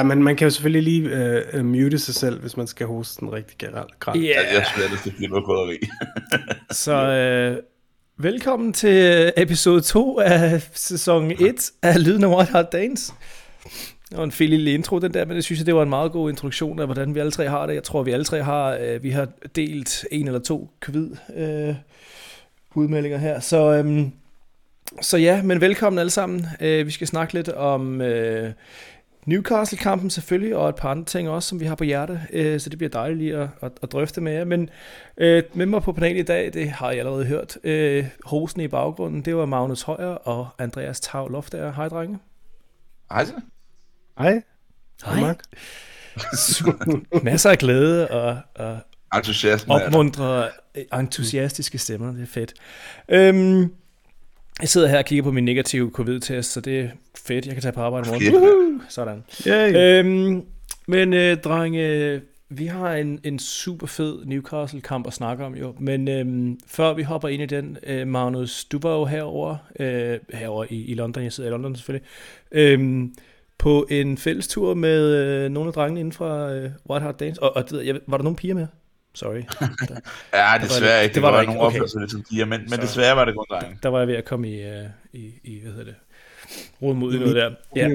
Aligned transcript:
Ja, 0.00 0.04
men 0.04 0.22
man 0.22 0.36
kan 0.36 0.46
jo 0.46 0.50
selvfølgelig 0.50 0.82
lige 0.82 1.10
øh, 1.52 1.64
mute 1.64 1.98
sig 1.98 2.14
selv, 2.14 2.40
hvis 2.40 2.56
man 2.56 2.66
skal 2.66 2.86
hoste 2.86 3.20
den 3.20 3.32
rigtig 3.32 3.58
grad. 3.58 3.84
Ja, 4.14 4.20
Yeah. 4.20 4.54
Jeg 4.54 4.66
synes, 4.66 5.02
det 5.02 5.24
er 5.24 5.28
noget 5.28 5.44
krydderi. 5.44 5.78
Så 6.84 6.92
øh, 6.92 7.62
velkommen 8.16 8.72
til 8.72 9.32
episode 9.36 9.80
2 9.80 10.18
af 10.18 10.68
sæson 10.74 11.30
1 11.30 11.70
af 11.82 12.04
Lyden 12.04 12.24
af 12.24 12.36
White 12.36 12.52
Hot 12.52 12.72
Dance. 12.72 13.12
Var 14.12 14.24
en 14.24 14.32
fed 14.32 14.48
lille 14.48 14.72
intro, 14.74 14.98
den 14.98 15.14
der, 15.14 15.24
men 15.24 15.34
jeg 15.34 15.44
synes, 15.44 15.64
det 15.64 15.74
var 15.74 15.82
en 15.82 15.88
meget 15.88 16.12
god 16.12 16.30
introduktion 16.30 16.78
af, 16.78 16.86
hvordan 16.86 17.14
vi 17.14 17.20
alle 17.20 17.32
tre 17.32 17.48
har 17.48 17.66
det. 17.66 17.74
Jeg 17.74 17.82
tror, 17.82 18.02
vi 18.02 18.10
alle 18.10 18.24
tre 18.24 18.42
har, 18.42 18.78
øh, 18.80 19.02
vi 19.02 19.10
har 19.10 19.28
delt 19.56 20.04
en 20.10 20.26
eller 20.26 20.40
to 20.40 20.70
kvid 20.80 21.10
øh, 21.36 21.74
udmeldinger 22.74 23.18
her. 23.18 23.40
Så, 23.40 23.72
øh, 23.72 24.02
så 25.00 25.16
ja, 25.16 25.42
men 25.42 25.60
velkommen 25.60 25.98
alle 25.98 26.10
sammen. 26.10 26.46
Øh, 26.60 26.86
vi 26.86 26.90
skal 26.90 27.06
snakke 27.06 27.34
lidt 27.34 27.48
om 27.48 28.00
øh, 28.00 28.52
Newcastle-kampen 29.26 30.10
selvfølgelig, 30.10 30.56
og 30.56 30.68
et 30.68 30.74
par 30.76 30.90
andre 30.90 31.04
ting 31.04 31.28
også, 31.28 31.48
som 31.48 31.60
vi 31.60 31.64
har 31.64 31.74
på 31.74 31.84
hjerte. 31.84 32.20
Øh, 32.32 32.60
så 32.60 32.70
det 32.70 32.78
bliver 32.78 32.90
dejligt 32.90 33.18
lige 33.18 33.36
at, 33.36 33.48
at, 33.62 33.72
at 33.82 33.92
drøfte 33.92 34.20
med 34.20 34.32
jer. 34.32 34.44
Men 34.44 34.70
øh, 35.16 35.42
med 35.54 35.66
mig 35.66 35.82
på 35.82 35.92
panelen 35.92 36.16
i 36.16 36.22
dag, 36.22 36.52
det 36.52 36.70
har 36.70 36.90
I 36.90 36.98
allerede 36.98 37.24
hørt. 37.24 37.58
Øh, 37.64 38.06
hosten 38.24 38.62
i 38.62 38.68
baggrunden, 38.68 39.22
det 39.22 39.36
var 39.36 39.46
Magnus 39.46 39.82
Højer 39.82 40.06
og 40.06 40.48
Andreas 40.58 41.00
Tav 41.00 41.30
Loftager. 41.30 41.72
Hej, 41.72 41.88
drenge. 41.88 42.18
Hej. 43.12 43.24
Hej. 44.18 44.42
Hej. 45.04 45.20
Mark. 45.20 45.40
Masser 47.24 47.50
af 47.50 47.58
glæde 47.58 48.08
og, 48.08 48.38
og 48.54 48.78
Entusiasme. 49.16 49.74
opmuntre 49.74 50.48
entusiastiske 50.94 51.78
stemmer. 51.78 52.12
Det 52.12 52.22
er 52.22 52.26
fedt. 52.26 52.54
Øhm, 53.08 53.72
jeg 54.60 54.68
sidder 54.68 54.88
her 54.88 54.98
og 54.98 55.04
kigger 55.04 55.22
på 55.22 55.30
min 55.30 55.44
negative 55.44 55.90
covid-test, 55.90 56.52
så 56.52 56.60
det 56.60 56.80
er 56.80 56.88
fedt. 57.26 57.46
Jeg 57.46 57.54
kan 57.54 57.62
tage 57.62 57.72
på 57.72 57.80
arbejde 57.80 58.08
i 58.08 58.10
morgen. 58.10 58.34
Woohoo! 58.34 58.80
Sådan. 58.88 59.24
Yay. 59.46 59.76
Øhm, 59.76 60.42
men 60.86 61.12
øh, 61.12 61.36
drenge, 61.36 62.20
vi 62.48 62.66
har 62.66 62.94
en, 62.94 63.20
en 63.24 63.38
super 63.38 63.86
fed 63.86 64.24
Newcastle-kamp 64.24 65.06
at 65.06 65.12
snakke 65.12 65.44
om 65.44 65.54
jo. 65.54 65.74
Men 65.78 66.08
øhm, 66.08 66.58
før 66.66 66.94
vi 66.94 67.02
hopper 67.02 67.28
ind 67.28 67.42
i 67.42 67.46
den, 67.46 67.76
øh, 67.86 68.06
Magnus, 68.06 68.64
du 68.64 68.78
var 68.82 68.94
jo 68.94 69.04
herover 69.04 69.56
øh, 69.80 70.18
herover 70.34 70.64
i, 70.70 70.84
i 70.84 70.94
London. 70.94 71.22
Jeg 71.22 71.32
sidder 71.32 71.50
i 71.50 71.52
London 71.52 71.76
selvfølgelig. 71.76 72.08
Øhm, 72.52 73.14
på 73.58 73.86
en 73.90 74.18
fællestur 74.18 74.74
med 74.74 75.14
øh, 75.16 75.50
nogle 75.50 75.68
af 75.68 75.74
drengene 75.74 76.00
inden 76.00 76.12
fra 76.12 76.52
øh, 76.52 76.70
White 76.90 77.02
Hart 77.02 77.20
Dance. 77.20 77.42
Og, 77.42 77.56
og 77.56 77.86
jeg, 77.86 78.00
var 78.06 78.16
der 78.16 78.24
nogle 78.24 78.36
piger 78.36 78.54
med? 78.54 78.66
Sorry. 79.14 79.40
Der, 79.88 80.00
ja, 80.34 80.58
desværre 80.64 81.04
ikke. 81.04 81.14
Det, 81.14 81.22
var, 81.22 81.30
var 81.30 81.38
der 81.38 81.46
nogle 81.46 81.60
okay. 81.60 81.76
opførsel 81.76 82.00
lidt 82.00 82.10
som 82.10 82.22
piger, 82.30 82.44
men, 82.44 82.60
men 82.70 82.80
desværre 82.80 83.16
var 83.16 83.24
det 83.24 83.34
kun 83.34 83.44
drenge. 83.50 83.78
Der 83.82 83.88
var 83.88 83.98
jeg 83.98 84.08
ved 84.08 84.14
at 84.14 84.24
komme 84.24 84.48
i, 84.48 84.66
uh, 84.66 84.86
i, 85.12 85.32
i 85.44 85.60
hvad 85.60 85.72
hedder 85.72 85.84
det, 85.84 85.94
rod 86.82 86.94
mod 86.94 87.14
i 87.14 87.18
noget 87.18 87.36
der. 87.36 87.54
Ja. 87.76 87.88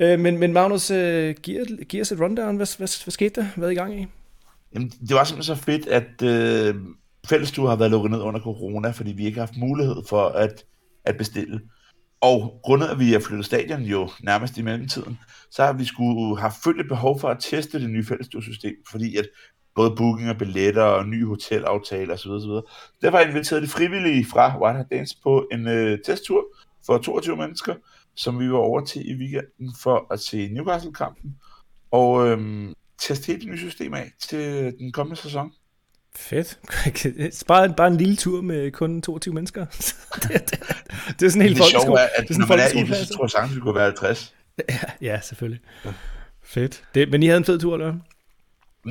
ja. 0.00 0.12
Øh, 0.12 0.20
men, 0.20 0.38
men 0.38 0.52
Magnus, 0.52 0.90
øh, 0.90 1.34
giver, 1.42 1.84
giver 1.84 2.02
os 2.02 2.12
et 2.12 2.20
rundown. 2.20 2.56
Hvad, 2.56 2.76
hvad, 2.76 3.04
hvad 3.04 3.12
skete 3.12 3.40
der? 3.40 3.46
Hvad 3.56 3.68
er 3.68 3.72
I 3.72 3.74
gang 3.74 4.00
i? 4.00 4.06
Jamen, 4.74 4.88
det 4.88 5.14
var 5.16 5.24
simpelthen 5.24 5.56
så 5.56 5.62
fedt, 5.64 5.86
at 5.86 6.22
øh, 6.22 6.74
fællestur 7.28 7.68
har 7.68 7.76
været 7.76 7.90
lukket 7.90 8.10
ned 8.10 8.20
under 8.20 8.40
corona, 8.40 8.90
fordi 8.90 9.12
vi 9.12 9.26
ikke 9.26 9.38
har 9.38 9.46
haft 9.46 9.56
mulighed 9.56 9.96
for 10.08 10.28
at, 10.28 10.64
at 11.04 11.16
bestille. 11.16 11.60
Og 12.20 12.60
grundet 12.62 12.86
at 12.88 12.98
vi 12.98 13.12
har 13.12 13.20
flyttet 13.20 13.46
stadion 13.46 13.82
jo 13.82 14.10
nærmest 14.22 14.58
i 14.58 14.62
mellemtiden, 14.62 15.18
så 15.50 15.64
har 15.64 15.72
vi 15.72 15.84
skulle 15.84 16.40
have 16.40 16.52
følt 16.64 16.80
et 16.80 16.88
behov 16.88 17.20
for 17.20 17.28
at 17.28 17.36
teste 17.40 17.80
det 17.80 17.90
nye 17.90 18.04
fællesstursystem, 18.04 18.74
fordi 18.90 19.16
at 19.16 19.28
både 19.78 19.96
booking 19.96 20.30
og 20.30 20.38
billetter 20.38 20.82
og 20.82 21.06
nye 21.06 21.26
hotelaftaler 21.26 22.14
osv. 22.14 22.30
osv. 22.30 22.50
Derfor 23.02 23.16
har 23.16 23.24
jeg 23.24 23.28
inviteret 23.28 23.62
de 23.62 23.68
frivillige 23.68 24.26
fra 24.26 24.62
White 24.62 24.76
Hart 24.76 24.90
Dance 24.90 25.16
på 25.22 25.48
en 25.52 25.68
øh, 25.68 25.98
testtur 26.06 26.44
for 26.86 26.98
22 26.98 27.36
mennesker, 27.36 27.74
som 28.16 28.40
vi 28.40 28.52
var 28.52 28.58
over 28.58 28.84
til 28.84 29.10
i 29.10 29.14
weekenden 29.14 29.74
for 29.82 30.06
at 30.12 30.20
se 30.20 30.48
Newcastle-kampen 30.48 31.36
og 31.90 32.28
øhm, 32.28 32.74
teste 32.98 33.26
hele 33.26 33.40
det 33.40 33.48
nye 33.48 33.58
system 33.58 33.94
af 33.94 34.12
til 34.20 34.74
den 34.78 34.92
kommende 34.92 35.20
sæson. 35.20 35.52
Fedt. 36.16 36.58
bare, 37.48 37.74
bare 37.76 37.88
en 37.88 37.96
lille 37.96 38.16
tur 38.16 38.42
med 38.42 38.70
kun 38.70 39.02
22 39.02 39.34
mennesker. 39.34 39.66
det, 40.22 40.50
det, 40.50 40.60
det, 41.20 41.26
er 41.26 41.30
sådan 41.30 41.42
helt 41.42 41.56
Det 41.56 41.64
sjove 41.64 42.00
er, 42.00 42.08
at 42.16 42.28
det 42.28 42.34
er 42.34 42.38
når 42.38 42.46
man 42.46 42.58
er 42.58 42.84
i, 42.84 43.04
så 43.04 43.14
tror 43.14 43.24
jeg 43.24 43.30
sagtens, 43.30 43.56
vi 43.56 43.60
kunne 43.60 43.74
være 43.74 43.84
50. 43.84 44.34
Ja, 44.68 44.78
ja 45.00 45.20
selvfølgelig. 45.20 45.60
Ja. 45.84 45.92
Fedt. 46.42 46.84
Det, 46.94 47.10
men 47.10 47.22
I 47.22 47.26
havde 47.26 47.38
en 47.38 47.44
fed 47.44 47.58
tur, 47.58 47.74
eller 47.74 47.94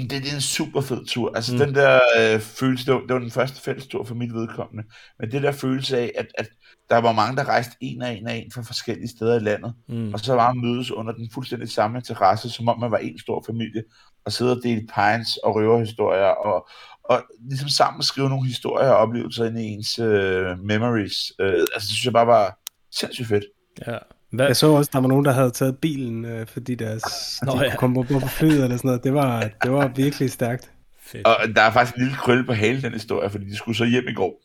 det, 0.02 0.24
det 0.24 0.32
er 0.32 0.36
en 0.36 0.42
super 0.42 0.82
fed 0.82 1.06
tur. 1.06 1.36
Altså 1.36 1.54
mm. 1.54 1.60
den 1.60 1.76
der 1.76 2.00
øh, 2.20 2.40
følelse, 2.40 2.86
det 2.86 2.94
var, 2.94 3.00
det 3.00 3.14
var 3.14 3.20
den 3.20 3.32
første 3.32 3.62
fælles 3.62 3.88
tur 3.88 4.04
for 4.04 4.16
mit 4.16 4.34
vedkommende, 4.34 4.84
men 5.20 5.32
det 5.32 5.44
der 5.44 5.52
følelse 5.52 5.98
af, 5.98 6.12
at, 6.16 6.28
at 6.38 6.48
der 6.90 6.98
var 6.98 7.12
mange, 7.12 7.38
der 7.38 7.44
rejste 7.44 7.76
en 7.82 8.02
af 8.02 8.12
en 8.12 8.28
af 8.28 8.36
en 8.36 8.52
fra 8.52 8.62
forskellige 8.62 9.08
steder 9.08 9.36
i 9.36 9.44
landet, 9.44 9.74
mm. 9.90 10.14
og 10.14 10.20
så 10.20 10.34
var 10.34 10.54
man 10.54 10.66
mødes 10.66 10.92
under 10.92 11.14
den 11.14 11.30
fuldstændig 11.34 11.70
samme 11.70 11.98
interesse, 11.98 12.50
som 12.50 12.68
om 12.70 12.80
man 12.80 12.92
var 12.92 12.98
en 12.98 13.20
stor 13.20 13.44
familie, 13.48 13.84
og 14.26 14.32
sidde 14.32 14.52
og 14.52 14.64
dele 14.64 14.88
pines 14.96 15.38
og 15.38 15.56
røverhistorier, 15.56 16.26
og, 16.26 16.70
og 17.04 17.24
ligesom 17.50 17.70
sammen 17.70 18.04
skrive 18.04 18.30
nogle 18.30 18.48
historier 18.48 18.90
og 18.90 18.98
oplevelser 18.98 19.46
ind 19.46 19.60
i 19.60 19.64
ens 19.64 20.00
øh, 20.00 20.60
memories. 20.60 21.32
Øh, 21.40 21.54
altså 21.54 21.88
det 21.88 21.90
synes 21.90 22.06
jeg 22.06 22.14
bare 22.14 22.28
var 22.28 22.60
sindssygt 22.92 23.28
fedt. 23.28 23.46
Ja, 23.88 23.98
hvad? 24.38 24.48
Jeg 24.48 24.56
så 24.56 24.68
også, 24.68 24.90
der 24.94 25.00
var 25.00 25.08
nogen, 25.08 25.26
der 25.26 25.32
havde 25.32 25.52
taget 25.52 25.78
bilen, 25.78 26.26
øh, 26.26 26.48
fordi 26.48 26.76
deres, 26.76 27.04
Nå, 27.46 27.52
de 27.52 27.64
ja. 27.64 27.76
kom 27.76 27.94
på, 27.94 28.04
på 28.04 28.28
flyet 28.28 28.64
eller 28.64 28.78
sådan 28.78 28.88
noget. 28.88 29.04
Det 29.04 29.14
var, 29.14 29.50
det 29.64 29.72
var 29.72 29.88
virkelig 29.88 30.32
stærkt. 30.32 30.72
Fedt. 31.02 31.28
Og 31.28 31.36
der 31.56 31.62
er 31.62 31.72
faktisk 31.72 31.96
en 31.96 32.04
lille 32.04 32.18
krølle 32.18 32.46
på 32.46 32.54
hele 32.54 32.82
den 32.82 32.94
historie, 32.94 33.30
fordi 33.30 33.46
de 33.46 33.56
skulle 33.56 33.78
så 33.78 33.86
hjem 33.86 34.08
i 34.08 34.14
går. 34.14 34.42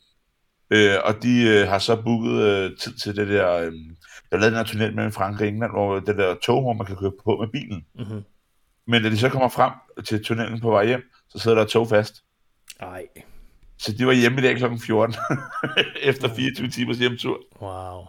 Øh, 0.71 0.95
og 1.03 1.23
de 1.23 1.43
øh, 1.43 1.67
har 1.67 1.79
så 1.79 2.01
booket 2.01 2.41
øh, 2.41 2.77
tid 2.77 2.93
til 2.93 3.15
det 3.15 3.27
der, 3.27 3.53
øh, 3.53 3.71
der 4.31 4.37
lavede 4.37 4.45
den 4.45 4.55
her 4.55 4.63
tunnel 4.63 4.95
mellem 4.95 5.11
Frankrig 5.11 5.47
og 5.47 5.53
England, 5.53 5.71
hvor 5.71 5.99
det 5.99 6.17
der 6.17 6.35
tog, 6.43 6.61
hvor 6.61 6.73
man 6.73 6.85
kan 6.85 6.95
køre 6.95 7.11
på 7.25 7.37
med 7.41 7.47
bilen. 7.47 7.85
Mm-hmm. 7.95 8.23
Men 8.87 9.03
da 9.03 9.09
de 9.09 9.17
så 9.17 9.29
kommer 9.29 9.49
frem 9.49 9.71
til 10.05 10.23
tunnelen 10.23 10.59
på 10.59 10.71
vej 10.71 10.85
hjem, 10.85 11.01
så 11.29 11.39
sidder 11.39 11.57
der 11.57 11.65
tog 11.65 11.89
fast. 11.89 12.23
Ej. 12.79 13.05
Så 13.77 13.91
de 13.91 14.05
var 14.05 14.13
hjemme 14.13 14.39
i 14.39 14.41
dag 14.41 14.57
kl. 14.57 14.65
14, 14.85 15.15
efter 16.09 16.35
24 16.35 16.69
timers 16.69 16.97
hjemtur. 16.97 17.39
Wow. 17.61 18.05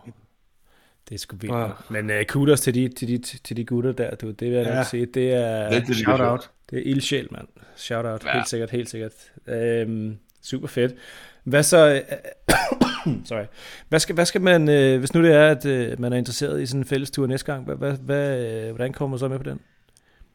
Det 1.08 1.14
er 1.14 1.18
sgu 1.18 1.36
vildt. 1.36 1.54
Ja. 1.54 1.68
Men 1.88 2.10
uh, 2.10 2.24
kudos 2.28 2.60
til 2.60 2.74
de, 2.74 2.88
til, 2.88 3.08
de, 3.08 3.18
til 3.18 3.56
de 3.56 3.64
gutter 3.64 3.92
der, 3.92 4.14
du. 4.14 4.30
det 4.30 4.48
vil 4.48 4.56
jeg 4.56 4.66
ja. 4.66 4.74
nok 4.74 4.86
sige. 4.86 5.06
Det 5.06 5.34
er 5.34 5.70
det, 5.70 5.86
det 5.86 5.96
shout 5.96 6.20
out. 6.20 6.50
Det 6.70 6.78
er 6.78 6.82
ildsjæl, 6.90 7.28
mand. 7.30 7.48
Shout 7.76 8.04
out, 8.06 8.24
ja. 8.24 8.32
helt 8.32 8.48
sikkert, 8.48 8.70
helt 8.70 8.90
sikkert. 8.90 9.12
Um, 9.86 10.16
super 10.42 10.68
fedt. 10.68 10.94
Hvad 11.44 11.62
så, 11.62 12.02
sorry. 13.24 13.44
Hvad 13.88 13.98
skal, 13.98 14.14
hvad 14.14 14.24
skal 14.24 14.40
man, 14.40 14.62
uh, 14.62 14.98
hvis 14.98 15.14
nu 15.14 15.22
det 15.22 15.32
er, 15.32 15.48
at 15.50 15.92
uh, 15.92 16.00
man 16.00 16.12
er 16.12 16.16
interesseret 16.16 16.62
i 16.62 16.66
sådan 16.66 16.80
en 16.80 16.84
fælles 16.84 17.10
tur 17.10 17.26
næste 17.26 17.52
gang, 17.52 17.64
hvad, 17.64 17.76
hvad, 17.76 17.92
hvad, 17.92 18.64
uh, 18.68 18.70
hvordan 18.70 18.92
kommer 18.92 19.10
man 19.10 19.18
så 19.18 19.28
med 19.28 19.38
på 19.38 19.44
den? 19.44 19.60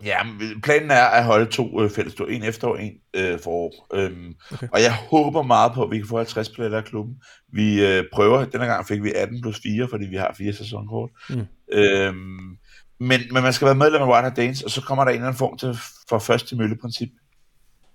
Ja, 0.04 0.18
planen 0.64 0.92
er 0.92 1.06
at 1.06 1.26
holde 1.26 1.46
to 1.46 1.84
øh, 1.84 1.90
fællestur, 1.90 2.28
en 2.28 2.44
efter 2.44 2.68
og 2.68 2.84
en 2.84 2.94
øh, 3.14 3.40
forår. 3.40 3.88
Øhm, 3.94 4.36
okay. 4.52 4.68
Og 4.74 4.82
jeg 4.82 4.96
håber 4.96 5.42
meget 5.42 5.74
på, 5.74 5.84
at 5.84 5.92
vi 5.92 5.98
kan 5.98 6.08
få 6.08 6.18
50 6.18 6.50
billetter 6.50 6.78
af 6.78 6.86
klubben. 6.86 7.16
Vi 7.54 7.86
øh, 7.86 8.04
prøver, 8.14 8.46
denne 8.46 8.66
gang 8.66 8.88
fik 8.88 9.04
vi 9.04 9.14
18 9.14 9.42
plus 9.42 9.60
4, 9.64 9.88
fordi 9.88 10.06
vi 10.06 10.16
har 10.16 10.36
fire 10.38 10.54
sæsonkort. 10.54 11.10
Mm. 11.30 11.46
Øhm, 11.74 12.58
men, 13.00 13.20
men 13.32 13.44
man 13.44 13.54
skal 13.54 13.66
være 13.66 13.76
medlem 13.76 14.02
af 14.02 14.08
White 14.08 14.42
Dance, 14.42 14.66
og 14.66 14.72
så 14.72 14.82
kommer 14.82 15.04
der 15.04 15.12
en 15.12 15.16
eller 15.16 15.28
anden 15.28 15.38
form 15.38 15.58
til, 15.58 15.78
for 16.10 16.20
først 16.20 16.48
til 16.48 16.58
mølleprincip. 16.58 17.10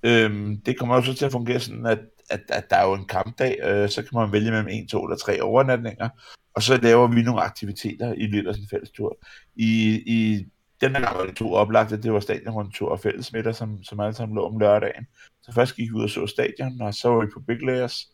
Øhm, 0.03 0.61
det 0.67 0.79
kommer 0.79 0.95
også 0.95 1.15
til 1.15 1.25
at 1.25 1.33
fungere 1.33 1.61
sådan, 1.61 1.87
at, 1.87 1.99
at, 2.31 2.41
at 2.49 2.71
der 2.71 2.77
er 2.77 2.87
jo 2.87 2.95
en 2.95 3.07
kampdag, 3.07 3.59
øh, 3.65 3.89
så 3.89 4.03
kan 4.03 4.11
man 4.13 4.33
vælge 4.33 4.51
mellem 4.51 4.69
en, 4.71 4.89
to 4.89 5.05
eller 5.05 5.17
tre 5.17 5.43
overnatninger, 5.43 6.09
og 6.55 6.63
så 6.63 6.77
laver 6.77 7.07
vi 7.07 7.23
nogle 7.23 7.43
aktiviteter 7.43 8.13
i 8.13 8.27
løbet 8.27 8.49
af 8.49 8.55
sin 8.55 8.69
fællestur. 8.71 9.19
I, 9.57 10.03
i 10.07 10.47
den 10.89 11.03
gang 11.03 11.19
var 11.19 11.27
det 11.27 11.37
to 11.37 11.55
oplagte, 11.55 12.03
det 12.03 12.13
var 12.13 12.21
stadionrundtur 12.21 12.89
og 12.91 13.01
fællesmiddag, 13.01 13.55
som, 13.55 13.85
som 13.85 14.01
alle 14.01 14.15
sammen 14.15 14.35
lå 14.35 14.47
om 14.47 14.59
lørdagen. 14.59 15.07
Så 15.43 15.53
først 15.53 15.77
gik 15.77 15.89
vi 15.91 15.95
ud 15.95 16.03
og 16.03 16.11
så 16.11 16.27
stadion, 16.27 16.81
og 16.81 16.95
så 16.95 17.09
var 17.09 17.21
vi 17.21 17.31
på 17.35 17.41
Big 17.41 17.63
Layers, 17.63 18.09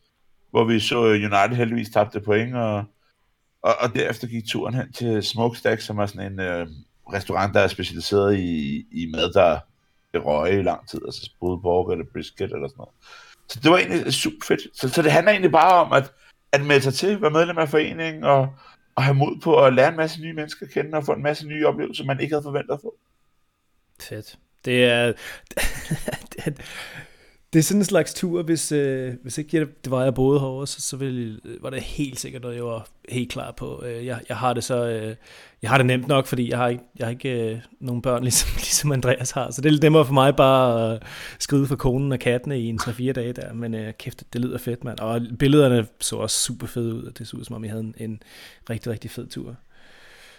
hvor 0.50 0.64
vi 0.64 0.80
så 0.80 0.98
United 0.98 1.56
heldigvis 1.56 1.90
tabte 1.90 2.20
point, 2.20 2.56
og, 2.56 2.84
og, 3.62 3.74
og 3.80 3.94
derefter 3.94 4.28
gik 4.28 4.44
turen 4.46 4.74
hen 4.74 4.92
til 4.92 5.22
Smokestack, 5.22 5.80
som 5.80 5.98
er 5.98 6.06
sådan 6.06 6.32
en 6.32 6.40
øh, 6.40 6.66
restaurant, 7.12 7.54
der 7.54 7.60
er 7.60 7.68
specialiseret 7.68 8.38
i, 8.38 8.76
i 8.92 9.10
mad, 9.14 9.32
der 9.32 9.58
er 10.14 10.18
røge 10.18 10.58
i 10.58 10.62
lang 10.62 10.88
tid, 10.88 11.00
altså 11.06 11.30
både 11.40 11.60
pork 11.62 11.92
eller 11.92 12.04
brisket 12.12 12.52
eller 12.52 12.68
sådan 12.68 12.74
noget. 12.78 12.94
Så 13.48 13.60
det 13.62 13.70
var 13.70 13.78
egentlig 13.78 14.12
super 14.12 14.46
fedt. 14.46 14.60
Så, 14.74 14.88
så 14.88 15.02
det 15.02 15.12
handler 15.12 15.32
egentlig 15.32 15.52
bare 15.52 15.84
om 15.84 15.92
at, 15.92 16.12
at 16.52 16.66
melde 16.66 16.82
sig 16.82 16.94
til, 16.94 17.22
være 17.22 17.30
medlem 17.30 17.58
af 17.58 17.68
foreningen, 17.68 18.24
og, 18.24 18.48
og 19.00 19.04
have 19.04 19.14
mod 19.14 19.40
på 19.40 19.64
at 19.64 19.74
lære 19.74 19.88
en 19.88 19.96
masse 19.96 20.20
nye 20.20 20.32
mennesker 20.32 20.66
at 20.66 20.72
kende, 20.72 20.98
og 20.98 21.04
få 21.04 21.12
en 21.12 21.22
masse 21.22 21.46
nye 21.46 21.66
oplevelser, 21.66 22.04
man 22.04 22.20
ikke 22.20 22.34
havde 22.34 22.42
forventet 22.42 22.74
at 22.74 22.80
få. 22.80 22.94
Fedt. 24.00 24.38
Det 24.64 24.84
er, 24.84 25.12
det, 27.52 27.58
er 27.58 27.62
sådan 27.62 27.80
en 27.80 27.84
slags 27.84 28.14
tur, 28.14 28.42
hvis, 28.42 28.72
øh, 28.72 29.14
hvis 29.22 29.38
ikke 29.38 29.56
jeg, 29.56 29.66
det 29.84 29.90
var, 29.90 30.04
jeg 30.04 30.14
boede 30.14 30.40
herovre, 30.40 30.66
så, 30.66 30.80
så 30.80 30.96
ville, 30.96 31.40
var 31.60 31.70
det 31.70 31.82
helt 31.82 32.20
sikkert 32.20 32.42
noget, 32.42 32.56
jeg 32.56 32.64
var 32.64 32.86
helt 33.08 33.32
klar 33.32 33.52
på. 33.52 33.84
Øh, 33.84 34.06
jeg, 34.06 34.20
jeg 34.28 34.36
har 34.36 34.54
det 34.54 34.64
så, 34.64 34.86
øh, 34.86 35.16
jeg 35.62 35.70
har 35.70 35.76
det 35.76 35.86
nemt 35.86 36.08
nok, 36.08 36.26
fordi 36.26 36.50
jeg 36.50 36.58
har 36.58 36.68
ikke, 36.68 36.82
jeg 36.98 37.06
har 37.06 37.10
ikke 37.10 37.50
øh, 37.52 37.58
nogen 37.80 38.02
børn, 38.02 38.22
ligesom, 38.28 38.50
ligesom 38.56 38.92
Andreas 38.92 39.30
har, 39.30 39.50
så 39.50 39.60
det 39.60 39.68
er 39.68 39.72
lidt 39.72 39.82
nemmere 39.82 40.06
for 40.06 40.12
mig 40.12 40.36
bare 40.36 40.94
at 40.94 41.02
skride 41.38 41.66
for 41.66 41.76
konen 41.76 42.12
og 42.12 42.18
kattene 42.18 42.60
i 42.60 42.66
en 42.66 42.80
3-4 42.82 43.12
dage 43.12 43.32
der, 43.32 43.52
men 43.52 43.74
øh, 43.74 43.92
kæft, 43.98 44.22
det 44.32 44.40
lyder 44.40 44.58
fedt, 44.58 44.84
mand. 44.84 44.98
Og 44.98 45.20
billederne 45.38 45.86
så 46.00 46.16
også 46.16 46.36
super 46.44 46.66
fede 46.66 46.94
ud, 46.94 47.02
og 47.02 47.18
det 47.18 47.28
så 47.28 47.36
ud 47.36 47.44
som 47.44 47.56
om, 47.56 47.64
jeg 47.64 47.72
havde 47.72 47.84
en, 47.84 47.94
en 47.98 48.22
rigtig, 48.70 48.92
rigtig 48.92 49.10
fed 49.10 49.26
tur. 49.26 49.56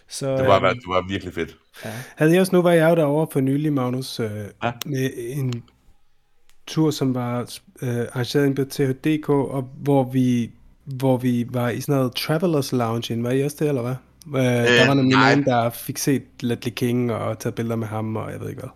Så, 0.08 0.38
det, 0.38 0.48
var, 0.48 0.64
øh, 0.64 0.76
det 0.76 0.84
var 0.88 1.08
virkelig 1.10 1.34
fedt. 1.34 1.58
Ja. 1.86 1.90
Havde 2.16 2.32
jeg 2.32 2.42
også, 2.42 2.56
nu 2.56 2.62
var 2.62 2.72
jeg 2.72 2.90
jo 2.90 2.96
derovre 2.96 3.28
for 3.32 3.40
nylig, 3.40 3.74
Magnus, 3.74 4.20
øh, 4.20 4.30
ja. 4.64 4.72
med 4.86 5.10
en 5.18 5.64
tur, 6.68 6.92
som 6.92 7.16
var 7.16 7.40
øh, 7.82 7.90
arrangeret 7.90 8.56
på 8.56 8.64
THDK, 8.64 9.30
og 9.30 9.70
hvor 9.84 10.04
vi, 10.04 10.52
hvor 10.86 11.18
vi 11.18 11.48
var 11.50 11.70
i 11.70 11.82
sådan 11.82 11.96
noget 11.96 12.16
Travelers 12.16 12.72
Lounge. 12.72 13.24
Var 13.24 13.32
I 13.32 13.44
også 13.44 13.58
det, 13.60 13.68
eller 13.68 13.82
hvad? 13.82 13.96
Øh, 14.28 14.44
der 14.44 14.88
var 14.88 14.94
nemlig 14.94 15.18
nogen, 15.18 15.46
der 15.46 15.70
fik 15.70 15.98
set 15.98 16.24
Ledley 16.40 16.72
King 16.72 17.12
og 17.12 17.40
taget 17.40 17.56
billeder 17.56 17.76
med 17.76 17.88
ham, 17.88 18.16
og 18.16 18.32
jeg 18.32 18.40
ved 18.40 18.50
ikke 18.50 18.62
hvad. 18.62 18.70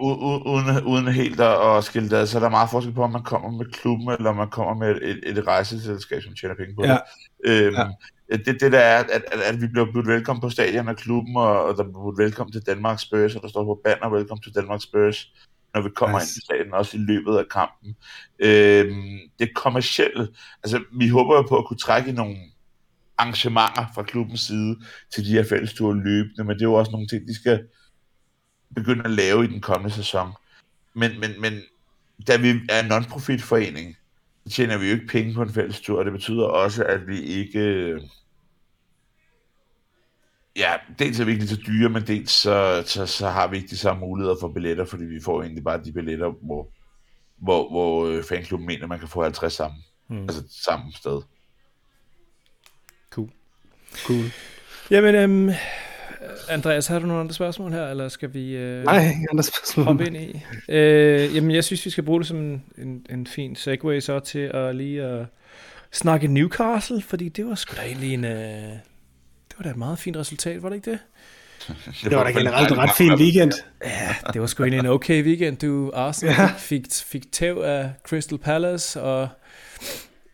Uden, 0.00 0.84
uden 0.86 1.08
helt 1.08 1.40
at 1.40 1.84
skille 1.84 2.10
det 2.10 2.28
så 2.28 2.38
er 2.38 2.42
der 2.42 2.48
meget 2.48 2.70
forskel 2.70 2.92
på, 2.92 3.02
om 3.02 3.10
man 3.12 3.22
kommer 3.22 3.50
med 3.50 3.66
klubben, 3.72 4.08
eller 4.08 4.30
om 4.30 4.36
man 4.36 4.48
kommer 4.48 4.74
med 4.74 5.02
et, 5.02 5.20
et 5.24 5.46
rejseselskab, 5.46 6.22
som 6.22 6.34
tjener 6.34 6.54
penge 6.54 6.74
på 6.74 6.84
ja. 6.84 6.90
det. 6.92 7.00
Øhm, 7.44 7.74
ja. 7.74 8.36
Det, 8.36 8.60
det 8.60 8.72
der 8.72 8.78
er, 8.78 8.98
at, 8.98 9.10
at, 9.10 9.40
at 9.40 9.60
vi 9.60 9.66
bliver 9.66 9.92
budt 9.92 10.06
velkommen 10.06 10.40
på 10.40 10.50
stadion 10.50 10.88
af 10.88 10.96
klubben, 10.96 11.36
og, 11.36 11.64
og 11.64 11.76
der 11.76 11.82
bliver 11.82 12.02
budt 12.02 12.18
velkommen 12.18 12.52
til 12.52 12.66
Danmark 12.66 13.00
Spurs, 13.00 13.36
og 13.36 13.42
der 13.42 13.48
står 13.48 13.64
på 13.64 13.80
banner 13.84 14.16
velkommen 14.16 14.42
til 14.42 14.54
Danmark 14.54 14.82
Spurs, 14.82 15.32
når 15.76 15.82
vi 15.82 15.90
kommer 15.90 16.20
yes. 16.20 16.24
ind 16.24 16.32
til 16.32 16.42
stadion, 16.42 16.74
også 16.74 16.96
i 16.96 17.00
løbet 17.00 17.36
af 17.36 17.44
kampen. 17.50 17.96
Øhm, 18.38 19.18
det 19.38 19.54
kommercielle, 19.54 20.28
altså 20.62 20.84
vi 20.98 21.08
håber 21.08 21.36
jo 21.36 21.42
på 21.42 21.58
at 21.58 21.66
kunne 21.66 21.76
trække 21.76 22.12
nogle 22.12 22.36
arrangementer 23.18 23.86
fra 23.94 24.02
klubbens 24.02 24.40
side 24.40 24.76
til 25.14 25.24
de 25.24 25.30
her 25.30 25.44
fællesture 25.44 25.96
løbende, 25.96 26.44
men 26.44 26.54
det 26.56 26.62
er 26.62 26.68
jo 26.68 26.74
også 26.74 26.92
nogle 26.92 27.06
ting, 27.06 27.28
de 27.28 27.34
skal 27.34 27.64
begynde 28.74 29.04
at 29.04 29.10
lave 29.10 29.44
i 29.44 29.46
den 29.46 29.60
kommende 29.60 29.94
sæson. 29.94 30.32
Men, 30.94 31.20
men, 31.20 31.40
men 31.40 31.52
da 32.26 32.36
vi 32.36 32.48
er 32.68 32.82
en 32.82 32.88
non-profit 32.92 33.42
forening, 33.42 33.96
så 34.46 34.52
tjener 34.52 34.78
vi 34.78 34.86
jo 34.86 34.92
ikke 34.92 35.06
penge 35.06 35.34
på 35.34 35.42
en 35.42 35.52
fællestur, 35.52 35.98
og 35.98 36.04
det 36.04 36.12
betyder 36.12 36.44
også, 36.44 36.84
at 36.84 37.06
vi 37.06 37.20
ikke... 37.20 38.00
Ja, 40.58 40.72
dels 40.98 41.20
er 41.20 41.24
vi 41.24 41.30
ikke 41.30 41.44
lige 41.44 41.56
så 41.56 41.62
dyre, 41.66 41.88
men 41.88 42.06
dels 42.06 42.30
så, 42.30 42.82
så, 42.86 43.06
så 43.06 43.28
har 43.28 43.48
vi 43.48 43.56
ikke 43.56 43.68
de 43.68 43.76
samme 43.76 44.00
muligheder 44.00 44.36
for 44.40 44.48
billetter, 44.48 44.84
fordi 44.84 45.04
vi 45.04 45.20
får 45.20 45.42
egentlig 45.42 45.64
bare 45.64 45.80
de 45.84 45.92
billetter, 45.92 46.32
hvor, 46.42 46.68
hvor, 47.36 47.70
hvor 47.70 48.06
øh, 48.06 48.24
fanklubben 48.24 48.66
mener, 48.66 48.86
man 48.86 48.98
kan 48.98 49.08
få 49.08 49.22
50 49.22 49.52
sammen. 49.52 49.80
Mm. 50.08 50.22
Altså 50.22 50.42
samme 50.50 50.92
sted. 50.92 51.22
Cool. 53.10 53.30
Cool. 54.06 54.24
Jamen, 54.90 55.14
øhm, 55.14 55.50
Andreas, 56.48 56.86
har 56.86 56.98
du 56.98 57.06
nogle 57.06 57.20
andre 57.20 57.34
spørgsmål 57.34 57.72
her, 57.72 57.86
eller 57.88 58.08
skal 58.08 58.34
vi 58.34 58.56
øh, 58.56 58.84
Nej, 58.84 59.14
andre 59.30 59.42
spørgsmål. 59.42 59.86
hoppe 59.86 60.06
ind 60.06 60.16
i? 60.16 60.42
Øh, 60.68 61.36
jamen, 61.36 61.50
jeg 61.50 61.64
synes, 61.64 61.84
vi 61.84 61.90
skal 61.90 62.04
bruge 62.04 62.20
det 62.20 62.26
som 62.28 62.36
en, 62.36 62.64
en, 62.78 63.06
en 63.10 63.26
fin 63.26 63.56
segue 63.56 64.00
så 64.00 64.20
til 64.20 64.38
at 64.54 64.76
lige 64.76 65.02
at 65.02 65.26
snakke 65.92 66.28
Newcastle, 66.28 67.02
fordi 67.02 67.28
det 67.28 67.46
var 67.46 67.54
sgu 67.54 67.76
da 67.76 67.82
egentlig 67.86 68.14
en... 68.14 68.24
Øh, 68.24 68.72
det 69.56 69.64
var 69.64 69.70
da 69.70 69.70
et 69.70 69.76
meget 69.76 69.98
fint 69.98 70.16
resultat, 70.16 70.62
var 70.62 70.68
det 70.68 70.76
ikke 70.76 70.90
det? 70.90 70.98
Det, 71.68 71.98
det 72.10 72.16
var 72.16 72.24
da 72.24 72.30
generelt 72.30 72.72
en 72.72 72.78
ret 72.78 72.90
fin 72.96 73.14
weekend. 73.14 73.52
Ja, 73.84 74.14
det 74.32 74.40
var 74.40 74.46
sgu 74.46 74.62
egentlig 74.62 74.78
en 74.78 74.86
okay 74.86 75.24
weekend. 75.24 75.56
Du, 75.56 75.90
Arsenal 75.94 76.34
ja. 76.34 76.50
fik, 76.58 76.82
fik 77.04 77.32
tæv 77.32 77.56
af 77.64 77.92
Crystal 78.08 78.38
Palace, 78.38 79.02
og 79.02 79.28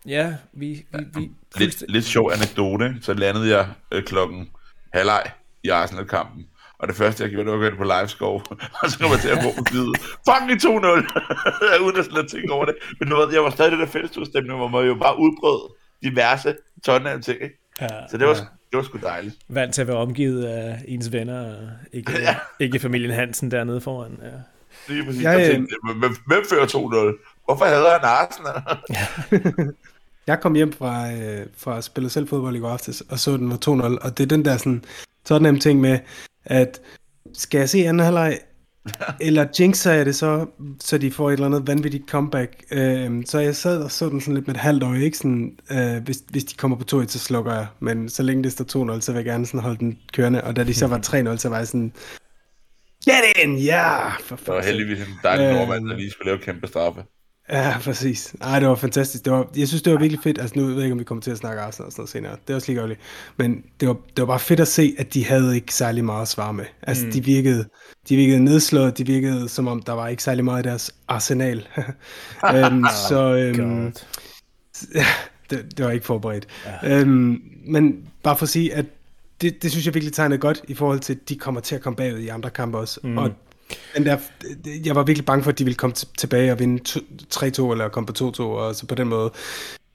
ja, 0.07 0.35
vi... 0.53 0.85
vi, 0.91 1.05
vi 1.15 1.31
lidt, 1.57 1.85
lidt 1.89 2.05
sjov 2.05 2.31
anekdote, 2.33 2.95
så 3.03 3.15
landede 3.15 3.57
jeg 3.57 3.69
øh, 3.93 4.05
klokken 4.05 4.49
halvleg 4.93 5.23
i 5.65 5.69
Arsenal-kampen. 5.69 6.47
Og 6.79 6.89
det 6.89 6.97
første, 6.97 7.23
jeg 7.23 7.31
gjorde, 7.31 7.45
det 7.45 7.59
var 7.59 7.67
at 7.67 7.71
gå 7.71 7.77
ind 7.77 7.77
på 7.77 7.99
liveskov, 7.99 8.43
og 8.83 8.91
så 8.91 8.99
kom 8.99 9.11
jeg 9.11 9.21
til 9.21 9.29
at 9.29 9.39
gå 9.45 9.51
på 9.57 9.65
givet. 9.65 9.97
Fuck 10.29 10.43
i 10.51 10.57
2-0! 10.67 11.81
Uden 11.85 11.97
at 11.97 12.05
slet 12.05 12.31
tænke 12.31 12.53
over 12.53 12.65
det. 12.65 12.75
Men 13.01 13.09
nu, 13.09 13.31
jeg 13.33 13.43
var 13.43 13.51
stadig 13.51 13.73
det 13.73 13.81
der 13.81 13.87
fællestursstemning, 13.87 14.59
hvor 14.59 14.69
man 14.69 14.87
jo 14.87 14.95
bare 14.95 15.19
udbrød 15.19 15.61
diverse 16.03 16.55
Tottenham 16.85 17.23
ting, 17.23 17.43
ikke? 17.43 17.59
Ja, 17.81 17.89
så 18.11 18.19
det 18.19 18.27
var, 18.27 18.35
ja. 18.35 18.45
Det 18.73 18.79
var 18.79 18.85
sgu 18.85 18.99
dejligt. 19.03 19.37
Vant 19.49 19.75
til 19.75 19.83
at 19.83 19.89
være 19.89 19.97
omgivet 19.97 20.45
af 20.45 20.85
ens 20.89 21.13
venner, 21.13 21.41
og 21.41 21.69
ikke, 21.93 22.13
ja. 22.21 22.37
ikke 22.61 22.79
familien 22.79 23.11
Hansen 23.11 23.51
dernede 23.51 23.81
foran. 23.81 24.19
Ja. 24.23 24.29
Det 24.89 25.01
er 25.01 25.05
præcis. 25.05 25.23
Jeg, 25.23 25.51
tænkte, 25.51 25.75
hvem, 25.99 26.17
hvem 26.27 26.45
fører 26.51 26.67
2-0? 26.67 27.43
Hvorfor 27.45 27.65
havde 27.65 27.87
han 27.91 28.01
Arsenal? 28.03 28.63
Ja. 28.91 29.63
jeg 30.33 30.41
kom 30.41 30.55
hjem 30.55 30.73
fra, 30.73 31.13
øh, 31.13 31.47
fra 31.57 31.79
at 31.79 31.85
spille 31.85 32.11
selv 32.11 32.29
fodbold 32.29 32.57
i 32.57 32.59
går 32.59 32.69
aftes, 32.69 33.01
og 33.01 33.19
så 33.19 33.37
den 33.37 33.51
var 33.51 33.57
2-0, 33.57 34.05
og 34.05 34.19
det 34.19 34.25
er 34.25 34.29
den 34.29 34.45
der 34.45 34.57
sådan 34.57 34.85
Tottenham 35.25 35.59
ting 35.59 35.81
med, 35.81 35.99
at 36.45 36.81
skal 37.33 37.59
jeg 37.59 37.69
se 37.69 37.79
anden 37.79 38.05
halvleg, 38.05 38.39
eller 39.20 39.46
jinxer 39.61 39.93
jeg 39.93 40.06
det 40.06 40.17
så, 40.17 40.46
så 40.81 40.99
de 40.99 41.11
får 41.11 41.29
et 41.29 41.32
eller 41.32 41.46
andet 41.46 41.67
vanvittigt 41.67 42.11
comeback. 42.11 42.64
Øh, 42.70 43.23
så 43.26 43.38
jeg 43.38 43.56
sad 43.56 43.82
og 43.82 43.90
så 43.90 44.08
den 44.08 44.20
sådan 44.20 44.34
lidt 44.34 44.46
med 44.46 44.55
et 44.55 44.61
halvt 44.61 44.82
øje, 44.82 45.00
ikke? 45.00 45.19
Sådan, 45.19 45.58
øh, 45.70 46.02
hvis, 46.05 46.23
hvis 46.31 46.44
de 46.44 46.55
kommer 46.55 46.76
på 46.76 46.84
2-1, 46.93 47.06
så 47.06 47.19
slukker 47.19 47.55
jeg. 47.55 47.67
Men 47.81 48.08
så 48.08 48.23
længe 48.23 48.43
det 48.44 48.52
står 48.52 48.94
2-0, 48.94 49.00
så 49.00 49.12
vil 49.12 49.19
jeg 49.19 49.25
gerne 49.25 49.46
sådan 49.46 49.61
holde 49.61 49.79
den 49.79 49.99
kørende. 50.12 50.44
Og 50.44 50.56
da 50.56 50.64
de 50.64 50.75
så 50.75 50.87
var 50.87 50.99
3-0, 51.32 51.37
så 51.37 51.49
var 51.49 51.56
jeg 51.56 51.67
sådan, 51.67 51.93
get 53.05 53.44
in, 53.44 53.58
ja! 53.58 53.99
Yeah! 53.99 54.12
det 54.31 54.46
var 54.46 54.62
heldigvis 54.62 54.99
en 54.99 55.14
dejlig 55.23 55.44
øh, 55.44 55.55
nordmand, 55.55 55.88
der 55.88 55.96
lige 55.96 56.11
skulle 56.11 56.26
lave 56.26 56.38
kæmpe 56.38 56.67
straffe. 56.67 57.05
Ja, 57.50 57.79
præcis. 57.85 58.35
Ej, 58.41 58.61
det 58.61 58.69
var 58.69 58.75
fantastisk. 58.75 59.25
Det 59.25 59.33
var, 59.33 59.49
jeg 59.56 59.69
synes, 59.69 59.83
det 59.83 59.93
var 59.93 59.99
virkelig 59.99 60.23
fedt. 60.23 60.39
Altså, 60.39 60.59
nu 60.59 60.67
ved 60.67 60.75
jeg 60.75 60.83
ikke, 60.83 60.93
om 60.93 60.99
vi 60.99 61.05
kommer 61.05 61.23
til 61.23 61.31
at 61.31 61.39
snakke 61.39 61.62
Arsenal 61.62 61.87
og 61.87 61.93
sådan 61.93 62.00
noget 62.00 62.11
senere. 62.11 62.33
Det 62.33 62.49
var 62.49 62.55
også 62.55 62.73
lige 62.73 62.97
Men 63.37 63.65
det 63.81 63.89
var, 63.89 63.94
det 63.94 64.19
var 64.19 64.27
bare 64.27 64.39
fedt 64.39 64.61
at 64.61 64.69
se, 64.69 64.94
at 64.99 65.15
de 65.15 65.25
havde 65.25 65.55
ikke 65.55 65.75
særlig 65.75 66.05
meget 66.05 66.23
at 66.23 66.29
svare 66.29 66.53
med. 66.53 66.65
Altså, 66.83 67.06
mm. 67.06 67.12
de, 67.12 67.25
virkede, 67.25 67.65
de 68.09 68.17
virkede 68.17 68.44
nedslået. 68.44 68.99
De 68.99 69.06
virkede, 69.06 69.49
som 69.49 69.69
om 69.69 69.83
der 69.83 69.93
var 69.93 70.09
ikke 70.09 70.23
særlig 70.23 70.44
meget 70.44 70.67
i 70.67 70.69
deres 70.69 70.94
arsenal. 71.09 71.69
um, 72.43 72.87
så 73.09 73.53
um, 73.59 73.93
ja, 74.95 75.06
det, 75.50 75.79
det 75.79 75.85
var 75.85 75.91
ikke 75.91 76.06
forberedt. 76.06 76.47
Ja. 76.83 77.03
Um, 77.03 77.43
men 77.67 78.09
bare 78.23 78.37
for 78.37 78.43
at 78.43 78.50
sige, 78.50 78.75
at 78.75 78.87
det, 79.41 79.62
det 79.62 79.71
synes 79.71 79.87
jeg 79.87 79.95
virkelig 79.95 80.15
tegnede 80.15 80.41
godt 80.41 80.65
i 80.69 80.75
forhold 80.75 81.00
til, 81.00 81.15
at 81.15 81.29
de 81.29 81.37
kommer 81.37 81.61
til 81.61 81.75
at 81.75 81.81
komme 81.81 81.97
bagud 81.97 82.19
i 82.19 82.29
andre 82.29 82.50
kampe 82.50 82.79
også. 82.79 83.00
Mm. 83.03 83.19
Og 83.19 83.31
den 83.97 84.06
der, 84.06 84.19
jeg 84.85 84.94
var 84.94 85.03
virkelig 85.03 85.26
bange 85.26 85.43
for, 85.43 85.50
at 85.50 85.59
de 85.59 85.64
ville 85.64 85.76
komme 85.76 85.94
tilbage 86.19 86.53
og 86.53 86.59
vinde 86.59 86.99
3-2, 87.35 87.73
eller 87.73 87.88
komme 87.88 88.06
på 88.06 88.12
2-2, 88.19 88.43
og 88.43 88.75
så 88.75 88.87
på 88.87 88.94
den 88.94 89.09
måde 89.09 89.32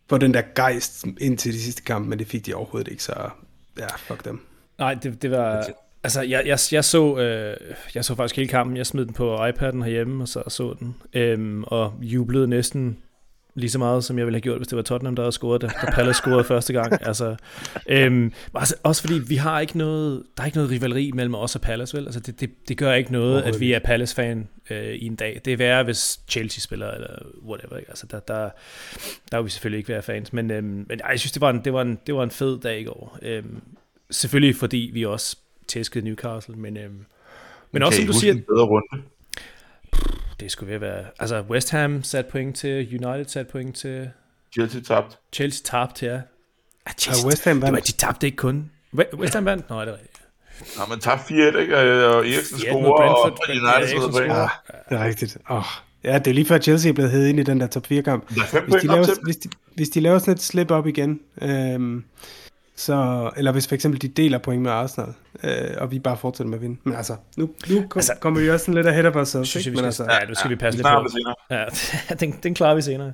få 0.10 0.18
den 0.18 0.34
der 0.34 0.42
gejst 0.56 1.06
ind 1.19 1.38
til 1.38 1.54
de 1.54 1.62
sidste 1.62 1.83
kamp, 1.83 2.07
men 2.07 2.19
det 2.19 2.28
fik 2.28 2.45
de 2.45 2.54
overhovedet 2.54 2.92
ikke, 2.92 3.04
så 3.04 3.14
ja, 3.80 3.88
fuck 3.95 4.26
dem. 4.26 4.42
Nej, 4.78 4.94
det, 4.94 5.21
det 5.21 5.31
var... 5.31 5.68
Altså, 6.04 6.21
jeg, 6.21 6.45
jeg, 6.45 6.59
jeg, 6.71 6.86
så, 6.86 7.18
øh, 7.18 7.57
jeg 7.95 8.06
så 8.06 8.16
faktisk 8.16 8.36
hele 8.36 8.50
kampen. 8.50 8.78
Jeg 8.78 8.86
smed 8.86 9.06
den 9.06 9.14
på 9.14 9.36
iPad'en 9.36 9.83
herhjemme, 9.83 10.24
og 10.24 10.28
så 10.28 10.44
så 10.47 10.76
den. 10.80 10.95
Øhm, 11.14 11.64
og 11.64 11.94
jublede 12.02 12.47
næsten 12.47 12.97
lige 13.57 13.69
så 13.69 13.80
meget, 13.80 14.04
som 14.04 14.18
jeg 14.18 14.26
ville 14.26 14.35
have 14.35 14.42
gjort, 14.42 14.57
hvis 14.57 14.68
det 14.68 14.76
var 14.76 14.81
Tottenham, 14.81 15.16
der 15.16 15.23
havde 15.23 15.31
scoret 15.31 15.61
det, 15.61 15.71
da 15.81 15.92
Palace 15.92 16.18
scorede 16.18 16.44
første 16.54 16.73
gang. 16.73 17.07
Altså, 17.07 17.35
øhm, 17.87 18.33
altså, 18.56 18.76
også 18.83 19.02
fordi 19.02 19.19
vi 19.28 19.35
har 19.35 19.59
ikke 19.59 19.78
noget, 19.78 20.23
der 20.37 20.44
er 20.44 20.45
ikke 20.45 20.57
noget 20.57 20.71
rivaleri 20.71 21.11
mellem 21.11 21.35
os 21.35 21.56
og 21.56 21.61
Palace, 21.61 21.97
vel? 21.97 22.06
Altså, 22.06 22.19
det, 22.19 22.40
det, 22.40 22.68
det 22.68 22.78
gør 22.78 22.94
ikke 22.94 23.11
noget, 23.11 23.42
at 23.42 23.59
vi 23.59 23.73
er 23.73 23.80
Palace-fan 23.80 24.47
øh, 24.69 24.94
i 24.94 25.06
en 25.06 25.16
dag. 25.16 25.42
Det 25.45 25.54
er 25.54 25.57
værre, 25.57 25.83
hvis 25.83 26.19
Chelsea 26.28 26.59
spiller, 26.59 26.92
eller 26.92 27.09
whatever. 27.47 27.78
Ikke? 27.78 27.90
Altså, 27.90 28.07
der, 28.11 28.19
der, 28.19 28.49
der 29.31 29.37
vil 29.37 29.45
vi 29.45 29.49
selvfølgelig 29.49 29.78
ikke 29.78 29.90
være 29.90 30.02
fans. 30.02 30.33
Men, 30.33 30.52
øhm, 30.52 30.85
men 30.90 30.99
ej, 31.04 31.09
jeg 31.09 31.19
synes, 31.19 31.31
det 31.31 31.42
var, 31.42 31.49
en, 31.49 31.61
det, 31.66 31.73
var 31.73 31.81
en, 31.81 31.99
det 32.07 32.16
var 32.16 32.23
en 32.23 32.31
fed 32.31 32.59
dag 32.59 32.80
i 32.80 32.83
går. 32.83 33.19
Øhm, 33.21 33.61
selvfølgelig 34.11 34.56
fordi 34.56 34.92
vi 34.94 35.06
også 35.06 35.37
tæskede 35.68 36.06
Newcastle, 36.06 36.56
men, 36.56 36.78
øhm, 36.78 37.06
men 37.71 37.81
okay, 37.81 37.85
også 37.85 37.97
som 37.97 38.07
du 38.07 38.14
siger... 38.14 38.33
bedre 38.33 38.66
runde 38.66 39.04
det 40.40 40.52
skulle 40.52 40.72
ved 40.72 40.80
være... 40.80 41.06
Altså, 41.20 41.42
West 41.50 41.72
Ham 41.72 42.04
sat 42.04 42.26
point 42.26 42.56
til, 42.56 42.88
United 43.06 43.26
sat 43.26 43.48
point 43.48 43.76
til... 43.76 44.10
Chelsea 44.54 44.82
tabt. 44.82 45.20
Chelsea 45.34 45.62
tabt, 45.66 46.04
ja. 46.04 46.22
Ah, 46.86 46.94
Chelsea, 47.00 47.24
ja, 47.24 47.28
West 47.28 47.44
Ham 47.44 47.62
vandt. 47.62 47.88
De 47.88 47.92
tabte 47.92 48.28
ikke 48.28 48.38
kun. 48.38 48.72
West 49.14 49.34
Ham 49.34 49.46
vandt? 49.46 49.70
Nej, 49.70 49.86
det 49.86 49.92
er 49.94 49.98
rigtigt. 49.98 50.22
Ja, 50.80 50.86
men 50.90 51.00
tabte 51.00 51.26
4 51.26 51.62
ikke? 51.62 51.78
Og 51.78 52.28
Eriksen 52.28 52.60
scorer, 52.60 53.10
og 53.10 53.38
United 53.50 54.12
scorer. 54.12 54.42
Ja, 54.42 54.48
det 54.90 55.02
er 55.02 55.06
rigtigt. 55.06 55.38
Oh. 55.50 55.64
Ja, 56.04 56.20
det 56.20 56.28
er 56.28 56.34
lige 56.34 56.46
før 56.46 56.58
Chelsea 56.58 56.90
er 56.90 56.94
blevet 56.94 57.12
heddet 57.12 57.30
ind 57.30 57.40
i 57.40 57.44
den 57.44 57.60
der 57.60 57.68
top 57.68 57.88
4 57.88 58.04
kamp. 58.04 58.32
Hvis 58.32 58.82
de, 58.82 58.88
laver, 58.88 59.24
hvis, 59.24 59.38
de, 59.38 59.50
hvis 59.76 59.90
de 59.90 60.00
laver 60.00 60.20
sådan 60.20 60.34
et 60.34 60.42
slip 60.42 60.72
op 60.72 60.88
igen, 60.88 61.20
øhm, 61.42 62.04
så, 62.78 63.30
eller 63.38 63.52
hvis 63.52 63.68
for 63.68 63.76
eksempel 63.76 64.02
de 64.02 64.07
deler 64.07 64.38
point 64.38 64.62
med 64.62 64.72
Arsenal, 64.72 65.14
øh, 65.44 65.52
og 65.78 65.92
vi 65.92 66.00
bare 66.00 66.18
fortsætter 66.18 66.50
med 66.50 66.57
at 66.57 66.62
vinde. 66.62 66.80
Men 66.84 66.96
altså, 66.96 67.16
nu, 67.38 67.50
nu 67.69 67.76
kom, 67.90 68.00
altså, 68.00 68.14
kommer 68.19 68.42
vi 68.42 68.50
også 68.50 68.66
sådan 68.66 68.74
lidt 68.74 68.88
ahead 68.88 69.06
of 69.06 69.16
os. 69.16 69.30
Synes 69.30 69.56
ikke? 69.56 69.76
Men 69.76 69.86
altså, 69.86 70.04
ja, 70.04 70.28
nu 70.28 70.34
skal 70.34 70.50
ja, 70.50 70.50
vi 70.50 70.56
passe 70.56 70.78
lidt 70.78 70.88
på. 70.88 71.07
Ja, 71.50 71.66
den, 72.19 72.40
den 72.44 72.54
klarer 72.54 72.76
vi 72.76 72.81
senere. 72.81 73.14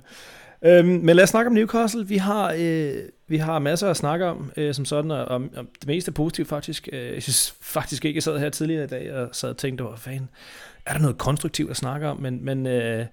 Øhm, 0.66 0.88
men 0.88 1.16
lad 1.16 1.24
os 1.24 1.30
snakke 1.30 1.48
om 1.48 1.54
Newcastle. 1.54 2.08
Vi 2.08 2.18
har, 2.18 2.56
øh, 2.58 2.94
vi 3.28 3.38
har 3.38 3.60
masser 3.60 3.90
at 3.90 3.98
snakke 3.98 4.26
om, 4.26 4.52
øh, 4.58 4.74
som 4.74 4.86
sådan, 4.86 5.12
og 5.12 5.26
om, 5.26 5.50
om 5.58 5.68
det 5.80 5.88
meste 5.88 6.10
er 6.10 6.14
positivt 6.14 6.48
faktisk. 6.48 6.90
Øh, 6.94 7.14
jeg 7.14 7.24
synes 7.24 7.56
faktisk 7.62 8.06
ikke, 8.06 8.18
jeg 8.18 8.24
sad 8.24 8.40
her 8.40 8.50
tidligere 8.50 8.84
i 8.84 8.88
dag 8.88 9.14
og 9.14 9.30
sad 9.32 9.50
og 9.50 9.58
tænkte, 9.58 9.84
hvor 9.84 9.96
fanden, 9.96 10.30
er 10.86 10.94
der 10.94 11.00
noget 11.00 11.18
konstruktivt 11.18 11.72
at 11.72 11.78
snakke 11.78 12.08
om? 12.08 12.18
Men, 12.22 12.46
men 12.46 12.68
øh, 12.68 13.06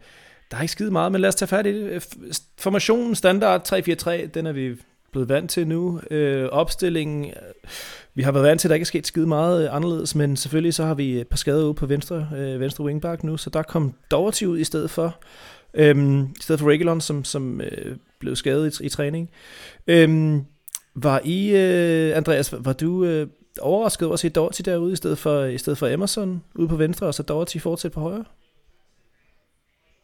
der 0.51 0.57
er 0.57 0.61
ikke 0.61 0.73
skide 0.73 0.91
meget, 0.91 1.13
men 1.13 1.21
lad 1.21 1.29
os 1.29 1.35
tage 1.35 1.49
fat 1.49 1.67
i 1.67 1.83
det. 1.83 2.15
Formationen 2.59 3.15
standard 3.15 3.73
3-4-3, 3.73 4.27
den 4.27 4.47
er 4.47 4.53
vi 4.53 4.77
blevet 5.13 5.29
vant 5.29 5.51
til 5.51 5.67
nu. 5.67 6.01
Øh, 6.11 6.49
opstillingen, 6.53 7.33
vi 8.15 8.23
har 8.23 8.33
været 8.33 8.45
vant 8.45 8.61
til, 8.61 8.69
at 8.69 8.71
der 8.71 8.75
ikke 8.75 8.85
er 8.85 8.87
sket 8.87 9.07
skide 9.07 9.27
meget 9.27 9.65
øh, 9.65 9.75
anderledes, 9.75 10.15
men 10.15 10.37
selvfølgelig 10.37 10.75
så 10.75 10.85
har 10.85 10.95
vi 10.95 11.21
et 11.21 11.29
par 11.29 11.37
skader 11.37 11.65
ude 11.65 11.75
på 11.75 11.87
venstre, 11.87 12.29
øh, 12.37 12.61
venstre 12.61 12.85
wingback 12.85 13.25
nu, 13.25 13.37
så 13.37 13.51
der 13.51 13.63
kom 13.63 13.95
Doherty 14.11 14.45
ud 14.45 14.59
i 14.59 14.65
stedet 14.65 14.91
for, 14.91 15.17
øh, 15.75 16.21
i 16.39 16.43
stedet 16.43 16.61
for 16.61 16.71
Regulon, 16.71 17.01
som, 17.01 17.25
som 17.25 17.61
øh, 17.61 17.97
blev 18.21 18.37
skadet 18.37 18.81
i, 18.81 18.87
i 18.87 18.89
træning. 18.89 19.31
Øh, 19.87 20.39
var 20.95 21.21
I, 21.25 21.51
øh, 21.57 22.17
Andreas, 22.17 22.55
var 22.59 22.73
du, 22.73 23.05
øh, 23.05 23.27
overrasket 23.61 24.07
over 24.07 24.13
at 24.13 24.21
se 24.21 24.29
Doherty 24.29 24.63
derude, 24.65 24.93
i 24.93 24.97
stedet 24.97 25.19
for, 25.19 25.45
i 25.45 25.59
stedet 25.59 25.79
for 25.79 25.87
Emerson 25.87 26.43
ude 26.55 26.69
på 26.69 26.77
venstre, 26.77 27.07
og 27.07 27.15
så 27.15 27.23
Doherty 27.23 27.59
fortsætte 27.59 27.95
på 27.95 28.01
højre? 28.01 28.25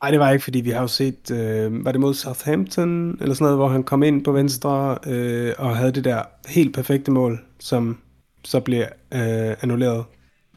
Nej, 0.03 0.11
det 0.11 0.21
var 0.21 0.31
ikke, 0.31 0.45
fordi 0.45 0.61
vi 0.61 0.71
har 0.71 0.81
jo 0.81 0.87
set, 0.89 1.31
øh, 1.31 1.85
var 1.85 1.93
det 1.93 2.01
mod 2.01 2.15
Southampton, 2.15 3.19
eller 3.21 3.35
sådan 3.35 3.45
noget, 3.45 3.59
hvor 3.59 3.69
han 3.69 3.83
kom 3.83 4.03
ind 4.03 4.25
på 4.25 4.33
venstre, 4.33 4.99
øh, 5.07 5.53
og 5.59 5.77
havde 5.77 5.93
det 5.93 6.05
der 6.05 6.23
helt 6.49 6.75
perfekte 6.75 7.11
mål, 7.11 7.41
som 7.59 7.99
så 8.45 8.61
blev 8.61 8.81
øh, 9.13 9.55
annulleret, 9.63 10.05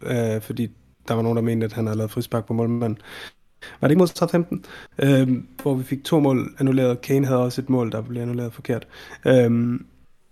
øh, 0.02 0.42
fordi 0.42 0.72
der 1.08 1.14
var 1.14 1.22
nogen, 1.22 1.36
der 1.36 1.42
mente, 1.42 1.66
at 1.66 1.74
han 1.74 1.86
havde 1.86 1.98
lavet 1.98 2.12
frispark 2.12 2.48
på 2.48 2.54
målmanden. 2.54 2.98
Var 3.82 3.88
det 3.88 3.92
ikke 3.92 4.00
mod 4.00 4.08
Southampton? 4.08 4.66
Øh, 5.00 5.30
hvor 5.62 5.76
vi 5.76 5.84
fik 5.84 6.04
to 6.04 6.20
mål 6.20 6.56
annulleret. 6.60 7.02
Kane 7.02 7.26
havde 7.26 7.40
også 7.40 7.62
et 7.62 7.70
mål, 7.70 7.92
der 7.92 8.02
blev 8.02 8.22
annulleret 8.22 8.54
forkert. 8.54 8.88
Øh, 9.26 9.80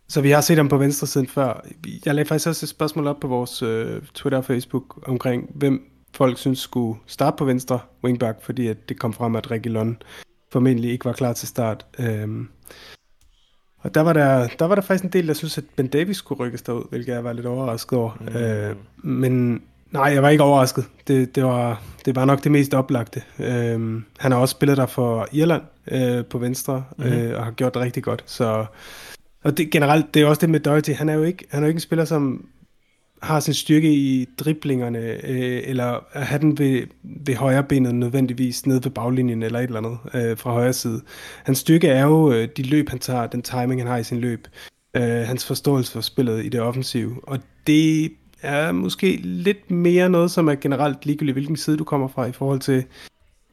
så 0.09 0.21
vi 0.21 0.29
har 0.29 0.41
set 0.41 0.57
ham 0.57 0.69
på 0.69 0.77
venstre 0.77 1.07
siden 1.07 1.27
før. 1.27 1.65
Jeg 2.05 2.15
lagde 2.15 2.27
faktisk 2.27 2.47
også 2.47 2.65
et 2.65 2.69
spørgsmål 2.69 3.07
op 3.07 3.19
på 3.19 3.27
vores 3.27 3.61
øh, 3.61 4.01
Twitter 4.13 4.37
og 4.37 4.45
Facebook 4.45 5.09
omkring, 5.09 5.51
hvem 5.55 5.91
folk 6.17 6.37
synes 6.37 6.59
skulle 6.59 6.99
starte 7.07 7.37
på 7.37 7.45
venstre 7.45 7.79
wingback, 8.03 8.41
fordi 8.41 8.67
at 8.67 8.89
det 8.89 8.99
kom 8.99 9.13
frem, 9.13 9.35
at 9.35 9.51
Reguilon 9.51 9.97
formentlig 10.51 10.91
ikke 10.91 11.05
var 11.05 11.13
klar 11.13 11.33
til 11.33 11.47
start. 11.47 11.85
Øhm, 11.99 12.47
og 13.79 13.95
der 13.95 14.01
var 14.01 14.13
der, 14.13 14.47
der 14.59 14.65
var 14.65 14.75
der 14.75 14.81
faktisk 14.81 15.03
en 15.03 15.09
del, 15.09 15.27
der 15.27 15.33
synes, 15.33 15.57
at 15.57 15.63
Ben 15.75 15.87
Davis 15.87 16.17
skulle 16.17 16.45
rykkes 16.45 16.61
derud, 16.61 16.89
hvilket 16.89 17.13
jeg 17.13 17.23
var 17.23 17.33
lidt 17.33 17.45
overrasket 17.45 17.99
over. 17.99 18.11
Mm. 18.19 18.37
Øh, 18.37 18.75
men 19.03 19.61
nej, 19.91 20.03
jeg 20.03 20.23
var 20.23 20.29
ikke 20.29 20.43
overrasket. 20.43 20.85
Det, 21.07 21.35
det, 21.35 21.43
var, 21.43 21.81
det 22.05 22.15
var 22.15 22.25
nok 22.25 22.43
det 22.43 22.51
mest 22.51 22.73
oplagte. 22.73 23.21
Øh, 23.39 24.01
han 24.17 24.31
har 24.31 24.35
også 24.35 24.51
spillet 24.51 24.77
der 24.77 24.85
for 24.85 25.27
Irland 25.31 25.63
øh, 25.91 26.25
på 26.25 26.37
venstre, 26.37 26.83
mm. 26.97 27.03
øh, 27.03 27.39
og 27.39 27.43
har 27.45 27.51
gjort 27.51 27.73
det 27.73 27.81
rigtig 27.81 28.03
godt. 28.03 28.23
Så, 28.25 28.65
og 29.43 29.57
det, 29.57 29.71
generelt, 29.71 30.13
det 30.13 30.21
er 30.21 30.25
også 30.25 30.41
det 30.41 30.49
med 30.49 30.59
Doherty. 30.59 30.91
Han 30.91 31.09
er 31.09 31.13
jo 31.13 31.23
ikke, 31.23 31.45
han 31.49 31.63
er 31.63 31.67
jo 31.67 31.69
ikke 31.69 31.77
en 31.77 31.81
spiller, 31.81 32.05
som 32.05 32.47
har 33.21 33.39
sin 33.39 33.53
styrke 33.53 33.93
i 33.93 34.25
driblingerne, 34.39 34.99
øh, 34.99 35.61
eller 35.65 35.99
at 36.11 36.25
have 36.25 36.41
den 36.41 36.57
ved, 36.57 36.81
ved 37.03 37.35
højre 37.35 37.63
benet 37.63 37.95
nødvendigvis 37.95 38.65
nede 38.65 38.83
ved 38.83 38.91
baglinjen 38.91 39.43
eller 39.43 39.59
et 39.59 39.63
eller 39.63 39.77
andet 39.77 39.97
øh, 40.13 40.37
fra 40.37 40.51
højre 40.51 40.73
side. 40.73 41.01
Hans 41.43 41.57
styrke 41.57 41.87
er 41.87 42.05
jo 42.05 42.31
øh, 42.31 42.47
de 42.57 42.63
løb, 42.63 42.89
han 42.89 42.99
tager, 42.99 43.27
den 43.27 43.41
timing, 43.41 43.81
han 43.81 43.87
har 43.87 43.97
i 43.97 44.03
sin 44.03 44.19
løb, 44.19 44.47
øh, 44.95 45.03
hans 45.03 45.45
forståelse 45.45 45.91
for 45.91 46.01
spillet 46.01 46.45
i 46.45 46.49
det 46.49 46.61
offensive, 46.61 47.15
og 47.23 47.39
det 47.67 48.11
er 48.41 48.71
måske 48.71 49.15
lidt 49.23 49.71
mere 49.71 50.09
noget, 50.09 50.31
som 50.31 50.47
er 50.47 50.55
generelt 50.55 51.05
ligegyldigt, 51.05 51.35
hvilken 51.35 51.57
side 51.57 51.77
du 51.77 51.83
kommer 51.83 52.07
fra 52.07 52.25
i 52.25 52.31
forhold 52.31 52.59
til 52.59 52.83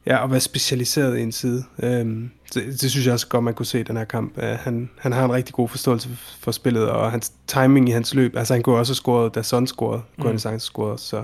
ja, 0.05 0.23
at 0.23 0.31
være 0.31 0.39
specialiseret 0.39 1.17
i 1.17 1.21
en 1.21 1.31
side. 1.31 1.63
Øhm, 1.83 2.31
det, 2.53 2.81
det 2.81 2.91
synes 2.91 3.05
jeg 3.05 3.13
også 3.13 3.27
godt, 3.27 3.43
man 3.43 3.53
kunne 3.53 3.65
se 3.65 3.79
i 3.79 3.83
den 3.83 3.97
her 3.97 4.05
kamp. 4.05 4.37
Uh, 4.37 4.43
han, 4.43 4.89
han 4.97 5.11
har 5.11 5.25
en 5.25 5.31
rigtig 5.31 5.55
god 5.55 5.69
forståelse 5.69 6.09
for, 6.39 6.51
spillet, 6.51 6.89
og 6.89 7.11
hans 7.11 7.31
timing 7.47 7.89
i 7.89 7.91
hans 7.91 8.13
løb, 8.13 8.35
altså 8.35 8.53
han 8.53 8.63
kunne 8.63 8.77
også 8.77 8.91
have 8.91 8.95
scoret, 8.95 9.35
da 9.35 9.41
Son 9.41 9.67
scorede, 9.67 10.01
mm. 10.17 10.21
kunne 10.21 10.31
han 10.31 10.39
sagtens 10.39 10.63
scoret, 10.63 10.99
så... 10.99 11.23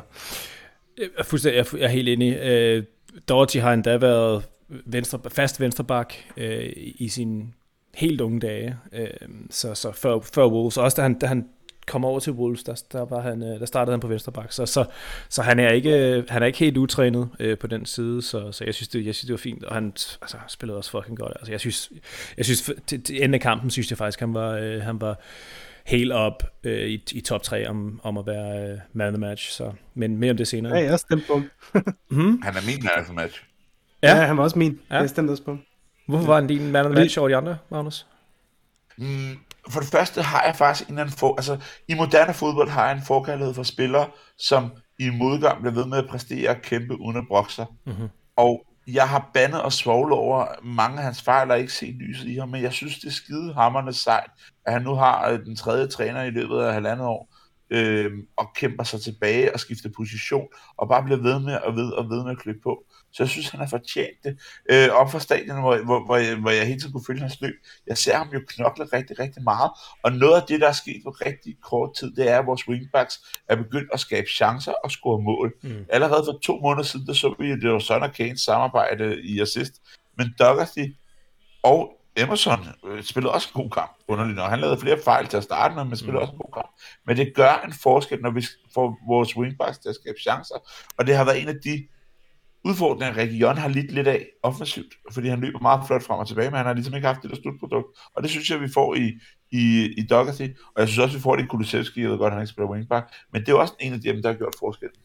Jeg 0.98 1.08
er, 1.18 1.24
fuldstændig, 1.24 1.66
jeg 1.74 1.84
er 1.86 1.88
helt 1.88 2.10
enig. 2.10 2.38
Uh, 2.78 2.84
Doherty 3.30 3.58
har 3.58 3.74
endda 3.74 3.98
været 3.98 4.44
venstre, 4.86 5.20
fast 5.28 5.60
vensterbak 5.60 6.14
uh, 6.38 6.44
i 6.96 7.10
sin 7.10 7.54
helt 7.94 8.22
unge 8.22 8.40
dage, 8.40 8.78
uh, 8.94 9.06
så, 9.50 9.76
så 9.76 9.92
før, 9.92 10.20
før 10.34 10.48
Wolves, 10.48 10.78
også 10.78 10.96
da 10.96 11.02
han, 11.02 11.14
da 11.14 11.26
han 11.26 11.46
kom 11.88 12.06
over 12.06 12.20
til 12.20 12.34
Wolves, 12.34 12.64
der, 12.64 12.84
der, 12.92 13.06
var 13.06 13.22
han, 13.22 13.44
øh, 13.44 13.60
der 13.60 13.66
startede 13.66 13.94
han 13.94 14.00
på 14.00 14.08
venstre 14.08 14.32
bak. 14.32 14.52
Så, 14.52 14.66
så, 14.66 14.86
så 15.30 15.42
han, 15.42 15.60
er 15.60 15.72
ikke, 15.72 16.24
han 16.30 16.42
er 16.42 16.48
ikke 16.48 16.60
helt 16.60 16.78
utrænet 16.78 17.30
øh, 17.40 17.58
på 17.58 17.68
den 17.68 17.86
side, 17.86 18.22
så, 18.22 18.52
så 18.52 18.64
jeg, 18.66 18.74
synes, 18.74 18.88
det, 18.88 19.06
jeg 19.06 19.16
synes, 19.16 19.26
det 19.26 19.32
var 19.32 19.38
fint. 19.38 19.64
Og 19.64 19.76
han 19.76 19.86
altså, 20.22 20.38
spillede 20.48 20.78
også 20.78 20.92
fucking 20.92 21.18
godt. 21.18 21.34
Altså, 21.36 21.52
jeg 21.52 21.60
synes, 21.60 21.92
jeg 22.38 22.46
synes 22.46 22.72
til, 22.88 23.04
til 23.04 23.16
enden 23.16 23.34
af 23.34 23.42
kampen, 23.42 23.70
synes 23.70 23.90
jeg 23.90 23.98
faktisk, 23.98 24.20
han 24.20 24.34
var, 24.34 24.52
øh, 24.52 24.82
han 24.82 25.02
var 25.02 25.20
helt 25.86 26.12
op 26.12 26.44
øh, 26.64 26.88
i, 26.88 27.04
i 27.12 27.22
top 27.22 27.44
3 27.44 27.68
om, 27.68 28.00
om 28.04 28.18
at 28.18 28.26
være 28.26 28.72
øh, 28.72 28.78
man 28.94 29.08
of 29.08 29.14
the 29.14 29.20
match. 29.20 29.52
Så, 29.52 29.72
men 29.94 30.18
mere 30.18 30.32
om 30.32 30.38
det 30.38 30.48
senere. 30.48 30.78
Ja, 30.78 30.84
jeg 30.84 31.00
stemte 31.00 31.26
på 31.28 31.42
hmm? 32.16 32.42
Han 32.42 32.56
er 32.56 32.66
min 32.66 32.84
man 32.84 32.92
of 33.00 33.06
the 33.06 33.14
match. 33.14 33.44
Ja, 34.04 34.16
ja 34.18 34.26
han 34.26 34.38
var 34.38 34.44
også 34.44 34.60
min. 34.60 34.80
Ja. 34.92 34.96
Jeg 34.98 35.10
stemte 35.10 35.32
også 35.32 35.44
på 35.44 35.58
Hvorfor 36.08 36.26
var 36.26 36.36
han 36.36 36.48
din 36.48 36.72
man 36.72 36.86
of 36.86 36.92
the 36.92 37.00
match 37.02 37.20
over 37.20 37.28
de 37.28 37.36
andre, 37.36 37.58
Magnus? 37.70 38.08
Mm, 38.98 39.38
for 39.70 39.80
det 39.80 39.90
første 39.90 40.22
har 40.22 40.44
jeg 40.44 40.56
faktisk 40.56 40.90
en 40.90 40.94
eller 40.94 41.02
anden 41.02 41.18
for, 41.18 41.36
altså 41.36 41.58
i 41.88 41.94
moderne 41.94 42.34
fodbold 42.34 42.70
har 42.70 42.86
jeg 42.88 42.98
en 42.98 43.04
forkærlighed 43.04 43.54
for 43.54 43.64
spillere, 43.64 44.08
som 44.38 44.72
i 45.00 45.10
modgang 45.10 45.62
bliver 45.62 45.74
ved 45.74 45.86
med 45.86 45.98
at 45.98 46.10
præstere 46.10 46.50
og 46.50 46.62
kæmpe 46.62 47.02
uden 47.02 47.18
at 47.18 47.28
brokke 47.28 47.54
sig. 47.54 47.66
Mm-hmm. 47.86 48.08
Og 48.36 48.66
jeg 48.88 49.10
har 49.10 49.30
bandet 49.34 49.62
og 49.62 49.74
svoglet 49.74 50.18
over 50.18 50.46
mange 50.64 50.98
af 50.98 51.04
hans 51.04 51.22
fejl 51.22 51.52
og 51.52 51.60
ikke 51.60 51.74
set 51.74 51.96
lyset 51.96 52.28
i 52.28 52.36
ham, 52.36 52.50
men 52.50 52.62
jeg 52.62 52.74
synes, 52.74 53.00
det 53.00 53.08
er 53.08 53.12
skide 53.12 53.54
hammerne 53.54 53.94
sejt, 53.94 54.30
at 54.66 54.74
han 54.74 54.82
nu 54.82 54.94
har 54.94 55.30
øh, 55.30 55.40
den 55.40 55.56
tredje 55.56 55.88
træner 55.88 56.24
i 56.24 56.30
løbet 56.30 56.60
af 56.60 56.74
halvandet 56.74 57.08
år, 57.08 57.30
øh, 57.70 58.12
og 58.38 58.54
kæmper 58.56 58.84
sig 58.84 59.02
tilbage 59.02 59.54
og 59.54 59.60
skifter 59.60 59.90
position, 59.98 60.48
og 60.78 60.90
bare 60.90 61.04
bliver 61.04 61.22
ved 61.22 61.40
med 61.40 61.54
at 61.54 61.76
ved 61.76 61.92
og 61.92 62.10
ved 62.10 62.24
med 62.24 62.32
at 62.32 62.40
klippe 62.40 62.62
på. 62.64 62.84
Så 63.14 63.24
jeg 63.24 63.30
synes, 63.30 63.50
han 63.50 63.60
har 63.60 63.68
fortjent 63.68 64.24
det. 64.24 64.40
Øh, 64.72 64.90
op 64.90 65.12
for 65.12 65.20
stadion, 65.20 65.60
hvor, 65.60 65.78
hvor, 65.78 66.06
hvor, 66.06 66.16
jeg, 66.16 66.36
hvor 66.36 66.50
jeg 66.50 66.68
hele 66.68 66.80
tiden 66.80 66.92
kunne 66.92 67.06
følge 67.08 67.22
hans 67.22 67.42
løb. 67.42 67.54
Jeg 67.88 67.98
ser 67.98 68.18
ham 68.18 68.30
jo 68.34 68.42
knokle 68.48 68.86
rigtig, 68.86 69.20
rigtig 69.20 69.44
meget. 69.44 69.72
Og 70.04 70.12
noget 70.12 70.42
af 70.42 70.48
det, 70.48 70.62
der 70.62 70.68
er 70.68 70.72
sket 70.72 71.02
på 71.04 71.10
rigtig 71.10 71.56
kort 71.62 71.96
tid, 71.96 72.16
det 72.16 72.30
er, 72.30 72.40
at 72.40 72.46
vores 72.46 72.68
wingbacks 72.68 73.20
er 73.50 73.56
begyndt 73.56 73.90
at 73.94 74.00
skabe 74.00 74.28
chancer 74.28 74.74
og 74.84 74.92
score 74.92 75.22
mål. 75.22 75.54
Mm. 75.64 75.86
Allerede 75.90 76.24
for 76.26 76.40
to 76.44 76.60
måneder 76.60 76.84
siden, 76.84 77.08
der 77.08 77.14
så 77.14 77.36
vi, 77.40 77.52
at 77.52 77.60
det 77.62 77.72
var 77.72 77.80
Son 77.80 78.04
og 78.04 78.14
Kanes 78.14 78.42
samarbejde 78.42 79.22
i 79.22 79.42
assist. 79.42 79.74
Men 80.18 80.34
Dougherty 80.40 80.86
og 81.64 81.98
Emerson 82.16 82.68
øh, 82.88 83.04
spillede 83.04 83.34
også 83.34 83.50
en 83.56 83.62
god 83.62 83.70
kamp, 83.70 83.92
underligt 84.08 84.36
nok. 84.36 84.50
Han 84.50 84.60
lavede 84.60 84.80
flere 84.80 84.98
fejl 85.06 85.28
til 85.28 85.38
at 85.38 85.44
starte 85.44 85.76
med, 85.76 85.84
men 85.84 85.98
spillede 85.98 86.18
mm. 86.18 86.22
også 86.22 86.34
en 86.34 86.40
god 86.40 86.54
kamp. 86.54 86.70
Men 87.06 87.18
det 87.18 87.34
gør 87.36 87.62
en 87.66 87.74
forskel, 87.74 88.22
når 88.22 88.32
vi 88.32 88.46
får 88.74 88.98
vores 89.08 89.38
wingbacks 89.38 89.78
til 89.78 89.90
at 89.90 89.96
skabe 89.96 90.18
chancer. 90.20 90.56
Og 90.98 91.08
det 91.08 91.16
har 91.16 91.26
været 91.26 91.42
en 91.42 91.48
af 91.48 91.56
de 91.64 91.88
udfordringer, 92.64 93.18
Region 93.18 93.58
har 93.58 93.68
lidt 93.68 93.92
lidt 93.92 94.08
af 94.08 94.26
offensivt, 94.44 94.94
fordi 95.14 95.28
han 95.28 95.42
løber 95.42 95.60
meget 95.60 95.88
flot 95.88 96.04
frem 96.04 96.20
og 96.20 96.28
tilbage, 96.28 96.50
men 96.50 96.58
han 96.58 96.66
har 96.66 96.74
ligesom 96.74 96.96
ikke 96.96 97.08
haft 97.08 97.22
det 97.22 97.30
der 97.30 97.38
slutprodukt. 97.42 97.88
Og 98.16 98.24
det 98.24 98.32
synes 98.32 98.50
jeg, 98.50 98.62
vi 98.62 98.68
får 98.74 98.96
i, 98.96 99.20
i, 99.52 99.94
i 99.98 100.08
Dougherty, 100.10 100.48
og 100.76 100.80
jeg 100.82 100.88
synes 100.88 101.00
også, 101.00 101.18
vi 101.18 101.22
får 101.22 101.36
det 101.36 101.44
i 101.44 101.48
Kulusevski, 101.48 102.02
jeg 102.02 102.10
ved 102.10 102.18
godt, 102.18 102.34
han 102.34 102.42
ikke 102.42 102.52
spiller 102.52 102.72
wingback, 102.72 103.14
men 103.34 103.42
det 103.42 103.50
er 103.50 103.56
også 103.56 103.74
en 103.80 103.94
af 103.94 104.02
dem, 104.02 104.22
der 104.22 104.32
har 104.32 104.38
gjort 104.38 104.56
forskellen. 104.60 105.02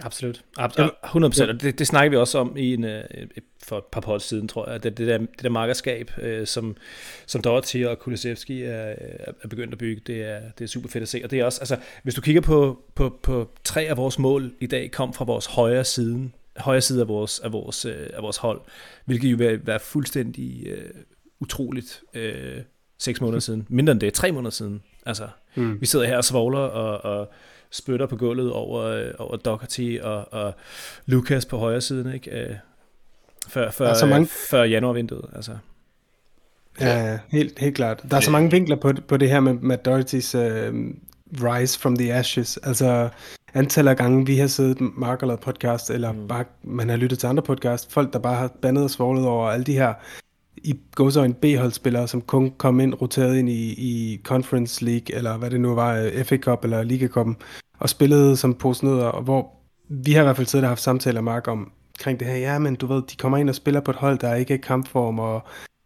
Absolut. 0.00 0.44
Absolut. 0.56 0.90
100%. 1.04 1.48
Og 1.48 1.60
det, 1.60 1.78
det 1.78 1.86
snakker 1.86 2.10
vi 2.10 2.16
også 2.16 2.38
om 2.38 2.56
i 2.56 2.74
en, 2.74 2.84
øh, 2.84 3.04
for 3.62 3.78
et 3.78 3.84
par 3.84 4.00
på 4.00 4.18
siden, 4.18 4.48
tror 4.48 4.70
jeg. 4.70 4.82
Det, 4.82 4.98
det, 4.98 5.08
der, 5.08 5.18
det 5.18 5.42
der 5.42 5.48
markerskab, 5.48 6.10
øh, 6.18 6.46
som, 6.46 6.76
som 7.26 7.42
Doherty 7.42 7.76
og 7.76 7.98
Kulisevski 7.98 8.62
er, 8.62 8.94
er 9.42 9.48
begyndt 9.50 9.72
at 9.72 9.78
bygge, 9.78 10.02
det 10.06 10.22
er, 10.22 10.40
det 10.58 10.64
er 10.64 10.68
super 10.68 10.88
fedt 10.88 11.02
at 11.02 11.08
se. 11.08 11.20
Og 11.24 11.30
det 11.30 11.40
er 11.40 11.44
også, 11.44 11.60
altså, 11.60 11.76
hvis 12.02 12.14
du 12.14 12.20
kigger 12.20 12.40
på, 12.40 12.82
på, 12.94 13.18
på 13.22 13.50
tre 13.64 13.82
af 13.82 13.96
vores 13.96 14.18
mål 14.18 14.52
i 14.60 14.66
dag, 14.66 14.90
kom 14.90 15.12
fra 15.12 15.24
vores 15.24 15.46
højre 15.46 15.84
side, 15.84 16.30
højre 16.56 16.80
side 16.80 17.00
af 17.00 17.08
vores, 17.08 17.40
af 17.40 17.52
vores, 17.52 17.84
øh, 17.84 18.06
af 18.14 18.22
vores 18.22 18.36
hold, 18.36 18.60
hvilket 19.04 19.28
jo 19.28 19.36
vil 19.36 19.66
være 19.66 19.80
fuldstændig 19.80 20.66
øh, 20.66 20.90
utroligt 21.40 22.02
øh, 22.14 22.60
seks 22.98 23.20
måneder 23.20 23.40
siden. 23.48 23.66
Mindre 23.68 23.92
end 23.92 24.00
det, 24.00 24.14
tre 24.14 24.32
måneder 24.32 24.50
siden. 24.50 24.82
Altså, 25.06 25.28
mm. 25.54 25.80
vi 25.80 25.86
sidder 25.86 26.06
her 26.06 26.16
og 26.16 26.24
svogler 26.24 26.58
og, 26.58 27.18
og 27.18 27.32
spytter 27.70 28.06
på 28.06 28.16
gulvet 28.16 28.52
over, 28.52 28.82
øh, 28.82 29.10
over 29.18 29.36
Doherty 29.36 29.98
og, 30.02 30.32
og 30.32 30.54
Lucas 31.06 31.46
på 31.46 31.58
højre 31.58 31.80
siden, 31.80 32.14
ikke? 32.14 32.30
Øh, 32.30 32.54
før, 33.48 33.70
før, 33.70 33.88
altså 33.88 34.06
mange... 34.06 34.26
før 34.50 34.64
januarvinduet, 34.64 35.30
altså. 35.34 35.56
Ja, 36.80 37.18
helt, 37.28 37.58
helt 37.58 37.76
klart. 37.76 38.02
Der 38.10 38.16
er 38.16 38.20
så 38.20 38.30
mange 38.30 38.50
vinkler 38.50 38.76
på, 38.76 38.92
på 39.08 39.16
det 39.16 39.30
her 39.30 39.40
med, 39.40 39.54
med 39.54 39.78
Doherty's 39.88 40.38
uh, 40.38 40.74
rise 41.44 41.80
from 41.80 41.96
the 41.96 42.14
ashes. 42.14 42.56
Altså, 42.56 43.08
antallet 43.54 43.90
af 43.90 43.96
gange, 43.96 44.26
vi 44.26 44.36
har 44.36 44.46
siddet 44.46 44.80
Mark 44.80 45.22
og 45.22 45.28
lavet 45.28 45.40
podcast, 45.40 45.90
eller 45.90 46.12
mm. 46.12 46.28
bare 46.28 46.44
man 46.62 46.88
har 46.88 46.96
lyttet 46.96 47.18
til 47.18 47.26
andre 47.26 47.42
podcast, 47.42 47.92
folk, 47.92 48.12
der 48.12 48.18
bare 48.18 48.36
har 48.36 48.50
bandet 48.62 48.84
og 48.84 48.90
svoglet 48.90 49.26
over 49.26 49.48
alle 49.48 49.64
de 49.64 49.72
her 49.72 49.94
i 50.56 50.80
en 50.98 51.34
B-holdspillere, 51.34 52.08
som 52.08 52.20
kun 52.20 52.50
kom 52.58 52.80
ind, 52.80 52.94
roteret 53.02 53.36
ind 53.36 53.48
i, 53.48 53.72
i 53.72 54.20
Conference 54.24 54.84
League, 54.84 55.16
eller 55.16 55.36
hvad 55.36 55.50
det 55.50 55.60
nu 55.60 55.74
var, 55.74 55.96
øh, 55.96 56.24
FA 56.24 56.36
Cup 56.36 56.64
eller 56.64 56.82
Liga 56.82 57.06
Cup, 57.06 57.26
og 57.78 57.88
spillede 57.88 58.36
som 58.36 58.54
posnødder, 58.54 59.04
og 59.04 59.22
hvor 59.22 59.50
vi 59.88 60.12
har 60.12 60.20
i 60.20 60.24
hvert 60.24 60.36
fald 60.36 60.46
siddet 60.46 60.64
og 60.64 60.70
haft 60.70 60.82
samtaler, 60.82 61.20
Mark, 61.20 61.48
om 61.48 61.72
omkring 61.98 62.20
det 62.20 62.28
her, 62.28 62.36
ja, 62.36 62.58
men 62.58 62.74
du 62.74 62.86
ved, 62.86 63.02
de 63.02 63.16
kommer 63.16 63.38
ind 63.38 63.48
og 63.48 63.54
spiller 63.54 63.80
på 63.80 63.90
et 63.90 63.96
hold, 63.96 64.18
der 64.18 64.28
er 64.28 64.34
ikke 64.34 64.54
er 64.54 64.58
kampform, 64.58 65.18
og 65.18 65.42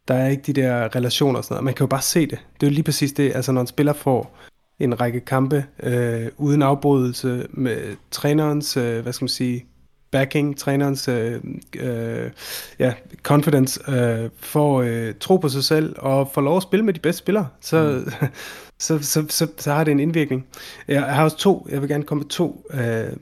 der 0.09 0.15
er 0.15 0.29
ikke 0.29 0.43
de 0.43 0.53
der 0.53 0.97
relationer 0.97 1.39
og 1.39 1.45
sådan 1.45 1.55
noget. 1.55 1.65
Man 1.65 1.75
kan 1.75 1.85
jo 1.85 1.89
bare 1.89 2.03
se 2.03 2.21
det. 2.21 2.39
Det 2.61 2.67
er 2.67 2.71
jo 2.71 2.75
lige 2.75 2.85
præcis 2.85 3.13
det, 3.13 3.33
altså 3.35 3.53
når 3.53 3.61
en 3.61 3.67
spiller 3.67 3.93
får 3.93 4.37
en 4.79 5.01
række 5.01 5.21
kampe 5.21 5.65
øh, 5.83 6.27
uden 6.37 6.63
afbrydelse 6.63 7.47
med 7.51 7.97
trænerens, 8.11 8.77
øh, 8.77 9.03
hvad 9.03 9.13
skal 9.13 9.25
man 9.25 9.29
sige, 9.29 9.67
backing, 10.11 10.59
trænerens 10.59 11.09
øh, 11.09 11.41
øh, 11.77 12.31
ja, 12.79 12.95
confidence, 13.23 13.91
øh, 13.91 14.31
får 14.41 14.83
øh, 14.83 15.15
tro 15.21 15.37
på 15.37 15.49
sig 15.49 15.65
selv 15.65 15.95
og 15.99 16.31
får 16.35 16.41
lov 16.41 16.57
at 16.57 16.63
spille 16.63 16.85
med 16.85 16.95
de 16.95 17.01
bedste 17.01 17.19
spillere, 17.19 17.49
så, 17.61 18.03
mm. 18.07 18.13
så, 18.79 18.99
så, 18.99 19.25
så, 19.29 19.49
så 19.59 19.73
har 19.73 19.85
det 19.85 19.93
en 19.93 20.01
indvirkning. 20.01 20.47
Jeg 20.89 21.03
har 21.03 21.25
også 21.25 21.37
to, 21.37 21.67
jeg 21.71 21.81
vil 21.81 21.89
gerne 21.89 22.05
komme 22.05 22.23
med 22.23 22.29
to, 22.29 22.67
øh, 22.71 23.17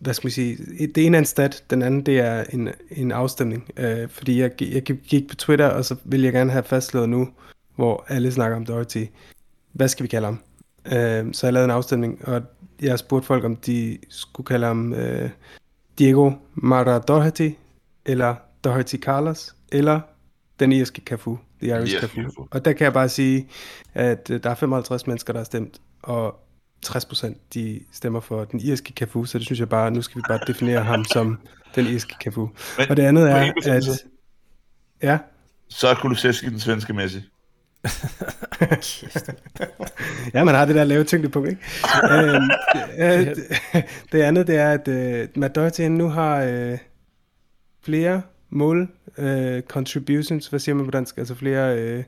hvad 0.00 0.14
skal 0.14 0.26
man 0.26 0.32
sige, 0.32 0.58
det 0.94 1.06
ene 1.06 1.16
er 1.16 1.18
en 1.18 1.26
stat, 1.26 1.64
den 1.70 1.82
anden 1.82 2.06
det 2.06 2.18
er 2.18 2.44
en, 2.52 2.68
en 2.90 3.12
afstemning, 3.12 3.68
øh, 3.76 4.08
fordi 4.08 4.40
jeg, 4.40 4.62
jeg 4.62 4.82
gik 4.82 5.28
på 5.28 5.34
Twitter, 5.34 5.66
og 5.66 5.84
så 5.84 5.96
vil 6.04 6.22
jeg 6.22 6.32
gerne 6.32 6.50
have 6.50 6.64
fastslået 6.64 7.08
nu, 7.08 7.28
hvor 7.76 8.04
alle 8.08 8.32
snakker 8.32 8.56
om 8.56 8.66
Doherty, 8.66 9.04
hvad 9.72 9.88
skal 9.88 10.02
vi 10.02 10.08
kalde 10.08 10.26
ham? 10.26 10.38
Øh, 10.92 11.26
så 11.34 11.46
jeg 11.46 11.52
lavede 11.54 11.64
en 11.64 11.70
afstemning, 11.70 12.28
og 12.28 12.42
jeg 12.82 12.98
spurgte 12.98 13.26
folk, 13.26 13.44
om 13.44 13.56
de 13.56 13.98
skulle 14.08 14.46
kalde 14.46 14.66
ham 14.66 14.92
øh, 14.94 15.30
Diego 15.98 16.30
Mara 16.54 16.98
Doherty, 16.98 17.50
eller 18.06 18.34
Doherty 18.64 18.96
Carlos, 18.96 19.54
eller 19.72 20.00
den 20.60 20.72
irske 20.72 21.02
Cafu, 21.06 21.38
The 21.62 21.68
Irish 21.70 21.94
Irske 21.94 22.06
Cafu. 22.06 22.22
Cafu. 22.22 22.46
Og 22.50 22.64
der 22.64 22.72
kan 22.72 22.84
jeg 22.84 22.92
bare 22.92 23.08
sige, 23.08 23.48
at 23.94 24.30
øh, 24.30 24.42
der 24.42 24.50
er 24.50 24.54
55 24.54 25.06
mennesker, 25.06 25.32
der 25.32 25.40
har 25.40 25.44
stemt, 25.44 25.80
og 26.02 26.40
60% 26.86 27.34
de 27.54 27.80
stemmer 27.92 28.20
for 28.20 28.44
den 28.44 28.60
irske 28.60 28.92
Cafu, 28.96 29.24
så 29.24 29.38
det 29.38 29.46
synes 29.46 29.60
jeg 29.60 29.68
bare, 29.68 29.90
nu 29.90 30.02
skal 30.02 30.16
vi 30.18 30.22
bare 30.28 30.40
definere 30.46 30.84
ham 30.84 31.04
som 31.04 31.38
den 31.74 31.86
irske 31.86 32.14
Cafu. 32.24 32.48
Men 32.78 32.90
Og 32.90 32.96
det 32.96 33.02
andet 33.02 33.30
er, 33.30 33.52
at... 33.66 33.84
så- 33.84 34.04
Ja, 35.02 35.18
Så 35.68 35.88
er 35.88 35.94
Kulusevski 35.94 36.46
den 36.48 36.60
svenske 36.60 36.92
Messi. 36.92 37.18
Ja, 40.34 40.44
man 40.44 40.54
har 40.54 40.64
det 40.64 40.74
der 40.74 40.84
lave 40.84 41.04
tyngdepunkt, 41.04 41.48
ikke? 41.48 41.62
øhm, 42.12 42.50
øh, 43.04 43.26
det, 43.26 43.36
det 44.12 44.22
andet, 44.22 44.46
det 44.46 44.56
er, 44.56 44.70
at 44.70 44.88
øh, 44.88 45.28
Matt 45.36 45.54
Doherty 45.54 45.80
nu 45.80 46.08
har 46.08 46.42
øh, 46.42 46.78
flere 47.82 48.22
mål 48.50 48.88
øh, 49.18 49.62
contributions, 49.62 50.46
hvad 50.46 50.60
siger 50.60 50.74
man 50.74 50.84
på 50.84 50.90
dansk? 50.90 51.18
Altså 51.18 51.34
flere 51.34 51.78
øh, 51.78 52.04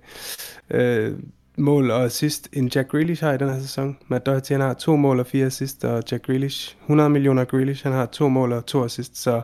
øh, 0.70 1.18
mål 1.56 1.90
og 1.90 2.04
assist, 2.04 2.48
end 2.52 2.76
Jack 2.76 2.88
Grealish 2.88 3.24
har 3.24 3.32
i 3.32 3.38
den 3.38 3.48
her 3.48 3.60
sæson. 3.60 3.98
Matt 4.08 4.26
Doherty 4.26 4.52
han 4.52 4.60
har 4.60 4.74
to 4.74 4.96
mål 4.96 5.20
og 5.20 5.26
fire 5.26 5.46
assist, 5.46 5.84
og 5.84 6.02
Jack 6.12 6.26
Grealish, 6.26 6.76
100 6.82 7.10
millioner 7.10 7.44
Grealish, 7.44 7.82
han 7.82 7.92
har 7.92 8.06
to 8.06 8.28
mål 8.28 8.52
og 8.52 8.66
to 8.66 8.84
assist, 8.84 9.18
så... 9.18 9.42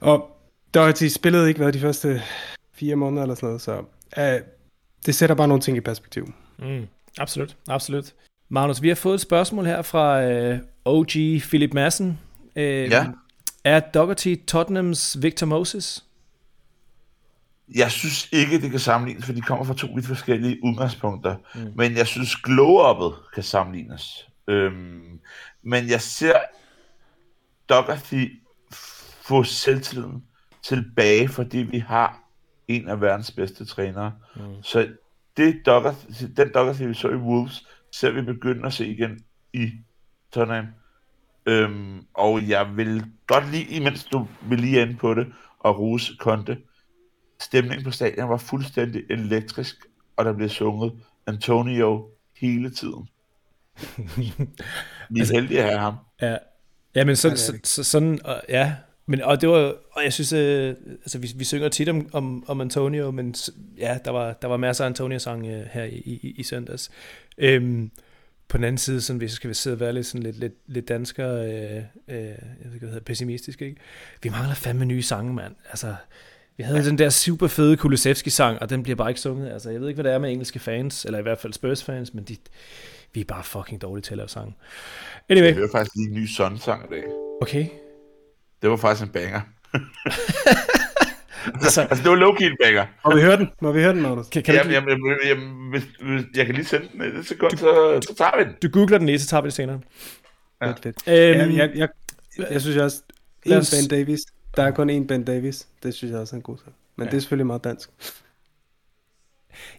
Og 0.00 0.36
Doherty 0.74 1.06
spillede 1.06 1.48
ikke 1.48 1.60
hvad 1.60 1.72
de 1.72 1.80
første 1.80 2.22
fire 2.74 2.96
måneder 2.96 3.22
eller 3.22 3.34
sådan 3.34 3.46
noget, 3.46 3.60
så 3.60 3.82
øh, 4.18 4.40
det 5.06 5.14
sætter 5.14 5.36
bare 5.36 5.48
nogle 5.48 5.60
ting 5.62 5.76
i 5.76 5.80
perspektiv. 5.80 6.32
Mm, 6.58 6.86
absolut, 7.18 7.56
absolut. 7.68 8.14
Magnus, 8.48 8.82
vi 8.82 8.88
har 8.88 8.94
fået 8.94 9.14
et 9.14 9.20
spørgsmål 9.20 9.66
her 9.66 9.82
fra 9.82 10.22
øh, 10.22 10.58
OG 10.84 11.10
Philip 11.40 11.74
Madsen. 11.74 12.18
Øh, 12.56 12.90
Ja. 12.90 13.06
Er 13.64 13.80
Doherty 13.80 14.34
Tottenhams 14.48 15.22
Victor 15.22 15.46
Moses? 15.46 16.04
Jeg 17.74 17.90
synes 17.90 18.28
ikke, 18.32 18.60
det 18.60 18.70
kan 18.70 18.80
sammenlignes, 18.80 19.26
for 19.26 19.32
de 19.32 19.40
kommer 19.40 19.64
fra 19.64 19.74
to 19.74 19.86
vidt 19.94 20.06
forskellige 20.06 20.58
udgangspunkter. 20.64 21.36
Mm. 21.54 21.72
Men 21.76 21.96
jeg 21.96 22.06
synes, 22.06 22.34
glow-uppet 22.34 23.30
kan 23.34 23.42
sammenlignes. 23.42 24.28
Øhm, 24.48 25.20
men 25.62 25.88
jeg 25.88 26.00
ser 26.00 26.34
Doherty 27.68 28.26
få 29.22 29.42
selvtilliden 29.42 30.24
tilbage, 30.62 31.28
fordi 31.28 31.58
vi 31.58 31.78
har 31.78 32.19
en 32.70 32.88
af 32.88 33.00
verdens 33.00 33.30
bedste 33.30 33.64
trænere. 33.64 34.12
Mm. 34.36 34.62
Så 34.62 34.88
det 35.36 35.62
Doherty, 35.66 36.24
den 36.36 36.52
Doherty, 36.54 36.82
vi 36.82 36.94
så 36.94 37.08
i 37.08 37.14
Wolves, 37.14 37.66
ser 37.92 38.10
vi 38.10 38.22
begynde 38.22 38.66
at 38.66 38.72
se 38.72 38.86
igen 38.86 39.24
i 39.52 39.70
Tottenham. 40.32 40.66
Øhm, 41.46 42.06
og 42.14 42.48
jeg 42.48 42.76
vil 42.76 43.04
godt 43.26 43.50
lige, 43.50 43.64
imens 43.64 44.04
du 44.04 44.26
vil 44.42 44.60
lige 44.60 44.82
ind 44.82 44.96
på 44.96 45.14
det, 45.14 45.26
og 45.58 45.78
rose 45.78 46.12
Conte, 46.18 46.58
stemningen 47.40 47.84
på 47.84 47.90
stadion 47.90 48.28
var 48.28 48.36
fuldstændig 48.36 49.02
elektrisk, 49.10 49.76
og 50.16 50.24
der 50.24 50.32
blev 50.32 50.48
sunget 50.48 50.92
Antonio 51.26 52.08
hele 52.36 52.70
tiden. 52.70 53.08
Vi 54.16 55.18
er 55.18 55.20
altså, 55.20 55.34
heldige 55.34 55.62
at 55.62 55.68
have 55.68 55.78
ham. 55.78 55.94
Ja, 56.22 56.36
ja 56.94 57.04
men 57.04 57.16
så, 57.16 57.28
Ja, 57.28 57.34
det 57.34 57.40
er 57.40 57.44
så, 57.44 57.58
så, 57.64 57.84
sådan, 57.84 58.20
og, 58.24 58.42
ja, 58.48 58.74
men, 59.10 59.22
og 59.22 59.40
det 59.40 59.48
var, 59.48 59.74
og 59.90 60.04
jeg 60.04 60.12
synes, 60.12 60.32
øh, 60.32 60.74
altså 61.00 61.18
vi, 61.18 61.32
vi 61.36 61.44
synger 61.44 61.68
tit 61.68 61.88
om, 61.88 62.08
om, 62.12 62.44
om 62.46 62.60
Antonio, 62.60 63.10
men 63.10 63.34
ja, 63.78 63.98
der 64.04 64.10
var, 64.10 64.32
der 64.32 64.48
var 64.48 64.56
masser 64.56 64.84
af 64.84 64.88
Antonio-sang 64.88 65.46
øh, 65.46 65.62
her 65.70 65.84
i, 65.84 66.18
i, 66.22 66.34
i 66.36 66.42
søndags. 66.42 66.90
Øhm, 67.38 67.90
på 68.48 68.56
den 68.56 68.64
anden 68.64 68.78
side, 68.78 69.00
sådan, 69.00 69.18
hvis 69.18 69.30
jeg 69.30 69.36
skal 69.36 69.54
sidde 69.54 69.74
og 69.74 69.80
være 69.80 69.92
lidt, 69.92 70.06
sådan 70.06 70.22
lidt, 70.22 70.38
lidt, 70.38 70.52
lidt 70.66 70.88
dansker, 70.88 71.34
øh, 71.34 71.44
øh, 71.46 71.82
jeg 72.08 72.36
ved 72.64 72.74
ikke, 72.74 72.78
hvad 72.78 72.88
hedder, 72.88 73.04
pessimistisk, 73.04 73.62
ikke? 73.62 73.76
Vi 74.22 74.28
mangler 74.28 74.54
fandme 74.54 74.84
nye 74.84 75.02
sange, 75.02 75.34
mand. 75.34 75.54
Altså, 75.70 75.94
vi 76.56 76.62
havde 76.62 76.84
den 76.84 76.98
der 76.98 77.10
super 77.10 77.46
fede 77.46 77.76
Kulusevski-sang, 77.76 78.62
og 78.62 78.70
den 78.70 78.82
bliver 78.82 78.96
bare 78.96 79.10
ikke 79.10 79.20
sunget. 79.20 79.50
Altså, 79.52 79.70
jeg 79.70 79.80
ved 79.80 79.88
ikke, 79.88 79.96
hvad 79.96 80.10
det 80.10 80.14
er 80.14 80.18
med 80.18 80.30
engelske 80.30 80.58
fans, 80.58 81.04
eller 81.04 81.18
i 81.18 81.22
hvert 81.22 81.38
fald 81.38 81.52
Spurs-fans, 81.52 82.14
men 82.14 82.24
de, 82.24 82.36
vi 83.14 83.20
er 83.20 83.24
bare 83.24 83.44
fucking 83.44 83.82
dårlige 83.82 84.02
til 84.02 84.12
at 84.12 84.16
lave 84.16 84.28
sange. 84.28 84.54
Anyway, 85.28 85.46
Jeg 85.46 85.54
hørte 85.54 85.72
faktisk 85.72 85.96
lige 85.96 86.08
en 86.08 86.14
ny 86.14 86.26
Son-sang 86.26 86.84
i 86.90 86.94
dag. 86.94 87.04
okay. 87.42 87.66
Det 88.62 88.70
var 88.70 88.76
faktisk 88.76 89.06
en 89.06 89.12
banger. 89.12 89.40
Altså, 91.54 91.80
Altså, 91.80 92.02
det 92.04 92.10
var 92.10 92.16
low-key 92.16 92.44
en 92.44 92.56
banger. 92.64 92.86
Må 93.04 93.14
vi 93.16 93.20
høre 93.22 93.36
den? 93.36 93.48
Må 93.60 93.72
vi 93.72 93.80
høre 93.82 93.92
den, 93.94 94.02
Magnus? 94.02 94.26
kan, 94.28 94.42
kan 94.42 94.54
du, 94.54 94.58
Jamen, 94.70 94.72
jamen, 94.90 95.06
jamen, 95.06 95.18
jamen, 95.26 95.70
hvis, 95.70 95.82
hvis, 96.02 96.22
jeg 96.36 96.46
kan 96.46 96.54
lige 96.54 96.64
sende 96.64 96.88
den 96.92 97.02
et 97.18 97.26
sekund, 97.26 97.50
så, 97.56 98.00
så 98.08 98.14
tager 98.14 98.36
vi 98.38 98.44
den. 98.44 98.52
du 98.62 98.68
googler 98.78 98.98
den 98.98 99.06
lige, 99.06 99.18
så 99.18 99.26
tager 99.26 99.40
vi 99.40 99.46
det 99.46 99.52
senere. 99.54 99.80
Fedt, 100.64 100.82
fedt. 100.82 100.96
Øhm, 101.08 101.56
Jeg, 101.56 101.70
jeg, 101.74 101.88
jeg, 102.38 102.46
jeg 102.50 102.60
synes 102.60 102.76
også, 102.76 103.02
lad 103.46 103.56
en 103.56 103.60
os- 103.60 103.70
Ben 103.70 103.88
Davis. 103.98 104.20
Der 104.56 104.62
er 104.62 104.70
kun 104.70 104.90
én 104.90 105.06
Ben 105.06 105.24
Davis. 105.24 105.68
Det 105.82 105.94
synes 105.94 106.12
jeg 106.12 106.20
også 106.20 106.36
er 106.36 106.38
en 106.38 106.42
god 106.42 106.56
sang. 106.58 106.74
Men 106.96 107.04
Ja. 107.06 107.10
det 107.10 107.16
er 107.16 107.20
selvfølgelig 107.20 107.46
meget 107.46 107.64
dansk. 107.64 107.90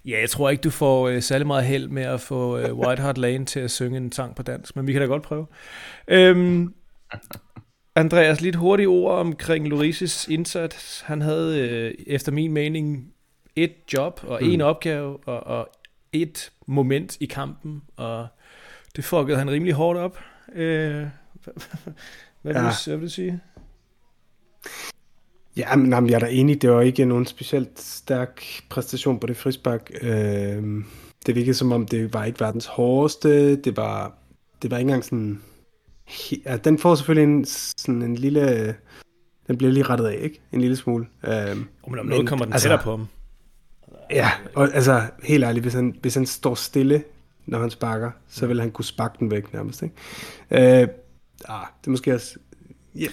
Ja, 0.05 0.19
jeg 0.19 0.29
tror 0.29 0.49
ikke, 0.49 0.61
du 0.61 0.69
får 0.69 1.07
øh, 1.07 1.21
særlig 1.21 1.47
meget 1.47 1.65
held 1.65 1.87
med 1.87 2.03
at 2.03 2.21
få 2.21 2.57
øh, 2.57 2.73
White 2.77 3.01
Hart 3.01 3.17
Lane 3.17 3.45
til 3.45 3.59
at 3.59 3.71
synge 3.71 3.97
en 3.97 4.11
sang 4.11 4.35
på 4.35 4.43
dansk, 4.43 4.75
men 4.75 4.87
vi 4.87 4.91
kan 4.91 5.01
da 5.01 5.07
godt 5.07 5.23
prøve. 5.23 5.47
Øhm, 6.07 6.73
Andreas, 7.95 8.41
lidt 8.41 8.55
hurtige 8.55 8.87
ord 8.87 9.19
omkring 9.19 9.67
Lorises 9.67 10.27
indsats. 10.27 11.01
Han 11.01 11.21
havde 11.21 11.59
øh, 11.69 11.93
efter 12.07 12.31
min 12.31 12.51
mening 12.51 13.13
et 13.55 13.73
job 13.93 14.19
og 14.27 14.43
en 14.43 14.59
Mm. 14.59 14.65
opgave 14.65 15.17
og, 15.27 15.39
og 15.47 15.69
et 16.13 16.51
moment 16.67 17.17
i 17.19 17.25
kampen, 17.25 17.81
og 17.97 18.27
det 18.95 19.03
fuckede 19.03 19.37
han 19.37 19.51
rimelig 19.51 19.73
hårdt 19.73 19.99
op. 19.99 20.17
Øh, 20.55 20.93
hvad, 22.41 22.53
vil 22.53 22.55
Ja. 22.55 22.59
du, 22.61 22.73
hvad 22.85 22.97
vil 22.97 23.07
du 23.07 23.11
sige? 23.13 23.39
Ja, 25.57 25.75
men 25.75 25.93
jamen, 25.93 26.09
jeg 26.09 26.15
er 26.15 26.19
da 26.19 26.27
enig. 26.31 26.61
Det 26.61 26.71
var 26.71 26.81
ikke 26.81 27.05
nogen 27.05 27.25
specielt 27.25 27.79
stærk 27.79 28.43
præstation 28.69 29.19
på 29.19 29.27
det 29.27 29.37
frispark. 29.37 29.91
Øh, 30.01 30.63
det 31.25 31.35
virkede 31.35 31.53
som 31.53 31.71
om, 31.71 31.85
det 31.85 32.13
var 32.13 32.25
ikke 32.25 32.39
verdens 32.39 32.65
hårdeste. 32.65 33.55
Det 33.55 33.77
var, 33.77 34.13
det 34.61 34.71
var 34.71 34.77
ikke 34.77 34.87
engang 34.87 35.03
sådan... 35.05 35.41
Ja, 36.45 36.57
den 36.57 36.77
får 36.77 36.95
selvfølgelig 36.95 37.33
en, 37.33 37.45
sådan 37.45 38.01
en 38.01 38.15
lille... 38.15 38.75
Den 39.47 39.57
bliver 39.57 39.71
lige 39.71 39.83
rettet 39.83 40.05
af, 40.05 40.19
ikke? 40.21 40.41
En 40.51 40.61
lille 40.61 40.75
smule. 40.75 41.05
Øh, 41.23 41.57
men 41.87 41.99
om 41.99 42.05
noget 42.05 42.27
kommer 42.27 42.45
den 42.45 42.53
altså- 42.53 42.67
tættere 42.67 42.83
på 42.83 42.91
ham. 42.91 43.07
Ja, 44.11 44.31
og 44.55 44.69
altså 44.73 45.01
helt 45.23 45.43
ærligt, 45.43 45.63
hvis 45.63 45.73
han, 45.73 45.95
hvis 46.01 46.15
han 46.15 46.25
står 46.25 46.55
stille, 46.55 47.03
når 47.45 47.59
han 47.59 47.69
sparker, 47.69 48.11
så 48.29 48.47
vil 48.47 48.59
han 48.61 48.71
kunne 48.71 48.85
sparke 48.85 49.15
den 49.19 49.31
væk 49.31 49.53
nærmest, 49.53 49.81
ikke? 49.81 49.95
Øh, 50.51 50.87
ah, 51.47 51.65
det 51.81 51.87
er 51.87 51.91
måske 51.91 52.13
også... 52.13 52.39
Ja, 52.95 53.07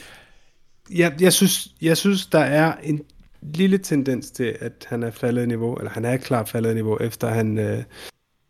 ja, 0.96 1.10
jeg, 1.20 1.32
synes, 1.32 1.68
jeg 1.82 1.96
synes, 1.96 2.26
der 2.26 2.38
er 2.38 2.74
en 2.82 3.02
lille 3.42 3.78
tendens 3.78 4.30
til, 4.30 4.56
at 4.60 4.86
han 4.88 5.02
er 5.02 5.10
faldet 5.10 5.42
i 5.42 5.46
niveau, 5.46 5.74
eller 5.74 5.90
han 5.90 6.04
er 6.04 6.16
klart 6.16 6.48
faldet 6.48 6.70
i 6.70 6.74
niveau, 6.74 6.98
efter 7.00 7.28
han 7.28 7.58
øh, 7.58 7.82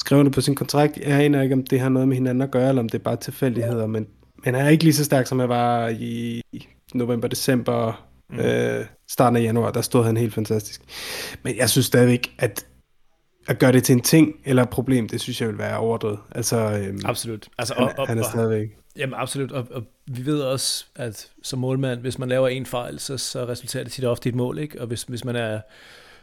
skrev 0.00 0.24
det 0.24 0.32
på 0.32 0.40
sin 0.40 0.54
kontrakt. 0.54 0.96
Jeg 0.96 1.20
aner 1.20 1.42
ikke, 1.42 1.54
om 1.54 1.62
det 1.62 1.80
har 1.80 1.88
noget 1.88 2.08
med 2.08 2.16
hinanden 2.16 2.42
at 2.42 2.50
gøre, 2.50 2.68
eller 2.68 2.82
om 2.82 2.88
det 2.88 2.98
er 2.98 3.02
bare 3.02 3.16
tilfældigheder, 3.16 3.86
men, 3.86 4.06
men 4.44 4.54
han 4.54 4.66
er 4.66 4.68
ikke 4.68 4.84
lige 4.84 4.94
så 4.94 5.04
stærk, 5.04 5.26
som 5.26 5.40
jeg 5.40 5.48
var 5.48 5.88
i 5.88 6.42
november, 6.94 7.28
december, 7.28 8.08
mm. 8.30 8.38
øh, 8.38 8.86
starten 9.10 9.36
af 9.36 9.42
januar, 9.42 9.70
der 9.70 9.80
stod 9.80 10.04
han 10.04 10.16
helt 10.16 10.34
fantastisk. 10.34 10.82
Men 11.42 11.56
jeg 11.56 11.70
synes 11.70 11.86
stadigvæk, 11.86 12.34
at 12.38 12.66
at 13.48 13.58
gøre 13.58 13.72
det 13.72 13.84
til 13.84 13.92
en 13.92 14.00
ting 14.00 14.34
eller 14.44 14.62
et 14.62 14.68
problem, 14.68 15.08
det 15.08 15.20
synes 15.20 15.40
jeg 15.40 15.48
vil 15.48 15.58
være 15.58 15.78
overdrevet. 15.78 16.18
Altså, 16.30 16.56
øhm, 16.56 17.00
Absolut. 17.04 17.48
Altså, 17.58 17.74
han, 17.74 17.84
og, 17.84 17.94
og, 17.98 18.08
han 18.08 18.18
er 18.18 18.22
stadigvæk... 18.22 18.68
Jamen 18.96 19.14
absolut, 19.18 19.52
og, 19.52 19.66
og 19.70 19.82
vi 20.06 20.26
ved 20.26 20.40
også, 20.40 20.84
at 20.96 21.30
som 21.42 21.58
målmand, 21.58 22.00
hvis 22.00 22.18
man 22.18 22.28
laver 22.28 22.48
en 22.48 22.66
fejl, 22.66 22.98
så, 22.98 23.18
så 23.18 23.46
resulterer 23.46 23.84
det 23.84 23.92
tit 23.92 24.04
ofte 24.04 24.28
i 24.28 24.30
et 24.30 24.34
mål, 24.34 24.58
ikke? 24.58 24.80
Og 24.80 24.86
hvis, 24.86 25.02
hvis 25.02 25.24
man 25.24 25.36
er 25.36 25.60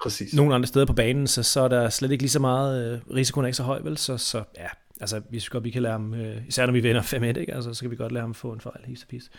Præcis. 0.02 0.34
nogen 0.34 0.54
andre 0.54 0.68
steder 0.68 0.86
på 0.86 0.94
banen, 0.94 1.28
så, 1.28 1.44
så 1.44 1.62
er 1.62 1.68
der 1.68 1.90
slet 1.90 2.12
ikke 2.12 2.24
lige 2.24 2.32
så 2.32 2.40
meget, 2.40 2.94
øh, 2.94 3.16
risikoen 3.16 3.44
er 3.44 3.48
ikke 3.48 3.58
så 3.58 3.64
høj, 3.64 3.82
vel? 3.84 3.98
Så, 3.98 4.18
så 4.18 4.44
ja, 4.58 4.68
altså 5.02 5.22
vi 5.30 5.40
synes 5.40 5.50
godt, 5.50 5.64
vi 5.64 5.70
kan 5.70 5.82
lære 5.82 5.92
ham, 5.92 6.14
øh, 6.14 6.48
især 6.48 6.66
når 6.66 6.74
vi 6.74 6.80
vinder 6.80 7.02
5-1, 7.02 7.40
ikke? 7.40 7.54
Altså, 7.54 7.74
så 7.74 7.82
kan 7.82 7.92
vi 7.92 7.96
godt 7.96 8.12
lære 8.12 8.22
ham 8.22 8.34
få 8.34 8.54
en 8.54 8.62
fejl, 8.62 8.86
his 8.86 9.02
og 9.02 9.08
pis. 9.08 9.30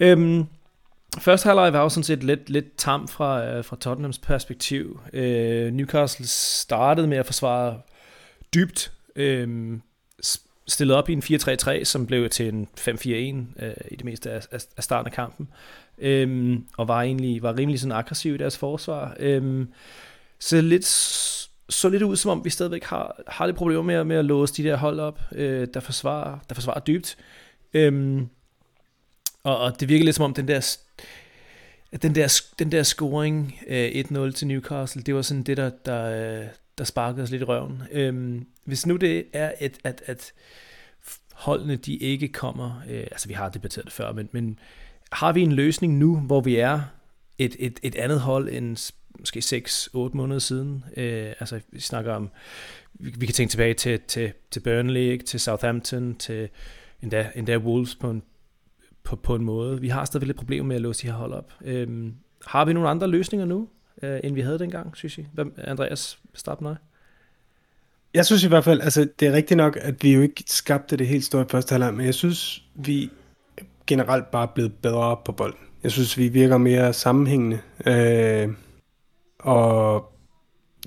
Øhm, 0.00 0.44
første 1.18 1.46
halvleg 1.46 1.72
var 1.72 1.82
jo 1.82 1.88
sådan 1.88 2.04
set 2.04 2.24
lidt, 2.24 2.50
lidt 2.50 2.76
tam 2.76 3.08
fra, 3.08 3.46
øh, 3.46 3.64
fra 3.64 3.76
Tottenhams 3.76 4.18
perspektiv. 4.18 5.00
Øh, 5.12 5.72
Newcastle 5.72 6.26
startede 6.26 7.08
med 7.08 7.16
at 7.16 7.26
forsvare 7.26 7.80
dybt, 8.54 8.92
øh, 9.16 9.78
stillet 10.66 10.96
op 10.96 11.08
i 11.08 11.12
en 11.12 11.22
4-3-3, 11.22 11.84
som 11.84 12.06
blev 12.06 12.30
til 12.30 12.48
en 12.48 12.68
5-4-1 12.78 13.64
øh, 13.64 13.74
i 13.90 13.96
det 13.96 14.04
meste 14.04 14.30
af, 14.30 14.46
af, 14.50 14.60
af 14.76 14.84
starten 14.84 15.06
af 15.06 15.12
kampen, 15.12 15.48
øhm, 15.98 16.66
og 16.76 16.88
var 16.88 17.02
egentlig 17.02 17.42
var 17.42 17.58
rimelig 17.58 17.80
sådan 17.80 17.92
aggressiv 17.92 18.34
i 18.34 18.36
deres 18.36 18.58
forsvar. 18.58 19.16
Øhm, 19.18 19.68
så 20.38 20.60
lidt 20.60 20.86
så 21.68 21.88
lidt 21.88 22.02
ud, 22.02 22.16
som 22.16 22.30
om 22.30 22.44
vi 22.44 22.50
stadigvæk 22.50 22.84
har, 22.84 23.22
har 23.28 23.46
lidt 23.46 23.56
problemer 23.56 23.82
med, 23.82 23.94
at- 23.94 24.06
med 24.06 24.16
at 24.16 24.24
låse 24.24 24.54
de 24.62 24.68
der 24.68 24.76
hold 24.76 25.00
op, 25.00 25.20
øh, 25.32 25.68
der, 25.74 25.80
forsvarer, 25.80 26.38
der 26.48 26.54
forsvarer 26.54 26.80
dybt. 26.80 27.16
Øhm, 27.74 28.28
og, 29.44 29.58
og 29.58 29.80
det 29.80 29.88
virker 29.88 30.04
lidt 30.04 30.16
som 30.16 30.24
om 30.24 30.34
den 30.34 30.48
der 30.48 30.76
den 32.02 32.14
der, 32.14 32.42
den 32.58 32.72
der 32.72 32.82
scoring 32.82 33.58
øh, 33.66 33.90
1-0 33.90 34.30
til 34.32 34.46
Newcastle, 34.46 35.02
det 35.02 35.14
var 35.14 35.22
sådan 35.22 35.42
det, 35.42 35.56
der, 35.56 35.70
der, 35.86 36.40
øh, 36.40 36.46
der 36.78 36.84
sparkede 36.84 37.22
os 37.22 37.30
lidt 37.30 37.42
i 37.42 37.44
røven. 37.44 37.82
Øhm, 37.92 38.46
hvis 38.64 38.86
nu 38.86 38.96
det 38.96 39.24
er, 39.32 39.52
et, 39.60 39.78
at, 39.84 40.02
at 40.06 40.32
holdene 41.32 41.76
de 41.76 41.96
ikke 41.96 42.28
kommer, 42.28 42.82
øh, 42.90 43.00
altså 43.00 43.28
vi 43.28 43.34
har 43.34 43.48
debatteret 43.48 43.84
det 43.84 43.92
før, 43.92 44.12
men, 44.12 44.28
men 44.32 44.58
har 45.12 45.32
vi 45.32 45.42
en 45.42 45.52
løsning 45.52 45.98
nu, 45.98 46.20
hvor 46.20 46.40
vi 46.40 46.56
er 46.56 46.80
et, 47.38 47.56
et, 47.58 47.80
et 47.82 47.94
andet 47.94 48.20
hold 48.20 48.48
end 48.48 48.92
måske 49.18 49.38
6-8 49.38 49.98
måneder 50.12 50.38
siden? 50.38 50.84
Øh, 50.96 51.32
altså 51.40 51.60
vi 51.70 51.80
snakker 51.80 52.12
om, 52.12 52.30
vi, 52.94 53.14
vi 53.18 53.26
kan 53.26 53.34
tænke 53.34 53.50
tilbage 53.50 53.74
til, 53.74 54.00
til, 54.08 54.32
til 54.50 54.60
Burnley, 54.60 55.00
ikke? 55.00 55.24
til 55.24 55.40
Southampton, 55.40 56.14
til 56.14 56.48
endda, 57.02 57.30
endda 57.34 57.56
Wolves 57.56 57.94
på 57.94 58.10
en, 58.10 58.22
på, 59.02 59.16
på 59.16 59.34
en 59.34 59.44
måde. 59.44 59.80
Vi 59.80 59.88
har 59.88 60.04
stadig 60.04 60.26
lidt 60.26 60.38
problemer 60.38 60.66
med 60.66 60.76
at 60.76 60.82
låse 60.82 61.02
de 61.02 61.06
her 61.06 61.18
hold 61.18 61.32
op. 61.32 61.52
Øh, 61.64 62.12
har 62.46 62.64
vi 62.64 62.72
nogle 62.72 62.88
andre 62.88 63.06
løsninger 63.06 63.46
nu, 63.46 63.68
øh, 64.02 64.20
end 64.24 64.34
vi 64.34 64.40
havde 64.40 64.58
dengang, 64.58 64.96
synes 64.96 65.18
I? 65.18 65.26
Andreas, 65.58 66.18
start 66.34 66.60
med 66.60 66.76
jeg 68.14 68.26
synes 68.26 68.44
i 68.44 68.48
hvert 68.48 68.64
fald, 68.64 68.80
altså 68.80 69.08
det 69.20 69.28
er 69.28 69.32
rigtigt 69.32 69.56
nok, 69.56 69.78
at 69.80 70.02
vi 70.02 70.12
jo 70.12 70.20
ikke 70.20 70.44
skabte 70.46 70.96
det 70.96 71.06
helt 71.06 71.24
store 71.24 71.46
første 71.50 71.72
halvleg, 71.72 71.94
men 71.94 72.06
jeg 72.06 72.14
synes, 72.14 72.62
vi 72.74 73.10
generelt 73.86 74.30
bare 74.30 74.42
er 74.42 74.52
blevet 74.54 74.72
bedre 74.82 75.16
på 75.24 75.32
bolden. 75.32 75.58
Jeg 75.82 75.92
synes, 75.92 76.18
vi 76.18 76.28
virker 76.28 76.56
mere 76.56 76.92
sammenhængende. 76.92 77.58
Øh, 77.86 78.48
og 79.42 80.12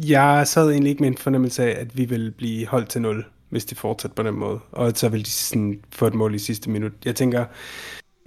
jeg 0.08 0.48
sad 0.48 0.70
egentlig 0.70 0.90
ikke 0.90 1.04
med 1.04 1.10
en 1.10 1.18
fornemmelse 1.18 1.64
af, 1.64 1.82
at 1.82 1.98
vi 1.98 2.06
vil 2.06 2.32
blive 2.38 2.68
holdt 2.68 2.90
til 2.90 3.02
0, 3.02 3.26
hvis 3.50 3.66
det 3.66 3.78
fortsætter 3.78 4.16
på 4.16 4.24
den 4.24 4.36
måde. 4.36 4.60
Og 4.72 4.92
så 4.96 5.10
vil 5.10 5.26
de 5.26 5.30
sådan 5.30 5.80
få 5.92 6.08
et 6.08 6.14
mål 6.14 6.36
i 6.36 6.40
sidste 6.40 6.70
minut. 6.70 6.92
Jeg 7.06 7.16
tænker, 7.16 7.46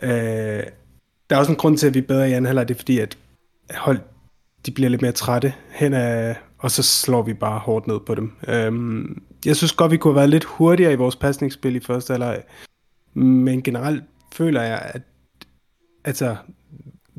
øh, 0.02 0.62
der 1.30 1.36
er 1.36 1.36
også 1.36 1.52
en 1.52 1.58
grund 1.58 1.78
til, 1.78 1.86
at 1.86 1.94
vi 1.94 1.98
er 1.98 2.06
bedre 2.06 2.30
i 2.30 2.32
anden 2.32 2.46
halvleg, 2.46 2.68
det 2.68 2.74
er 2.74 2.78
fordi, 2.78 2.98
at 2.98 3.18
hold, 3.74 3.98
de 4.66 4.70
bliver 4.70 4.90
lidt 4.90 5.02
mere 5.02 5.12
trætte 5.12 5.54
hen 5.70 5.94
af, 5.94 6.36
og 6.58 6.70
så 6.70 6.82
slår 6.82 7.22
vi 7.22 7.34
bare 7.34 7.58
hårdt 7.58 7.86
ned 7.86 8.00
på 8.06 8.14
dem. 8.14 8.32
Øhm, 8.48 9.22
jeg 9.44 9.56
synes 9.56 9.72
godt, 9.72 9.92
vi 9.92 9.96
kunne 9.96 10.12
have 10.12 10.18
været 10.18 10.30
lidt 10.30 10.44
hurtigere 10.44 10.92
i 10.92 10.96
vores 10.96 11.16
pasningsspil 11.16 11.76
i 11.76 11.80
første 11.80 12.12
halvleg, 12.12 12.42
men 13.14 13.62
generelt 13.62 14.04
føler 14.32 14.62
jeg, 14.62 14.90
at 14.94 15.02
altså, 16.04 16.36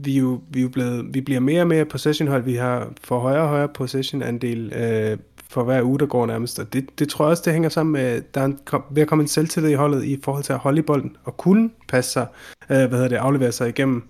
vi, 0.05 0.17
jo, 0.17 0.41
vi, 0.49 0.61
jo 0.61 0.69
blevet, 0.69 1.13
vi 1.13 1.21
bliver 1.21 1.39
mere 1.39 1.61
og 1.61 1.67
mere 1.67 1.85
possession-hold. 1.85 2.43
Vi 2.43 2.55
har 2.55 2.93
for 3.03 3.19
højere 3.19 3.41
og 3.41 3.49
højere 3.49 3.67
possession-andel 3.67 4.73
øh, 4.73 5.17
for 5.49 5.63
hver 5.63 5.83
uge, 5.83 5.99
der 5.99 6.05
går 6.05 6.25
nærmest. 6.25 6.59
Og 6.59 6.73
det, 6.73 6.99
det 6.99 7.09
tror 7.09 7.25
jeg 7.25 7.29
også, 7.29 7.43
det 7.45 7.53
hænger 7.53 7.69
sammen 7.69 7.93
med, 7.93 8.21
der 8.33 8.41
er 8.41 8.45
en, 8.45 8.59
ved 8.91 9.01
at 9.01 9.07
komme 9.07 9.21
en 9.21 9.27
selvtillid 9.27 9.69
i 9.69 9.73
holdet 9.73 10.03
i 10.03 10.19
forhold 10.23 10.43
til 10.43 10.53
at 10.53 10.59
holde 10.59 10.79
i 10.79 10.81
bolden 10.81 11.17
og 11.23 11.37
kunne 11.37 11.69
passe 11.87 12.11
sig, 12.11 12.27
øh, 12.69 12.77
hvad 12.77 12.89
hedder 12.89 13.07
det, 13.07 13.15
aflevere 13.15 13.51
sig 13.51 13.69
igennem. 13.69 14.03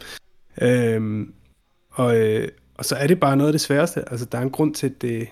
Øh, 0.62 1.28
og, 1.89 2.17
øh, 2.17 2.47
og 2.78 2.86
så 2.86 2.95
er 2.95 3.08
det 3.08 3.19
bare 3.19 3.38
noget 3.38 3.49
af 3.49 3.54
det 3.54 3.62
sværeste. 3.62 4.12
Altså, 4.12 4.25
der 4.25 4.38
er 4.38 4.41
en 4.41 4.49
grund 4.49 4.73
til, 4.73 4.88
at 4.88 5.02
det, 5.02 5.28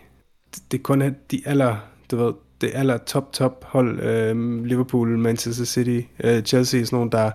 det 0.71 0.83
kun 0.83 1.01
er 1.01 1.11
de 1.31 1.41
aller, 1.45 1.75
du 2.11 2.17
ved, 2.17 2.33
det 2.61 2.71
aller 2.73 2.97
top, 2.97 3.33
top 3.33 3.63
hold, 3.63 3.99
øh, 3.99 4.63
Liverpool, 4.65 5.17
Manchester 5.17 5.65
City, 5.65 6.01
øh, 6.23 6.43
Chelsea, 6.43 6.83
sådan 6.83 6.97
nogle, 6.97 7.11
der, 7.11 7.31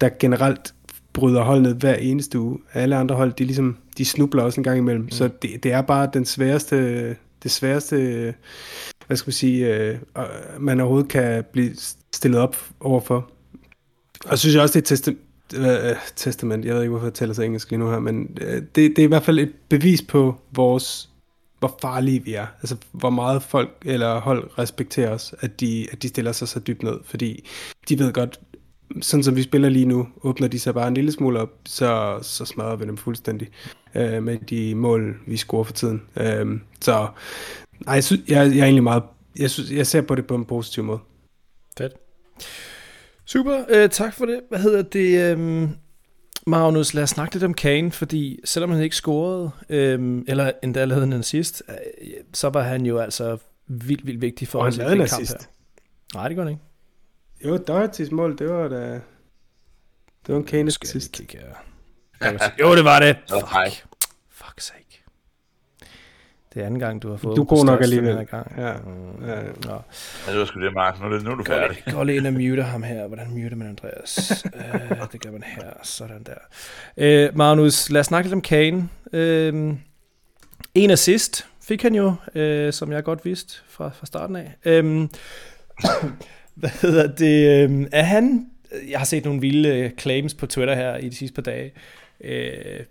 der 0.00 0.08
generelt 0.18 0.74
bryder 1.12 1.42
hold 1.42 1.60
ned 1.60 1.74
hver 1.74 1.94
eneste 1.94 2.40
uge. 2.40 2.58
Alle 2.72 2.96
andre 2.96 3.14
hold, 3.14 3.32
de, 3.32 3.44
ligesom, 3.44 3.76
de 3.98 4.04
snubler 4.04 4.42
også 4.42 4.60
en 4.60 4.64
gang 4.64 4.78
imellem. 4.78 5.02
Mm. 5.02 5.10
Så 5.10 5.30
det, 5.42 5.62
det 5.62 5.72
er 5.72 5.82
bare 5.82 6.10
den 6.12 6.24
sværeste, 6.24 7.08
det 7.42 7.50
sværeste, 7.50 7.96
hvad 9.06 9.16
skal 9.16 9.28
man 9.28 9.32
sige, 9.32 9.76
øh, 9.76 9.98
man 10.58 10.80
overhovedet 10.80 11.10
kan 11.10 11.44
blive 11.52 11.70
stillet 12.12 12.40
op 12.40 12.56
overfor. 12.80 13.30
Og 14.26 14.38
synes 14.38 14.54
jeg 14.54 14.62
også, 14.62 14.80
det 14.80 14.90
er 14.90 14.96
testi- 14.96 15.16
uh, 15.58 15.96
testament, 16.16 16.64
jeg 16.64 16.74
ved 16.74 16.82
ikke, 16.82 16.90
hvorfor 16.90 17.06
jeg 17.06 17.14
taler 17.14 17.34
så 17.34 17.42
engelsk 17.42 17.70
lige 17.70 17.78
nu 17.78 17.90
her, 17.90 17.98
men 17.98 18.38
uh, 18.40 18.46
det, 18.46 18.74
det 18.74 18.98
er 18.98 19.02
i 19.02 19.06
hvert 19.06 19.22
fald 19.22 19.38
et 19.38 19.52
bevis 19.68 20.02
på 20.02 20.36
vores, 20.54 21.10
hvor 21.58 21.78
farlige 21.82 22.24
vi 22.24 22.34
er. 22.34 22.46
Altså, 22.60 22.76
hvor 22.92 23.10
meget 23.10 23.42
folk 23.42 23.70
eller 23.84 24.20
hold 24.20 24.50
respekterer 24.58 25.10
os, 25.10 25.34
at 25.40 25.60
de, 25.60 25.86
at 25.92 26.02
de 26.02 26.08
stiller 26.08 26.32
sig 26.32 26.48
så 26.48 26.60
dybt 26.60 26.82
ned, 26.82 26.98
fordi 27.04 27.48
de 27.88 27.98
ved 27.98 28.12
godt, 28.12 28.40
sådan 29.00 29.24
som 29.24 29.36
vi 29.36 29.42
spiller 29.42 29.68
lige 29.68 29.86
nu, 29.86 30.08
åbner 30.22 30.48
de 30.48 30.60
sig 30.60 30.74
bare 30.74 30.88
en 30.88 30.94
lille 30.94 31.12
smule 31.12 31.40
op, 31.40 31.50
så, 31.64 32.18
så 32.22 32.44
smadrer 32.44 32.76
vi 32.76 32.84
dem 32.84 32.96
fuldstændig 32.96 33.48
uh, 33.94 34.22
med 34.22 34.38
de 34.38 34.74
mål, 34.74 35.20
vi 35.26 35.36
scorer 35.36 35.64
for 35.64 35.72
tiden. 35.72 36.02
Uh, 36.16 36.58
så 36.80 37.08
nej, 37.86 37.94
jeg, 37.94 38.04
synes, 38.04 38.22
jeg, 38.28 38.36
jeg 38.36 38.58
er 38.58 38.64
egentlig 38.64 38.82
meget, 38.82 39.02
jeg, 39.38 39.50
synes, 39.50 39.70
jeg 39.70 39.86
ser 39.86 40.00
på 40.00 40.14
det 40.14 40.26
på 40.26 40.34
en 40.34 40.44
positiv 40.44 40.84
måde. 40.84 40.98
Fedt. 41.78 41.92
Super, 43.24 43.64
øh, 43.68 43.90
tak 43.90 44.14
for 44.14 44.26
det. 44.26 44.40
Hvad 44.48 44.58
hedder 44.58 44.82
det? 44.82 45.38
Øh, 45.38 45.68
Magnus, 46.46 46.94
lad 46.94 47.02
os 47.02 47.10
snakke 47.10 47.34
lidt 47.34 47.44
om 47.44 47.54
Kane, 47.54 47.92
fordi 47.92 48.40
selvom 48.44 48.70
han 48.70 48.82
ikke 48.82 48.96
scorede, 48.96 49.50
øh, 49.68 50.22
eller 50.28 50.52
endda 50.62 50.84
lavede 50.84 51.04
en 51.04 51.12
assist, 51.12 51.62
øh, 51.68 51.74
så 52.32 52.48
var 52.48 52.62
han 52.62 52.86
jo 52.86 52.98
altså 52.98 53.38
vildt, 53.66 54.06
vildt 54.06 54.20
vigtig 54.20 54.48
for 54.48 54.58
os 54.58 54.76
i 54.76 54.80
den 54.80 54.98
kamp 54.98 55.28
her. 55.28 55.46
Nej, 56.14 56.28
det 56.28 56.36
gør 56.36 56.44
han 56.44 56.52
ikke. 56.52 56.62
Jo, 57.44 57.56
Doherty's 57.56 58.14
mål, 58.14 58.38
det 58.38 58.48
var 58.48 58.68
da... 58.68 59.00
Det 60.26 60.34
var 60.34 60.36
en 60.36 60.44
Kane 60.44 60.72
assist. 60.82 61.12
Kigge, 61.12 61.38
ja. 61.38 62.30
jo, 62.60 62.76
det 62.76 62.84
var 62.84 63.00
det. 63.00 63.16
Fuck. 63.30 63.86
Fuck 64.30 64.60
sake. 64.60 65.04
Det 66.54 66.62
er 66.62 66.66
anden 66.66 66.80
gang, 66.80 67.02
du 67.02 67.10
har 67.10 67.16
fået 67.16 67.36
Du 67.36 67.42
er 67.42 67.46
god 67.46 67.64
nok 67.64 67.82
alligevel. 67.82 68.26
Gang. 68.26 68.52
Ja. 68.58 68.72
Mm. 68.72 69.26
ja. 69.26 69.34
ja. 69.34 69.42
Ja, 70.26 70.32
det 70.32 70.38
var 70.38 70.44
sgu 70.44 70.60
det, 70.60 70.74
Mark. 70.74 71.00
Nu 71.00 71.06
er, 71.06 71.10
det, 71.10 71.24
nu 71.24 71.30
er 71.30 71.34
du 71.34 71.44
færdig. 71.44 71.82
Går 71.92 72.04
lige 72.04 72.16
ind 72.16 72.26
og 72.26 72.32
mute 72.32 72.62
ham 72.62 72.82
her. 72.82 73.06
Hvordan 73.06 73.30
muter 73.30 73.56
man 73.56 73.68
Andreas? 73.68 74.44
uh, 74.44 75.06
det 75.12 75.22
gør 75.22 75.30
man 75.30 75.42
her. 75.42 75.70
Sådan 75.82 76.26
der. 76.96 77.28
Uh, 77.28 77.36
Magnus, 77.36 77.90
lad 77.90 78.00
os 78.00 78.06
snakke 78.06 78.28
lidt 78.28 78.34
om 78.34 78.40
Kane. 78.40 78.88
Uh, 79.12 79.76
en 80.74 80.90
assist 80.90 81.46
fik 81.62 81.82
han 81.82 81.94
jo, 81.94 82.06
uh, 82.06 82.72
som 82.72 82.92
jeg 82.92 83.04
godt 83.04 83.24
vidste 83.24 83.58
fra, 83.68 83.90
fra 83.94 84.06
starten 84.06 84.36
af. 84.36 84.82
Uh, 84.82 85.08
hvad 86.54 86.70
hedder 86.70 87.06
det? 87.06 87.70
Uh, 87.70 87.86
er 87.92 88.02
han... 88.02 88.46
Jeg 88.88 89.00
har 89.00 89.04
set 89.04 89.24
nogle 89.24 89.40
vilde 89.40 89.92
claims 89.98 90.34
på 90.34 90.46
Twitter 90.46 90.74
her 90.74 90.96
i 90.96 91.08
de 91.08 91.16
sidste 91.16 91.34
par 91.34 91.42
dage. 91.42 91.72
Uh, 92.20 92.84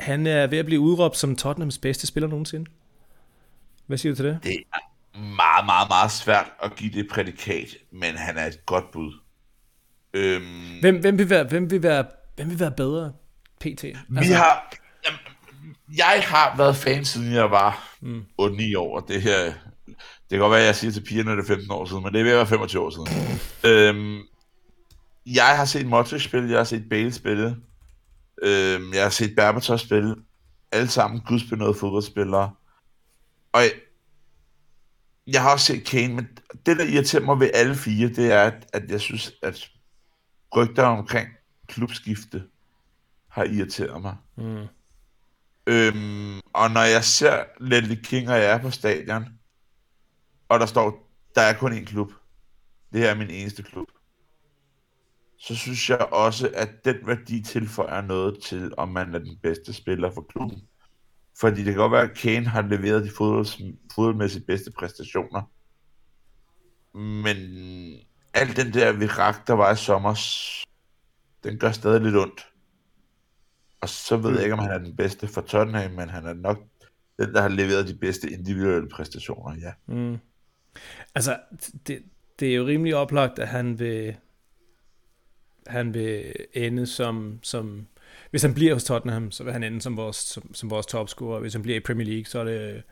han 0.00 0.26
er 0.26 0.46
ved 0.46 0.58
at 0.58 0.66
blive 0.66 0.80
udråbt 0.80 1.16
som 1.16 1.36
Tottenhams 1.36 1.78
bedste 1.78 2.06
spiller 2.06 2.28
nogensinde. 2.28 2.70
Hvad 3.86 3.98
siger 3.98 4.12
du 4.12 4.16
til 4.16 4.24
det? 4.24 4.38
Det 4.42 4.52
er 4.52 4.78
meget, 5.18 5.66
meget, 5.66 5.88
meget 5.88 6.10
svært 6.10 6.46
at 6.62 6.76
give 6.76 6.92
det 6.92 7.08
prædikat, 7.10 7.68
men 7.90 8.16
han 8.16 8.36
er 8.36 8.46
et 8.46 8.66
godt 8.66 8.90
bud. 8.90 9.12
Øhm, 10.14 10.80
hvem, 10.80 11.00
hvem, 11.00 11.18
vil 11.18 11.30
være, 11.30 11.44
hvem, 11.44 11.70
vil 11.70 11.82
være, 11.82 12.04
hvem 12.36 12.50
vil 12.50 12.60
være 12.60 12.70
bedre, 12.70 13.12
PT? 13.60 13.84
Altså, 13.84 13.94
vi 14.08 14.26
har... 14.26 14.76
Jamen, 15.06 15.20
jeg 15.96 16.22
har 16.24 16.56
været 16.56 16.76
fan, 16.76 17.04
siden 17.04 17.32
jeg 17.32 17.50
var 17.50 17.96
mm. 18.00 18.24
8-9 18.40 18.78
år. 18.78 19.00
Det 19.00 19.22
her... 19.22 19.52
Det 20.30 20.36
kan 20.36 20.38
godt 20.38 20.50
være, 20.50 20.60
at 20.60 20.66
jeg 20.66 20.76
siger 20.76 20.92
til 20.92 21.04
pigerne, 21.04 21.30
at 21.30 21.36
det 21.38 21.42
er 21.44 21.54
15 21.54 21.70
år 21.70 21.84
siden, 21.84 22.02
men 22.02 22.12
det 22.12 22.20
er 22.20 22.24
ved 22.24 22.32
at 22.32 22.36
være 22.36 22.46
25 22.46 22.82
år 22.82 22.90
siden. 22.90 23.08
øhm, 23.64 24.22
jeg 25.26 25.56
har 25.56 25.64
set 25.64 25.86
Modric 25.86 26.24
spille, 26.24 26.50
jeg 26.50 26.58
har 26.58 26.64
set 26.64 26.88
Bale 26.88 27.12
spille, 27.12 27.56
Øh, 28.42 28.80
jeg 28.94 29.02
har 29.02 29.10
set 29.10 29.36
Berbatov 29.36 29.78
spille. 29.78 30.16
Alle 30.72 30.88
sammen 30.88 31.20
gudsbenåede 31.20 31.74
fodboldspillere. 31.74 32.50
Og 33.52 33.60
jeg, 33.62 33.72
jeg 35.26 35.42
har 35.42 35.52
også 35.52 35.66
set 35.66 35.86
Kane, 35.86 36.14
men 36.14 36.28
det, 36.66 36.76
der 36.76 36.84
irriterer 36.84 37.22
mig 37.22 37.40
ved 37.40 37.50
alle 37.54 37.74
fire, 37.74 38.08
det 38.08 38.32
er, 38.32 38.42
at, 38.42 38.66
at 38.72 38.90
jeg 38.90 39.00
synes, 39.00 39.32
at 39.42 39.70
rygter 40.56 40.82
omkring 40.82 41.28
klubskifte 41.68 42.44
har 43.28 43.44
irriteret 43.44 44.02
mig. 44.02 44.16
Mm. 44.36 44.66
Øhm, 45.66 46.40
og 46.52 46.70
når 46.70 46.82
jeg 46.82 47.04
ser 47.04 47.44
Lelle 47.60 47.96
King 47.96 48.30
og 48.30 48.36
jeg 48.36 48.50
er 48.50 48.58
på 48.58 48.70
stadion, 48.70 49.24
og 50.48 50.60
der 50.60 50.66
står, 50.66 51.10
der 51.34 51.40
er 51.40 51.58
kun 51.58 51.72
én 51.72 51.84
klub. 51.84 52.12
Det 52.92 53.00
her 53.00 53.10
er 53.10 53.14
min 53.14 53.30
eneste 53.30 53.62
klub 53.62 53.86
så 55.38 55.56
synes 55.56 55.90
jeg 55.90 55.98
også, 55.98 56.50
at 56.54 56.84
den 56.84 56.96
værdi 57.06 57.42
tilføjer 57.42 58.00
noget 58.00 58.42
til, 58.42 58.72
om 58.76 58.88
man 58.88 59.14
er 59.14 59.18
den 59.18 59.38
bedste 59.42 59.72
spiller 59.72 60.10
for 60.10 60.26
klubben. 60.28 60.62
Fordi 61.40 61.56
det 61.56 61.64
kan 61.64 61.74
godt 61.74 61.92
være, 61.92 62.10
at 62.10 62.16
Kane 62.16 62.46
har 62.46 62.62
leveret 62.62 63.04
de 63.04 63.10
fodboldmæssigt 63.10 64.46
bedste 64.46 64.70
præstationer. 64.78 65.42
Men 66.98 67.36
al 68.34 68.56
den 68.56 68.74
der 68.74 68.92
virak, 68.92 69.46
der 69.46 69.52
var 69.52 69.72
i 69.72 69.76
sommer, 69.76 70.14
den 71.44 71.58
gør 71.58 71.72
stadig 71.72 72.00
lidt 72.00 72.16
ondt. 72.16 72.46
Og 73.80 73.88
så 73.88 74.16
ved 74.16 74.30
jeg 74.30 74.42
ikke, 74.42 74.52
om 74.52 74.58
han 74.58 74.70
er 74.70 74.78
den 74.78 74.96
bedste 74.96 75.28
for 75.28 75.40
Tottenham, 75.40 75.90
men 75.90 76.08
han 76.08 76.26
er 76.26 76.34
nok 76.34 76.58
den, 77.18 77.34
der 77.34 77.40
har 77.40 77.48
leveret 77.48 77.88
de 77.88 77.94
bedste 77.94 78.30
individuelle 78.30 78.88
præstationer, 78.88 79.56
ja. 79.60 79.94
Mm. 79.94 80.18
Altså, 81.14 81.38
det, 81.86 82.02
det 82.40 82.50
er 82.50 82.54
jo 82.54 82.66
rimelig 82.66 82.96
oplagt, 82.96 83.38
at 83.38 83.48
han 83.48 83.78
vil, 83.78 84.16
han 85.66 85.94
vil 85.94 86.32
ende 86.54 86.86
som, 86.86 87.38
som 87.42 87.86
hvis 88.30 88.42
han 88.42 88.54
bliver 88.54 88.74
hos 88.74 88.84
Tottenham, 88.84 89.30
så 89.30 89.44
vil 89.44 89.52
han 89.52 89.62
ende 89.62 89.82
som 89.82 89.96
vores, 89.96 90.16
som, 90.16 90.54
som 90.54 90.70
vores 90.70 90.86
topscorer. 90.86 91.40
Hvis 91.40 91.52
han 91.52 91.62
bliver 91.62 91.76
i 91.76 91.80
Premier 91.80 92.06
League, 92.06 92.24
så 92.24 92.38
er 92.38 92.44
det, 92.44 92.82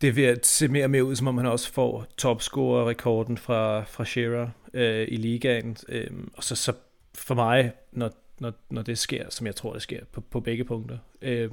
det 0.00 0.16
vil 0.16 0.38
se 0.42 0.68
mere 0.68 0.84
og 0.84 0.90
mere 0.90 1.04
ud, 1.04 1.16
som 1.16 1.28
om 1.28 1.36
han 1.36 1.46
også 1.46 1.72
får 1.72 2.06
topscorer-rekorden 2.16 3.38
fra, 3.38 3.82
fra 3.82 4.04
Shearer 4.04 4.48
øh, 4.74 5.08
i 5.08 5.16
ligaen. 5.16 5.76
Øh, 5.88 6.10
og 6.34 6.44
så, 6.44 6.56
så 6.56 6.72
for 7.14 7.34
mig, 7.34 7.72
når, 7.92 8.10
når, 8.38 8.52
når 8.70 8.82
det 8.82 8.98
sker, 8.98 9.30
som 9.30 9.46
jeg 9.46 9.56
tror, 9.56 9.72
det 9.72 9.82
sker 9.82 10.04
på, 10.12 10.20
på 10.20 10.40
begge 10.40 10.64
punkter, 10.64 10.98
øh, 11.22 11.50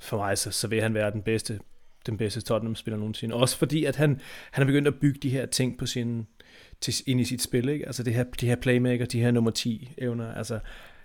for 0.00 0.16
mig, 0.16 0.38
så, 0.38 0.50
så 0.50 0.68
vil 0.68 0.82
han 0.82 0.94
være 0.94 1.10
den 1.10 1.22
bedste 1.22 1.60
den 2.06 2.16
bedste 2.16 2.40
Tottenham-spiller 2.40 2.98
nogensinde. 2.98 3.34
Også 3.34 3.56
fordi, 3.58 3.84
at 3.84 3.96
han, 3.96 4.08
han 4.50 4.62
har 4.62 4.64
begyndt 4.64 4.88
at 4.88 4.94
bygge 4.94 5.18
de 5.22 5.30
her 5.30 5.46
ting 5.46 5.78
på 5.78 5.86
sin, 5.86 6.26
til, 6.80 6.94
ind 7.06 7.20
i 7.20 7.24
sit 7.24 7.42
spil, 7.42 7.68
ikke? 7.68 7.86
Altså 7.86 8.02
det 8.02 8.14
her, 8.14 8.24
de 8.40 8.46
her 8.46 8.56
playmaker, 8.56 9.06
de 9.06 9.20
her 9.20 9.30
nummer 9.30 9.50
10 9.50 9.92
evner, 9.98 10.34
altså 10.34 10.58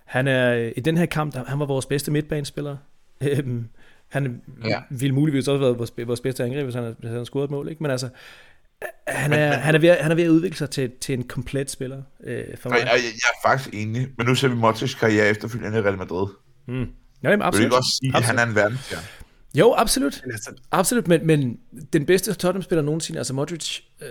han 0.04 0.28
er, 0.28 0.72
i 0.76 0.80
den 0.80 0.96
her 0.96 1.06
kamp, 1.06 1.36
han 1.46 1.58
var 1.58 1.66
vores 1.66 1.86
bedste 1.86 2.10
midtbanespiller. 2.10 2.76
Øhm, 3.22 3.68
han 4.08 4.42
ja. 4.64 4.82
ville 4.90 5.14
muligvis 5.14 5.48
også 5.48 5.52
have 5.52 5.60
været 5.60 5.78
vores, 5.78 5.92
vores 6.06 6.20
bedste 6.20 6.44
angreb, 6.44 6.64
hvis 6.64 6.74
han, 6.74 6.84
han 6.84 6.96
havde 7.02 7.26
scoret 7.26 7.44
et 7.44 7.50
mål, 7.50 7.68
ikke? 7.68 7.82
Men 7.82 7.90
altså, 7.90 8.08
han 9.08 9.32
er, 9.32 9.52
han, 9.52 9.74
er 9.74 9.78
ved, 9.78 9.96
han 10.00 10.10
er 10.10 10.14
ved 10.14 10.24
at 10.24 10.28
udvikle 10.28 10.56
sig 10.56 10.70
til, 10.70 10.90
til 11.00 11.12
en 11.12 11.28
komplet 11.28 11.70
spiller 11.70 12.02
øh, 12.24 12.44
for 12.56 12.68
mig. 12.68 12.78
Jeg, 12.78 12.86
jeg, 12.86 12.94
jeg 12.94 13.28
er 13.34 13.48
faktisk 13.48 13.74
enig, 13.74 14.08
men 14.18 14.26
nu 14.26 14.34
ser 14.34 14.48
vi 14.48 14.54
Modric 14.54 14.98
karriere 14.98 15.28
efterfølgende 15.28 15.78
i 15.78 15.82
Real 15.82 15.98
Madrid. 15.98 16.26
Mm. 16.68 16.86
Ja, 17.22 17.30
jamen, 17.30 17.42
absolut. 17.42 17.60
Vil 17.60 17.66
ikke 17.66 17.76
også 17.76 17.98
sige, 18.02 18.08
absolut. 18.08 18.22
at 18.22 18.38
han 18.38 18.38
er 18.38 18.50
en 18.50 18.54
verdensstjerne? 18.54 19.06
Jo, 19.54 19.74
absolut. 19.76 20.22
Absolut, 20.70 21.08
men, 21.08 21.26
men 21.26 21.58
den 21.92 22.06
bedste 22.06 22.34
Tottenham-spiller 22.34 22.82
nogensinde, 22.82 23.20
altså 23.20 23.34
Modric, 23.34 23.80
øh, 24.00 24.08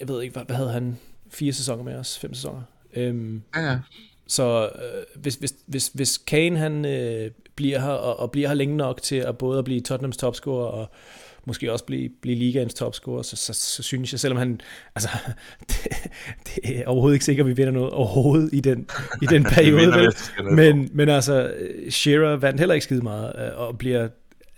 jeg 0.00 0.08
ved 0.08 0.22
ikke, 0.22 0.32
hvad, 0.32 0.44
hvad 0.44 0.56
havde 0.56 0.72
han? 0.72 0.98
Fire 1.30 1.52
sæsoner 1.52 1.82
med 1.82 1.94
os? 1.94 2.18
Fem 2.18 2.34
sæsoner? 2.34 2.62
Øhm, 2.96 3.42
ja, 3.56 3.60
ja. 3.60 3.78
Så 4.26 4.64
øh, 4.74 5.20
hvis, 5.22 5.34
hvis, 5.34 5.54
hvis, 5.66 5.90
hvis 5.94 6.18
Kane 6.18 6.58
han 6.58 6.84
øh, 6.84 7.30
bliver 7.56 7.80
her, 7.80 7.88
og, 7.88 8.20
og 8.20 8.30
bliver 8.30 8.48
her 8.48 8.54
længe 8.54 8.76
nok 8.76 9.02
til 9.02 9.16
at 9.16 9.38
både 9.38 9.58
at 9.58 9.64
blive 9.64 9.80
Tottenhams 9.80 10.16
topscorer, 10.16 10.66
og 10.66 10.90
måske 11.46 11.72
også 11.72 11.84
blive, 11.84 12.08
blive 12.22 12.36
ligaens 12.36 12.74
topscorer, 12.74 13.22
så, 13.22 13.36
så, 13.36 13.52
så, 13.52 13.82
synes 13.82 14.12
jeg, 14.12 14.20
selvom 14.20 14.38
han, 14.38 14.60
altså, 14.94 15.08
det, 15.70 15.86
det 16.46 16.78
er 16.78 16.86
overhovedet 16.86 17.14
ikke 17.14 17.24
sikkert, 17.24 17.44
at 17.46 17.48
vi 17.48 17.56
vinder 17.56 17.72
noget 17.72 17.90
overhovedet 17.90 18.50
i 18.52 18.60
den, 18.60 18.88
i 19.22 19.26
den 19.26 19.44
periode, 19.54 19.92
vel? 19.92 20.14
men, 20.54 20.90
men 20.92 21.08
altså, 21.08 21.54
Shearer 21.90 22.36
vandt 22.36 22.60
heller 22.60 22.74
ikke 22.74 22.84
skide 22.84 23.02
meget, 23.02 23.32
øh, 23.38 23.58
og 23.58 23.78
bliver 23.78 24.08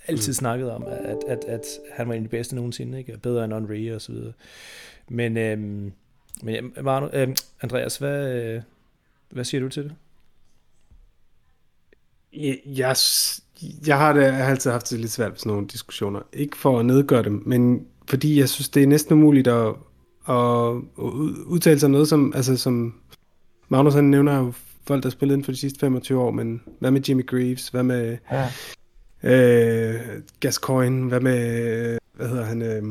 altid 0.08 0.30
mm. 0.30 0.34
snakket 0.34 0.70
om, 0.70 0.84
at, 0.86 1.18
at, 1.28 1.44
at 1.44 1.66
han 1.92 2.08
var 2.08 2.14
en 2.14 2.22
af 2.22 2.28
de 2.28 2.36
bedste 2.36 2.54
nogensinde, 2.54 2.98
ikke? 2.98 3.18
bedre 3.18 3.44
end 3.44 3.52
Henry 3.52 3.90
og 3.90 4.00
så 4.00 4.12
videre. 4.12 4.32
Men, 5.08 5.36
øhm, 5.36 5.92
men 6.42 6.72
Manu, 6.82 7.08
øhm, 7.12 7.36
Andreas, 7.62 7.96
hvad, 7.96 8.34
øh, 8.34 8.62
hvad 9.30 9.44
siger 9.44 9.60
du 9.60 9.68
til 9.68 9.84
det? 9.84 9.94
Jeg, 12.32 12.58
jeg, 12.66 12.96
jeg 13.86 13.98
har 13.98 14.12
det 14.12 14.22
jeg 14.22 14.36
har 14.36 14.50
altid 14.50 14.70
haft 14.70 14.90
det 14.90 15.00
lidt 15.00 15.12
svært 15.12 15.30
med 15.30 15.38
sådan 15.38 15.52
nogle 15.52 15.66
diskussioner. 15.66 16.20
Ikke 16.32 16.56
for 16.56 16.78
at 16.78 16.86
nedgøre 16.86 17.22
dem, 17.22 17.42
men 17.46 17.86
fordi 18.08 18.40
jeg 18.40 18.48
synes, 18.48 18.68
det 18.68 18.82
er 18.82 18.86
næsten 18.86 19.12
umuligt 19.12 19.48
at, 19.48 19.68
at 20.28 20.72
udtale 21.46 21.80
sig 21.80 21.90
noget, 21.90 22.08
som, 22.08 22.32
altså, 22.36 22.56
som 22.56 22.94
Magnus 23.68 23.94
han 23.94 24.04
nævner 24.04 24.38
jo 24.38 24.52
folk, 24.86 25.02
der 25.02 25.08
har 25.08 25.12
spillet 25.12 25.34
inden 25.34 25.44
for 25.44 25.52
de 25.52 25.58
sidste 25.58 25.78
25 25.78 26.20
år, 26.20 26.30
men 26.30 26.62
hvad 26.78 26.90
med 26.90 27.00
Jimmy 27.08 27.26
Greaves? 27.26 27.68
Hvad 27.68 27.82
med 27.82 28.18
ja. 28.32 28.48
Øh, 29.22 29.94
Gascoigne? 30.40 31.08
Hvad 31.08 31.20
med, 31.20 31.98
hvad 32.12 32.28
hedder 32.28 32.44
han, 32.44 32.62
øh, 32.62 32.82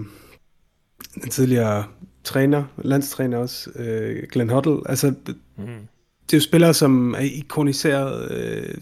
den 1.21 1.29
tidligere 1.29 1.83
træner, 2.23 2.63
landstræner 2.77 3.37
også, 3.37 3.69
øh, 3.75 4.23
Glenn 4.31 4.49
Hoddle? 4.49 4.89
Altså, 4.89 5.13
mm 5.57 5.87
det 6.25 6.33
er 6.33 6.37
jo 6.37 6.41
spillere, 6.41 6.73
som 6.73 7.13
er 7.13 7.19
ikoniseret 7.19 8.31
øh, 8.31 8.75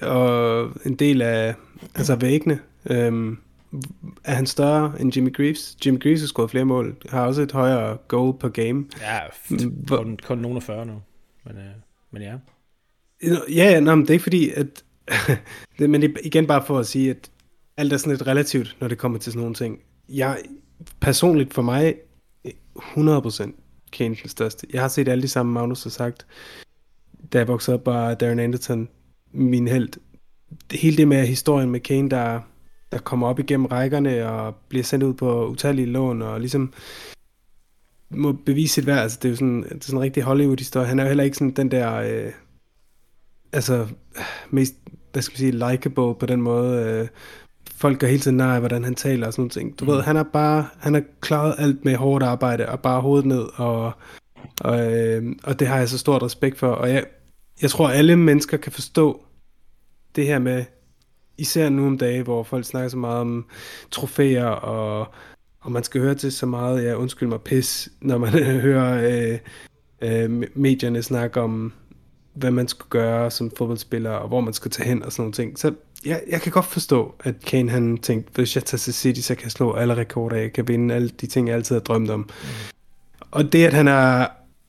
og 0.00 0.70
en 0.84 0.94
del 0.94 1.22
af 1.22 1.54
altså 1.94 2.16
væggene. 2.16 2.58
Øhm, 2.90 3.38
er 4.24 4.34
han 4.34 4.46
større 4.46 4.92
end 5.00 5.16
Jimmy 5.16 5.34
Greaves? 5.34 5.76
Jimmy 5.86 6.00
Greaves 6.00 6.20
har 6.20 6.26
scoret 6.26 6.50
flere 6.50 6.64
mål, 6.64 6.96
har 7.08 7.26
også 7.26 7.42
et 7.42 7.52
højere 7.52 7.96
goal 8.08 8.38
per 8.38 8.48
game. 8.48 8.84
Ja, 9.00 9.18
kun, 9.88 10.18
kun 10.26 10.38
nogen 10.38 10.56
af 10.56 10.62
40 10.62 10.86
nu, 10.86 11.02
men, 11.44 11.56
øh, 11.56 11.62
men 12.10 12.22
ja. 12.22 12.34
Ja, 13.22 13.72
ja 13.72 13.80
nej, 13.80 13.94
men 13.94 14.02
det 14.02 14.10
er 14.10 14.14
ikke 14.14 14.22
fordi, 14.22 14.50
at 14.50 14.84
det, 15.78 15.90
men 15.90 16.16
igen 16.24 16.46
bare 16.46 16.64
for 16.66 16.78
at 16.78 16.86
sige, 16.86 17.10
at 17.10 17.30
alt 17.76 17.92
er 17.92 17.96
sådan 17.96 18.12
lidt 18.12 18.26
relativt, 18.26 18.76
når 18.80 18.88
det 18.88 18.98
kommer 18.98 19.18
til 19.18 19.32
sådan 19.32 19.40
nogle 19.40 19.54
ting. 19.54 19.78
Jeg, 20.08 20.38
personligt 21.00 21.54
for 21.54 21.62
mig, 21.62 21.94
100% 22.46 23.52
Kane 23.92 24.16
den 24.22 24.28
største. 24.28 24.66
Jeg 24.72 24.80
har 24.80 24.88
set 24.88 25.08
alle 25.08 25.22
de 25.22 25.28
samme, 25.28 25.52
Magnus 25.52 25.82
har 25.82 25.90
sagt. 25.90 26.26
Da 27.32 27.38
jeg 27.38 27.48
voksede 27.48 27.74
op, 27.74 27.86
var 27.86 28.14
Darren 28.14 28.38
Anderton 28.38 28.88
min 29.32 29.68
held. 29.68 29.88
Det, 30.70 30.80
hele 30.80 30.96
det 30.96 31.08
med 31.08 31.26
historien 31.26 31.70
med 31.70 31.80
Kane, 31.80 32.10
der, 32.10 32.40
der 32.92 32.98
kommer 32.98 33.28
op 33.28 33.38
igennem 33.38 33.66
rækkerne 33.66 34.28
og 34.28 34.54
bliver 34.68 34.84
sendt 34.84 35.04
ud 35.04 35.14
på 35.14 35.48
utallige 35.48 35.86
lån 35.86 36.22
og 36.22 36.40
ligesom 36.40 36.72
må 38.10 38.32
bevise 38.32 38.74
sit 38.74 38.86
værd. 38.86 38.98
Altså, 38.98 39.18
det 39.22 39.28
er 39.28 39.30
jo 39.30 39.36
sådan, 39.36 39.62
det 39.62 39.70
er 39.70 39.78
sådan 39.80 39.98
en 39.98 40.02
rigtig 40.02 40.22
Hollywood-historie. 40.22 40.86
Han 40.86 40.98
er 40.98 41.02
jo 41.02 41.08
heller 41.08 41.24
ikke 41.24 41.36
sådan 41.36 41.50
den 41.50 41.70
der, 41.70 41.94
øh, 41.94 42.32
altså, 43.52 43.86
mest, 44.50 44.74
hvad 45.12 45.22
skal 45.22 45.32
man 45.32 45.38
sige, 45.38 45.70
likable 45.70 46.14
på 46.14 46.26
den 46.26 46.42
måde. 46.42 46.84
Øh, 46.84 47.08
folk 47.76 48.00
går 48.00 48.06
hele 48.06 48.20
tiden 48.20 48.36
nej, 48.36 48.58
hvordan 48.58 48.84
han 48.84 48.94
taler 48.94 49.26
og 49.26 49.32
sådan 49.32 49.50
noget. 49.56 49.80
Du 49.80 49.84
mm. 49.84 49.90
ved, 49.90 50.02
han 50.02 50.16
har 50.16 50.22
bare, 50.32 50.66
han 50.78 50.94
har 50.94 51.02
klaret 51.20 51.54
alt 51.58 51.84
med 51.84 51.96
hårdt 51.96 52.24
arbejde 52.24 52.68
og 52.68 52.80
bare 52.80 53.00
hovedet 53.00 53.26
ned, 53.26 53.44
og, 53.54 53.92
og, 54.60 54.92
øh, 54.92 55.36
og 55.44 55.60
det 55.60 55.68
har 55.68 55.78
jeg 55.78 55.88
så 55.88 55.98
stort 55.98 56.22
respekt 56.22 56.58
for. 56.58 56.68
Og 56.68 56.90
jeg, 56.90 57.04
jeg 57.62 57.70
tror, 57.70 57.88
alle 57.88 58.16
mennesker 58.16 58.56
kan 58.56 58.72
forstå 58.72 59.24
det 60.16 60.26
her 60.26 60.38
med, 60.38 60.64
især 61.38 61.68
nu 61.68 61.86
om 61.86 61.98
dage, 61.98 62.22
hvor 62.22 62.42
folk 62.42 62.64
snakker 62.64 62.88
så 62.88 62.96
meget 62.96 63.20
om 63.20 63.46
trofæer, 63.90 64.46
og, 64.46 65.06
og 65.60 65.72
man 65.72 65.84
skal 65.84 66.00
høre 66.00 66.14
til 66.14 66.32
så 66.32 66.46
meget, 66.46 66.84
ja, 66.84 66.94
undskyld 66.94 67.28
mig, 67.28 67.40
pis, 67.40 67.88
når 68.00 68.18
man 68.18 68.28
hører 68.68 69.10
øh, 69.10 69.38
øh, 70.02 70.48
medierne 70.54 71.02
snakke 71.02 71.40
om, 71.40 71.72
hvad 72.34 72.50
man 72.50 72.68
skulle 72.68 72.90
gøre 72.90 73.30
som 73.30 73.50
fodboldspiller, 73.58 74.10
og 74.10 74.28
hvor 74.28 74.40
man 74.40 74.52
skulle 74.52 74.72
tage 74.72 74.88
hen 74.88 75.02
og 75.02 75.12
sådan 75.12 75.22
nogle 75.22 75.32
ting. 75.32 75.58
Så 75.58 75.74
jeg, 76.06 76.22
jeg 76.30 76.40
kan 76.40 76.52
godt 76.52 76.64
forstå, 76.64 77.14
at 77.24 77.34
Kane 77.40 77.70
han 77.70 77.98
tænkte, 77.98 78.30
hvis 78.34 78.56
jeg 78.56 78.64
tager 78.64 78.78
til 78.78 78.94
City, 78.94 79.20
så 79.20 79.34
kan 79.34 79.44
jeg 79.44 79.52
slå 79.52 79.72
alle 79.72 79.96
rekorder, 79.96 80.36
jeg 80.36 80.52
kan 80.52 80.68
vinde 80.68 80.94
alle 80.94 81.08
de 81.08 81.26
ting, 81.26 81.48
jeg 81.48 81.56
altid 81.56 81.74
har 81.74 81.80
drømt 81.80 82.10
om. 82.10 82.20
Mm. 82.20 82.26
Og 83.30 83.52
det, 83.52 83.66
at 83.66 83.72
han 83.72 83.88
er 83.88 84.26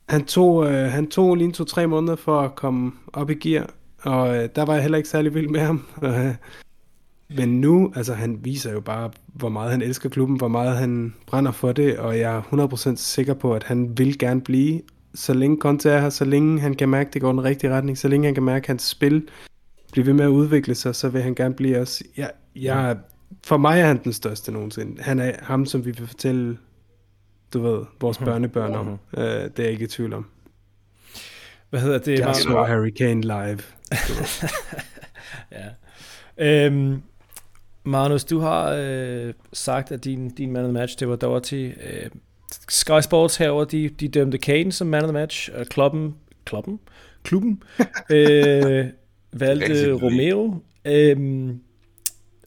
han 0.10 0.26
tog, 0.26 0.66
øh, 0.66 0.92
han 0.92 1.08
tog 1.08 1.36
lige 1.36 1.52
to-tre 1.52 1.88
måneder 1.88 2.16
for 2.16 2.42
at 2.42 2.56
komme 2.56 2.92
op 3.14 3.30
i 3.30 3.34
gear, 3.34 3.70
og 4.02 4.36
øh, 4.36 4.50
der 4.56 4.66
var 4.66 4.74
jeg 4.74 4.82
heller 4.82 4.98
ikke 4.98 5.10
særlig 5.10 5.34
vild 5.34 5.48
med 5.48 5.60
ham. 5.60 5.86
Men 7.38 7.62
nu, 7.62 7.94
altså 7.96 8.14
han 8.14 8.40
viser 8.44 8.72
jo 8.72 8.80
bare, 8.80 9.12
hvor 9.28 9.50
meget 9.50 9.72
han 9.72 9.82
elsker 9.82 10.10
klubben, 10.10 10.38
hvor 10.38 10.48
meget 10.48 10.78
han 10.78 11.14
brænder 11.26 11.52
for 11.52 11.72
det, 11.72 11.98
og 11.98 12.20
jeg 12.20 12.36
er 12.36 12.42
100% 12.94 12.96
sikker 12.96 13.34
på, 13.34 13.54
at 13.54 13.64
han 13.64 13.98
vil 13.98 14.18
gerne 14.18 14.42
blive, 14.42 14.82
så 15.16 15.34
længe 15.34 15.58
Conte 15.58 15.90
er 15.90 16.02
her, 16.02 16.10
så 16.10 16.26
længe 16.26 16.60
han 16.60 16.74
kan 16.74 16.90
mærke, 16.90 17.08
at 17.08 17.14
det 17.14 17.22
går 17.22 17.32
den 17.32 17.44
rigtige 17.44 17.72
retning, 17.72 17.98
så 17.98 18.08
længe 18.08 18.26
han 18.26 18.34
kan 18.34 18.44
mærke, 18.44 18.64
at 18.64 18.68
hans 18.68 18.84
spil 18.84 19.28
bliver 19.92 20.06
ved 20.06 20.14
med 20.14 20.26
at 20.26 20.30
udvikle 20.30 20.76
sig, 20.76 20.96
så 20.96 21.10
vil 21.10 21.22
han 21.22 21.36
gerne 21.36 21.56
blive 21.56 21.80
også. 21.80 22.04
Jeg, 22.18 22.32
jeg, 22.56 22.98
for 23.44 23.58
mig 23.58 23.80
er 23.80 23.86
han 23.86 24.04
den 24.04 24.14
største 24.14 24.52
nogensinde. 24.52 25.02
Han 25.02 25.20
er 25.20 25.32
ham, 25.42 25.66
som 25.66 25.86
vi 25.86 25.92
vil 25.92 26.08
fortælle 26.08 26.58
du 27.54 27.62
ved, 27.62 27.86
vores 28.02 28.20
mm-hmm. 28.20 28.32
børnebørn 28.32 28.76
om. 28.76 28.86
Mm-hmm. 28.86 29.00
Det 29.12 29.60
er 29.60 29.64
jeg 29.64 29.72
ikke 29.72 29.84
i 29.86 29.88
tvivl 29.88 30.14
om. 30.14 30.26
Hvad 31.70 31.82
hedder 31.82 31.98
det? 31.98 32.20
Jeg 32.20 32.36
så 32.36 32.64
Harry 32.64 32.90
Kane 32.90 33.22
live. 33.22 33.60
ja. 36.38 36.66
Øhm, 36.66 37.02
Magnus, 37.84 38.24
du 38.24 38.40
har 38.40 38.74
øh, 38.78 39.34
sagt, 39.54 39.92
at 39.92 40.04
din, 40.04 40.30
din 40.30 40.52
man 40.52 40.64
of 40.64 40.68
the 40.68 40.74
match, 40.74 41.00
det 41.00 41.10
var 41.10 41.16
Doherty. 41.16 41.72
Øh, 41.84 42.10
Sky 42.70 43.02
Sports 43.02 43.38
herover, 43.38 43.66
de, 43.66 43.90
de 43.90 44.08
dømte 44.08 44.38
Kane 44.38 44.72
som 44.72 44.88
man 44.88 45.04
of 45.04 45.08
the 45.08 45.14
match, 45.14 45.50
og 45.56 45.66
klubben, 45.66 46.16
klubben, 46.46 46.80
klubben 47.24 47.64
øh, 48.10 48.86
valgte 49.34 49.94
Romeo. 49.94 50.62
Øh, 50.86 51.50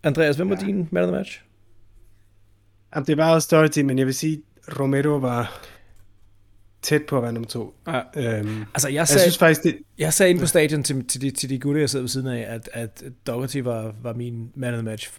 Andreas, 0.03 0.37
hvem 0.37 0.51
var 0.51 0.59
ja. 0.61 0.67
din 0.67 0.89
man 0.91 1.03
of 1.03 1.09
the 1.09 1.17
match? 1.17 1.43
Jamen, 2.95 3.07
det 3.07 3.17
var 3.17 3.35
også 3.35 3.49
Doherty, 3.51 3.81
men 3.81 3.99
jeg 3.99 4.07
vil 4.07 4.15
sige, 4.15 4.43
Romero 4.81 5.17
var 5.17 5.67
tæt 6.83 7.03
på 7.09 7.17
at 7.17 7.23
være 7.23 7.33
nummer 7.33 7.49
to. 7.49 7.75
Ja. 7.87 8.01
Øhm, 8.17 8.65
altså, 8.75 8.89
jeg, 8.89 9.09
sagde, 9.09 9.21
jeg 9.23 9.31
synes 9.31 9.39
faktisk, 9.39 9.63
det... 9.63 9.77
Jeg 9.99 10.13
sagde 10.13 10.31
ind 10.31 10.41
på 10.41 10.47
stadion 10.47 10.83
til, 10.83 11.07
til, 11.09 11.21
de, 11.21 11.31
til 11.31 11.51
de 11.51 11.59
gutter, 11.59 11.81
jeg 11.81 11.91
sidder 11.91 12.03
ved 12.03 12.09
siden 12.09 12.27
af, 12.27 12.47
at, 12.49 12.69
at 12.73 13.03
Dougherty 13.27 13.57
var, 13.57 13.95
var 14.03 14.13
min 14.13 14.51
man 14.55 14.75
of 14.75 14.79
the 14.79 14.85
match. 14.85 15.13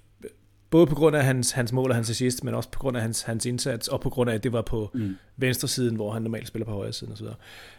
Både 0.69 0.87
på 0.87 0.95
grund 0.95 1.15
af 1.15 1.23
hans, 1.23 1.51
hans 1.51 1.71
mål 1.71 1.89
og 1.89 1.95
hans 1.95 2.09
assist, 2.09 2.43
men 2.43 2.53
også 2.53 2.69
på 2.71 2.79
grund 2.79 2.97
af 2.97 3.03
hans, 3.03 3.21
hans 3.21 3.45
indsats, 3.45 3.87
og 3.87 4.01
på 4.01 4.09
grund 4.09 4.29
af, 4.29 4.35
at 4.35 4.43
det 4.43 4.53
var 4.53 4.61
på 4.61 4.91
mm. 4.93 5.15
venstre 5.37 5.67
siden, 5.67 5.95
hvor 5.95 6.11
han 6.11 6.21
normalt 6.21 6.47
spiller 6.47 6.65
på 6.65 6.71
højre 6.71 6.93
siden 6.93 7.13
osv. 7.13 7.27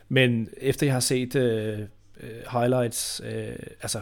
Men 0.08 0.48
efter 0.56 0.86
jeg 0.86 0.94
har 0.94 1.00
set 1.00 1.34
uh, 1.36 2.60
highlights, 2.60 3.20
uh, 3.24 3.28
altså 3.82 4.00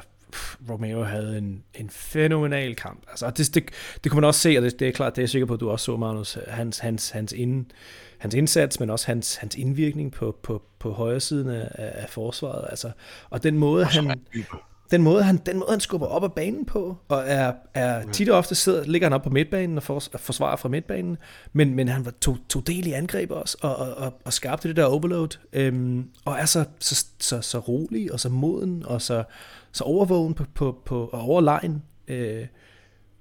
Romero 0.70 1.02
havde 1.02 1.38
en, 1.38 1.62
en 1.74 1.90
fænomenal 1.90 2.76
kamp. 2.76 3.04
Altså, 3.10 3.30
det, 3.30 3.54
det, 3.54 3.64
det 4.04 4.12
kunne 4.12 4.20
man 4.20 4.28
også 4.28 4.40
se, 4.40 4.54
og 4.58 4.62
det, 4.62 4.80
det 4.80 4.88
er 4.88 4.92
klart, 4.92 5.16
det 5.16 5.18
er 5.18 5.22
jeg 5.22 5.30
sikker 5.30 5.46
på, 5.46 5.54
at 5.54 5.60
du 5.60 5.70
også 5.70 5.84
så, 5.84 5.96
Magnus, 5.96 6.38
hans, 6.48 6.78
hans, 6.78 7.10
hans, 7.10 7.32
ind, 7.32 7.66
hans 8.18 8.34
indsats, 8.34 8.80
men 8.80 8.90
også 8.90 9.06
hans, 9.06 9.36
hans 9.36 9.54
indvirkning 9.56 10.12
på, 10.12 10.38
på, 10.42 10.62
på 10.78 10.92
højre 10.92 11.20
siden 11.20 11.48
af, 11.48 11.68
af 11.74 12.10
forsvaret. 12.10 12.66
Altså, 12.70 12.90
og 13.30 13.42
den 13.42 13.58
måde, 13.58 13.84
han, 13.84 14.20
den 14.90 15.02
måde, 15.02 15.22
han, 15.22 15.36
den 15.36 15.58
måde, 15.58 15.70
han 15.70 15.80
skubber 15.80 16.06
op 16.06 16.24
af 16.24 16.32
banen 16.32 16.64
på, 16.64 16.96
og 17.08 17.22
er, 17.26 17.52
er 17.74 18.10
tit 18.12 18.28
og 18.28 18.38
ofte 18.38 18.54
sidder, 18.54 18.84
ligger 18.84 19.06
han 19.08 19.12
op 19.12 19.22
på 19.22 19.30
midtbanen 19.30 19.76
og 19.76 19.82
for, 19.82 20.02
forsvarer 20.16 20.56
fra 20.56 20.68
midtbanen, 20.68 21.16
men, 21.52 21.74
men 21.74 21.88
han 21.88 22.04
var 22.04 22.10
tog, 22.20 22.38
tog 22.48 22.66
del 22.66 22.86
i 22.86 22.92
angreb 22.92 23.30
også, 23.30 23.56
og, 23.60 23.76
og, 23.76 23.94
og, 23.94 24.20
og 24.24 24.32
skabte 24.32 24.68
det 24.68 24.76
der 24.76 24.84
overload, 24.84 25.38
øhm, 25.52 26.08
og 26.24 26.34
er 26.38 26.44
så, 26.44 26.64
så, 26.78 27.06
så, 27.18 27.40
så 27.40 27.58
rolig, 27.58 28.12
og 28.12 28.20
så 28.20 28.28
moden, 28.28 28.86
og 28.86 29.02
så, 29.02 29.24
så 29.72 29.84
overvågen 29.84 30.34
på, 30.34 30.44
på, 30.54 30.82
på, 30.84 31.06
og 31.12 31.20
overlegen 31.20 31.82
øh, 32.08 32.46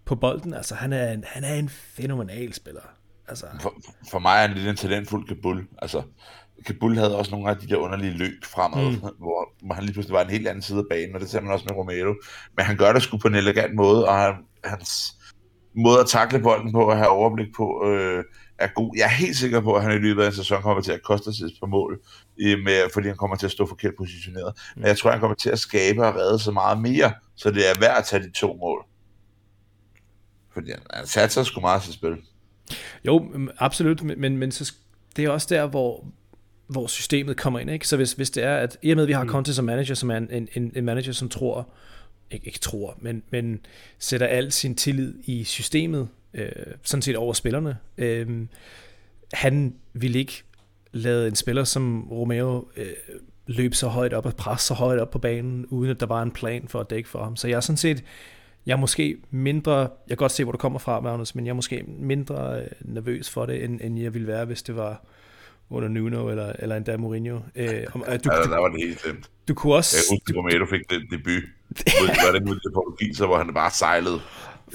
på 0.06 0.16
bolden. 0.16 0.54
Altså, 0.54 0.76
han 0.76 0.94
er, 0.94 1.12
en, 1.12 1.24
han 1.28 1.44
er 1.44 1.54
en 1.54 1.70
fænomenal 1.70 2.54
spiller. 2.54 2.82
Altså. 3.28 3.46
For, 3.60 3.74
for 4.10 4.20
mig 4.20 4.36
er 4.36 4.48
han 4.48 4.54
lidt 4.54 4.68
en 4.68 4.76
talentfuld 4.76 5.28
Kabul. 5.28 5.68
Altså, 5.78 6.02
Kabul 6.66 6.98
havde 6.98 7.18
også 7.18 7.32
nogle 7.32 7.50
af 7.50 7.58
de 7.58 7.68
der 7.68 7.78
underlige 7.78 8.18
løb 8.18 8.44
fremad, 8.44 8.92
mm. 8.92 9.00
hvor, 9.00 9.74
han 9.74 9.84
lige 9.84 9.94
pludselig 9.94 10.14
var 10.14 10.24
en 10.24 10.30
helt 10.30 10.48
anden 10.48 10.62
side 10.62 10.80
af 10.80 10.86
banen, 10.90 11.16
og 11.16 11.22
det 11.22 11.30
ser 11.30 11.42
man 11.42 11.52
også 11.52 11.66
med 11.70 11.78
Romero. 11.78 12.14
Men 12.58 12.66
han 12.66 12.78
gør 12.78 12.94
det 12.94 13.02
sgu 13.02 13.18
på 13.18 13.28
en 13.28 13.36
elegant 13.36 13.76
måde, 13.76 14.08
og 14.08 14.16
han, 14.16 14.34
hans 14.64 15.16
måde 15.76 16.00
at 16.00 16.08
takle 16.08 16.40
bolden 16.40 16.72
på 16.72 16.90
og 16.90 16.98
have 16.98 17.10
overblik 17.10 17.48
på 17.56 17.88
øh, 17.88 18.24
er 18.60 18.68
god. 18.76 18.92
Jeg 18.98 19.04
er 19.04 19.10
helt 19.10 19.38
sikker 19.38 19.62
på, 19.62 19.74
at 19.74 19.84
han 19.84 19.92
i 19.92 19.98
løbet 19.98 20.24
af 20.24 20.28
en 20.28 20.34
sæson 20.34 20.62
kommer 20.62 20.84
til 20.84 20.92
at 20.92 21.04
koste 21.04 21.34
sig 21.34 21.50
på 21.60 21.66
mål, 21.66 22.02
øh, 22.42 22.60
med, 22.60 22.82
fordi 22.94 23.08
han 23.08 23.18
kommer 23.18 23.36
til 23.36 23.46
at 23.46 23.52
stå 23.52 23.68
forkert 23.68 23.94
positioneret. 23.98 24.54
Mm. 24.76 24.82
Men 24.82 24.88
jeg 24.88 24.98
tror, 24.98 25.12
han 25.12 25.20
kommer 25.20 25.36
til 25.36 25.50
at 25.50 25.60
skabe 25.60 26.08
og 26.08 26.16
redde 26.16 26.40
så 26.40 26.52
meget 26.52 26.82
mere, 26.82 27.14
så 27.36 27.52
det 27.52 27.70
er 27.70 27.80
værd 27.80 27.98
at 27.98 28.06
tage 28.06 28.24
de 28.24 28.32
to 28.32 28.54
mål. 28.54 28.86
Fordi 30.54 30.72
han, 30.72 30.80
han 30.94 31.08
satser 31.08 31.44
sgu 31.44 31.62
meget 31.62 31.82
til 31.82 31.94
spil. 31.94 32.18
Jo, 33.06 33.32
absolut, 33.58 34.04
men, 34.04 34.38
men 34.38 34.52
så, 34.52 34.74
det 35.16 35.26
er 35.26 35.30
også 35.30 35.48
der, 35.50 35.68
hvor, 35.68 36.06
hvor 36.68 36.88
systemet 36.88 37.38
kommer 37.38 37.60
ind. 37.60 37.70
Ikke? 37.70 37.88
Så 37.88 37.98
hvis, 37.98 38.14
hvis 38.14 38.30
det 38.30 38.44
er, 38.44 38.56
at 38.56 38.78
i 38.82 38.92
og 38.92 38.96
med, 38.96 39.04
at 39.04 39.08
vi 39.08 39.14
har 39.14 39.24
mm. 39.24 39.30
Conte 39.30 39.54
som 39.54 39.66
manager, 39.66 39.96
som 39.96 40.12
er 40.12 40.18
en, 40.18 40.50
en, 40.54 40.72
en 40.76 40.86
manager, 40.86 41.12
som 41.12 41.30
tror, 41.30 41.70
ikke, 42.32 42.46
ikke 42.46 42.60
tror, 42.60 42.98
men, 43.00 43.24
men 43.30 43.60
sætter 44.00 44.28
al 44.28 44.52
sin 44.52 44.76
tillid 44.76 45.14
i 45.24 45.44
systemet, 45.44 46.08
øh, 46.34 46.50
sådan 46.84 47.02
set 47.02 47.16
over 47.16 47.34
spillerne. 47.34 47.78
Øh, 47.98 48.48
han 49.34 49.76
vil 49.94 50.16
ikke 50.16 50.44
lade 50.92 51.28
en 51.28 51.36
spiller 51.36 51.64
som 51.64 52.08
Romeo 52.12 52.68
øh, 52.78 52.94
løbe 53.48 53.76
så 53.76 53.88
højt 53.88 54.14
op 54.14 54.26
og 54.26 54.36
presse 54.36 54.68
så 54.68 54.74
højt 54.74 55.00
op 55.00 55.12
på 55.12 55.20
banen, 55.20 55.66
uden 55.66 55.92
at 55.92 56.00
der 56.00 56.06
var 56.06 56.24
en 56.24 56.32
plan 56.32 56.68
for 56.68 56.80
at 56.80 56.90
dække 56.90 57.10
for 57.10 57.24
ham. 57.24 57.36
Så 57.36 57.48
jeg 57.48 57.56
er 57.56 57.62
sådan 57.62 57.78
set, 57.78 58.04
jeg 58.66 58.74
er 58.74 58.78
måske 58.78 59.18
mindre, 59.30 59.80
jeg 59.80 59.90
kan 60.08 60.18
godt 60.18 60.32
se, 60.32 60.44
hvor 60.44 60.52
du 60.52 60.58
kommer 60.58 60.80
fra, 60.80 61.00
Magnus, 61.00 61.36
men 61.36 61.46
jeg 61.46 61.52
er 61.52 61.56
måske 61.56 61.84
mindre 61.88 62.62
øh, 62.62 62.68
nervøs 62.82 63.30
for 63.30 63.46
det, 63.46 63.64
end, 63.64 63.80
end 63.84 64.00
jeg 64.00 64.14
ville 64.14 64.28
være, 64.28 64.46
hvis 64.46 64.64
det 64.64 64.76
var 64.76 65.06
under 65.70 65.90
Nuno 65.90 66.30
eller, 66.30 66.54
eller 66.60 66.76
endda 66.76 66.98
Mourinho. 66.98 67.40
Øh, 67.56 67.70
om, 67.94 68.02
du, 68.02 68.08
ja, 68.08 68.42
der 68.42 68.60
var 68.60 68.70
det 68.70 68.82
helt 68.88 69.02
slemt. 69.02 69.30
Du 69.48 69.54
kunne 69.54 69.76
også... 69.76 69.96
Jeg 69.98 70.18
husker, 70.18 70.42
hvor 70.42 70.50
du 70.50 70.66
fik 70.66 70.90
den 70.90 71.02
debut. 71.12 71.44
var 72.26 72.32
det 72.32 72.46
mod 72.48 72.56
det 72.56 72.74
portugiser, 72.74 73.26
hvor 73.26 73.38
han 73.38 73.54
bare 73.54 73.72
sejlede. 73.72 74.20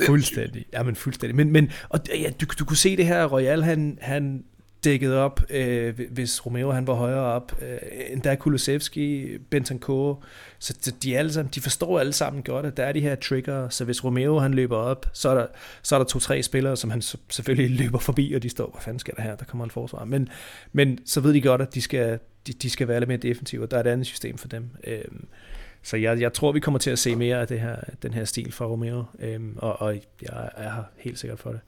Fuldstændig. 0.07 0.65
Ja, 0.73 0.83
men 0.83 0.97
fuldstændig. 0.97 1.37
Men, 1.37 1.53
men 1.53 1.73
og, 1.89 2.01
ja, 2.09 2.31
du, 2.41 2.47
du 2.59 2.65
kunne 2.65 2.77
se 2.77 2.97
det 2.97 3.07
her, 3.07 3.25
Royal, 3.25 3.63
han, 3.63 3.99
han 4.01 4.45
dækket 4.85 5.15
op, 5.15 5.41
øh, 5.51 6.01
hvis 6.11 6.47
Romeo 6.47 6.71
han 6.71 6.87
var 6.87 6.95
højere 6.95 7.21
op, 7.21 7.63
øh, 7.63 7.79
endda 8.11 8.35
Kulusevski, 8.35 9.39
Bentancur, 9.39 10.23
så 10.59 10.95
de, 11.03 11.19
alle 11.19 11.33
sammen, 11.33 11.53
de 11.55 11.61
forstår 11.61 12.01
alle 12.01 12.13
sammen 12.13 12.43
godt, 12.43 12.67
at 12.67 12.77
der 12.77 12.85
er 12.85 12.93
de 12.93 13.01
her 13.01 13.15
trigger, 13.15 13.69
så 13.69 13.85
hvis 13.85 14.05
Romeo 14.05 14.39
han 14.39 14.55
løber 14.55 14.77
op, 14.77 15.07
så 15.13 15.29
er 15.29 15.35
der, 15.35 15.47
så 15.83 15.95
er 15.95 15.99
der 15.99 16.07
to-tre 16.07 16.43
spillere, 16.43 16.77
som 16.77 16.91
han 16.91 17.03
selvfølgelig 17.03 17.71
løber 17.85 17.99
forbi, 17.99 18.33
og 18.33 18.43
de 18.43 18.49
står, 18.49 18.71
hvad 18.71 18.83
fanden 18.83 18.99
skal 18.99 19.15
der 19.17 19.23
her, 19.23 19.37
der 19.37 19.45
kommer 19.45 19.65
en 19.65 19.71
forsvar, 19.71 20.05
men, 20.05 20.29
men 20.73 20.99
så 21.07 21.21
ved 21.21 21.35
de 21.35 21.41
godt, 21.41 21.61
at 21.61 21.75
de 21.75 21.81
skal, 21.81 22.19
de, 22.47 22.53
de 22.53 22.71
skal 22.71 22.89
være 22.89 23.01
lidt 23.01 23.09
mere 23.09 23.19
defensive, 23.19 23.63
og 23.63 23.71
der 23.71 23.77
er 23.77 23.81
et 23.81 23.87
andet 23.87 24.07
system 24.07 24.39
for 24.39 24.49
dem. 24.49 24.71
Øh, 24.85 25.05
så 25.83 25.97
jeg, 25.97 26.21
jeg 26.21 26.33
tror, 26.33 26.53
vi 26.53 26.61
kommer 26.61 26.79
til 26.79 26.91
at 26.91 26.99
se 26.99 27.17
mere 27.17 27.41
af 27.41 27.49
det 27.49 27.61
her, 27.61 27.77
den 28.03 28.15
her 28.15 28.25
stil 28.25 28.53
fra 28.53 28.65
Romeo, 28.65 29.05
øh, 29.19 29.41
og, 29.57 29.83
og 29.83 29.95
jeg 30.23 30.51
er 30.57 30.83
helt 30.97 31.19
sikkert 31.19 31.39
for 31.39 31.51
det. 31.51 31.61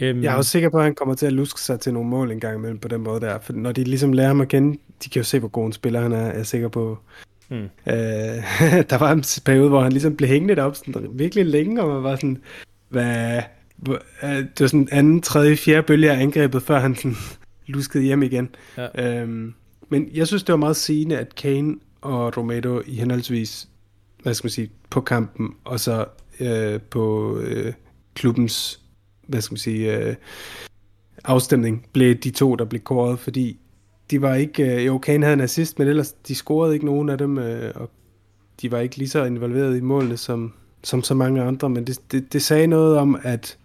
Øhm, 0.00 0.22
jeg 0.22 0.32
er 0.32 0.36
også 0.36 0.50
sikker 0.50 0.68
på, 0.68 0.78
at 0.78 0.84
han 0.84 0.94
kommer 0.94 1.14
til 1.14 1.26
at 1.26 1.32
luske 1.32 1.60
sig 1.60 1.80
til 1.80 1.92
nogle 1.94 2.08
mål 2.08 2.30
en 2.30 2.40
gang 2.40 2.56
imellem 2.58 2.78
på 2.78 2.88
den 2.88 3.00
måde 3.00 3.20
der. 3.20 3.38
For 3.42 3.52
når 3.52 3.72
de 3.72 3.84
ligesom 3.84 4.12
lærer 4.12 4.28
ham 4.28 4.40
at 4.40 4.48
kende, 4.48 4.78
de 5.04 5.10
kan 5.10 5.20
jo 5.20 5.24
se, 5.24 5.38
hvor 5.38 5.48
god 5.48 5.66
en 5.66 5.72
spiller 5.72 6.00
han 6.00 6.12
er, 6.12 6.26
jeg 6.26 6.38
er 6.38 6.42
sikker 6.42 6.68
på. 6.68 6.98
Mm. 7.48 7.56
Øh, 7.56 7.64
der 8.90 8.98
var 8.98 9.12
en 9.12 9.24
periode, 9.44 9.68
hvor 9.68 9.82
han 9.82 9.92
ligesom 9.92 10.16
blev 10.16 10.28
hængende 10.28 10.62
op 10.62 10.76
sådan 10.76 11.06
virkelig 11.12 11.46
længe, 11.46 11.82
og 11.82 11.88
man 11.88 12.02
var 12.02 12.16
sådan, 12.16 12.38
hvad, 12.88 13.42
øh, 13.88 13.96
det 14.22 14.60
var 14.60 14.66
sådan 14.66 14.88
anden, 14.92 15.22
tredje, 15.22 15.56
fjerde 15.56 15.82
bølge 15.82 16.12
af 16.12 16.20
angrebet, 16.20 16.62
før 16.62 16.78
han 16.80 16.94
sådan 16.94 17.16
luskede 17.66 18.04
hjem 18.04 18.22
igen. 18.22 18.48
Ja. 18.76 19.20
Øhm, 19.20 19.54
men 19.88 20.08
jeg 20.14 20.26
synes, 20.26 20.42
det 20.42 20.52
var 20.52 20.56
meget 20.56 20.76
sigende, 20.76 21.18
at 21.18 21.34
Kane 21.34 21.76
og 22.00 22.36
Romero 22.36 22.82
i 22.86 22.94
henholdsvis, 22.94 23.68
hvad 24.22 24.34
skal 24.34 24.46
man 24.46 24.50
sige, 24.50 24.70
på 24.90 25.00
kampen, 25.00 25.54
og 25.64 25.80
så 25.80 26.04
øh, 26.40 26.80
på 26.80 27.36
øh, 27.38 27.72
klubbens 28.14 28.81
hvad 29.32 29.40
skal 29.40 29.52
man 29.52 29.58
sige, 29.58 29.96
øh, 29.96 30.14
afstemning, 31.24 31.86
blev 31.92 32.14
de 32.14 32.30
to, 32.30 32.54
der 32.54 32.64
blev 32.64 32.80
kåret, 32.80 33.18
fordi 33.18 33.58
de 34.10 34.22
var 34.22 34.34
ikke, 34.34 34.74
øh, 34.74 34.86
jo, 34.86 34.98
Kane 34.98 35.26
havde 35.26 35.34
en 35.34 35.40
assist, 35.40 35.78
men 35.78 35.88
ellers, 35.88 36.12
de 36.12 36.34
scorede 36.34 36.74
ikke 36.74 36.86
nogen 36.86 37.08
af 37.08 37.18
dem, 37.18 37.38
øh, 37.38 37.72
og 37.74 37.90
de 38.62 38.70
var 38.70 38.78
ikke 38.78 38.96
lige 38.96 39.08
så 39.08 39.24
involveret 39.24 39.76
i 39.76 39.80
målene, 39.80 40.16
som, 40.16 40.52
som 40.82 41.02
så 41.02 41.14
mange 41.14 41.42
andre, 41.42 41.70
men 41.70 41.86
det, 41.86 42.00
det, 42.12 42.32
det 42.32 42.42
sagde 42.42 42.66
noget 42.66 42.98
om, 42.98 43.18
at 43.22 43.58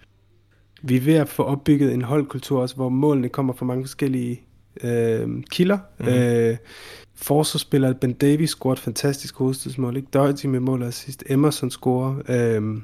vi 0.82 0.96
er 0.96 1.02
ved 1.02 1.14
at 1.14 1.30
få 1.30 1.44
opbygget 1.44 1.94
en 1.94 2.02
holdkultur 2.02 2.62
også, 2.62 2.76
hvor 2.76 2.90
målene 2.90 3.30
kommer 3.30 3.54
fra 3.54 3.66
mange 3.66 3.84
forskellige 3.84 4.42
øh, 4.84 5.44
kilder. 5.50 5.78
Mm-hmm. 6.00 6.14
Øh, 6.14 6.58
forsvarsspiller 7.16 7.94
Ben 7.94 8.14
Davies 8.14 8.50
scorede 8.50 8.74
et 8.74 8.80
fantastisk 8.80 9.36
hovedstødsmål, 9.36 9.98
ikke? 9.98 10.08
Doherty 10.14 10.46
med 10.46 10.60
mål 10.60 10.82
og 10.82 10.88
assist, 10.88 11.24
Emerson 11.30 11.72
scorer. 11.72 12.16
Øh, 12.30 12.82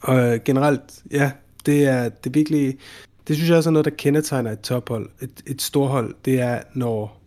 og 0.00 0.38
generelt, 0.44 0.82
ja, 1.10 1.30
det 1.66 1.84
er, 1.84 2.08
det 2.08 2.26
er 2.26 2.30
virkelig, 2.30 2.78
det 3.28 3.36
synes 3.36 3.48
jeg 3.48 3.56
også 3.56 3.70
er 3.70 3.72
noget, 3.72 3.84
der 3.84 3.90
kendetegner 3.90 4.52
et 4.52 4.60
tophold, 4.60 5.08
et, 5.20 5.42
et 5.46 5.62
storhold, 5.62 6.14
det 6.24 6.40
er, 6.40 6.60
når 6.74 7.20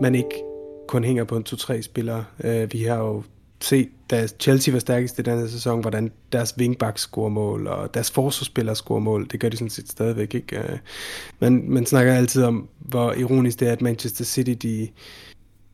man 0.00 0.14
ikke 0.14 0.42
kun 0.88 1.04
hænger 1.04 1.24
på 1.24 1.36
en 1.36 1.44
2-3 1.48 1.80
spillere. 1.82 2.24
Uh, 2.44 2.72
vi 2.72 2.82
har 2.82 2.96
jo 2.96 3.22
set, 3.60 3.88
da 4.10 4.26
Chelsea 4.40 4.72
var 4.72 4.78
stærkest 4.78 5.18
i 5.18 5.22
denne 5.22 5.50
sæson, 5.50 5.80
hvordan 5.80 6.12
deres 6.32 6.54
wingback 6.58 6.98
scorer 6.98 7.28
mål, 7.28 7.66
og 7.66 7.94
deres 7.94 8.10
forsvarsspillere 8.10 8.76
scorer 8.76 9.00
mål. 9.00 9.28
Det 9.30 9.40
gør 9.40 9.48
de 9.48 9.56
sådan 9.56 9.70
set 9.70 9.88
stadigvæk 9.88 10.34
ikke. 10.34 10.58
Uh, 10.58 10.78
man, 11.40 11.64
man 11.68 11.86
snakker 11.86 12.14
altid 12.14 12.42
om, 12.42 12.68
hvor 12.78 13.12
ironisk 13.12 13.60
det 13.60 13.68
er, 13.68 13.72
at 13.72 13.82
Manchester 13.82 14.24
City, 14.24 14.66
de, 14.66 14.88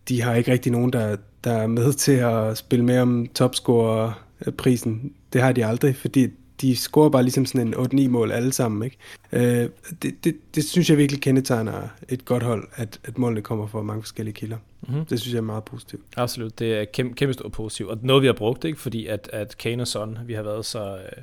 de 0.08 0.22
har 0.22 0.34
ikke 0.34 0.52
rigtig 0.52 0.72
nogen, 0.72 0.92
der, 0.92 1.16
der 1.44 1.52
er 1.52 1.66
med 1.66 1.92
til 2.04 2.12
at 2.12 2.58
spille 2.58 2.84
med 2.84 2.98
om 2.98 3.26
topscorer-prisen. 3.34 5.12
Det 5.32 5.40
har 5.40 5.52
de 5.52 5.66
aldrig, 5.66 5.96
fordi 5.96 6.28
de 6.60 6.76
scorer 6.76 7.08
bare 7.08 7.22
ligesom 7.22 7.46
sådan 7.46 7.68
en 7.68 7.74
8-9 7.74 8.08
mål 8.08 8.32
alle 8.32 8.52
sammen. 8.52 8.82
Ikke? 8.82 8.96
Øh, 9.32 9.68
det, 10.02 10.24
det, 10.24 10.36
det 10.54 10.64
synes 10.64 10.90
jeg 10.90 10.98
virkelig 10.98 11.22
kendetegner 11.22 11.88
et 12.08 12.24
godt 12.24 12.42
hold, 12.42 12.68
at, 12.74 13.00
at 13.04 13.18
målene 13.18 13.42
kommer 13.42 13.66
fra 13.66 13.82
mange 13.82 14.02
forskellige 14.02 14.34
kilder. 14.34 14.56
Mm-hmm. 14.80 15.04
Det 15.04 15.20
synes 15.20 15.32
jeg 15.32 15.38
er 15.38 15.42
meget 15.42 15.64
positivt. 15.64 16.02
Absolut, 16.16 16.58
det 16.58 16.74
er 16.74 16.84
kæmpe, 16.84 17.14
kæmpe 17.14 17.32
stort 17.32 17.52
positivt. 17.52 17.90
Og 17.90 17.98
noget 18.02 18.22
vi 18.22 18.26
har 18.26 18.34
brugt, 18.34 18.64
ikke? 18.64 18.80
fordi 18.80 19.06
at, 19.06 19.30
at 19.32 19.58
Kane 19.58 19.82
og 19.82 19.88
Son, 19.88 20.18
vi 20.26 20.34
har 20.34 20.42
været 20.42 20.66
så, 20.66 20.96
øh, 20.96 21.22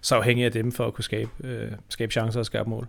så 0.00 0.14
afhængige 0.14 0.46
af 0.46 0.52
dem 0.52 0.72
for 0.72 0.86
at 0.86 0.94
kunne 0.94 1.04
skabe, 1.04 1.30
øh, 1.44 1.72
skabe 1.88 2.12
chancer 2.12 2.40
og 2.40 2.46
skabe 2.46 2.70
mål. 2.70 2.88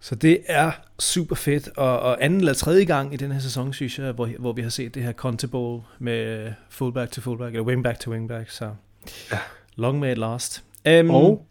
Så 0.00 0.14
det 0.14 0.38
er 0.46 0.72
super 0.98 1.36
fedt, 1.36 1.68
og, 1.76 2.00
og 2.00 2.24
anden 2.24 2.38
eller 2.38 2.54
tredje 2.54 2.84
gang 2.84 3.14
i 3.14 3.16
den 3.16 3.32
her 3.32 3.40
sæson, 3.40 3.72
synes 3.72 3.98
jeg, 3.98 4.12
hvor, 4.12 4.28
hvor 4.38 4.52
vi 4.52 4.62
har 4.62 4.68
set 4.68 4.94
det 4.94 5.02
her 5.02 5.12
Conte 5.12 5.48
med 5.98 6.52
fullback 6.68 7.12
til 7.12 7.22
fullback, 7.22 7.54
eller 7.54 7.64
wingback 7.64 8.00
til 8.00 8.10
wingback, 8.10 8.50
så 8.50 8.70
ja. 9.32 9.38
long 9.76 9.98
may 9.98 10.12
it 10.12 10.18
last. 10.18 10.64
Um, 10.88 11.10
og 11.10 11.46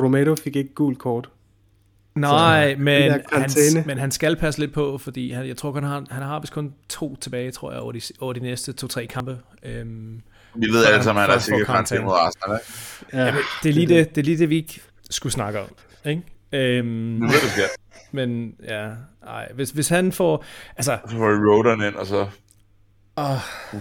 Romero 0.00 0.34
fik 0.34 0.56
ikke 0.56 0.74
gul 0.74 0.96
kort. 0.96 1.30
Nej, 2.14 2.74
så, 2.74 2.80
men, 2.80 3.12
han, 3.32 3.50
men 3.86 3.98
han 3.98 4.10
skal 4.10 4.36
passe 4.36 4.60
lidt 4.60 4.72
på, 4.72 4.98
fordi 4.98 5.30
han, 5.30 5.46
jeg 5.46 5.56
tror 5.56 5.72
han 5.72 5.82
har, 5.82 6.04
han 6.10 6.22
har 6.22 6.40
vist 6.40 6.52
kun 6.52 6.74
to 6.88 7.16
tilbage, 7.16 7.50
tror 7.50 7.72
jeg, 7.72 7.80
over 7.80 7.92
de, 7.92 8.00
over 8.20 8.32
de 8.32 8.40
næste 8.40 8.72
to-tre 8.72 9.06
kampe. 9.06 9.38
Um, 9.82 10.22
vi 10.54 10.66
ved 10.66 10.84
alle 10.84 11.04
sammen, 11.04 11.22
at 11.22 11.28
han 11.28 11.36
er 11.36 11.40
sikkert 11.40 11.66
karantæne 11.66 12.04
mod 12.04 12.12
Arsenal, 12.12 12.60
Ja, 13.12 13.24
ja 13.24 13.34
det, 13.62 13.68
er 13.68 13.72
lige 13.72 13.86
det, 13.86 14.14
det 14.14 14.20
er 14.20 14.24
lige 14.24 14.38
det, 14.38 14.50
vi 14.50 14.56
ikke 14.56 14.80
skulle 15.10 15.32
snakke 15.32 15.60
om. 15.60 15.68
Ikke? 16.04 16.80
Um, 16.80 16.86
nu 16.86 17.26
ved 17.26 17.40
du, 17.40 17.60
ja. 17.60 17.66
Men 18.12 18.54
ja, 18.64 18.90
ej, 19.26 19.52
hvis, 19.54 19.70
hvis 19.70 19.88
han 19.88 20.12
får... 20.12 20.44
Altså, 20.76 20.98
så 21.08 21.16
får 21.16 21.30
vi 21.30 21.36
Rodon 21.36 21.82
ind, 21.82 21.94
og 21.94 22.06
så... 22.06 22.26
Uh, 23.16 23.80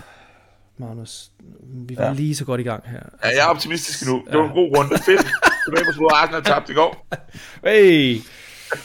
Magnus. 0.78 1.32
Vi 1.64 1.98
var 1.98 2.06
ja. 2.06 2.14
lige 2.14 2.36
så 2.36 2.46
godt 2.46 2.62
i 2.62 2.64
gang 2.64 2.84
her. 2.86 3.00
Ja, 3.24 3.28
jeg 3.30 3.40
er 3.40 3.46
optimistisk 3.46 4.06
nu. 4.08 4.24
Det 4.32 4.38
var 4.38 4.46
en 4.46 4.52
god 4.52 4.78
runde. 4.78 4.98
Fedt. 4.98 5.28
Tilbage 5.66 5.86
på 5.86 5.92
slået 5.92 6.12
Arsenal 6.14 6.44
tabt 6.44 6.70
i 6.70 6.74
går. 6.74 7.08
Hey! 7.66 8.18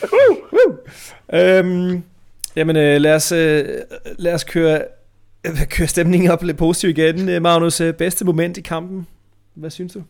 uh, 0.02 0.36
uh. 0.52 0.76
Øhm, 1.32 2.02
jamen, 2.56 2.76
øh, 2.76 3.00
lad, 3.00 3.14
os, 3.14 3.32
øh, 3.32 3.68
lad 4.18 4.34
os 4.34 4.44
køre, 4.44 4.82
øh, 5.44 5.66
køre 5.66 5.88
stemningen 5.88 6.30
op 6.30 6.42
lidt 6.42 6.56
positivt 6.56 6.98
igen. 6.98 7.28
Øh, 7.28 7.42
Magnus, 7.42 7.80
øh, 7.80 7.94
bedste 7.94 8.24
moment 8.24 8.56
i 8.56 8.60
kampen. 8.60 9.06
Hvad 9.54 9.70
synes 9.70 9.92
du? 9.92 10.02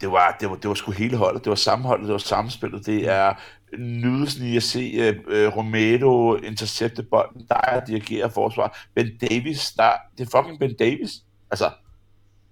Det 0.00 0.10
var, 0.10 0.36
det 0.40 0.50
var, 0.50 0.56
det 0.56 0.68
var 0.68 0.74
sgu 0.74 0.92
hele 0.92 1.16
holdet. 1.16 1.44
Det 1.44 1.50
var 1.50 1.56
sammenholdet, 1.56 2.06
det 2.06 2.12
var 2.12 2.18
samspillet. 2.18 2.86
Det 2.86 3.08
er 3.08 3.34
nydelsen 3.78 4.46
i 4.46 4.56
at 4.56 4.62
se 4.62 5.10
uh, 5.10 5.56
Romero 5.56 6.36
intercepte 6.36 7.02
bolden, 7.02 7.46
der 7.48 7.60
er 7.62 7.84
dirigere 7.84 8.30
forsvar. 8.30 8.78
Ben 8.94 9.16
Davis, 9.16 9.72
der, 9.72 9.92
det 10.18 10.26
er 10.26 10.38
fucking 10.38 10.58
Ben 10.58 10.74
Davis. 10.74 11.12
Altså, 11.50 11.70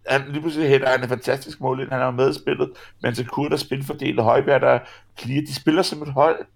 han, 0.06 0.22
lige 0.28 0.40
pludselig 0.40 0.68
hætter 0.68 0.88
han 0.88 1.02
en 1.02 1.08
fantastisk 1.08 1.60
mål 1.60 1.80
ind, 1.80 1.90
han 1.90 2.00
er 2.00 2.10
med 2.10 2.30
i 2.30 2.34
spillet, 2.34 2.70
men 3.02 3.14
så 3.14 3.24
Kurt 3.24 3.50
der 3.50 3.56
spilfordeler 3.56 4.22
Højbjerg, 4.22 4.60
der 4.60 4.78
clear, 5.18 5.40
de 5.40 5.54
spiller 5.54 5.82
som 5.82 6.02
et 6.02 6.12
hold. 6.12 6.46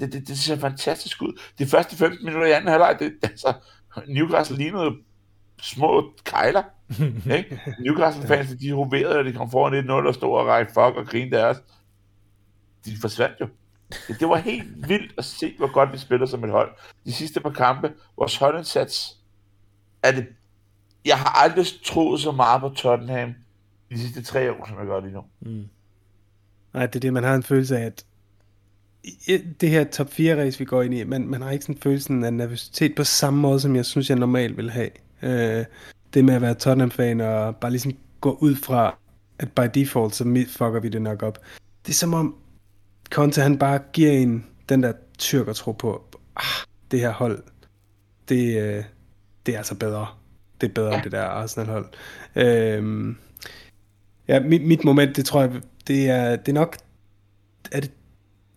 Det, 0.00 0.12
det, 0.12 0.28
det 0.28 0.38
ser 0.38 0.56
fantastisk 0.56 1.22
ud. 1.22 1.40
De 1.58 1.66
første 1.66 1.96
15 1.96 2.24
minutter 2.24 2.48
i 2.48 2.52
anden 2.52 2.70
halvleg, 2.70 2.96
det, 2.98 3.12
altså, 3.22 3.52
Newcastle 4.08 4.56
lignede 4.56 4.90
små 5.60 6.12
kejler 6.24 6.62
ikke? 7.38 7.60
Newcastle-fans, 7.78 8.50
de 8.60 8.72
hoverede, 8.72 9.18
og 9.18 9.24
de 9.24 9.32
kom 9.32 9.50
foran 9.50 9.90
1-0 9.90 9.92
og 9.92 10.14
stod 10.14 10.38
og 10.38 10.46
række 10.46 10.72
fuck 10.72 10.96
og 10.96 11.06
grinede 11.06 11.36
deres. 11.36 11.62
De 12.84 12.96
forsvandt 13.00 13.40
jo. 13.40 13.48
Det 14.20 14.28
var 14.28 14.36
helt 14.36 14.88
vildt 14.88 15.12
at 15.18 15.24
se, 15.24 15.54
hvor 15.58 15.72
godt 15.72 15.92
vi 15.92 15.98
spiller 15.98 16.26
som 16.26 16.44
et 16.44 16.50
hold. 16.50 16.70
De 17.04 17.12
sidste 17.12 17.40
par 17.40 17.50
kampe, 17.50 17.92
vores 18.18 18.36
holdindsats, 18.36 19.18
er 20.02 20.12
det... 20.12 20.26
Jeg 21.04 21.18
har 21.18 21.42
aldrig 21.42 21.66
troet 21.84 22.20
så 22.20 22.32
meget 22.32 22.60
på 22.60 22.68
Tottenham 22.68 23.34
de 23.90 23.98
sidste 23.98 24.22
tre 24.22 24.52
år, 24.52 24.68
som 24.68 24.78
jeg 24.78 24.86
gør 24.86 25.00
lige 25.00 25.12
nu. 25.12 25.24
Mm. 25.40 25.68
Nej, 26.74 26.86
det 26.86 26.96
er 26.96 27.00
det, 27.00 27.12
man 27.12 27.24
har 27.24 27.34
en 27.34 27.42
følelse 27.42 27.78
af, 27.78 27.84
at 27.84 28.04
det 29.60 29.70
her 29.70 29.84
top 29.84 30.10
4 30.10 30.42
race, 30.44 30.58
vi 30.58 30.64
går 30.64 30.82
ind 30.82 30.94
i, 30.94 31.04
man, 31.04 31.28
man 31.28 31.42
har 31.42 31.50
ikke 31.50 31.64
sådan 31.64 31.80
følelsen 31.82 32.24
af 32.24 32.32
nervøsitet 32.32 32.94
på 32.96 33.04
samme 33.04 33.40
måde, 33.40 33.60
som 33.60 33.76
jeg 33.76 33.84
synes, 33.84 34.10
jeg 34.10 34.18
normalt 34.18 34.56
vil 34.56 34.70
have. 34.70 34.90
Øh, 35.22 35.64
det 36.14 36.24
med 36.24 36.34
at 36.34 36.42
være 36.42 36.54
Tottenham-fan 36.54 37.20
og 37.20 37.56
bare 37.56 37.70
ligesom 37.70 37.92
gå 38.20 38.38
ud 38.40 38.54
fra, 38.54 38.98
at 39.38 39.52
by 39.52 39.80
default, 39.80 40.14
så 40.14 40.24
fucker 40.48 40.80
vi 40.80 40.88
det 40.88 41.02
nok 41.02 41.22
op. 41.22 41.38
Det 41.86 41.92
er 41.92 41.94
som 41.94 42.14
om, 42.14 42.36
Conte 43.10 43.40
han 43.40 43.58
bare 43.58 43.78
giver 43.92 44.12
en 44.12 44.46
den 44.68 44.82
der 44.82 44.92
tyrker 45.18 45.52
tro 45.52 45.72
på, 45.72 46.04
ah, 46.36 46.66
det 46.90 47.00
her 47.00 47.12
hold, 47.12 47.42
det, 48.28 48.62
øh, 48.62 48.84
det 49.46 49.54
er 49.54 49.58
altså 49.58 49.74
bedre. 49.74 50.06
Det 50.60 50.68
er 50.68 50.74
bedre 50.74 50.94
end 50.94 51.02
det 51.02 51.12
der 51.12 51.22
Arsenal-hold. 51.22 51.86
Øh, 52.36 53.14
ja, 54.28 54.40
mit, 54.40 54.66
mit 54.66 54.84
moment, 54.84 55.16
det 55.16 55.24
tror 55.24 55.40
jeg, 55.40 55.62
det 55.86 56.10
er, 56.10 56.36
det 56.36 56.48
er 56.48 56.52
nok, 56.52 56.76
er 57.72 57.80
det 57.80 57.90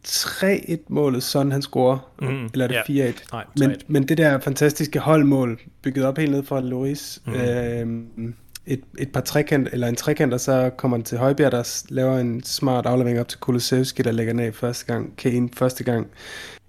3-1 0.07 0.77
målet, 0.87 1.23
sådan 1.23 1.51
han 1.51 1.61
scorer, 1.61 2.11
mm, 2.21 2.45
eller 2.53 2.67
er 2.67 2.83
det 2.83 2.95
yeah. 2.97 3.13
4-1? 3.13 3.27
Nej, 3.31 3.45
men, 3.59 3.75
men 3.87 4.07
det 4.07 4.17
der 4.17 4.39
fantastiske 4.39 4.99
holdmål, 4.99 5.59
bygget 5.81 6.05
op 6.05 6.17
helt 6.17 6.31
ned 6.31 6.43
fra 6.43 6.61
Loris, 6.61 7.21
mm. 7.25 7.33
øh, 7.33 8.33
et, 8.65 8.81
et 8.99 9.11
par 9.11 9.21
trekant, 9.21 9.69
eller 9.71 9.87
en 9.87 9.95
trekant, 9.95 10.33
og 10.33 10.39
så 10.39 10.71
kommer 10.77 10.97
han 10.97 11.03
til 11.03 11.17
Højbjerg, 11.17 11.51
der 11.51 11.83
laver 11.89 12.19
en 12.19 12.43
smart 12.43 12.85
aflevering 12.85 13.19
op 13.19 13.27
til 13.27 13.39
Kulusevski, 13.39 14.01
der 14.01 14.11
lægger 14.11 14.33
ned 14.33 14.53
første 14.53 14.85
gang, 14.85 15.17
Kane 15.17 15.49
første 15.53 15.83
gang, 15.83 16.07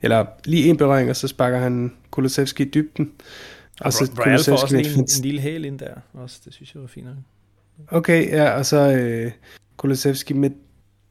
eller 0.02 0.26
lige 0.44 0.68
en 0.68 0.76
berøring, 0.76 1.10
og 1.10 1.16
så 1.16 1.28
sparker 1.28 1.58
han 1.58 1.92
Kulusevski 2.10 2.62
i 2.62 2.70
dybden. 2.70 3.12
Og, 3.80 3.86
og 3.86 3.92
så 3.92 4.10
Real 4.18 4.44
får 4.44 4.52
også 4.52 4.76
en, 4.76 4.86
en 4.86 5.22
lille 5.22 5.40
hæl 5.40 5.64
ind 5.64 5.78
der, 5.78 5.94
også, 6.14 6.40
det 6.44 6.54
synes 6.54 6.74
jeg 6.74 6.82
var 6.82 6.88
fint. 6.88 7.06
Okay, 7.88 8.30
ja, 8.30 8.50
og 8.50 8.66
så 8.66 8.92
øh, 8.92 9.32
Kulusevski 9.76 10.34
med 10.34 10.50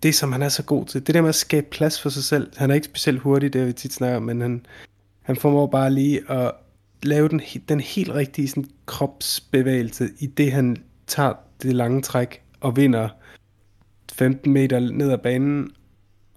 det, 0.06 0.16
som 0.16 0.32
han 0.32 0.41
er 0.41 0.49
så 0.49 0.64
god 0.64 0.86
til. 0.86 1.08
Det 1.08 1.16
der 1.16 1.22
med 1.22 1.30
at 1.30 1.36
skabe 1.36 1.68
plads 1.72 2.01
for 2.01 2.10
sig 2.10 2.24
selv. 2.24 2.51
Han 2.58 2.72
er 2.72 2.76
ikke 2.76 2.86
specielt 2.86 3.20
hurtig, 3.20 3.53
det 3.53 3.68
vi 3.68 3.74
tit 3.74 3.93
snakker 3.93 4.20
men 4.20 4.41
han, 4.41 4.66
han 5.22 5.36
formår 5.36 5.68
bare 5.68 5.91
lige 5.91 6.32
at 6.32 6.51
lave 7.03 7.30
den, 7.30 7.41
den 7.70 7.80
helt 7.80 8.10
rigtige 8.10 8.47
sådan, 8.47 8.66
kropsbevægelse, 8.86 10.10
i 10.20 10.26
det 10.26 10.51
han 10.51 10.78
tager 11.08 11.34
det 11.62 11.74
lange 11.74 12.01
træk 12.01 12.41
og 12.60 12.78
vinder 12.78 13.10
15 14.14 14.53
meter 14.53 14.80
ned 14.80 15.12
ad 15.12 15.18
banen, 15.18 15.72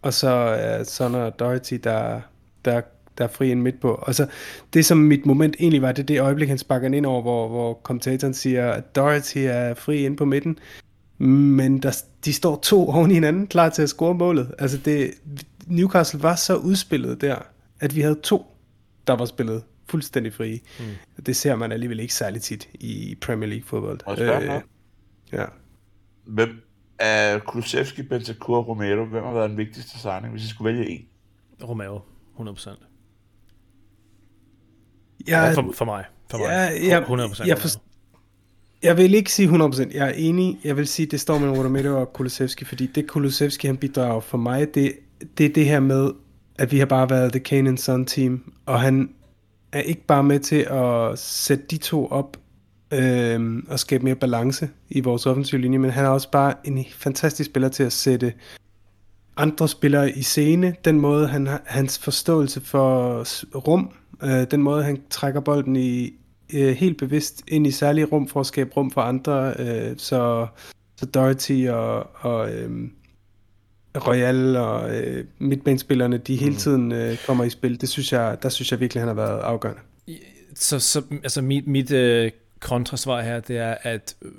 og 0.03 0.14
så 0.14 0.29
er 0.29 0.85
Sonner 0.85 1.31
Doherty, 1.31 1.75
der, 1.85 2.21
der, 2.64 2.81
der 3.19 3.25
er 3.25 3.29
fri 3.29 3.51
en 3.51 3.62
midt 3.62 3.81
på. 3.81 3.95
Og 3.95 4.14
så 4.14 4.27
det, 4.73 4.87
som 4.87 4.99
mit 4.99 5.27
moment 5.27 5.57
egentlig 5.61 5.83
var, 5.83 5.93
det 5.93 6.03
er 6.03 6.07
det 6.07 6.21
øjeblik, 6.21 6.49
han 6.49 6.59
sparker 6.59 6.89
ind 6.89 7.07
over, 7.07 7.23
hvor, 7.23 7.49
hvor 7.49 7.75
kommentatoren 7.75 8.35
siger, 8.35 8.73
at 8.73 8.97
Doherty 8.97 9.39
er 9.39 9.75
fri 9.75 10.05
ind 10.05 10.16
på 10.16 10.25
midten, 10.25 10.59
men 11.19 11.83
der, 11.83 12.03
de 12.25 12.33
står 12.33 12.57
to 12.62 12.89
oven 12.89 13.11
i 13.11 13.14
hinanden, 13.14 13.47
klar 13.47 13.69
til 13.69 13.83
at 13.83 13.89
score 13.89 14.14
målet. 14.14 14.55
Altså 14.59 14.79
det, 14.85 15.11
Newcastle 15.66 16.23
var 16.23 16.37
så 16.37 16.57
udspillet 16.57 17.21
der, 17.21 17.37
at 17.81 17.97
vi 17.97 18.01
havde 18.01 18.21
to, 18.23 18.47
der 19.07 19.12
var 19.12 19.25
spillet 19.25 19.62
fuldstændig 19.87 20.33
frie. 20.33 20.61
Mm. 20.81 21.25
Det 21.27 21.37
ser 21.37 21.57
man 21.57 21.73
alligevel 21.73 22.01
ikke 22.01 22.14
særlig 22.14 22.43
tit 22.43 22.69
i 22.75 23.19
Premier 23.21 23.49
League 23.49 23.64
fodbold. 23.66 24.21
Øh, 24.21 24.61
ja. 25.33 25.45
Hvem 26.25 26.62
er 26.99 27.39
Kulusevski, 27.39 28.03
Bentancur 28.03 28.57
og 28.57 28.69
Romero, 28.69 29.05
hvem 29.05 29.25
har 29.25 29.33
været 29.33 29.51
den 29.51 29.59
vigtigste 29.59 29.99
signing, 29.99 30.33
hvis 30.33 30.45
I 30.45 30.49
skulle 30.49 30.75
vælge 30.75 30.91
en? 30.91 31.07
Romero, 31.62 32.01
100%. 32.39 32.71
Ja, 35.29 35.45
ja 35.45 35.53
for, 35.53 35.73
for 35.73 35.85
mig. 35.85 36.05
For 36.31 36.39
mig. 36.39 36.73
Ja, 36.83 37.01
100%. 37.01 37.47
Jeg, 37.47 37.59
for, 37.59 37.69
jeg 38.83 38.97
vil 38.97 39.14
ikke 39.14 39.33
sige 39.33 39.49
100%. 39.49 39.97
Jeg 39.97 40.09
er 40.09 40.12
enig. 40.16 40.59
Jeg 40.64 40.76
vil 40.76 40.87
sige, 40.87 41.07
det 41.07 41.20
står 41.20 41.39
mellem 41.39 41.59
Romero 41.59 42.01
og 42.01 42.12
Kulusevski, 42.12 42.64
fordi 42.64 42.87
det 42.87 43.07
Kulusevski 43.07 43.66
han 43.66 43.76
bidrager 43.76 44.20
for 44.20 44.39
mig, 44.39 44.74
det, 44.74 44.93
det 45.39 45.47
er 45.47 45.53
det 45.53 45.64
her 45.64 45.81
med, 45.81 46.11
at 46.59 46.72
vi 46.72 46.79
har 46.79 46.87
bare 46.87 47.11
været 47.11 47.33
The 47.33 47.41
Kane 47.41 47.68
and 47.68 47.79
Son 47.79 48.05
team, 48.05 48.53
og 48.66 48.81
han 48.81 49.11
er 49.72 49.81
ikke 49.81 50.05
bare 50.07 50.24
med 50.24 50.41
til 50.41 50.66
at 50.70 51.18
sætte 51.18 51.64
de 51.70 51.76
to 51.76 52.07
op 52.07 52.37
øh, 52.93 53.62
og 53.68 53.79
skabe 53.79 54.05
mere 54.05 54.14
balance 54.14 54.68
i 54.89 55.01
vores 55.01 55.26
offensive 55.26 55.61
linje, 55.61 55.79
men 55.79 55.91
han 55.91 56.05
er 56.05 56.09
også 56.09 56.31
bare 56.31 56.55
en 56.64 56.85
fantastisk 56.91 57.51
spiller 57.51 57.68
til 57.68 57.83
at 57.83 57.93
sætte 57.93 58.33
andre 59.37 59.68
spillere 59.68 60.11
i 60.11 60.22
scene. 60.22 60.76
Den 60.85 61.01
måde, 61.01 61.26
han 61.26 61.49
hans 61.64 61.99
forståelse 61.99 62.61
for 62.61 63.24
rum, 63.59 63.91
øh, 64.22 64.51
den 64.51 64.62
måde, 64.62 64.85
han 64.85 65.01
trækker 65.11 65.41
bolden 65.41 65.76
i 65.76 66.12
øh, 66.55 66.77
helt 66.77 66.99
bevidst 66.99 67.43
ind 67.49 67.67
i 67.67 67.71
særlige 67.71 68.05
rum 68.05 68.29
for 68.29 68.41
at 68.41 68.47
skabe 68.47 68.71
rum 68.77 68.91
for 68.91 69.01
andre, 69.01 69.55
øh, 69.59 69.95
så, 69.99 70.47
så 70.97 71.07
Doherty 71.07 71.67
og, 71.69 72.11
og 72.15 72.55
øh, 72.55 72.71
Royal 74.07 74.57
og 74.57 74.97
øh, 74.97 75.25
midtbanespillerne, 75.39 76.19
de 76.19 76.37
hele 76.37 76.51
mm. 76.51 76.57
tiden 76.57 76.93
øh, 76.93 77.19
kommer 77.27 77.45
i 77.45 77.51
spil. 77.51 77.81
Det 77.81 77.89
synes 77.89 78.13
jeg, 78.13 78.39
der 78.43 78.49
synes 78.49 78.73
jeg 78.73 78.81
virkelig, 78.81 79.01
han 79.01 79.09
har 79.09 79.15
været 79.15 79.41
afgørende. 79.41 79.81
Så, 80.55 80.79
så 80.79 81.03
altså 81.23 81.43
mit, 81.43 81.67
mit 81.67 81.93
øh, 81.93 82.31
kontrasvar 82.61 83.23
her, 83.23 83.41
det 83.41 83.59
er, 83.59 83.77
at 83.83 84.17
øh, 84.23 84.33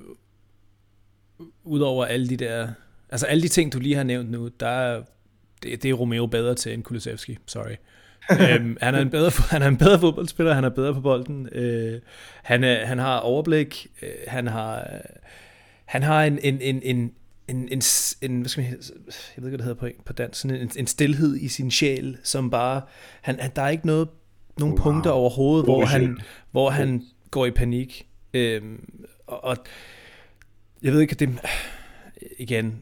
udover 1.63 2.05
alle 2.05 2.29
de 2.29 2.37
der, 2.37 2.67
altså 3.09 3.25
alle 3.25 3.41
de 3.41 3.47
ting, 3.47 3.73
du 3.73 3.79
lige 3.79 3.95
har 3.95 4.03
nævnt 4.03 4.31
nu, 4.31 4.47
der 4.59 4.67
er, 4.67 5.03
det, 5.63 5.83
det 5.83 5.89
er 5.89 5.93
Romeo 5.93 6.25
bedre 6.25 6.55
til 6.55 6.73
end 6.73 6.83
Kulusevski, 6.83 7.37
sorry. 7.45 7.75
Øhm, 8.31 8.77
han, 8.81 8.95
er 8.95 9.01
en 9.01 9.09
bedre, 9.09 9.31
han 9.49 9.61
er 9.61 9.67
en 9.67 9.77
bedre 9.77 9.99
fodboldspiller, 9.99 10.53
han 10.53 10.63
er 10.63 10.69
bedre 10.69 10.93
på 10.93 11.01
bolden, 11.01 11.49
øh, 11.51 12.01
han, 12.43 12.63
er, 12.63 12.85
han 12.85 12.97
har 12.97 13.17
overblik, 13.19 13.87
øh, 14.01 14.09
han 14.27 14.47
har, 14.47 14.87
han 15.85 16.03
har 16.03 16.23
en, 16.23 16.39
en, 16.43 16.61
en, 16.61 16.81
en, 16.83 17.11
en, 17.47 17.69
en, 17.71 17.81
en 18.21 18.39
hvad 18.39 18.49
skal 18.49 18.63
man, 18.63 18.71
jeg 18.71 19.43
ved 19.43 19.47
ikke, 19.47 19.49
hvad 19.49 19.51
det 19.51 19.61
hedder 19.61 19.79
på, 19.79 19.89
på 20.05 20.13
dansk, 20.13 20.41
sådan 20.41 20.57
en, 20.57 20.71
en 20.75 20.87
stillhed 20.87 21.35
i 21.35 21.47
sin 21.47 21.71
sjæl, 21.71 22.17
som 22.23 22.49
bare, 22.49 22.81
han, 23.21 23.39
han 23.39 23.51
der 23.55 23.61
er 23.61 23.69
ikke 23.69 23.87
noget, 23.87 24.07
nogen 24.59 24.75
wow. 24.75 24.83
punkter 24.83 25.11
overhovedet, 25.11 25.65
hvor 25.65 25.85
han, 25.85 26.19
hvor 26.51 26.69
han 26.69 27.03
går 27.31 27.45
i 27.45 27.51
panik. 27.51 28.07
Øhm, 28.33 28.99
og, 29.27 29.43
og 29.43 29.57
jeg 30.81 30.93
ved 30.93 31.01
ikke, 31.01 31.15
det 31.15 31.29
igen, 32.39 32.81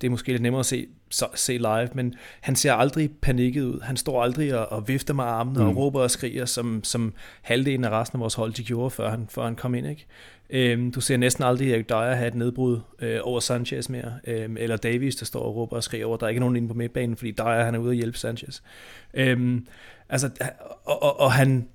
det 0.00 0.06
er 0.06 0.10
måske 0.10 0.32
lidt 0.32 0.42
nemmere 0.42 0.60
at 0.60 0.66
se, 0.66 0.86
så, 1.10 1.26
se 1.34 1.52
live, 1.52 1.88
men 1.94 2.14
han 2.40 2.56
ser 2.56 2.72
aldrig 2.72 3.10
panikket 3.22 3.62
ud. 3.62 3.80
Han 3.80 3.96
står 3.96 4.22
aldrig 4.22 4.54
og, 4.54 4.72
og 4.72 4.88
vifter 4.88 5.14
med 5.14 5.24
armene 5.24 5.58
mm. 5.58 5.68
og 5.68 5.76
råber 5.76 6.00
og 6.00 6.10
skriger, 6.10 6.44
som, 6.44 6.84
som 6.84 7.14
halvdelen 7.42 7.84
af 7.84 7.90
resten 7.90 8.16
af 8.16 8.20
vores 8.20 8.34
hold 8.34 8.52
de 8.52 8.64
gjorde, 8.64 8.90
før 8.90 9.10
han, 9.10 9.26
før 9.30 9.44
han 9.44 9.56
kom 9.56 9.74
ind. 9.74 9.86
Ikke? 9.86 10.06
Øhm, 10.50 10.92
du 10.92 11.00
ser 11.00 11.16
næsten 11.16 11.44
aldrig 11.44 11.72
Erik 11.72 11.88
Dyer 11.88 12.14
have 12.14 12.28
et 12.28 12.34
nedbrud 12.34 12.80
øh, 12.98 13.20
over 13.22 13.40
Sanchez 13.40 13.88
mere, 13.88 14.12
øhm, 14.26 14.56
eller 14.56 14.76
Davis, 14.76 15.16
der 15.16 15.26
står 15.26 15.40
og 15.40 15.56
råber 15.56 15.76
og 15.76 15.82
skriger 15.82 16.06
over, 16.06 16.16
der 16.16 16.24
er 16.24 16.28
ikke 16.28 16.40
nogen 16.40 16.56
inde 16.56 16.68
på 16.68 16.74
midtbanen, 16.74 17.16
fordi 17.16 17.30
Dyer 17.30 17.64
han 17.64 17.74
er 17.74 17.78
ude 17.78 17.90
og 17.90 17.94
hjælpe 17.94 18.18
Sanchez. 18.18 18.60
Øhm, 19.14 19.66
altså, 20.08 20.30
og, 20.84 21.02
og, 21.02 21.20
og 21.20 21.32
han, 21.32 21.68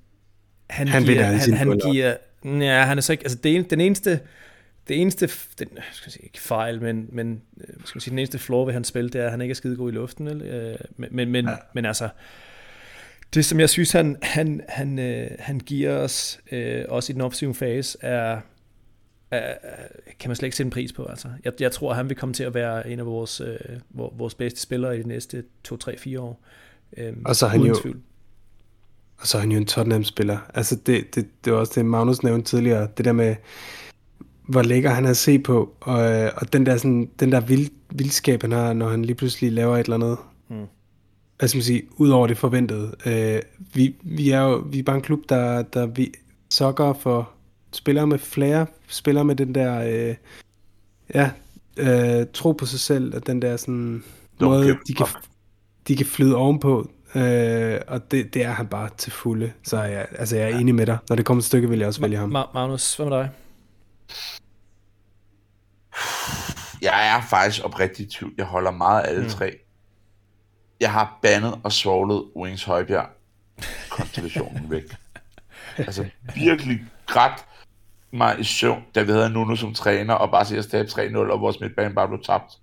han, 0.70 0.88
han 0.88 1.04
giver, 1.04 1.24
han, 1.24 1.54
han 1.54 1.80
giver, 1.92 2.16
ja, 2.46 2.82
han 2.82 2.98
er 2.98 3.02
så 3.02 3.12
ikke, 3.12 3.24
altså 3.24 3.38
det, 3.44 3.70
den 3.70 3.82
eneste, 3.82 4.20
det 4.88 5.02
eneste, 5.02 5.30
den, 5.60 5.68
skal 5.92 6.06
jeg 6.06 6.12
sige, 6.12 6.24
ikke 6.24 6.42
fejl, 6.42 6.82
men, 6.82 7.10
men 7.12 7.42
øh, 7.62 7.76
skal 7.86 8.02
sige, 8.02 8.12
den 8.12 8.20
eneste 8.20 8.40
flaw 8.40 8.66
ved 8.66 8.74
hans 8.74 8.88
spil, 8.88 9.14
det 9.14 9.22
er, 9.22 9.26
at 9.26 9.32
han 9.32 9.42
ikke 9.42 9.52
er 9.52 9.56
skide 9.56 9.76
god 9.76 9.92
i 9.92 9.96
luften. 9.96 10.28
Eller? 10.28 10.72
Øh, 10.72 10.76
men, 10.98 11.10
men, 11.12 11.32
men, 11.32 11.46
ja. 11.46 11.56
men 11.74 11.86
altså, 11.86 12.10
det 13.34 13.46
som 13.46 13.60
jeg 13.60 13.70
synes, 13.70 13.92
han, 13.92 14.18
han, 14.22 14.62
han, 14.70 15.00
øh, 15.00 15.32
han 15.40 15.60
giver 15.60 15.96
os, 15.96 16.40
øh, 16.52 16.86
også 16.90 17.12
i 17.12 17.14
den 17.14 17.22
offensive 17.22 17.56
fase, 17.56 17.98
er, 18.02 18.42
er, 19.32 19.54
kan 20.20 20.30
man 20.30 20.36
slet 20.36 20.48
ikke 20.48 20.58
sætte 20.58 20.68
en 20.68 20.72
pris 20.72 20.94
på. 20.94 21.06
Altså. 21.06 21.28
Jeg, 21.44 21.54
jeg 21.60 21.72
tror, 21.72 21.94
han 21.94 22.10
vil 22.10 22.18
komme 22.18 22.34
til 22.34 22.44
at 22.44 22.54
være 22.54 22.90
en 22.90 23.00
af 23.00 23.06
vores, 23.06 23.42
øh, 23.42 23.58
vores 23.92 24.36
bedste 24.36 24.62
spillere 24.62 24.98
i 25.00 25.04
de 25.04 25.08
næste 25.08 25.44
2-3-4 25.68 26.20
år. 26.20 26.42
Øh, 26.98 27.14
og 27.26 27.36
så 27.36 27.46
er 27.46 27.50
han 27.50 27.62
jo, 27.62 27.80
tvivl. 27.82 28.02
og 29.18 29.28
så 29.28 29.38
er 29.38 29.42
han 29.42 29.52
jo 29.52 29.58
en 29.58 29.66
Tottenham-spiller. 29.66 30.38
Altså 30.54 30.76
det, 30.76 31.16
det, 31.16 31.28
det 31.46 31.54
var 31.54 31.60
også 31.60 31.74
det, 31.76 31.86
Magnus 31.86 32.24
nævnte 32.24 32.50
tidligere, 32.50 32.88
det 32.98 33.06
der 33.06 33.12
med, 33.12 33.36
hvor 34.48 34.62
lækker 34.62 34.90
han 34.90 35.06
er 35.06 35.10
at 35.10 35.18
se 35.18 35.40
på, 35.40 35.74
og, 35.82 36.32
og 36.36 36.54
den 36.54 36.66
der, 36.66 36.78
sådan, 36.78 37.10
den 37.20 37.32
der 37.32 37.40
vild, 37.40 37.70
vildskab, 37.90 38.42
han 38.42 38.52
har, 38.52 38.74
når 38.74 38.90
han 38.90 39.06
lige 39.06 39.16
pludselig 39.16 39.52
laver 39.52 39.78
et 39.78 39.84
eller 39.84 39.96
andet, 39.96 40.18
mm. 40.50 40.66
hvad 41.40 41.50
skal 41.50 41.58
man 41.58 41.64
sige, 41.64 41.84
ud 41.98 42.10
over 42.10 42.28
det 42.28 42.38
forventede. 42.38 42.96
Øh, 43.06 43.42
vi, 43.74 43.96
vi 44.04 44.30
er 44.30 44.42
jo 44.42 44.64
vi 44.70 44.80
er 44.80 44.84
bare 44.84 44.96
en 44.96 45.02
klub, 45.02 45.20
der, 45.30 45.62
der 45.62 45.86
vi 45.86 46.14
sokker 46.50 46.94
for 46.94 47.30
spillere 47.74 48.08
med 48.08 48.18
flere, 48.18 48.66
spillere 48.88 49.26
med 49.26 49.36
den 49.36 49.56
der, 49.56 49.80
øh, 50.10 50.16
ja, 51.14 51.32
øh, 51.78 52.26
tro 52.34 52.52
på 52.52 52.66
sig 52.66 52.80
selv, 52.80 53.16
og 53.16 53.28
den 53.28 53.42
der 53.42 53.58
sådan 53.58 54.04
okay. 54.36 54.46
måde, 54.46 54.78
de 54.88 54.94
kan, 54.94 55.08
de 55.88 55.96
kan 55.96 56.06
flyde 56.06 56.36
ovenpå, 56.36 56.90
øh, 57.16 57.80
og 57.88 58.12
det, 58.12 58.34
det 58.34 58.44
er 58.46 58.52
han 58.52 58.68
bare 58.68 58.90
til 58.98 59.12
fulde. 59.12 59.52
Så 59.64 59.84
jeg, 59.84 60.08
altså, 60.12 60.36
jeg 60.36 60.52
er 60.52 60.58
enig 60.58 60.76
med 60.76 60.86
dig. 60.86 60.98
Når 61.10 61.16
det 61.16 61.26
kommer 61.26 61.42
til 61.42 61.48
stykket, 61.48 61.70
vil 61.70 61.80
jeg 61.80 61.88
også 61.88 62.02
vælge 62.02 62.18
ham. 62.18 62.30
Magnus, 62.54 62.96
hvad 62.96 63.06
med 63.06 63.18
dig? 63.18 63.30
Jeg 66.82 67.16
er 67.18 67.22
faktisk 67.22 67.66
oprigtigt 67.66 68.14
i 68.14 68.18
tvivl. 68.18 68.34
Jeg 68.38 68.46
holder 68.46 68.72
meget 68.72 69.02
af 69.02 69.10
alle 69.10 69.24
mm. 69.24 69.30
tre. 69.30 69.52
jeg 70.80 70.92
har 70.92 71.20
bandet 71.22 71.60
og 71.64 71.72
svoglet 71.72 72.24
Wings 72.36 72.64
Højbjerg 72.64 73.10
konstellationen 73.90 74.72
væk. 74.72 74.84
Altså 75.78 76.06
virkelig 76.36 76.80
grædt 77.08 77.46
mig 78.12 78.40
i 78.40 78.44
søvn, 78.44 78.84
da 78.96 79.04
vi 79.04 79.12
havde 79.12 79.30
Nuno 79.30 79.56
som 79.56 79.74
træner, 79.74 80.14
og 80.14 80.32
bare 80.32 80.46
se 80.46 80.58
at 80.58 80.66
tabe 80.66 80.90
3-0, 80.90 81.18
og 81.18 81.42
vores 81.42 81.60
midtbane 81.60 81.96
bare 81.96 82.08
blev 82.08 82.24
tabt. 82.24 82.54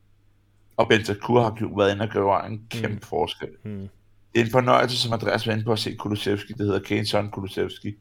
Og 0.77 0.89
Bentancur 0.89 1.43
har 1.43 1.77
været 1.77 1.93
inde 1.93 2.03
og 2.03 2.09
gøre 2.09 2.47
en 2.47 2.67
kæmpe 2.71 2.95
mm. 2.95 3.01
forskel. 3.01 3.49
Mm. 3.65 3.89
Det 4.33 4.41
er 4.41 4.45
en 4.45 4.51
fornøjelse, 4.51 4.97
som 4.97 5.13
Andreas 5.13 5.47
var 5.47 5.53
inde 5.53 5.65
på 5.65 5.73
at 5.73 5.79
se 5.79 5.95
Kulusevski. 5.95 6.53
Det 6.53 6.67
hedder 6.67 6.79
Kane 6.79 7.07
Son 7.07 7.31
Kulusevski. 7.31 7.95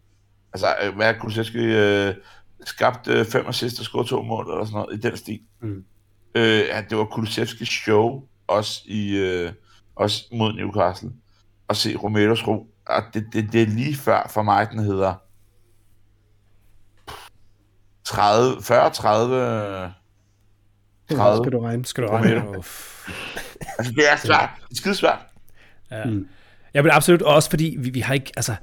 Altså, 0.53 0.67
øh, 0.83 0.95
hvad 0.95 1.13
er 1.13 1.19
Kulusevski 1.19 1.57
øh, 1.57 2.15
skabt 2.65 3.07
øh, 3.07 3.25
fem 3.25 3.47
assist 3.47 3.79
og 3.79 3.85
scoret 3.85 4.07
to 4.07 4.21
mål, 4.21 4.51
eller 4.51 4.65
sådan 4.65 4.79
noget, 4.79 4.95
i 4.97 5.01
den 5.01 5.17
stil. 5.17 5.39
Mm. 5.61 5.83
Øh, 6.35 6.59
ja, 6.59 6.81
det 6.89 6.97
var 6.97 7.05
Kulusevskis 7.05 7.69
show, 7.69 8.23
også, 8.47 8.81
i, 8.85 9.17
øh, 9.17 9.51
også 9.95 10.25
mod 10.31 10.53
Newcastle. 10.53 11.11
Og 11.67 11.75
se 11.75 11.95
Romeros 11.95 12.47
ro. 12.47 12.67
Og 12.87 13.03
det, 13.13 13.25
det, 13.33 13.51
det 13.51 13.61
er 13.61 13.67
lige 13.67 13.95
før 13.95 14.31
for 14.33 14.41
mig, 14.41 14.67
den 14.71 14.79
hedder 14.79 15.15
30, 18.03 18.61
40, 18.61 18.89
30... 18.89 19.93
30. 21.11 21.43
Skal 21.43 21.51
du 21.51 21.59
regne? 21.59 21.85
Skal 21.85 22.03
du 22.03 22.09
regne? 22.09 22.55
altså, 23.77 23.93
det 23.95 24.11
er 24.11 24.15
svært. 24.15 24.49
Det 24.69 24.71
er 24.71 24.75
skidesvært. 24.75 25.19
Ja. 25.91 26.05
Mm. 26.05 26.27
ja, 26.73 26.81
men 26.81 26.91
absolut 26.91 27.21
også, 27.21 27.49
fordi 27.49 27.75
vi, 27.79 27.89
vi 27.89 27.99
har 27.99 28.13
ikke, 28.13 28.31
altså, 28.35 28.55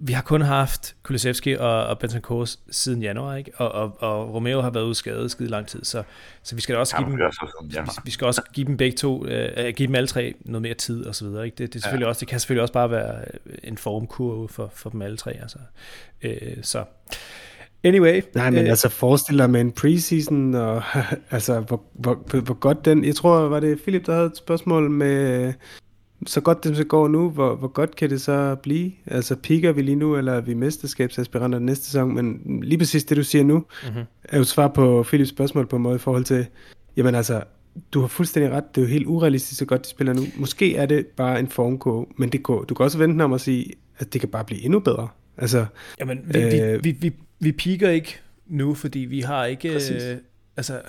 vi 0.00 0.12
har 0.12 0.22
kun 0.22 0.40
haft 0.40 0.96
Kulisevski 1.02 1.52
og, 1.52 1.86
og 1.86 1.98
Bentancur 1.98 2.46
siden 2.70 3.02
januar, 3.02 3.36
ikke? 3.36 3.52
Og, 3.56 3.72
og, 3.72 3.96
og 4.02 4.34
Romeo 4.34 4.60
har 4.60 4.70
været 4.70 4.84
udskadet 4.84 5.30
skide 5.30 5.48
lang 5.48 5.66
tid, 5.66 5.84
så, 5.84 6.02
så 6.42 6.54
vi 6.54 6.60
skal 6.60 6.76
også 6.76 6.96
give 6.96 7.10
dem, 7.10 7.18
vi, 7.64 7.76
vi 8.04 8.10
skal 8.10 8.26
også 8.26 8.42
give 8.54 8.66
dem 8.66 8.76
begge 8.76 8.96
to, 8.96 9.16
uh, 9.20 9.68
give 9.76 9.86
dem 9.86 9.94
alle 9.94 10.06
tre 10.06 10.34
noget 10.40 10.62
mere 10.62 10.74
tid 10.74 11.04
og 11.04 11.14
så 11.14 11.24
videre, 11.24 11.44
ikke? 11.44 11.54
Det, 11.54 11.72
det, 11.72 11.78
er 11.78 11.82
selvfølgelig 11.82 12.04
ja. 12.04 12.08
også, 12.08 12.20
det 12.20 12.28
kan 12.28 12.40
selvfølgelig 12.40 12.62
også 12.62 12.72
bare 12.72 12.90
være 12.90 13.24
en 13.64 13.78
formkurve 13.78 14.48
for, 14.48 14.70
for 14.74 14.90
dem 14.90 15.02
alle 15.02 15.16
tre, 15.16 15.32
altså. 15.32 15.58
Uh, 16.24 16.30
så 16.62 16.84
Anyway. 17.84 18.22
Nej, 18.34 18.50
men 18.50 18.64
øh, 18.64 18.70
altså 18.70 18.88
forestil 18.88 19.38
dig 19.38 19.50
med 19.50 19.60
en 19.60 19.72
preseason, 19.72 20.54
og 20.54 20.82
altså 21.30 21.60
hvor, 21.60 21.82
hvor, 21.92 22.40
hvor 22.40 22.54
godt 22.54 22.84
den, 22.84 23.04
jeg 23.04 23.14
tror, 23.14 23.38
var 23.38 23.60
det 23.60 23.80
Philip, 23.82 24.06
der 24.06 24.14
havde 24.14 24.26
et 24.26 24.36
spørgsmål 24.36 24.90
med, 24.90 25.52
så 26.26 26.40
godt 26.40 26.64
det 26.64 26.76
så 26.76 26.84
går 26.84 27.08
nu, 27.08 27.30
hvor, 27.30 27.54
hvor 27.54 27.68
godt 27.68 27.96
kan 27.96 28.10
det 28.10 28.20
så 28.20 28.56
blive? 28.62 28.92
Altså 29.06 29.36
piker 29.36 29.72
vi 29.72 29.82
lige 29.82 29.96
nu, 29.96 30.16
eller 30.16 30.32
er 30.32 30.40
vi 30.40 30.54
mesterskabsaspiranter 30.54 31.58
næste 31.58 31.84
sæson? 31.84 32.14
Men 32.14 32.60
lige 32.62 32.78
præcis 32.78 33.04
det, 33.04 33.16
du 33.16 33.22
siger 33.22 33.44
nu, 33.44 33.58
mm-hmm. 33.58 34.02
er 34.24 34.38
jo 34.38 34.44
svar 34.44 34.68
på 34.68 35.02
Philips 35.08 35.30
spørgsmål 35.30 35.66
på 35.66 35.76
en 35.76 35.82
måde 35.82 35.96
i 35.96 35.98
forhold 35.98 36.24
til, 36.24 36.46
jamen 36.96 37.14
altså, 37.14 37.42
du 37.92 38.00
har 38.00 38.08
fuldstændig 38.08 38.52
ret, 38.52 38.74
det 38.74 38.80
er 38.80 38.84
jo 38.86 38.92
helt 38.92 39.06
urealistisk, 39.06 39.58
så 39.58 39.64
godt 39.64 39.84
de 39.84 39.88
spiller 39.88 40.12
nu. 40.12 40.22
Måske 40.36 40.76
er 40.76 40.86
det 40.86 41.06
bare 41.06 41.40
en 41.40 41.48
formkurve, 41.48 42.06
men 42.16 42.28
det 42.28 42.42
går. 42.42 42.64
Du 42.64 42.74
kan 42.74 42.84
også 42.84 42.98
vente 42.98 43.22
om 43.22 43.32
at 43.32 43.40
sige, 43.40 43.72
at 43.98 44.12
det 44.12 44.20
kan 44.20 44.30
bare 44.30 44.44
blive 44.44 44.62
endnu 44.62 44.80
bedre. 44.80 45.08
Altså, 45.36 45.66
Jamen, 46.00 46.20
vi, 46.24 46.38
øh, 46.38 46.84
vi, 46.84 46.90
vi, 46.90 46.96
vi, 47.00 47.12
vi 47.40 47.52
piker 47.52 47.90
ikke 47.90 48.18
nu, 48.46 48.74
fordi 48.74 48.98
vi 48.98 49.20
har 49.20 49.44
ikke, 49.44 49.74
øh, 49.74 50.16
altså, 50.56 50.80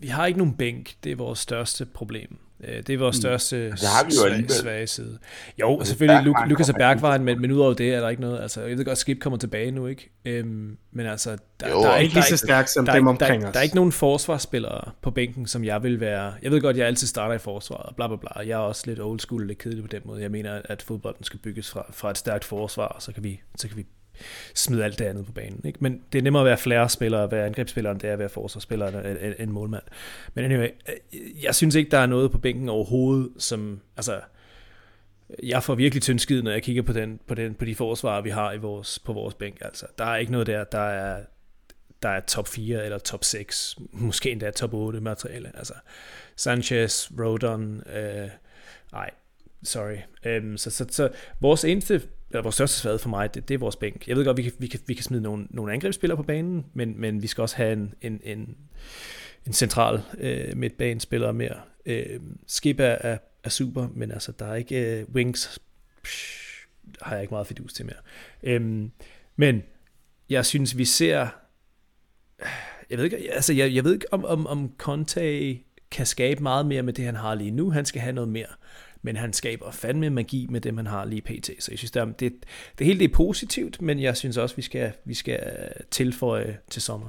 vi 0.00 0.06
har 0.06 0.26
ikke 0.26 0.38
nogen 0.38 0.54
bænk. 0.54 0.94
Det 1.04 1.12
er 1.12 1.16
vores 1.16 1.38
største 1.38 1.84
problem. 1.84 2.38
Øh, 2.68 2.76
det 2.76 2.90
er 2.90 2.98
vores 2.98 3.16
mm. 3.16 3.20
største 3.20 3.56
mm. 3.56 3.76
det 3.76 3.88
har 3.88 4.04
vi 4.04 4.10
jo 4.10 4.28
svage, 4.28 4.48
svage 4.48 4.86
side. 4.86 5.18
Jo, 5.60 5.78
altså, 5.78 5.90
selvfølgelig 5.90 6.32
Lu- 6.32 6.48
Lukas 6.48 6.68
og 6.68 6.74
Bergvejen, 6.74 7.24
men, 7.24 7.40
men 7.40 7.52
udover 7.52 7.74
det 7.74 7.94
er 7.94 8.00
der 8.00 8.08
ikke 8.08 8.22
noget. 8.22 8.42
Altså, 8.42 8.62
jeg 8.62 8.78
ved 8.78 8.84
godt, 8.84 8.98
Skip 8.98 9.18
kommer 9.20 9.36
tilbage 9.38 9.70
nu, 9.70 9.86
ikke? 9.86 10.10
Øhm, 10.24 10.76
men 10.92 11.06
altså, 11.06 11.36
der, 11.60 11.70
jo, 11.70 11.80
der 11.82 11.88
er 11.88 11.98
ikke 11.98 12.14
lige 12.14 12.24
så 12.24 12.36
stærkt 12.36 12.70
som 12.70 12.86
dem 12.86 13.06
omkring 13.06 13.42
der, 13.42 13.48
os. 13.48 13.52
Der 13.52 13.58
er 13.58 13.62
ikke 13.62 13.76
nogen 13.76 13.92
forsvarsspillere 13.92 14.90
på 15.02 15.10
bænken, 15.10 15.46
som 15.46 15.64
jeg 15.64 15.82
vil 15.82 16.00
være. 16.00 16.32
Jeg 16.42 16.50
ved 16.50 16.60
godt, 16.60 16.76
jeg 16.76 16.86
altid 16.86 17.06
starter 17.06 17.34
i 17.34 17.38
forsvaret, 17.38 17.96
bla 17.96 18.06
bla 18.06 18.16
bla. 18.16 18.30
Jeg 18.38 18.50
er 18.50 18.56
også 18.56 18.82
lidt 18.86 19.00
old 19.00 19.20
school, 19.20 19.46
lidt 19.46 19.58
kedelig 19.58 19.84
på 19.84 19.88
den 19.88 20.02
måde. 20.04 20.22
Jeg 20.22 20.30
mener, 20.30 20.60
at 20.64 20.82
fodbolden 20.82 21.24
skal 21.24 21.38
bygges 21.38 21.70
fra, 21.70 21.86
fra 21.90 22.10
et 22.10 22.18
stærkt 22.18 22.44
forsvar, 22.44 22.86
og 22.86 23.02
så 23.02 23.12
kan 23.12 23.24
vi, 23.24 23.40
så 23.56 23.68
kan 23.68 23.76
vi 23.76 23.86
smide 24.54 24.84
alt 24.84 24.98
det 24.98 25.04
andet 25.04 25.26
på 25.26 25.32
banen. 25.32 25.60
Ikke? 25.64 25.78
Men 25.80 26.02
det 26.12 26.18
er 26.18 26.22
nemmere 26.22 26.42
at 26.42 26.46
være 26.46 26.58
flere 26.58 26.88
spillere, 26.88 27.22
at 27.22 27.32
være 27.32 27.46
angrebsspiller, 27.46 27.90
end 27.90 28.00
det 28.00 28.08
er 28.08 28.12
at 28.12 28.18
være 28.18 28.28
forsvarsspiller 28.28 29.00
end 29.00 29.34
en 29.38 29.52
målmand. 29.52 29.82
Men 30.34 30.44
anyway, 30.44 30.68
øh, 30.88 31.44
jeg 31.44 31.54
synes 31.54 31.74
ikke, 31.74 31.90
der 31.90 31.98
er 31.98 32.06
noget 32.06 32.30
på 32.30 32.38
bænken 32.38 32.68
overhovedet, 32.68 33.28
som, 33.38 33.80
altså, 33.96 34.20
jeg 35.42 35.62
får 35.62 35.74
virkelig 35.74 36.02
tyndskid, 36.02 36.42
når 36.42 36.50
jeg 36.50 36.62
kigger 36.62 36.82
på, 36.82 36.92
den, 36.92 37.20
på, 37.26 37.34
den, 37.34 37.54
på 37.54 37.64
de 37.64 37.74
forsvarer, 37.74 38.22
vi 38.22 38.30
har 38.30 38.52
i 38.52 38.58
vores, 38.58 38.98
på 38.98 39.12
vores 39.12 39.34
bænk. 39.34 39.58
Altså, 39.60 39.86
der 39.98 40.04
er 40.04 40.16
ikke 40.16 40.32
noget 40.32 40.46
der, 40.46 40.64
der 40.64 40.78
er, 40.78 41.20
der 42.02 42.08
er 42.08 42.20
top 42.20 42.48
4 42.48 42.84
eller 42.84 42.98
top 42.98 43.24
6, 43.24 43.76
måske 43.92 44.30
endda 44.30 44.50
top 44.50 44.74
8 44.74 45.00
materiale. 45.00 45.52
Altså, 45.54 45.74
Sanchez, 46.36 47.10
Rodon, 47.18 47.82
øh, 47.96 48.28
ej, 48.92 49.10
sorry. 49.62 49.96
Um, 50.38 50.56
så, 50.56 50.70
så, 50.70 50.86
så 50.90 51.10
vores 51.40 51.64
eneste 51.64 52.02
eller 52.34 52.42
vores 52.42 52.54
største 52.54 52.78
svaghed 52.78 52.98
for 52.98 53.08
mig, 53.08 53.34
det, 53.34 53.48
det 53.48 53.54
er 53.54 53.58
vores 53.58 53.76
bænk. 53.76 54.08
Jeg 54.08 54.16
ved 54.16 54.24
godt, 54.24 54.36
vi 54.36 54.42
kan, 54.42 54.52
vi 54.58 54.66
kan, 54.66 54.80
vi 54.86 54.94
kan 54.94 55.04
smide 55.04 55.22
nogle, 55.22 55.46
nogle 55.50 55.72
angrebsspillere 55.72 56.16
på 56.16 56.22
banen, 56.22 56.66
men, 56.74 57.00
men 57.00 57.22
vi 57.22 57.26
skal 57.26 57.42
også 57.42 57.56
have 57.56 57.72
en, 57.72 57.94
en, 58.02 58.20
en, 58.24 58.56
en 59.46 59.52
central 59.52 60.02
øh, 60.18 60.56
midtbanespiller 60.56 61.32
mere. 61.32 61.56
Øh, 61.86 62.20
Skip 62.46 62.80
er, 62.80 62.84
er, 62.84 63.18
er 63.44 63.48
super, 63.48 63.88
men 63.94 64.10
altså, 64.10 64.32
der 64.32 64.46
er 64.46 64.54
ikke 64.54 65.00
øh, 65.00 65.06
wings, 65.14 65.58
psh, 66.02 66.66
har 67.02 67.14
jeg 67.14 67.22
ikke 67.22 67.34
meget 67.34 67.46
fidus 67.46 67.72
til 67.72 67.86
mere. 67.86 67.96
Øh, 68.42 68.88
men 69.36 69.62
jeg 70.30 70.46
synes, 70.46 70.78
vi 70.78 70.84
ser, 70.84 71.28
jeg 72.90 72.98
ved 72.98 73.04
ikke, 73.04 73.32
altså, 73.32 73.52
jeg, 73.52 73.74
jeg 73.74 73.84
ved 73.84 73.94
ikke 73.94 74.12
om, 74.12 74.24
om, 74.24 74.46
om 74.46 74.74
Conte 74.78 75.58
kan 75.90 76.06
skabe 76.06 76.42
meget 76.42 76.66
mere 76.66 76.82
med 76.82 76.92
det, 76.92 77.04
han 77.04 77.14
har 77.14 77.34
lige 77.34 77.50
nu. 77.50 77.70
Han 77.70 77.84
skal 77.84 78.00
have 78.00 78.12
noget 78.12 78.28
mere 78.28 78.46
men 79.04 79.16
han 79.16 79.32
skaber 79.32 79.70
fandme 79.70 80.10
magi 80.10 80.46
med 80.50 80.60
det, 80.60 80.74
man 80.74 80.86
har 80.86 81.04
lige 81.04 81.22
pt. 81.22 81.50
Så 81.58 81.70
jeg 81.70 81.78
synes, 81.78 81.90
det, 81.90 82.20
det, 82.20 82.32
det 82.78 82.86
hele 82.86 82.98
det 82.98 83.10
er 83.10 83.14
positivt, 83.14 83.82
men 83.82 84.00
jeg 84.00 84.16
synes 84.16 84.36
også, 84.36 84.56
vi 84.56 84.62
skal, 84.62 84.92
vi 85.04 85.14
skal 85.14 85.40
øh, 85.46 85.70
tilføje 85.90 86.58
til 86.70 86.82
sommer. 86.82 87.08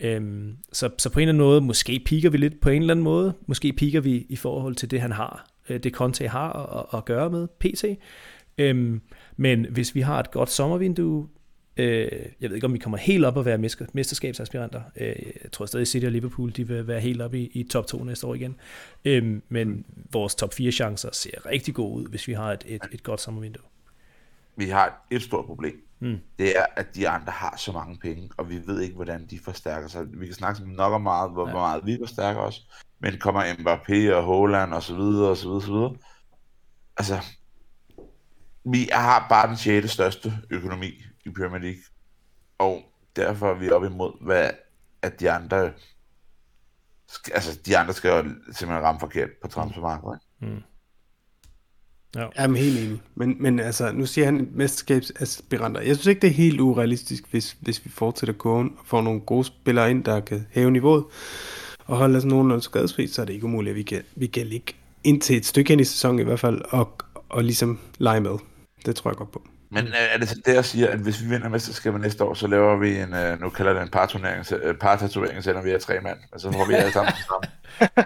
Øhm, 0.00 0.56
så, 0.72 0.90
så 0.98 1.10
på 1.10 1.18
en 1.18 1.22
eller 1.22 1.32
anden 1.32 1.46
måde, 1.46 1.60
måske 1.60 2.02
piker 2.06 2.30
vi 2.30 2.36
lidt 2.36 2.60
på 2.60 2.68
en 2.68 2.82
eller 2.82 2.94
anden 2.94 3.04
måde, 3.04 3.34
måske 3.46 3.72
piker 3.72 4.00
vi 4.00 4.26
i 4.28 4.36
forhold 4.36 4.74
til 4.74 4.90
det, 4.90 5.00
han 5.00 5.12
har, 5.12 5.46
øh, 5.68 5.80
det 5.80 5.92
Conte 5.92 6.28
har 6.28 6.52
at, 6.52 6.98
at 6.98 7.04
gøre 7.04 7.30
med 7.30 7.48
pt. 7.48 7.84
Øhm, 8.58 9.00
men 9.36 9.66
hvis 9.70 9.94
vi 9.94 10.00
har 10.00 10.20
et 10.20 10.30
godt 10.30 10.50
sommervindue, 10.50 11.28
Øh, 11.80 12.08
jeg 12.40 12.50
ved 12.50 12.54
ikke, 12.54 12.64
om 12.64 12.72
vi 12.72 12.78
kommer 12.78 12.98
helt 12.98 13.24
op 13.24 13.36
og 13.36 13.44
være 13.44 13.58
mesterskabsaspiranter. 13.92 14.82
Øh, 14.96 15.06
jeg 15.42 15.52
tror 15.52 15.66
stadig, 15.66 15.86
City 15.86 16.06
og 16.06 16.12
Liverpool 16.12 16.52
de 16.56 16.68
vil 16.68 16.86
være 16.86 17.00
helt 17.00 17.22
oppe 17.22 17.38
i, 17.38 17.50
i 17.54 17.62
top 17.62 17.86
2 17.86 18.04
næste 18.04 18.26
år 18.26 18.34
igen. 18.34 18.56
Øh, 19.04 19.40
men 19.48 19.68
mm. 19.68 19.84
vores 20.12 20.34
top 20.34 20.54
4 20.54 20.72
chancer 20.72 21.08
ser 21.12 21.46
rigtig 21.46 21.74
gode 21.74 22.02
ud, 22.02 22.08
hvis 22.08 22.28
vi 22.28 22.32
har 22.32 22.52
et, 22.52 22.64
et, 22.66 22.82
et 22.92 23.02
godt 23.02 23.20
sommervindue. 23.20 23.62
Vi 24.56 24.68
har 24.68 25.06
et 25.10 25.22
stort 25.22 25.44
problem. 25.46 25.82
Mm. 26.00 26.18
Det 26.38 26.58
er, 26.58 26.66
at 26.76 26.94
de 26.94 27.08
andre 27.08 27.32
har 27.32 27.56
så 27.56 27.72
mange 27.72 27.98
penge, 27.98 28.30
og 28.36 28.50
vi 28.50 28.60
ved 28.66 28.80
ikke, 28.80 28.94
hvordan 28.94 29.26
de 29.26 29.38
forstærker 29.44 29.88
sig. 29.88 30.20
Vi 30.20 30.26
kan 30.26 30.34
snakke 30.34 30.72
nok 30.72 30.92
om 30.92 31.02
meget, 31.02 31.30
hvor, 31.30 31.48
ja. 31.48 31.54
meget 31.54 31.86
vi 31.86 31.96
forstærker 32.00 32.40
os. 32.40 32.66
Men 32.98 33.18
kommer 33.18 33.42
Mbappé 33.42 34.14
og 34.14 34.24
Haaland 34.24 34.74
og 34.74 34.82
så 34.82 34.94
videre 34.94 35.30
og 35.30 35.36
så 35.36 35.48
videre, 35.48 35.56
og 35.56 35.62
så 35.62 35.72
videre. 35.72 35.94
Altså, 36.96 37.18
vi 38.64 38.88
har 38.92 39.26
bare 39.28 39.48
den 39.48 39.56
6. 39.56 39.90
største 39.90 40.32
økonomi 40.50 41.04
i 41.26 41.30
Premier 41.30 41.58
League. 41.58 41.82
Og 42.58 42.82
derfor 43.16 43.50
er 43.50 43.58
vi 43.58 43.70
op 43.70 43.84
imod, 43.84 44.24
hvad 44.24 44.50
at 45.02 45.20
de 45.20 45.30
andre 45.30 45.72
altså 47.34 47.58
de 47.66 47.78
andre 47.78 47.92
skal 47.92 48.08
jo 48.08 48.22
simpelthen 48.22 48.82
ramme 48.82 49.00
forkert 49.00 49.28
på 49.42 49.48
transfermarkedet. 49.48 50.18
Mm. 50.40 50.62
Ja. 52.14 52.20
Jeg 52.36 52.44
er 52.44 52.56
helt 52.56 52.78
enig. 52.78 53.02
Men, 53.14 53.36
men 53.42 53.60
altså, 53.60 53.92
nu 53.92 54.06
siger 54.06 54.24
han 54.24 54.48
mesterskabsaspiranter. 54.52 55.80
Jeg 55.80 55.96
synes 55.96 56.06
ikke, 56.06 56.20
det 56.20 56.28
er 56.30 56.34
helt 56.34 56.60
urealistisk, 56.60 57.30
hvis, 57.30 57.56
hvis 57.60 57.84
vi 57.84 57.90
fortsætter 57.90 58.34
kurven 58.34 58.74
og 58.78 58.86
får 58.86 59.02
nogle 59.02 59.20
gode 59.20 59.44
spillere 59.44 59.90
ind, 59.90 60.04
der 60.04 60.20
kan 60.20 60.46
hæve 60.50 60.70
niveauet 60.70 61.04
og 61.86 61.96
holde 61.96 62.16
os 62.16 62.24
nogenlunde 62.24 62.62
skadesfri, 62.62 63.06
så 63.06 63.22
er 63.22 63.26
det 63.26 63.32
ikke 63.32 63.46
umuligt, 63.46 63.70
at 63.70 63.76
vi 63.76 63.82
kan, 63.82 64.02
vi 64.16 64.26
kan 64.26 64.46
ligge 64.46 64.74
indtil 65.04 65.36
et 65.36 65.46
stykke 65.46 65.72
ind 65.72 65.80
i 65.80 65.84
sæsonen 65.84 66.18
i 66.18 66.22
hvert 66.22 66.40
fald, 66.40 66.62
og, 66.68 66.98
og 67.28 67.44
ligesom 67.44 67.78
lege 67.98 68.20
med. 68.20 68.38
Det 68.86 68.96
tror 68.96 69.10
jeg 69.10 69.16
godt 69.16 69.32
på. 69.32 69.42
Men 69.70 69.86
øh, 69.86 69.92
er 70.14 70.18
det 70.18 70.28
så 70.28 70.36
det, 70.46 70.54
jeg 70.54 70.64
siger, 70.64 70.88
at 70.88 70.98
hvis 70.98 71.22
vi 71.22 71.28
vinder 71.28 71.48
mesterskabet 71.48 72.00
næste 72.00 72.24
år, 72.24 72.34
så 72.34 72.46
laver 72.46 72.76
vi 72.76 72.98
en, 72.98 73.14
øh, 73.14 73.40
nu 73.40 73.48
kalder 73.48 73.72
det 73.72 73.82
en 73.82 73.88
parturnering, 73.88 74.44
øh, 74.62 74.74
par-tatovering, 74.74 75.44
selvom 75.44 75.64
vi 75.64 75.70
er 75.70 75.78
tre 75.78 76.00
mand. 76.02 76.18
Altså, 76.32 76.48
så 76.52 76.58
får 76.58 76.64
vi 76.64 76.74
alle 76.74 76.92
sammen 76.92 77.12
sammen. 77.28 77.50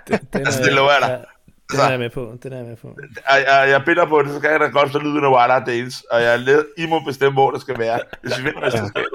den, 0.08 0.18
den 0.32 0.40
altså, 0.46 0.62
det 0.62 0.72
lover 0.72 0.90
jeg 1.00 1.08
dig. 1.10 1.24
Den 1.72 1.80
er 1.80 1.90
jeg 1.90 1.98
med 1.98 2.10
på. 2.10 2.32
Den 2.42 2.52
er 2.52 2.56
jeg 2.56 2.66
med 2.66 2.76
på. 2.76 2.98
Jeg, 3.30 3.44
jeg, 3.48 3.70
jeg 3.70 3.82
binder 3.86 4.06
på 4.06 4.22
det, 4.22 4.30
så 4.34 4.40
kan 4.40 4.50
jeg 4.50 4.60
da 4.60 4.64
godt 4.66 4.92
så 4.92 4.98
lyden 4.98 5.24
af 5.24 5.28
Wild 5.28 5.50
Art 5.52 5.62
Days, 5.66 6.00
og 6.10 6.22
jeg 6.22 6.38
led, 6.38 6.64
I 6.78 6.86
må 6.86 7.00
bestemme, 7.06 7.32
hvor 7.32 7.50
det 7.50 7.60
skal 7.60 7.78
være, 7.78 8.00
hvis 8.22 8.38
vi 8.38 8.42
vinder 8.44 8.60
mesterskabet. 8.60 9.08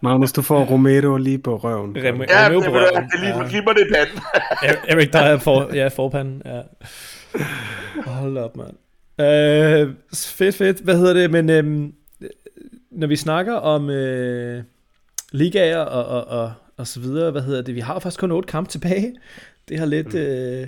Magnus, 0.00 0.32
du 0.32 0.42
får 0.42 0.64
Romero 0.64 1.16
lige 1.16 1.38
på 1.38 1.56
røven. 1.56 1.96
Rem- 1.96 2.22
ja, 2.28 2.46
Romero 2.48 2.60
det, 2.60 2.64
på 2.66 2.70
røven. 2.72 3.04
det 3.10 3.14
er 3.14 3.20
lige, 3.20 3.36
ja. 3.42 3.48
giv 3.48 3.62
mig 3.64 3.74
det 3.74 3.86
i 3.90 3.92
panden. 3.94 4.20
Erik, 4.88 5.12
der 5.12 5.18
er 5.18 5.38
for, 5.38 5.70
ja, 5.74 5.88
forpanden. 5.88 6.42
Ja. 6.44 6.60
Hold 8.06 8.38
op, 8.38 8.56
mand. 8.56 8.74
Øh, 9.20 9.94
fedt, 10.14 10.54
fedt. 10.54 10.80
Hvad 10.80 10.98
hedder 10.98 11.12
det? 11.12 11.30
Men 11.30 11.50
øh, 11.50 11.92
når 12.90 13.06
vi 13.06 13.16
snakker 13.16 13.54
om 13.54 13.90
øh, 13.90 14.62
ligaer 15.32 15.78
og, 15.78 16.04
og, 16.04 16.40
og, 16.40 16.52
og 16.76 16.86
så 16.86 17.00
videre, 17.00 17.30
hvad 17.30 17.42
hedder 17.42 17.62
det? 17.62 17.74
Vi 17.74 17.80
har 17.80 17.98
faktisk 17.98 18.20
kun 18.20 18.32
otte 18.32 18.46
kampe 18.46 18.70
tilbage. 18.70 19.14
Det 19.68 19.78
har 19.78 19.86
lidt... 19.86 20.14
Mm. 20.14 20.18
Øh, 20.18 20.66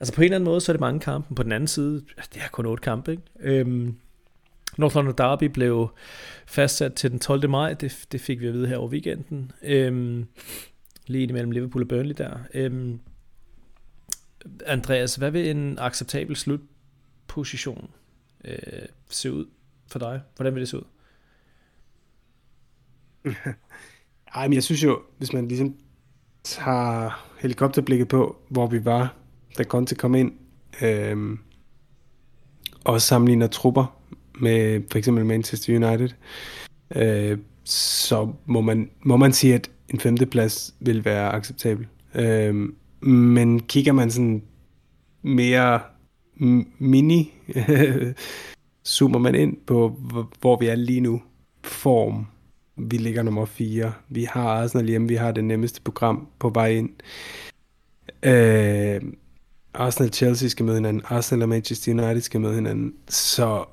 altså 0.00 0.14
på 0.14 0.20
en 0.20 0.24
eller 0.24 0.36
anden 0.36 0.44
måde, 0.44 0.60
så 0.60 0.72
er 0.72 0.74
det 0.74 0.80
mange 0.80 1.00
kampe. 1.00 1.34
På 1.34 1.42
den 1.42 1.52
anden 1.52 1.68
side, 1.68 2.02
altså, 2.16 2.30
det 2.34 2.42
er 2.42 2.48
kun 2.52 2.66
otte 2.66 2.82
kampe, 2.82 3.10
ikke? 3.10 3.22
Øhm, 3.40 3.94
North 4.78 4.96
London 4.96 5.14
Derby 5.18 5.44
blev 5.44 5.88
fastsat 6.46 6.94
til 6.94 7.10
den 7.10 7.18
12. 7.18 7.48
maj. 7.48 7.74
Det, 7.74 8.06
det 8.12 8.20
fik 8.20 8.40
vi 8.40 8.46
at 8.46 8.52
vide 8.52 8.66
her 8.66 8.76
over 8.76 8.88
weekenden. 8.88 9.52
Øhm, 9.62 10.26
lige 11.06 11.24
imellem 11.24 11.50
Liverpool 11.50 11.82
og 11.82 11.88
Burnley 11.88 12.14
der. 12.18 12.38
Øhm, 12.54 13.00
Andreas, 14.66 15.16
hvad 15.16 15.30
vil 15.30 15.50
en 15.50 15.78
acceptabel 15.78 16.36
position 17.38 17.90
øh, 18.44 18.88
se 19.08 19.32
ud 19.32 19.46
for 19.86 19.98
dig? 19.98 20.20
Hvordan 20.36 20.54
vil 20.54 20.60
det 20.60 20.68
se 20.68 20.76
ud? 20.76 20.84
Ej, 24.34 24.48
men 24.48 24.54
jeg 24.54 24.62
synes 24.62 24.84
jo, 24.84 25.02
hvis 25.18 25.32
man 25.32 25.48
ligesom 25.48 25.74
tager 26.44 27.26
helikopterblikket 27.40 28.08
på, 28.08 28.36
hvor 28.48 28.66
vi 28.66 28.84
var, 28.84 29.14
da 29.58 29.64
Conte 29.64 29.94
kom 29.94 30.14
ind, 30.14 30.32
øh, 30.82 31.38
og 32.84 33.02
sammenligner 33.02 33.46
trupper 33.46 34.00
med 34.40 34.82
for 34.90 34.98
eksempel 34.98 35.26
Manchester 35.26 35.76
United, 35.76 36.08
øh, 36.96 37.38
så 37.64 38.32
må 38.46 38.60
man, 38.60 38.90
må 39.02 39.16
man 39.16 39.32
sige, 39.32 39.54
at 39.54 39.70
en 39.88 40.00
femteplads 40.00 40.74
vil 40.80 41.04
være 41.04 41.32
acceptabel. 41.32 41.86
Øh, 42.14 42.68
men 43.00 43.60
kigger 43.60 43.92
man 43.92 44.10
sådan 44.10 44.42
mere 45.22 45.80
mini, 46.78 47.34
zoomer 48.88 49.18
man 49.18 49.34
ind 49.34 49.56
på, 49.66 49.88
hvor 50.40 50.56
vi 50.58 50.66
er 50.66 50.74
lige 50.74 51.00
nu, 51.00 51.22
form, 51.64 52.26
vi 52.76 52.96
ligger 52.96 53.22
nummer 53.22 53.44
4. 53.44 53.92
Vi 54.08 54.24
har 54.24 54.48
Arsenal 54.48 54.86
hjemme, 54.86 55.08
vi 55.08 55.14
har 55.14 55.32
det 55.32 55.44
nemmeste 55.44 55.80
program 55.80 56.28
på 56.38 56.48
vej 56.48 56.68
ind. 56.68 56.90
Øh, 58.22 59.02
Arsenal 59.74 60.12
Chelsea 60.12 60.48
skal 60.48 60.64
møde 60.64 60.76
hinanden, 60.76 61.02
Arsenal 61.04 61.42
og 61.42 61.48
Manchester 61.48 61.92
United 61.92 62.20
skal 62.20 62.40
møde 62.40 62.54
hinanden. 62.54 62.94
Så, 63.08 63.64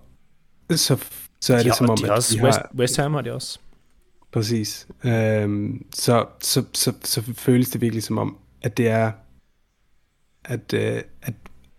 så, 0.72 1.04
så 1.42 1.54
er 1.54 1.58
de 1.58 1.64
det 1.64 1.72
har, 1.72 1.78
som 1.78 1.90
om, 1.90 1.98
de 1.98 2.06
at 2.06 2.10
også, 2.10 2.40
West, 2.44 2.58
har... 2.58 2.72
West 2.76 2.98
Ham 2.98 3.14
har 3.14 3.22
det 3.22 3.32
også. 3.32 3.60
Præcis. 4.32 4.88
Øhm, 5.04 5.86
så, 5.94 6.26
så, 6.42 6.64
så, 6.74 6.94
så 7.04 7.22
føles 7.34 7.70
det 7.70 7.82
virkelig 7.82 8.04
som 8.04 8.18
om, 8.18 8.38
at 8.62 8.78
det 8.78 8.88
er, 8.88 9.12
at, 10.46 10.74
øh, 10.74 11.02
at, 11.22 11.34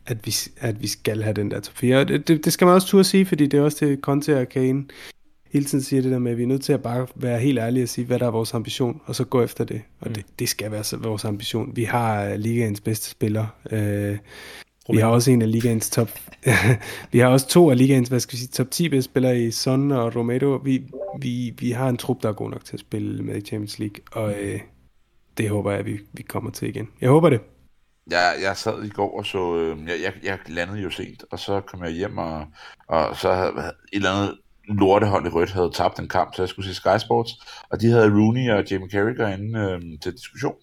at, 0.07 0.27
vi, 0.27 0.35
at 0.57 0.83
vi 0.83 0.87
skal 0.87 1.23
have 1.23 1.35
den 1.35 1.51
der 1.51 1.61
top 1.61 1.77
4. 1.77 2.05
Det, 2.05 2.29
det, 2.29 2.45
det 2.45 2.53
skal 2.53 2.65
man 2.65 2.75
også 2.75 2.89
turde 2.89 3.05
sige, 3.05 3.27
fordi 3.27 3.47
det 3.47 3.59
er 3.59 3.63
også 3.63 3.87
det, 3.87 4.01
Conte 4.01 4.41
og 4.41 4.49
Kane 4.49 4.85
hele 5.57 5.67
tiden 5.67 5.85
siger 5.85 6.03
det 6.03 6.11
der 6.11 6.19
med, 6.19 6.33
at 6.33 6.39
vi 6.39 6.43
er 6.43 6.47
nødt 6.47 6.63
til 6.63 6.73
at 6.73 6.83
bare 6.83 7.07
være 7.15 7.39
helt 7.39 7.59
ærlige 7.59 7.83
og 7.83 7.89
sige, 7.89 8.05
hvad 8.05 8.19
der 8.19 8.27
er 8.27 8.31
vores 8.31 8.55
ambition, 8.55 9.01
og 9.05 9.15
så 9.15 9.25
gå 9.25 9.43
efter 9.43 9.65
det. 9.65 9.83
Og 10.01 10.09
mm. 10.09 10.15
det, 10.15 10.25
det 10.39 10.49
skal 10.49 10.71
være 10.71 10.99
vores 11.03 11.25
ambition. 11.25 11.77
Vi 11.77 11.85
har 11.85 12.37
ligaens 12.37 12.81
bedste 12.81 13.11
spiller. 13.11 13.47
Øh, 13.71 14.19
vi 14.91 14.97
har 14.97 15.09
også 15.09 15.31
en 15.31 15.43
af 15.43 15.53
ligaens 15.53 15.91
top... 15.91 16.11
vi 17.13 17.19
har 17.19 17.29
også 17.29 17.49
to 17.49 17.71
af 17.71 17.79
ligaens, 17.79 18.09
hvad 18.09 18.21
skal 18.21 18.33
vi 18.33 18.39
sige, 18.39 18.49
top 18.49 18.71
10 18.71 18.89
bedste 18.89 19.11
spillere 19.11 19.41
i 19.41 19.51
Son 19.51 19.93
og 19.93 20.17
Romero. 20.17 20.61
Vi, 20.65 20.83
vi, 21.21 21.55
vi 21.59 21.71
har 21.71 21.89
en 21.89 21.97
trup, 21.97 22.23
der 22.23 22.29
er 22.29 22.33
god 22.33 22.51
nok 22.51 22.65
til 22.65 22.77
at 22.77 22.81
spille 22.81 23.23
med 23.23 23.37
i 23.37 23.41
Champions 23.41 23.79
League, 23.79 23.97
og 24.13 24.35
øh, 24.41 24.61
det 25.39 25.49
håber 25.49 25.71
jeg, 25.71 25.81
at 25.81 25.87
vi, 25.87 25.99
vi 26.13 26.23
kommer 26.23 26.51
til 26.51 26.69
igen. 26.69 26.89
Jeg 27.01 27.11
håber 27.11 27.31
det. 27.31 27.41
Jeg, 28.11 28.37
jeg 28.43 28.57
sad 28.57 28.83
i 28.83 28.89
går 28.89 29.19
og 29.19 29.27
så, 29.27 29.57
øh, 29.57 29.87
jeg, 29.87 29.99
jeg, 30.03 30.13
jeg 30.23 30.39
landede 30.47 30.79
jo 30.79 30.91
sent, 30.91 31.25
og 31.31 31.39
så 31.39 31.61
kom 31.61 31.85
jeg 31.85 31.93
hjem, 31.93 32.19
og, 32.19 32.47
og 32.89 33.17
så 33.17 33.33
havde 33.33 33.53
et 33.57 33.73
eller 33.93 34.11
andet 34.11 34.39
lortehold 34.69 35.27
i 35.27 35.29
rødt 35.29 35.53
havde 35.53 35.71
tabt 35.71 35.99
en 35.99 36.09
kamp, 36.09 36.35
så 36.35 36.43
jeg 36.43 36.49
skulle 36.49 36.69
se 36.69 36.75
Sky 36.75 36.99
Sports, 36.99 37.33
og 37.71 37.81
de 37.81 37.91
havde 37.91 38.11
Rooney 38.11 38.51
og 38.51 38.71
Jamie 38.71 38.91
Carragher 38.91 39.29
inde 39.29 39.61
øh, 39.61 40.01
til 40.01 40.13
diskussion. 40.13 40.55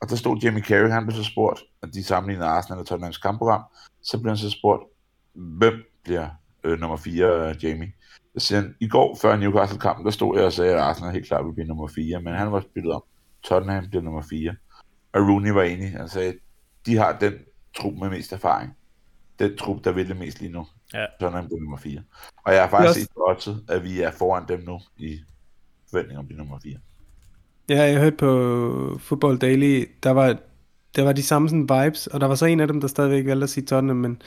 Og 0.00 0.08
der 0.10 0.16
stod 0.16 0.40
Jamie 0.42 0.62
Carragher, 0.62 0.94
han 0.94 1.06
blev 1.06 1.16
så 1.16 1.24
spurgt, 1.24 1.60
at 1.82 1.88
de 1.94 2.04
sammenlignede 2.04 2.48
Arsenal 2.48 2.80
og 2.80 2.86
Tottenhams 2.86 3.18
kampprogram, 3.18 3.62
så 4.02 4.18
blev 4.18 4.30
han 4.30 4.38
så 4.38 4.50
spurgt, 4.50 4.82
hvem 5.34 5.74
bliver 6.04 6.28
øh, 6.64 6.78
nummer 6.78 6.96
4 6.96 7.50
øh, 7.50 7.64
Jamie? 7.64 7.92
Så 8.38 8.46
siger 8.46 8.60
han, 8.60 8.74
i 8.80 8.88
går 8.88 9.18
før 9.22 9.36
Newcastle-kampen, 9.36 10.04
der 10.04 10.10
stod 10.10 10.36
jeg 10.36 10.46
og 10.46 10.52
sagde, 10.52 10.72
at 10.72 10.80
Arsenal 10.80 11.12
helt 11.12 11.26
klart 11.26 11.44
ville 11.44 11.54
blive 11.54 11.68
nummer 11.68 11.88
4, 11.88 12.22
men 12.22 12.34
han 12.34 12.52
var 12.52 12.60
spillet 12.60 12.92
om. 12.92 13.02
Tottenham 13.42 13.88
bliver 13.88 14.02
nummer 14.02 14.22
4. 14.30 14.54
Og 15.12 15.20
Rooney 15.20 15.50
var 15.50 15.62
enig, 15.62 15.90
han 15.90 16.08
sagde, 16.08 16.34
de 16.86 16.96
har 16.96 17.18
den 17.18 17.34
trup 17.76 17.94
med 17.94 18.10
mest 18.10 18.32
erfaring. 18.32 18.76
Den 19.38 19.56
trup, 19.56 19.84
der 19.84 19.92
vil 19.92 20.08
det 20.08 20.16
mest 20.16 20.40
lige 20.40 20.52
nu. 20.52 20.66
Ja. 20.94 21.06
Tottenham 21.20 21.46
bliver 21.46 21.60
nummer 21.60 21.76
4. 21.76 22.02
Og 22.44 22.52
jeg 22.52 22.62
har 22.62 22.70
faktisk 22.70 23.00
set 23.00 23.16
også, 23.16 23.56
at 23.68 23.84
vi 23.84 24.00
er 24.00 24.10
foran 24.10 24.44
dem 24.48 24.62
nu 24.66 24.80
i 24.96 25.20
forventning 25.90 26.18
om 26.18 26.26
de 26.26 26.34
nummer 26.34 26.58
4. 26.62 26.76
Ja, 27.68 27.82
jeg 27.82 28.00
hørte 28.00 28.16
på 28.16 28.98
Football 29.00 29.38
Daily, 29.38 29.88
der 30.02 30.10
var, 30.10 30.38
der 30.96 31.02
var 31.02 31.12
de 31.12 31.22
samme 31.22 31.48
sådan 31.48 31.84
vibes, 31.84 32.06
og 32.06 32.20
der 32.20 32.26
var 32.26 32.34
så 32.34 32.46
en 32.46 32.60
af 32.60 32.66
dem, 32.66 32.80
der 32.80 32.88
stadigvæk 32.88 33.26
valgte 33.26 33.44
at 33.44 33.50
sige 33.50 33.66
Tottenham, 33.66 33.96
men 33.96 34.22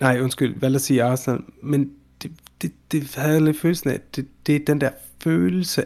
nej, 0.00 0.20
undskyld, 0.20 0.60
valgte 0.60 0.76
at 0.76 0.80
sige 0.82 1.02
Arsenal, 1.02 1.40
men 1.62 1.92
det, 2.22 2.32
det, 2.62 2.72
det 2.92 3.14
havde 3.14 3.32
jeg 3.32 3.42
lidt 3.42 3.60
følelsen 3.60 3.90
af, 3.90 4.00
det, 4.16 4.28
det 4.46 4.56
er 4.56 4.64
den 4.66 4.80
der 4.80 4.90
følelse 5.22 5.84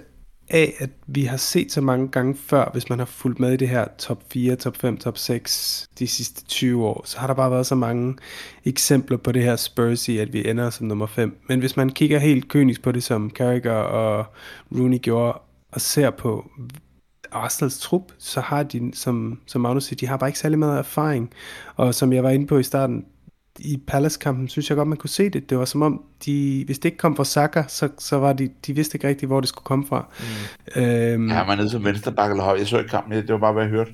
af, 0.51 0.75
at 0.79 0.91
vi 1.07 1.25
har 1.25 1.37
set 1.37 1.73
så 1.73 1.81
mange 1.81 2.09
gange 2.09 2.35
før, 2.35 2.71
hvis 2.73 2.89
man 2.89 2.99
har 2.99 3.07
fulgt 3.07 3.41
med 3.41 3.53
i 3.53 3.57
det 3.57 3.69
her 3.69 3.87
top 3.99 4.23
4, 4.33 4.57
top 4.57 4.77
5, 4.77 4.97
top 4.97 5.19
6 5.19 5.89
de 5.99 6.07
sidste 6.07 6.45
20 6.45 6.87
år, 6.87 7.03
så 7.05 7.19
har 7.19 7.27
der 7.27 7.35
bare 7.35 7.51
været 7.51 7.67
så 7.67 7.75
mange 7.75 8.17
eksempler 8.65 9.17
på 9.17 9.33
det 9.33 9.43
her 9.43 9.57
Spurs 9.57 10.09
i, 10.09 10.19
at 10.19 10.33
vi 10.33 10.49
ender 10.49 10.71
som 10.71 10.87
nummer 10.87 11.07
5. 11.07 11.39
Men 11.49 11.61
hvis 11.61 11.77
man 11.77 11.91
kigger 11.91 12.19
helt 12.19 12.49
kynisk 12.49 12.83
på 12.83 12.93
det, 12.93 13.03
som 13.03 13.31
Carragher 13.31 13.73
og 13.73 14.25
Rooney 14.73 14.99
gjorde, 14.99 15.39
og 15.73 15.81
ser 15.81 16.11
på 16.11 16.51
Arsenals 17.33 17.79
trup, 17.79 18.13
så 18.19 18.41
har 18.41 18.63
de, 18.63 18.91
som, 18.95 19.41
som 19.47 19.61
Magnus 19.61 19.85
siger, 19.85 19.97
de 19.97 20.07
har 20.07 20.17
bare 20.17 20.29
ikke 20.29 20.39
særlig 20.39 20.59
meget 20.59 20.79
erfaring. 20.79 21.31
Og 21.77 21.95
som 21.95 22.13
jeg 22.13 22.25
var 22.25 22.31
inde 22.31 22.47
på 22.47 22.59
i 22.59 22.63
starten, 22.63 23.05
i 23.59 23.83
Palace-kampen, 23.87 24.49
synes 24.49 24.71
jeg 24.71 24.77
godt, 24.77 24.89
man 24.89 24.99
kunne 24.99 25.11
se 25.11 25.31
det. 25.31 25.51
Det 25.51 25.59
var 25.59 25.65
som 25.65 25.83
om, 25.83 26.05
de, 26.25 26.63
hvis 26.67 26.79
det 26.79 26.85
ikke 26.85 26.99
kom 26.99 27.17
fra 27.17 27.25
Saka, 27.25 27.63
så, 27.69 27.89
så 27.99 28.17
var 28.17 28.33
de, 28.33 28.51
de 28.67 28.73
vidste 28.73 28.97
ikke 28.97 29.09
rigtigt, 29.09 29.29
hvor 29.29 29.41
det 29.41 29.49
skulle 29.49 29.65
komme 29.65 29.87
fra. 29.87 30.13
Mm. 30.77 30.83
Øhm, 30.83 31.29
ja, 31.29 31.45
man 31.45 31.59
nede 31.59 31.71
som 31.71 31.85
venstre 31.85 32.13
bakke 32.13 32.33
eller 32.33 32.45
høj. 32.45 32.57
Jeg 32.59 32.67
så 32.67 32.79
ikke 32.79 32.91
kampen, 32.91 33.13
det 33.13 33.29
var 33.29 33.39
bare, 33.39 33.53
hvad 33.53 33.63
jeg 33.63 33.71
hørte. 33.71 33.93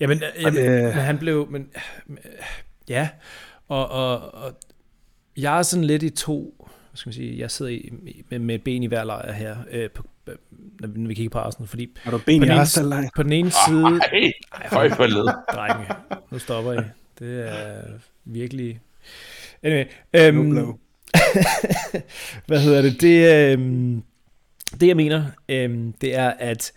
Jamen, 0.00 0.22
jamen 0.40 0.58
øh, 0.58 0.82
men 0.82 0.92
han 0.92 1.18
blev, 1.18 1.46
men, 1.50 1.68
ja, 2.88 3.08
og, 3.68 3.90
og, 3.90 4.34
og 4.34 4.52
jeg 5.36 5.58
er 5.58 5.62
sådan 5.62 5.84
lidt 5.84 6.02
i 6.02 6.10
to, 6.10 6.54
hvad 6.58 6.96
skal 6.96 7.08
man 7.08 7.14
sige, 7.14 7.38
jeg 7.38 7.50
sidder 7.50 7.72
i, 7.72 7.92
med, 8.30 8.38
med 8.38 8.58
ben 8.58 8.82
i 8.82 8.86
hver 8.86 9.04
lejr 9.04 9.32
her, 9.32 9.56
øh, 9.70 9.90
på, 9.90 10.02
når 10.80 11.08
vi 11.08 11.14
kigger 11.14 11.30
på 11.30 11.38
Arsenal, 11.38 11.68
fordi 11.68 11.96
har 12.02 12.10
du 12.10 12.18
ben 12.18 12.40
på, 12.40 12.44
i 12.44 12.48
den 12.48 12.92
ene, 12.92 13.10
på 13.16 13.22
den 13.22 13.32
ene 13.32 13.50
side... 13.50 14.00
Ej, 14.52 14.68
høj 14.72 14.90
for 14.90 15.06
led. 15.06 15.28
Drenge, 15.54 15.94
nu 16.30 16.38
stopper 16.38 16.72
I. 16.72 16.76
Det 17.20 17.48
er 17.48 17.82
virkelig... 18.24 18.80
Anyway, 19.62 19.84
øhm, 20.12 20.50
hvad 22.46 22.60
hedder 22.60 22.82
det? 22.82 23.00
Det, 23.00 23.52
øhm, 23.52 24.02
det 24.80 24.86
jeg 24.88 24.96
mener, 24.96 25.26
øhm, 25.48 25.92
det 25.92 26.14
er, 26.14 26.30
at 26.30 26.72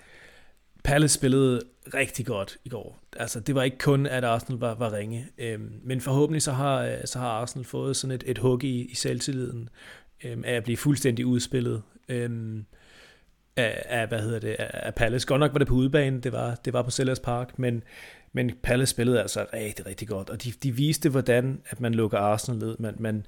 Palace 0.84 1.14
spillede 1.14 1.62
rigtig 1.94 2.26
godt 2.26 2.58
i 2.66 2.70
går. 2.70 3.00
Altså, 3.20 3.40
det 3.40 3.56
var 3.56 3.64
ikke 3.64 3.78
kun, 3.78 4.06
at 4.06 4.24
Arsenal 4.24 4.60
var, 4.60 4.76
var 4.76 4.94
ringe. 4.94 5.28
Øhm, 5.38 5.72
men 5.84 6.02
forhåbentlig 6.02 6.42
så 6.42 6.52
har, 6.52 6.98
så 7.06 7.20
har 7.20 7.30
Arsenal 7.30 7.66
fået 7.66 7.96
sådan 7.96 8.16
et, 8.16 8.24
et 8.28 8.38
hug 8.38 8.64
i, 8.64 8.86
i 8.86 8.96
selvtilliden 8.96 9.70
øhm, 10.24 10.44
af 10.46 10.54
at 10.54 10.64
blive 10.64 10.78
fuldstændig 10.78 11.26
udspillet. 11.26 11.82
Øhm, 12.10 12.66
af, 13.56 13.84
af, 13.86 14.08
hvad 14.08 14.20
hedder 14.20 14.40
det, 14.40 14.56
af 14.60 14.96
Palace. 14.96 15.28
Godt 15.28 15.40
nok 15.40 15.54
var 15.54 15.60
det 15.60 15.68
på 15.68 15.74
udebane, 15.74 16.22
det 16.22 16.32
var, 16.32 16.56
det 16.56 16.74
var 16.74 16.82
på 16.82 16.92
Sellers 16.92 17.20
Park, 17.20 17.60
men, 17.60 17.84
men 18.34 18.52
Palace 18.64 18.90
spillede 18.90 19.22
altså 19.22 19.46
rigtig, 19.54 19.86
rigtig 19.86 20.08
godt, 20.08 20.30
og 20.30 20.44
de, 20.44 20.52
de 20.64 20.76
viste, 20.76 21.10
hvordan 21.10 21.62
at 21.66 21.82
man 21.82 21.94
lukker 21.94 22.18
Arsenal 22.18 22.60
ned. 22.60 22.76
Man, 22.80 22.96
man, 23.00 23.26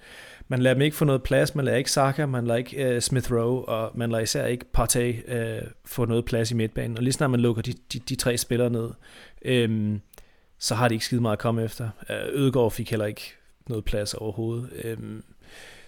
man 0.48 0.62
lader 0.62 0.74
dem 0.74 0.82
ikke 0.82 0.96
få 0.96 1.06
noget 1.06 1.24
plads, 1.24 1.56
man 1.56 1.66
lader 1.66 1.78
ikke 1.78 1.92
Saka, 1.92 2.26
man 2.26 2.48
lader 2.48 2.58
ikke 2.58 2.96
uh, 2.96 3.02
Smith 3.02 3.32
Rowe, 3.32 3.66
og 3.66 3.92
man 3.96 4.12
lader 4.12 4.24
især 4.24 4.46
ikke 4.46 4.66
Partey 4.74 5.14
uh, 5.14 5.68
få 5.86 6.06
noget 6.06 6.26
plads 6.26 6.52
i 6.52 6.56
midtbanen. 6.56 6.98
Og 6.98 7.04
lige 7.04 7.14
snart 7.14 7.32
man 7.32 7.40
lukker 7.40 7.62
de, 7.62 7.74
de, 7.94 8.00
de 8.00 8.16
tre 8.16 8.38
spillere 8.38 8.70
ned, 8.70 8.90
øhm, 9.42 10.02
så 10.60 10.76
har 10.76 10.88
de 10.88 10.96
ikke 10.96 11.06
skide 11.06 11.22
meget 11.22 11.36
at 11.36 11.40
komme 11.40 11.64
efter. 11.64 11.90
Uh, 12.10 12.40
Ødegaard 12.42 12.72
fik 12.72 12.90
heller 12.90 13.06
ikke 13.06 13.34
noget 13.70 13.86
plads 13.86 14.14
overhovedet. 14.14 14.70
Øhm, 14.84 15.24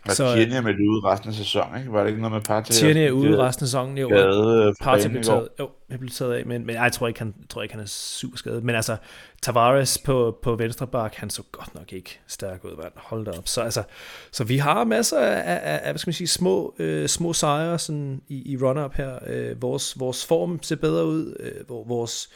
og 0.10 0.16
så, 0.16 0.36
Tierney 0.36 0.56
er 0.56 0.62
med 0.62 0.74
ude 0.74 1.08
resten 1.08 1.30
af 1.30 1.36
sæsonen, 1.36 1.80
ikke? 1.80 1.92
Var 1.92 2.02
det 2.02 2.10
ikke 2.10 2.22
noget 2.22 2.34
med 2.34 2.42
Partey? 2.42 2.74
Tierney 2.74 3.08
er 3.08 3.12
ude 3.12 3.38
resten 3.38 3.64
af 3.64 3.68
sæsonen, 3.68 3.98
jo. 3.98 4.10
Skade, 4.10 4.74
Partey 4.82 5.10
blev 5.10 5.24
taget, 5.24 5.48
jo, 5.60 5.70
jeg 5.90 6.00
blev 6.00 6.10
taget 6.10 6.34
af, 6.34 6.46
men, 6.46 6.66
men 6.66 6.76
jeg 6.76 6.92
tror 6.92 7.08
ikke, 7.08 7.20
han, 7.20 7.34
tror 7.50 7.62
ikke, 7.62 7.74
han 7.74 7.84
er 7.84 7.88
super 7.88 8.38
skadet. 8.38 8.64
Men 8.64 8.76
altså, 8.76 8.98
Tavares 9.42 9.98
på, 9.98 10.38
på 10.44 10.56
venstre 10.56 10.88
bak, 10.88 11.16
han 11.16 11.30
så 11.30 11.44
godt 11.52 11.76
nok 11.76 11.94
ikke 11.94 12.20
stærk 12.28 12.66
ud, 12.66 12.78
mand. 12.78 12.92
Hold 12.96 13.26
da 13.26 13.32
op. 13.32 13.48
Så, 13.48 13.62
altså, 13.62 13.84
så 14.32 14.44
vi 14.44 14.58
har 14.58 14.84
masser 14.84 15.20
af, 15.20 15.44
af, 15.46 15.80
af 15.84 15.92
hvad 15.92 16.00
skal 16.00 16.10
man 16.10 16.14
sige, 16.14 16.28
små, 16.28 16.76
øh, 16.80 17.08
små 17.08 17.34
sejre 17.34 17.80
sådan, 17.80 18.22
i, 18.28 18.52
i 18.52 18.58
run-up 18.58 18.94
her. 18.94 19.20
Øh, 19.28 19.62
vores, 19.62 20.00
vores 20.00 20.26
form 20.26 20.64
ser 20.64 20.76
bedre 20.76 21.06
ud. 21.06 21.36
Øh, 21.40 21.70
vores 21.70 22.30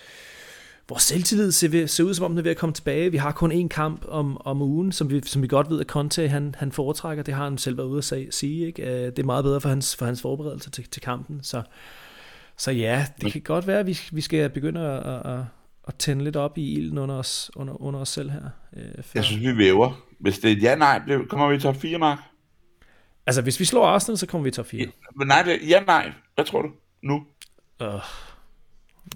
vores 0.91 1.03
selvtillid 1.03 1.51
ser, 1.51 1.85
ser 1.85 2.03
ud 2.03 2.13
som 2.13 2.25
om, 2.25 2.31
den 2.31 2.37
er 2.37 2.43
ved 2.43 2.51
at 2.51 2.57
komme 2.57 2.73
tilbage. 2.73 3.11
Vi 3.11 3.17
har 3.17 3.31
kun 3.31 3.51
én 3.51 3.67
kamp 3.67 4.05
om, 4.07 4.41
om 4.45 4.61
ugen, 4.61 4.91
som 4.91 5.09
vi, 5.09 5.21
som 5.25 5.41
vi 5.41 5.47
godt 5.47 5.69
ved, 5.69 5.79
at 5.79 5.87
Conte 5.87 6.27
han, 6.27 6.55
han 6.57 6.71
foretrækker. 6.71 7.23
Det 7.23 7.33
har 7.33 7.43
han 7.43 7.57
selv 7.57 7.77
været 7.77 7.87
ude 7.87 7.97
at 7.97 8.33
sige. 8.33 8.67
Ikke? 8.67 8.83
Øh, 8.83 9.05
det 9.05 9.19
er 9.19 9.23
meget 9.23 9.43
bedre 9.43 9.61
for 9.61 9.69
hans, 9.69 9.95
for 9.95 10.05
hans 10.05 10.21
forberedelse 10.21 10.71
til, 10.71 10.89
til 10.89 11.01
kampen. 11.01 11.43
Så, 11.43 11.61
så 12.57 12.71
ja, 12.71 13.05
det 13.21 13.31
kan 13.31 13.41
godt 13.41 13.67
være, 13.67 13.79
at 13.79 13.87
vi, 13.87 13.99
vi 14.11 14.21
skal 14.21 14.49
begynde 14.49 14.79
at, 14.79 15.31
at, 15.31 15.39
at 15.87 15.95
tænde 15.95 16.23
lidt 16.23 16.35
op 16.35 16.57
i 16.57 16.73
ilden 16.73 16.97
under 16.97 17.15
os, 17.15 17.51
under, 17.55 17.81
under 17.81 17.99
os 17.99 18.09
selv 18.09 18.29
her. 18.29 18.49
Øh, 18.77 19.03
jeg 19.15 19.23
synes, 19.23 19.41
vi 19.41 19.57
væver. 19.57 20.01
Hvis 20.19 20.39
det 20.39 20.51
er 20.51 20.55
et 20.55 20.63
ja-nej, 20.63 21.01
kommer 21.29 21.47
vi 21.47 21.55
i 21.55 21.59
top 21.59 21.75
4, 21.75 21.97
Mark? 21.97 22.19
Altså, 23.25 23.41
hvis 23.41 23.59
vi 23.59 23.65
slår 23.65 23.85
Arsenal, 23.85 24.17
så 24.17 24.27
kommer 24.27 24.43
vi 24.43 24.49
i 24.49 24.51
top 24.51 24.65
4. 24.65 24.87
Men 25.15 25.27
nej, 25.27 25.41
det, 25.41 25.59
ja-nej. 25.67 26.11
Hvad 26.35 26.45
tror 26.45 26.61
du 26.61 26.69
nu? 27.03 27.25
Uh, 27.79 27.87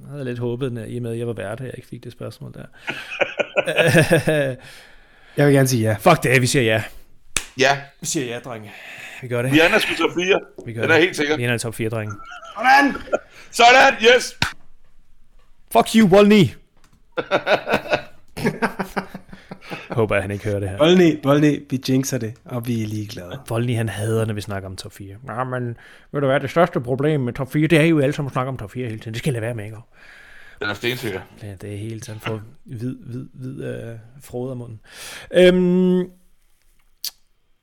jeg 0.01 0.09
havde 0.09 0.25
lidt 0.25 0.39
håbet, 0.39 0.85
i 0.87 0.97
og 0.97 1.03
med, 1.03 1.11
at 1.11 1.17
jeg 1.19 1.27
var 1.27 1.33
vært, 1.33 1.59
at 1.59 1.65
jeg 1.65 1.73
ikke 1.77 1.87
fik 1.87 2.03
det 2.03 2.11
spørgsmål 2.11 2.53
der. 2.53 2.65
jeg 5.37 5.45
vil 5.47 5.53
gerne 5.53 5.67
sige 5.67 5.89
ja. 5.89 5.95
Fuck 5.99 6.23
det, 6.23 6.41
vi 6.41 6.47
siger 6.47 6.63
ja. 6.63 6.83
Ja. 7.57 7.81
Vi 8.01 8.05
siger 8.07 8.25
ja, 8.25 8.39
drenge. 8.39 8.71
Vi 9.21 9.27
gør 9.27 9.41
det. 9.41 9.51
Vi 9.51 9.61
ender 9.61 9.79
sgu 9.79 9.93
top 9.95 10.09
4. 10.15 10.39
Vi 10.65 10.73
gør 10.73 10.81
Den 10.81 10.89
det. 10.89 10.95
er 10.95 10.99
helt 11.01 11.15
sikkert. 11.15 11.37
Vi 11.39 11.43
ender 11.43 11.55
i 11.55 11.59
top 11.59 11.75
4, 11.75 11.89
drenge. 11.89 12.15
Sådan! 12.57 12.95
Sådan, 13.51 13.93
yes! 14.15 14.37
Fuck 15.71 15.87
you, 15.95 16.07
Volny! 16.07 16.43
Håber, 19.89 20.15
at 20.15 20.21
han 20.21 20.31
ikke 20.31 20.45
hører 20.45 20.59
det 20.59 20.69
her. 20.69 20.77
Volny, 20.77 21.19
Volny, 21.23 21.63
vi 21.69 21.81
jinxer 21.89 22.17
det, 22.17 22.33
og 22.45 22.67
vi 22.67 22.83
er 22.83 22.87
ligeglade. 22.87 23.39
Volny, 23.49 23.75
han 23.75 23.89
hader, 23.89 24.25
når 24.25 24.33
vi 24.33 24.41
snakker 24.41 24.69
om 24.69 24.75
top 24.75 24.93
4. 24.93 25.15
Ja, 25.27 25.43
men 25.43 25.77
ved 26.11 26.21
du 26.21 26.27
hvad, 26.27 26.39
det 26.39 26.49
største 26.49 26.81
problem 26.81 27.21
med 27.21 27.33
top 27.33 27.51
4, 27.51 27.67
det 27.67 27.79
er 27.79 27.83
jo 27.83 27.99
alle 27.99 28.13
sammen 28.13 28.29
at 28.29 28.33
snakke 28.33 28.49
om 28.49 28.57
top 28.57 28.71
4 28.71 28.87
hele 28.87 28.99
tiden. 28.99 29.13
Det 29.13 29.19
skal 29.19 29.33
jeg 29.33 29.41
lade 29.41 29.41
være 29.41 29.55
med, 29.55 29.65
ikke? 29.65 29.77
Den 30.59 30.69
er 30.69 30.73
stensikker. 30.73 31.21
Ja, 31.43 31.53
det 31.61 31.73
er 31.73 31.77
helt 31.77 32.05
sådan 32.05 32.21
for 32.21 32.41
hvid, 32.63 32.95
hvid, 32.95 33.25
hvid 33.33 33.63
øh, 33.63 33.95
frode 34.21 34.51
af 34.51 34.57
munden. 34.57 34.79
Øhm, 35.33 36.09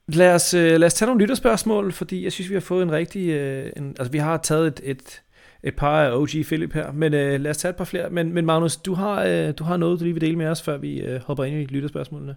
lad, 0.08 0.34
os, 0.34 0.54
øh, 0.54 0.80
lad 0.80 0.86
os 0.86 0.94
tage 0.94 1.06
nogle 1.06 1.20
lytterspørgsmål, 1.20 1.92
fordi 1.92 2.24
jeg 2.24 2.32
synes, 2.32 2.48
vi 2.48 2.54
har 2.54 2.60
fået 2.60 2.82
en 2.82 2.92
rigtig... 2.92 3.28
Øh, 3.28 3.72
en, 3.76 3.96
altså, 3.98 4.12
vi 4.12 4.18
har 4.18 4.36
taget 4.36 4.66
et, 4.66 4.80
et, 4.84 5.22
et 5.64 5.76
par 5.76 6.02
af 6.02 6.16
OG 6.16 6.28
Philip 6.28 6.72
her, 6.72 6.92
men 6.92 7.14
øh, 7.14 7.40
lad 7.40 7.50
os 7.50 7.56
tage 7.56 7.70
et 7.70 7.76
par 7.76 7.84
flere. 7.84 8.10
Men, 8.10 8.32
men 8.32 8.46
Magnus, 8.46 8.76
du 8.76 8.94
har, 8.94 9.24
øh, 9.24 9.54
du 9.58 9.64
har 9.64 9.76
noget, 9.76 10.00
du 10.00 10.04
lige 10.04 10.14
vil 10.14 10.20
dele 10.20 10.36
med 10.36 10.46
os, 10.46 10.62
før 10.62 10.76
vi 10.76 11.00
øh, 11.00 11.20
hopper 11.20 11.44
ind 11.44 11.56
i 11.56 11.64
lytterspørgsmålene. 11.64 12.36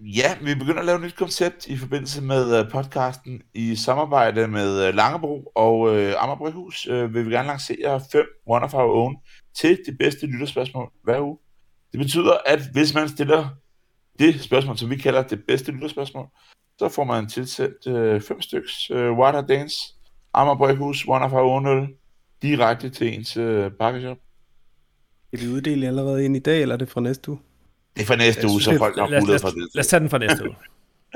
Ja, 0.00 0.36
vi 0.42 0.54
begynder 0.54 0.78
at 0.78 0.84
lave 0.84 0.96
et 0.96 1.02
nyt 1.02 1.16
koncept 1.16 1.66
i 1.66 1.76
forbindelse 1.76 2.22
med 2.22 2.58
øh, 2.58 2.70
podcasten 2.70 3.42
i 3.54 3.76
samarbejde 3.76 4.48
med 4.48 4.86
øh, 4.86 4.94
Langebro 4.94 5.52
og 5.54 5.96
øh, 5.96 6.08
uh, 6.08 6.22
Amagerbryghus. 6.22 6.86
Øh, 6.90 7.14
vil 7.14 7.26
vi 7.26 7.34
gerne 7.34 7.48
lancere 7.48 8.00
fem 8.12 8.26
One 8.46 8.64
of 8.64 8.74
Our 8.74 9.04
Own 9.04 9.16
til 9.54 9.78
de 9.86 9.96
bedste 9.98 10.26
lytterspørgsmål 10.26 10.90
hver 11.04 11.20
uge. 11.20 11.38
Det 11.92 12.00
betyder, 12.00 12.36
at 12.46 12.60
hvis 12.72 12.94
man 12.94 13.08
stiller 13.08 13.48
det 14.18 14.40
spørgsmål, 14.40 14.78
som 14.78 14.90
vi 14.90 14.96
kalder 14.96 15.22
det 15.22 15.44
bedste 15.46 15.72
lytterspørgsmål, 15.72 16.26
så 16.78 16.88
får 16.88 17.04
man 17.04 17.28
tilsendt 17.28 17.86
øh, 17.86 18.20
fem 18.20 18.40
styks 18.40 18.90
øh, 18.90 19.12
Water 19.12 19.40
Dance, 19.40 19.76
Amagerbryghus, 20.34 21.04
One 21.08 21.24
of 21.24 21.32
Our 21.32 21.54
Own 21.54 21.66
øl, 21.66 21.88
direkte 22.42 22.90
til 22.90 23.14
ens 23.14 23.36
uh, 23.36 23.72
pakkeshop. 23.80 24.18
Vi 25.32 25.48
uddele 25.48 25.86
allerede 25.86 26.24
ind 26.24 26.36
i 26.36 26.38
dag, 26.38 26.62
eller 26.62 26.74
er 26.74 26.78
det 26.78 26.88
fra 26.88 27.00
næste 27.00 27.30
uge? 27.30 27.38
Det 27.96 28.02
er 28.02 28.06
for 28.06 28.16
næste 28.16 28.48
uge, 28.48 28.62
så 28.62 28.78
folk 28.78 28.98
har 28.98 29.04
mulighed 29.20 29.38
for 29.38 29.48
det. 29.48 29.68
Lad 29.74 29.80
os 29.80 29.86
tage 29.86 30.00
den 30.00 30.10
fra 30.10 30.18
næste 30.18 30.44
uge. 30.44 30.56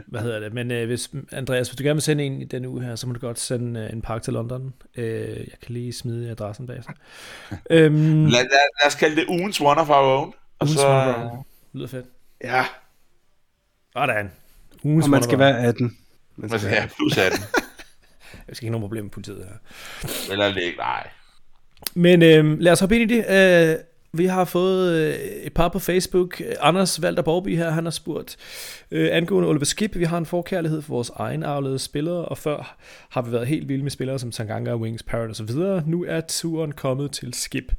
Hvad 0.07 0.21
hedder 0.21 0.41
det? 0.41 0.55
Men 0.55 0.71
øh, 0.71 0.87
hvis, 0.87 1.11
Andreas, 1.33 1.69
hvis 1.69 1.77
du 1.77 1.83
gerne 1.83 1.95
vil 1.95 2.03
sende 2.03 2.25
en 2.25 2.43
i 2.43 2.45
den 2.45 2.65
uge 2.65 2.83
her, 2.83 2.97
så 2.97 3.07
må 3.07 3.13
du 3.13 3.21
godt 3.21 3.39
sende 3.39 3.81
øh, 3.81 3.93
en 3.93 4.03
pakke 4.03 4.25
til 4.25 4.33
London. 4.33 4.75
Øh, 4.97 5.05
jeg 5.29 5.59
kan 5.63 5.75
lige 5.75 5.93
smide 5.93 6.31
adressen 6.31 6.67
bag 6.67 6.85
sig. 6.85 6.95
øhm, 7.71 8.25
lad, 8.25 8.31
lad, 8.31 8.51
lad 8.81 8.87
os 8.87 8.95
kalde 8.95 9.17
det 9.17 9.25
ugens 9.29 9.61
one 9.61 9.81
of 9.81 9.89
our 9.89 10.19
own. 10.19 10.33
Og 10.59 10.67
ugens 10.67 10.81
så... 10.81 10.89
one 10.89 11.01
of 11.01 11.17
our 11.17 11.31
own. 11.31 11.45
Lyder 11.73 11.87
fedt. 11.87 12.07
Ja. 12.45 12.65
Sådan. 13.93 14.31
Ugens 14.83 15.05
og 15.05 15.11
man 15.11 15.23
skal 15.23 15.39
være 15.39 15.59
18. 15.59 15.97
Man 16.37 16.59
skal 16.59 16.71
være 16.71 16.89
plus 16.97 17.19
18. 17.19 17.41
jeg 18.49 18.57
skal 18.57 18.65
ikke 18.65 18.71
have 18.71 18.73
nogen 18.73 18.83
problemer 18.83 19.05
med 19.05 19.11
politiet 19.11 19.47
her. 19.49 20.33
Eller 20.33 20.57
ikke, 20.57 20.79
nej. 20.79 21.09
Men 21.95 22.23
øh, 22.23 22.61
lad 22.61 22.73
os 22.73 22.81
hoppe 22.81 23.01
ind 23.01 23.11
i 23.11 23.15
det. 23.15 23.25
Øh, 23.31 23.77
vi 24.13 24.27
har 24.27 24.45
fået 24.45 24.93
øh, 24.95 25.15
et 25.15 25.53
par 25.53 25.69
på 25.69 25.79
Facebook. 25.79 26.43
Anders 26.61 27.03
Valter 27.03 27.23
Borby 27.23 27.57
her, 27.57 27.71
han 27.71 27.85
har 27.85 27.91
spurgt 27.91 28.37
øh, 28.91 29.09
angående 29.13 29.49
Oliver 29.49 29.65
Skip. 29.65 29.97
Vi 29.97 30.05
har 30.05 30.19
en 30.19 30.27
forkærlighed 30.27 30.83
for 30.83 30.95
vores 30.95 31.11
egen 31.17 31.43
afledede 31.43 31.79
spillere, 31.79 32.25
og 32.25 32.39
før 32.39 32.77
har 33.11 33.23
vi 33.23 33.33
været 33.33 33.47
helt 33.47 33.69
vilde 33.69 33.83
med 33.83 33.91
spillere 33.91 34.19
som 34.19 34.31
Tanganga, 34.31 34.75
Wings, 34.75 35.03
Parrot 35.03 35.31
osv. 35.31 35.51
Nu 35.87 36.05
er 36.05 36.21
turen 36.29 36.73
kommet 36.73 37.13
til 37.13 37.35
Skip. 37.35 37.73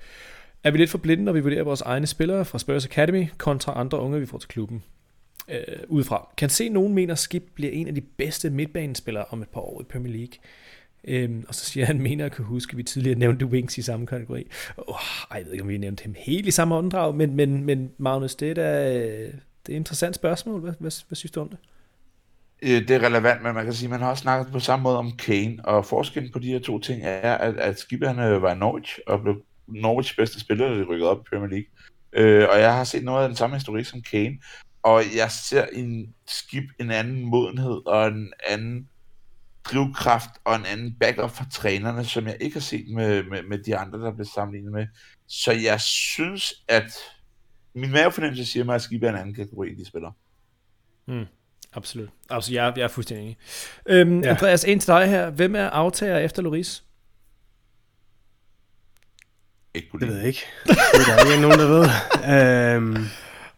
Er 0.64 0.72
vi 0.72 0.78
lidt 0.78 0.90
for 0.90 0.98
blinde, 0.98 1.24
når 1.24 1.32
vi 1.32 1.40
vurderer 1.40 1.64
vores 1.64 1.82
egne 1.82 2.08
spillere 2.08 2.46
fra 2.46 2.60
Spurs 2.60 2.86
Academy 2.86 3.28
kontra 3.38 3.80
andre 3.80 4.00
unge, 4.00 4.20
vi 4.20 4.26
får 4.26 4.38
til 4.38 4.50
klubben? 4.50 4.84
Øh, 5.50 5.78
udefra. 5.88 6.30
Kan 6.38 6.50
se, 6.50 6.70
nogen 6.70 6.94
mener, 6.94 7.14
at 7.14 7.20
Skip 7.20 7.44
bliver 7.54 7.72
en 7.72 7.88
af 7.88 7.96
de 7.96 8.02
bedste 8.02 8.50
midtbanespillere 8.50 9.26
om 9.30 9.42
et 9.42 9.50
par 9.50 9.62
år 9.62 9.82
i 9.82 9.84
Premier 9.84 10.14
League. 10.14 10.34
Øhm, 11.04 11.46
og 11.48 11.56
så 11.56 11.66
siger 11.66 11.86
han, 11.86 12.02
mener 12.08 12.26
at 12.26 12.32
kan 12.32 12.46
huske, 12.46 12.72
at 12.72 12.78
vi 12.78 12.84
tidligere 12.84 13.20
nævnte 13.20 13.46
Wings 13.46 13.78
i 13.78 13.82
samme 13.82 14.08
kategori. 14.08 14.48
Oh, 14.78 14.96
jeg 15.34 15.46
ved 15.46 15.52
ikke, 15.52 15.64
om 15.64 15.70
vi 15.70 15.78
nævnte 15.78 16.04
ham 16.04 16.16
helt 16.18 16.48
i 16.48 16.52
samme 16.52 16.76
åndedrag, 16.76 17.16
men, 17.16 17.36
men, 17.36 17.64
men 17.64 17.92
Magnus, 17.98 18.36
det 18.36 18.50
er, 18.50 18.54
da, 18.54 18.94
det 18.94 19.24
er 19.26 19.30
et 19.70 19.76
interessant 19.76 20.16
spørgsmål. 20.16 20.62
Hvad, 20.62 20.74
hvad, 20.80 20.92
hvad 21.08 21.16
synes 21.16 21.32
du 21.32 21.42
om 21.42 21.50
det? 21.50 21.58
Øh, 22.62 22.88
det 22.88 22.92
er 22.92 23.04
relevant, 23.04 23.44
men 23.44 23.54
man 23.54 23.66
kan 23.66 23.74
sige, 23.74 23.88
at 23.88 23.92
man 23.92 24.00
har 24.00 24.10
også 24.10 24.22
snakket 24.22 24.54
på 24.54 24.60
samme 24.60 24.84
måde 24.84 24.98
om 24.98 25.12
Kane, 25.12 25.66
og 25.66 25.86
forskellen 25.86 26.32
på 26.32 26.40
de 26.40 26.48
her 26.48 26.60
to 26.60 26.80
ting 26.80 27.02
er, 27.04 27.34
at, 27.34 27.58
at 27.58 27.80
skipperne 27.80 28.28
øh, 28.28 28.42
var 28.42 28.54
i 28.54 28.58
Norwich, 28.58 29.00
og 29.08 29.22
blev 29.22 29.42
Norwich 29.68 30.16
bedste 30.16 30.40
spiller, 30.40 30.70
da 30.70 30.80
de 30.80 30.84
rykkede 30.84 31.10
op 31.10 31.20
i 31.20 31.30
Premier 31.30 31.50
League. 31.50 31.68
Øh, 32.14 32.48
og 32.50 32.60
jeg 32.60 32.76
har 32.76 32.84
set 32.84 33.04
noget 33.04 33.24
af 33.24 33.30
den 33.30 33.36
samme 33.36 33.56
historik 33.56 33.86
som 33.86 34.02
Kane, 34.02 34.38
og 34.88 35.04
jeg 35.16 35.32
ser 35.32 35.66
en 35.66 36.14
skip 36.28 36.64
en 36.80 36.92
anden 36.92 37.26
modenhed 37.26 37.88
og 37.88 38.08
en 38.08 38.34
anden 38.48 38.90
drivkraft 39.64 40.30
og 40.44 40.56
en 40.56 40.66
anden 40.66 40.96
backup 41.00 41.32
fra 41.32 41.46
trænerne, 41.52 42.06
som 42.06 42.28
jeg 42.28 42.38
ikke 42.40 42.56
har 42.56 42.62
set 42.62 42.86
med, 42.90 43.24
med, 43.24 43.44
med 43.44 43.58
de 43.58 43.78
andre, 43.78 44.00
der 44.00 44.12
bliver 44.12 44.28
sammenlignet 44.36 44.72
med. 44.72 44.88
Så 45.28 45.52
jeg 45.52 45.82
synes, 45.82 46.54
at 46.68 46.92
min 47.74 47.92
mavefornemmelse 47.92 48.46
siger 48.46 48.64
mig, 48.64 48.76
at 48.76 48.82
Skib 48.82 49.04
er 49.04 49.10
en 49.10 49.16
anden 49.16 49.36
kategori, 49.36 49.76
de 49.76 49.86
spiller. 49.86 50.12
Mm, 51.08 51.26
absolut. 51.74 52.10
Altså, 52.30 52.54
jeg, 52.54 52.74
jeg 52.76 52.84
er 52.84 52.88
fuldstændig 52.88 53.24
enig. 53.24 53.38
Øhm, 53.86 54.24
ja. 54.24 54.30
Andreas, 54.30 54.64
en 54.64 54.80
til 54.80 54.88
dig 54.88 55.08
her. 55.08 55.30
Hvem 55.30 55.56
er 55.56 55.70
aftager 55.70 56.18
efter 56.18 56.42
Loris? 56.42 56.84
Ikke 59.74 59.90
det 60.00 60.08
ved 60.08 60.18
jeg 60.18 60.28
ikke. 60.28 60.46
Det 60.66 60.78
er 61.10 61.24
der 61.24 61.32
ikke 61.32 61.42
nogen, 61.42 61.60
der 61.60 61.68
ved. 61.68 61.86
øhm, 62.76 63.08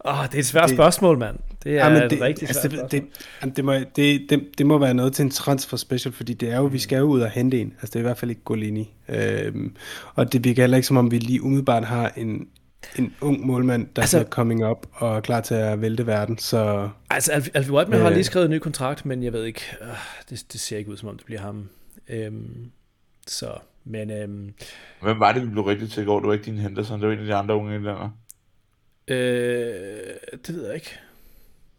Oh, 0.10 0.26
det 0.26 0.36
er 0.36 0.39
et 0.39 0.45
svært 0.45 0.70
det, 0.70 0.76
spørgsmål, 0.76 1.18
mand. 1.18 1.38
Det 1.64 1.78
er 1.78 1.89
ja, 1.89 2.03
det, 2.03 2.14
et 2.14 2.22
rigtig 2.22 2.47
altså, 2.47 2.70
svært 2.70 2.91
det, 2.91 3.03
det, 3.43 3.55
det, 3.55 3.66
må, 3.66 3.74
det, 3.74 4.26
det, 4.30 4.47
det 4.57 4.66
må 4.66 4.78
være 4.78 4.93
noget 4.93 5.14
til 5.14 5.24
en 5.24 5.32
transfer 5.32 5.78
special, 5.78 6.14
fordi 6.14 6.34
det 6.34 6.51
er 6.51 6.57
jo, 6.57 6.66
vi 6.66 6.80
skal 6.80 6.97
jo 6.97 7.03
ud 7.03 7.22
og 7.22 7.30
hente 7.30 7.62
en. 7.62 7.74
Altså, 7.82 7.88
det 7.88 7.95
er 7.95 7.99
i 7.99 8.01
hvert 8.01 8.18
fald 8.18 8.32
ikke 8.32 8.43
Golini. 8.43 8.93
Øhm, 9.10 9.76
og 10.16 10.34
det 10.34 10.43
virker 10.43 10.64
heller 10.64 10.78
ikke, 10.78 10.88
som 10.88 10.97
om 10.97 11.12
vi 11.12 11.18
lige 11.18 11.43
umiddelbart 11.43 11.86
har 11.86 12.12
en, 12.18 12.47
en 12.95 13.14
ung 13.22 13.45
målmand, 13.45 13.88
der 13.95 14.01
altså, 14.01 14.20
er 14.20 14.24
coming 14.24 14.66
up 14.66 14.88
og 14.93 15.16
er 15.16 15.22
klar 15.22 15.41
til 15.41 15.55
at 15.55 15.82
vælte 15.82 16.07
verden. 16.07 16.38
Så, 16.38 16.89
altså, 17.10 17.32
Alfie, 17.32 17.51
Alfie 17.55 17.74
Whiteman 17.74 17.99
øh, 17.99 18.05
har 18.05 18.12
lige 18.12 18.24
skrevet 18.24 18.45
en 18.45 18.51
ny 18.51 18.60
kontrakt, 18.60 19.05
men 19.05 19.24
jeg 19.24 19.34
ved 19.34 19.43
ikke, 19.45 19.62
øh, 19.82 19.88
det, 20.30 20.43
det 20.51 20.60
ser 20.60 20.78
ikke 20.78 20.91
ud, 20.91 20.97
som 20.97 21.10
om 21.10 21.18
det 21.18 21.26
bliver 21.26 21.41
ham. 21.41 21.70
Øhm, 22.10 22.72
så, 23.28 23.51
men... 23.86 24.12
Øhm, 24.12 24.53
Hvem 25.01 25.20
var 25.20 25.32
det, 25.32 25.41
vi 25.41 25.47
blev 25.47 25.64
rigtig 25.64 25.91
til 25.91 26.03
i 26.03 26.05
går? 26.05 26.20
Det 26.20 26.28
var 26.28 26.34
ikke 26.34 26.45
din 26.45 26.57
Henderson, 26.57 26.99
det 26.99 27.07
var 27.07 27.14
en 27.14 27.20
af 27.20 27.26
de 27.26 27.36
andre 27.36 27.55
unge 27.55 27.76
englænder. 27.76 28.10
Øh, 29.10 30.38
det 30.47 30.55
ved 30.55 30.66
jeg 30.66 30.76
ikke. 30.76 30.99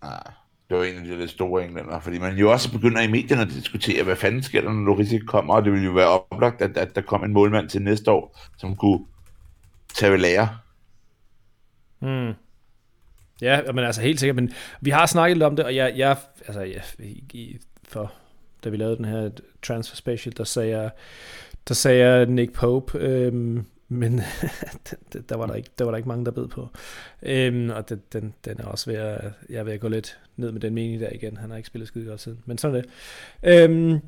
Nej, 0.02 0.22
det 0.70 0.76
var 0.78 0.84
en 0.84 0.96
af 0.96 1.04
de 1.04 1.18
lidt 1.18 1.30
store 1.30 1.64
englænder, 1.64 2.00
fordi 2.00 2.18
man 2.18 2.36
jo 2.36 2.52
også 2.52 2.72
begynder 2.72 3.00
i 3.00 3.10
medierne 3.10 3.42
at 3.42 3.48
diskutere, 3.48 4.02
hvad 4.02 4.16
fanden 4.16 4.42
sker 4.42 4.60
der, 4.60 4.72
når 4.72 4.84
Loris 4.84 5.22
kommer, 5.26 5.54
og 5.54 5.64
det 5.64 5.72
ville 5.72 5.84
jo 5.86 5.92
være 5.92 6.08
oplagt, 6.08 6.62
at, 6.62 6.76
at 6.76 6.94
der 6.94 7.00
kom 7.00 7.24
en 7.24 7.32
målmand 7.32 7.68
til 7.68 7.82
næste 7.82 8.10
år, 8.10 8.38
som 8.58 8.76
kunne 8.76 9.06
tage 9.94 10.12
ved 10.12 10.18
lære. 10.18 10.48
Hmm. 11.98 12.32
Ja, 13.40 13.72
men 13.72 13.84
altså 13.84 14.00
helt 14.00 14.20
sikkert, 14.20 14.36
men 14.36 14.52
vi 14.80 14.90
har 14.90 15.06
snakket 15.06 15.36
lidt 15.36 15.44
om 15.44 15.56
det, 15.56 15.64
og 15.64 15.76
jeg, 15.76 15.92
jeg 15.96 16.16
altså, 16.46 16.60
jeg, 16.60 16.82
for, 17.88 18.12
da 18.64 18.68
vi 18.68 18.76
lavede 18.76 18.96
den 18.96 19.04
her 19.04 19.30
transfer 19.62 19.96
special, 19.96 20.36
der 20.36 20.44
sagde 20.44 20.78
jeg, 20.78 20.90
der 21.68 21.74
sagde 21.74 22.04
jeg 22.04 22.26
Nick 22.26 22.52
Pope, 22.52 22.98
øhm, 22.98 23.66
men 23.92 24.20
der, 25.28 25.36
var 25.36 25.46
der, 25.46 25.54
ikke, 25.54 25.70
der 25.78 25.84
var 25.84 25.90
der 25.90 25.96
ikke 25.96 26.08
mange, 26.08 26.24
der 26.24 26.30
bed 26.30 26.48
på. 26.48 26.68
Øhm, 27.22 27.70
og 27.70 27.88
den, 27.88 28.02
den, 28.12 28.34
den 28.44 28.60
er 28.60 28.64
også 28.64 28.90
ved 28.90 28.98
at, 28.98 29.32
jeg 29.48 29.58
er 29.58 29.62
ved 29.62 29.72
at 29.72 29.80
gå 29.80 29.88
lidt 29.88 30.18
ned 30.36 30.52
med 30.52 30.60
den 30.60 30.74
mening 30.74 31.00
der 31.00 31.10
igen. 31.12 31.36
Han 31.36 31.50
har 31.50 31.56
ikke 31.56 31.66
spillet 31.66 31.88
skide 31.88 32.06
godt 32.06 32.20
siden. 32.20 32.38
Men 32.46 32.58
sådan 32.58 32.76
er 32.76 32.82
det. 32.82 33.70
Øhm, 33.70 34.00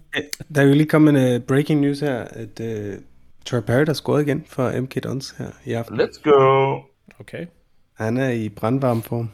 der 0.55 0.63
er 0.63 0.67
jo 0.67 0.75
lige 0.75 0.87
kommet 0.87 1.35
en 1.35 1.37
uh, 1.37 1.47
breaking 1.47 1.81
news 1.81 2.01
her, 2.01 2.19
at 2.19 2.61
uh, 2.61 3.03
Troy 3.45 3.61
Parrott 3.61 3.89
har 3.89 3.95
scoret 3.95 4.23
igen 4.23 4.45
for 4.49 4.81
MK 4.81 5.05
Dons 5.05 5.35
her 5.39 5.51
i 5.65 5.73
aften. 5.73 6.01
Let's 6.01 6.23
go! 6.23 6.79
Okay. 7.21 7.47
Han 7.95 8.17
er 8.17 8.31
i 8.31 8.49
brandvarm 8.49 9.03
form. 9.03 9.31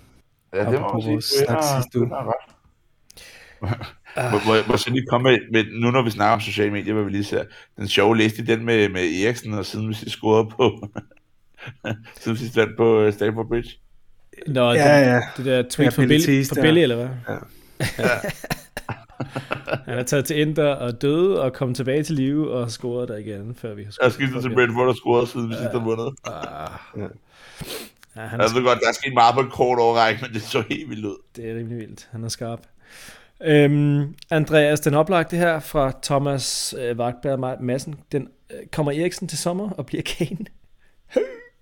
Ja, 0.52 0.70
det 0.70 0.80
må 0.80 0.92
man 0.92 1.22
sige. 1.22 1.46
Du 1.46 1.52
har, 1.52 1.84
du 1.94 2.06
har 2.06 2.32
ret. 2.32 2.54
Må, 4.32 4.38
må, 4.46 4.54
må 4.68 4.76
så 4.76 4.90
lige 4.90 5.06
komme 5.06 5.30
med, 5.30 5.38
med, 5.52 5.64
nu 5.80 5.90
når 5.90 6.02
vi 6.02 6.10
snakker 6.10 6.34
om 6.34 6.40
sociale 6.40 6.70
medier, 6.70 6.94
hvor 6.94 7.02
vi 7.02 7.10
lige 7.10 7.24
ser 7.24 7.44
den 7.76 7.88
sjove 7.88 8.16
læste 8.16 8.46
den 8.46 8.64
med, 8.64 8.88
med 8.88 9.00
Eriksen, 9.00 9.54
og 9.54 9.66
siden 9.66 9.88
vi 9.88 9.94
sidst 9.94 10.16
scorede 10.16 10.50
på, 10.50 10.88
siden 12.20 12.38
vi 12.38 12.38
sidst 12.38 12.56
vandt 12.56 12.76
på 12.76 13.06
uh, 13.06 13.12
Stamford 13.12 13.48
Bridge. 13.48 13.70
Nå, 14.46 14.72
ja, 14.72 15.00
det, 15.00 15.06
ja. 15.06 15.20
det 15.36 15.44
der 15.44 15.62
tweet 15.70 15.94
for 15.94 16.02
Billy, 16.02 16.44
for 16.48 16.54
Billy, 16.54 16.80
eller 16.80 16.96
hvad? 16.96 17.08
Ja. 17.28 17.34
ja. 18.04 18.18
Han 19.84 19.98
er 19.98 20.02
taget 20.02 20.24
til 20.24 20.38
Inter 20.38 20.74
og 20.74 21.02
døde 21.02 21.42
og 21.42 21.52
kom 21.52 21.74
tilbage 21.74 22.02
til 22.02 22.14
live 22.14 22.52
og 22.52 22.70
scoret 22.70 23.08
der 23.08 23.16
igen, 23.16 23.54
før 23.54 23.74
vi 23.74 23.84
har 23.84 23.90
scoret. 23.90 24.04
Jeg 24.04 24.12
skiftet 24.12 24.42
til 24.42 24.54
Brentford 24.54 24.88
og 24.88 24.96
scoret, 24.96 25.28
siden 25.28 25.48
vi 25.48 25.54
sidst 25.54 25.72
har 25.72 25.84
vundet. 25.84 26.14
Ah. 26.24 27.02
Ja. 27.02 27.06
Ja, 28.16 28.22
han 28.22 28.40
jeg 28.40 28.48
ved 28.54 28.64
godt, 28.64 28.78
der 28.80 28.88
er 28.88 28.92
sket 28.92 29.14
meget 29.14 29.34
på 29.34 29.40
en 29.40 29.50
kort 29.50 29.78
overrække, 29.78 30.22
men 30.22 30.32
det 30.34 30.42
så 30.42 30.62
helt 30.68 30.90
vildt 30.90 31.04
ud. 31.04 31.16
Det 31.36 31.50
er 31.50 31.54
rimelig 31.54 31.78
vildt. 31.78 32.08
Han 32.10 32.24
er 32.24 32.28
skarp. 32.28 32.60
Øhm, 33.42 34.14
Andreas, 34.30 34.80
den 34.80 34.94
oplagte 34.94 35.36
her 35.36 35.60
fra 35.60 35.92
Thomas 36.02 36.74
øh, 36.78 36.98
Vagtberg 36.98 37.62
Madsen, 37.62 37.94
den 38.12 38.28
øh, 38.50 38.66
kommer 38.72 38.92
Eriksen 38.92 39.28
til 39.28 39.38
sommer 39.38 39.70
og 39.70 39.86
bliver 39.86 40.02
Kane. 40.02 40.46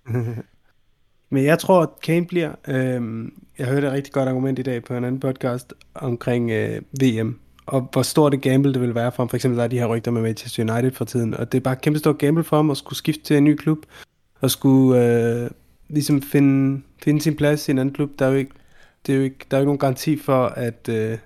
Men 1.29 1.45
jeg 1.45 1.59
tror, 1.59 1.81
at 1.81 1.89
Kane 2.03 2.25
bliver... 2.25 2.51
Øh, 2.67 3.27
jeg 3.59 3.67
hørte 3.67 3.87
et 3.87 3.93
rigtig 3.93 4.13
godt 4.13 4.29
argument 4.29 4.59
i 4.59 4.61
dag 4.61 4.83
på 4.83 4.93
en 4.93 5.03
anden 5.03 5.19
podcast 5.19 5.73
omkring 5.95 6.51
øh, 6.51 6.81
VM, 7.01 7.39
og 7.65 7.89
hvor 7.91 8.01
stort 8.01 8.33
et 8.33 8.41
gamble 8.41 8.73
det 8.73 8.81
vil 8.81 8.95
være 8.95 9.11
for 9.11 9.23
ham. 9.23 9.29
For 9.29 9.35
eksempel 9.35 9.57
der 9.57 9.63
er 9.63 9.67
de 9.67 9.79
her 9.79 9.85
rygter 9.85 10.11
med 10.11 10.21
Manchester 10.21 10.73
United 10.73 10.91
for 10.91 11.05
tiden, 11.05 11.33
og 11.33 11.51
det 11.51 11.57
er 11.57 11.61
bare 11.61 11.73
et 11.73 11.81
kæmpe 11.81 11.99
stort 11.99 12.17
gamble 12.17 12.43
for 12.43 12.55
ham 12.55 12.71
at 12.71 12.77
skulle 12.77 12.97
skifte 12.97 13.23
til 13.23 13.37
en 13.37 13.43
ny 13.43 13.55
klub, 13.55 13.77
og 14.41 14.51
skulle 14.51 15.05
øh, 15.05 15.49
ligesom 15.89 16.21
finde, 16.21 16.81
finde 17.03 17.21
sin 17.21 17.35
plads 17.35 17.67
i 17.67 17.71
en 17.71 17.77
anden 17.77 17.93
klub. 17.95 18.09
Der 18.19 18.25
er 18.25 18.29
jo 18.29 18.35
ikke, 18.35 18.51
det 19.05 19.13
er 19.13 19.17
jo 19.17 19.23
ikke, 19.23 19.45
der 19.51 19.57
er 19.57 19.61
jo 19.61 19.61
ikke 19.61 19.67
nogen 19.67 19.79
garanti 19.79 20.17
for, 20.17 20.45
at, 20.45 20.89
øh, 20.89 21.17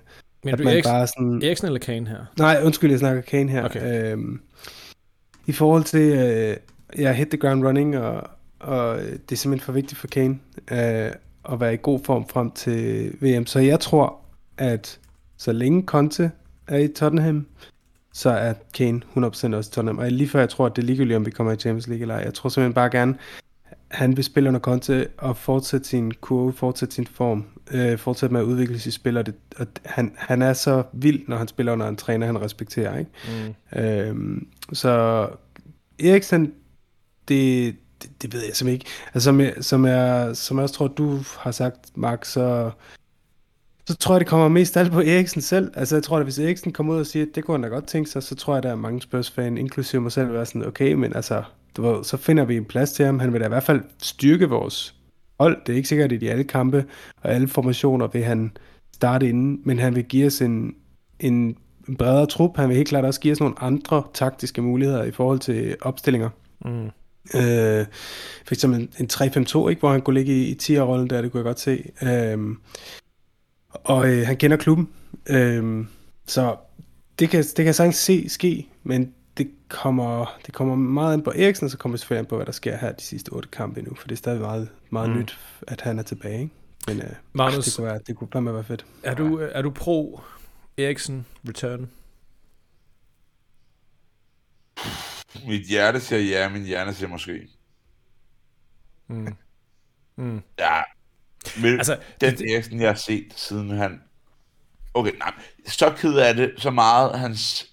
men 0.44 0.52
at 0.52 0.58
du 0.58 0.64
man 0.64 0.72
Eriksen, 0.72 0.92
bare 0.92 1.06
sådan... 1.06 1.42
Eriksen 1.42 1.66
eller 1.66 1.80
Kane 1.80 2.08
her? 2.08 2.24
Nej, 2.38 2.60
undskyld, 2.64 2.90
jeg 2.90 2.98
snakker 2.98 3.22
Kane 3.22 3.50
her. 3.50 3.64
Okay. 3.64 4.12
Øhm, 4.12 4.40
I 5.46 5.52
forhold 5.52 5.84
til, 5.84 6.12
øh, 6.18 6.56
jeg 6.98 7.14
hit 7.14 7.28
the 7.28 7.38
ground 7.38 7.66
running, 7.66 7.98
og, 7.98 8.30
og 8.60 8.98
det 8.98 9.32
er 9.32 9.36
simpelthen 9.36 9.64
for 9.64 9.72
vigtigt 9.72 9.98
for 9.98 10.06
Kane 10.06 10.38
øh, 10.70 11.10
at 11.52 11.60
være 11.60 11.74
i 11.74 11.78
god 11.82 12.00
form 12.04 12.28
frem 12.28 12.50
til 12.50 13.12
VM. 13.20 13.46
Så 13.46 13.58
jeg 13.58 13.80
tror, 13.80 14.20
at 14.58 14.98
så 15.36 15.52
længe 15.52 15.82
Conte 15.82 16.30
er 16.66 16.78
i 16.78 16.88
Tottenham, 16.88 17.46
så 18.12 18.30
er 18.30 18.54
Kane 18.74 19.00
100% 19.16 19.26
også 19.26 19.44
i 19.44 19.72
Tottenham. 19.72 19.98
Og 19.98 20.10
lige 20.10 20.28
før 20.28 20.38
jeg 20.38 20.48
tror, 20.48 20.66
at 20.66 20.76
det 20.76 20.82
er 20.82 20.86
ligegyldigt, 20.86 21.16
om 21.16 21.26
vi 21.26 21.30
kommer 21.30 21.52
i 21.52 21.56
Champions 21.56 21.86
League 21.86 22.02
eller 22.02 22.14
ej. 22.14 22.22
Jeg 22.22 22.34
tror 22.34 22.48
simpelthen 22.48 22.74
bare 22.74 22.90
gerne, 22.90 23.14
han 23.92 24.16
vil 24.16 24.24
spille 24.24 24.48
under 24.48 24.60
Conte 24.60 25.08
og 25.18 25.36
fortsætte 25.36 25.88
sin 25.88 26.12
kurve, 26.12 26.52
fortsætte 26.52 26.94
sin 26.94 27.06
form, 27.06 27.44
øh, 27.70 27.98
fortsætte 27.98 28.32
med 28.32 28.40
at 28.40 28.44
udvikle 28.44 28.78
sit 28.78 28.94
spil. 28.94 29.16
Og 29.16 29.26
det, 29.26 29.34
og 29.56 29.66
han, 29.84 30.12
han 30.16 30.42
er 30.42 30.52
så 30.52 30.82
vild, 30.92 31.20
når 31.28 31.36
han 31.36 31.48
spiller 31.48 31.72
under 31.72 31.88
en 31.88 31.96
træner, 31.96 32.26
han 32.26 32.40
respekterer. 32.40 32.98
Ikke? 32.98 33.10
Mm. 33.74 33.80
Øhm, 33.80 34.48
så 34.72 35.28
Eriksen, 35.98 36.52
det, 37.28 37.76
det, 38.02 38.22
det 38.22 38.32
ved 38.32 38.44
jeg 38.44 38.56
simpelthen 38.56 38.74
ikke. 38.74 38.86
Altså, 39.14 39.24
som, 39.24 39.40
jeg, 39.40 39.54
som, 39.60 39.86
jeg, 39.86 40.36
som 40.36 40.56
jeg 40.56 40.62
også 40.62 40.74
tror, 40.74 40.88
du 40.88 41.18
har 41.38 41.50
sagt, 41.50 41.96
Mark, 41.96 42.24
så, 42.24 42.70
så 43.86 43.96
tror 43.96 44.14
jeg, 44.14 44.20
det 44.20 44.28
kommer 44.28 44.48
mest 44.48 44.76
alt 44.76 44.92
på 44.92 45.00
Eriksen 45.00 45.40
selv. 45.40 45.72
Altså, 45.74 45.96
jeg 45.96 46.02
tror, 46.02 46.16
at 46.16 46.24
hvis 46.24 46.38
Eriksen 46.38 46.72
kommer 46.72 46.94
ud 46.94 47.00
og 47.00 47.06
siger, 47.06 47.26
at 47.26 47.34
det 47.34 47.44
kunne 47.44 47.54
han 47.54 47.62
da 47.62 47.68
godt 47.68 47.86
tænke 47.86 48.10
sig, 48.10 48.22
så 48.22 48.34
tror 48.34 48.54
jeg, 48.54 48.62
der 48.62 48.70
er 48.70 48.76
mange 48.76 49.02
Spurs-fan, 49.02 49.58
inklusive 49.58 50.02
mig 50.02 50.12
selv, 50.12 50.26
vil 50.26 50.34
være 50.34 50.46
sådan, 50.46 50.66
okay, 50.66 50.92
men 50.92 51.16
altså, 51.16 51.42
du 51.76 51.82
ved, 51.82 52.04
så 52.04 52.16
finder 52.16 52.44
vi 52.44 52.56
en 52.56 52.64
plads 52.64 52.92
til 52.92 53.04
ham. 53.04 53.18
Han 53.18 53.32
vil 53.32 53.40
da 53.40 53.46
i 53.46 53.48
hvert 53.48 53.62
fald 53.62 53.80
styrke 53.98 54.48
vores 54.48 54.94
hold. 55.40 55.56
Det 55.66 55.72
er 55.72 55.76
ikke 55.76 55.88
sikkert, 55.88 56.12
at 56.12 56.22
i 56.22 56.26
alle 56.26 56.44
kampe 56.44 56.84
og 57.22 57.32
alle 57.32 57.48
formationer 57.48 58.06
vil 58.06 58.24
han 58.24 58.56
starte 58.92 59.28
inden, 59.28 59.60
men 59.64 59.78
han 59.78 59.94
vil 59.94 60.04
give 60.04 60.26
os 60.26 60.42
en, 60.42 60.74
en 61.20 61.56
bredere 61.98 62.26
trup. 62.26 62.56
Han 62.56 62.68
vil 62.68 62.76
helt 62.76 62.88
klart 62.88 63.04
også 63.04 63.20
give 63.20 63.32
os 63.32 63.40
nogle 63.40 63.54
andre 63.58 64.02
taktiske 64.14 64.62
muligheder 64.62 65.04
i 65.04 65.10
forhold 65.10 65.38
til 65.38 65.76
opstillinger. 65.80 66.30
Mm. 66.64 66.90
Øh, 67.34 67.86
for 68.46 68.54
eksempel 68.54 68.88
en 68.98 69.08
3-5-2, 69.12 69.68
ikke, 69.68 69.80
hvor 69.80 69.90
han 69.92 70.00
kunne 70.00 70.14
ligge 70.14 70.32
i, 70.32 70.50
i 70.50 70.58
10'er-rollen 70.62 71.10
der, 71.10 71.22
det 71.22 71.32
kunne 71.32 71.38
jeg 71.38 71.44
godt 71.44 71.60
se. 71.60 71.90
Øh, 72.02 72.56
og 73.72 74.08
øh, 74.08 74.26
han 74.26 74.36
kender 74.36 74.56
klubben. 74.56 74.88
Øh, 75.30 75.84
så 76.26 76.56
det 77.18 77.30
kan, 77.30 77.44
det 77.56 77.64
kan 77.64 77.74
sagtens 77.74 77.96
se 77.96 78.28
ske, 78.28 78.68
men 78.82 79.14
det 79.36 79.50
kommer, 79.68 80.38
det 80.46 80.54
kommer 80.54 80.74
meget 80.74 81.12
an 81.12 81.22
på 81.22 81.30
Eriksen, 81.30 81.64
og 81.64 81.70
så 81.70 81.78
kommer 81.78 81.96
det 81.96 82.00
selvfølgelig 82.00 82.18
an 82.18 82.26
på, 82.26 82.36
hvad 82.36 82.46
der 82.46 82.52
sker 82.52 82.76
her 82.76 82.92
de 82.92 83.02
sidste 83.02 83.28
otte 83.28 83.48
kampe 83.48 83.82
nu, 83.82 83.94
for 83.94 84.08
det 84.08 84.14
er 84.14 84.18
stadig 84.18 84.40
meget, 84.40 84.70
meget 84.90 85.10
mm. 85.10 85.18
nyt, 85.18 85.38
at 85.66 85.80
han 85.80 85.98
er 85.98 86.02
tilbage. 86.02 86.40
Ikke? 86.40 86.54
Men 86.86 87.02
øh, 87.02 87.10
Magnus, 87.32 87.64
det 87.64 87.76
kunne, 87.76 87.86
være, 87.86 88.00
det 88.06 88.16
kunne 88.16 88.28
bare 88.28 88.54
være 88.54 88.64
fedt. 88.64 88.86
Er 89.02 89.14
du, 89.14 89.38
er 89.52 89.62
du 89.62 89.70
pro 89.70 90.20
Eriksen 90.78 91.26
return? 91.48 91.90
Mit 95.46 95.66
hjerte 95.66 96.00
siger 96.00 96.20
ja, 96.20 96.48
min 96.48 96.62
hjerne 96.62 96.94
siger 96.94 97.08
måske. 97.08 97.48
Mm. 99.08 99.36
Mm. 100.16 100.42
Ja. 100.58 100.82
Men 101.62 101.72
altså, 101.72 101.98
den 102.20 102.38
det, 102.38 102.52
Eriksen, 102.54 102.80
jeg 102.80 102.88
har 102.88 102.94
set, 102.94 103.32
siden 103.36 103.70
han... 103.70 104.00
Okay, 104.94 105.12
nej. 105.18 105.34
Så 105.66 105.94
ked 105.96 106.14
af 106.14 106.34
det, 106.34 106.54
så 106.58 106.70
meget 106.70 107.18
hans 107.18 107.71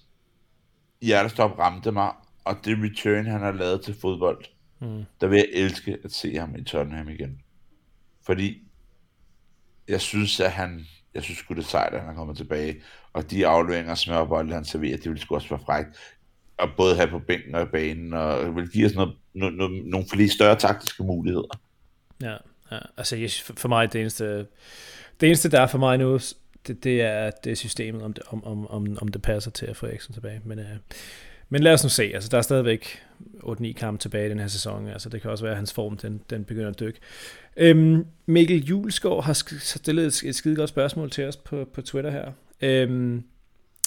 hjertestop 1.02 1.58
ramte 1.58 1.92
mig, 1.92 2.12
og 2.44 2.56
det 2.64 2.78
return, 2.82 3.26
han 3.26 3.40
har 3.40 3.52
lavet 3.52 3.82
til 3.82 3.96
fodbold, 4.00 4.44
mm. 4.80 5.04
der 5.20 5.26
vil 5.26 5.36
jeg 5.36 5.48
elske 5.52 5.98
at 6.04 6.12
se 6.12 6.36
ham 6.36 6.56
i 6.56 6.64
Tottenham 6.64 7.08
igen. 7.08 7.40
Fordi 8.26 8.62
jeg 9.88 10.00
synes, 10.00 10.40
at 10.40 10.52
han, 10.52 10.86
jeg 11.14 11.22
synes 11.22 11.38
sgu 11.38 11.54
det 11.54 11.60
er 11.60 11.66
sejt, 11.66 11.94
at 11.94 12.00
han 12.00 12.10
er 12.10 12.14
kommet 12.14 12.36
tilbage, 12.36 12.82
og 13.12 13.30
de 13.30 13.46
afleveringer 13.46 13.94
smørbold, 13.94 14.52
han 14.52 14.64
serverer, 14.64 14.96
det 14.96 15.10
vil 15.10 15.18
sgu 15.20 15.34
også 15.34 15.48
være 15.48 15.64
frækt 15.66 15.96
at 16.62 16.68
både 16.76 16.96
have 16.96 17.08
på 17.08 17.18
bænken 17.18 17.54
og 17.54 17.62
i 17.62 17.66
banen, 17.66 18.14
og 18.14 18.56
vil 18.56 18.70
give 18.70 18.86
os 18.86 18.94
noget, 18.94 19.16
no, 19.34 19.50
no, 19.50 19.68
nogle 19.68 20.06
flere 20.12 20.28
større 20.28 20.56
taktiske 20.56 21.02
muligheder. 21.02 21.60
Ja, 22.22 22.36
ja. 22.70 22.78
altså 22.96 23.42
for 23.56 23.68
mig 23.68 23.92
det 23.92 24.00
eneste, 24.00 24.38
det 25.20 25.26
eneste 25.26 25.50
der 25.50 25.60
er 25.60 25.66
for 25.66 25.78
mig 25.78 25.98
nu, 25.98 26.18
det, 26.66 26.84
det 26.84 27.02
er 27.02 27.30
det 27.30 27.52
er 27.52 27.56
systemet, 27.56 28.02
om 28.02 28.12
det, 28.12 28.22
om, 28.28 28.44
om, 28.44 28.70
om, 28.70 28.98
om 29.00 29.08
det 29.08 29.22
passer 29.22 29.50
til 29.50 29.66
at 29.66 29.76
få 29.76 29.86
Eriksen 29.86 30.14
tilbage. 30.14 30.40
Men, 30.44 30.58
øh, 30.58 30.76
men 31.48 31.62
lad 31.62 31.72
os 31.72 31.82
nu 31.82 31.88
se, 31.88 32.02
altså 32.14 32.28
der 32.28 32.38
er 32.38 32.42
stadigvæk 32.42 33.02
8-9 33.44 33.72
kampe 33.72 34.00
tilbage 34.00 34.26
i 34.26 34.30
den 34.30 34.38
her 34.38 34.46
sæson, 34.46 34.88
altså 34.88 35.08
det 35.08 35.22
kan 35.22 35.30
også 35.30 35.44
være, 35.44 35.52
at 35.52 35.56
hans 35.56 35.72
form 35.72 35.96
den, 35.96 36.20
den 36.30 36.44
begynder 36.44 36.68
at 36.68 36.80
dykke. 36.80 36.98
Øhm, 37.56 38.06
Mikkel 38.26 38.64
Julesgaard 38.64 39.24
har 39.24 39.32
stillet 39.58 40.06
et, 40.06 40.22
et 40.28 40.34
skide 40.34 40.56
godt 40.56 40.68
spørgsmål 40.68 41.10
til 41.10 41.24
os 41.24 41.36
på, 41.36 41.68
på 41.74 41.82
Twitter 41.82 42.10
her. 42.10 42.32
Øhm, 42.60 43.24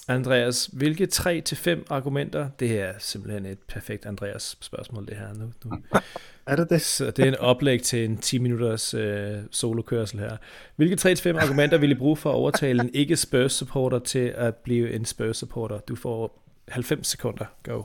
Andreas, 0.07 0.69
hvilke 0.73 1.07
3-5 1.13 1.83
argumenter, 1.89 2.49
det 2.59 2.79
er 2.79 2.93
simpelthen 2.99 3.45
et 3.45 3.59
perfekt 3.67 4.05
Andreas 4.05 4.57
spørgsmål 4.61 5.05
det 5.07 5.17
her 5.17 5.33
nu. 5.33 5.51
nu. 5.65 5.77
Er 6.45 6.55
det 6.55 6.69
det? 6.69 6.81
Så 6.81 7.11
det 7.11 7.19
er 7.19 7.27
en 7.27 7.35
oplæg 7.35 7.81
til 7.81 8.05
en 8.05 8.17
10 8.17 8.39
minutters 8.39 8.93
øh, 8.93 9.37
solokørsel 9.51 10.19
her. 10.19 10.37
Hvilke 10.75 11.09
3-5 11.09 11.41
argumenter 11.41 11.77
vil 11.77 11.91
I 11.91 11.95
bruge 11.95 12.17
for 12.17 12.29
at 12.29 12.35
overtale 12.35 12.83
en 12.83 12.89
ikke 12.93 13.15
Spurs 13.15 13.53
supporter 13.53 13.99
til 13.99 14.33
at 14.37 14.55
blive 14.55 14.93
en 14.93 15.05
Spurs 15.05 15.37
supporter? 15.37 15.79
Du 15.79 15.95
får 15.95 16.43
90 16.67 17.07
sekunder. 17.07 17.45
Go. 17.63 17.83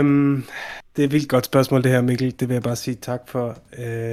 Um, 0.00 0.44
det 0.96 1.02
er 1.02 1.06
et 1.06 1.12
vildt 1.12 1.28
godt 1.28 1.46
spørgsmål 1.46 1.84
det 1.84 1.92
her, 1.92 2.00
Mikkel. 2.00 2.40
Det 2.40 2.48
vil 2.48 2.54
jeg 2.54 2.62
bare 2.62 2.76
sige 2.76 2.94
tak 2.94 3.28
for. 3.28 3.58
Uh, 3.78 4.12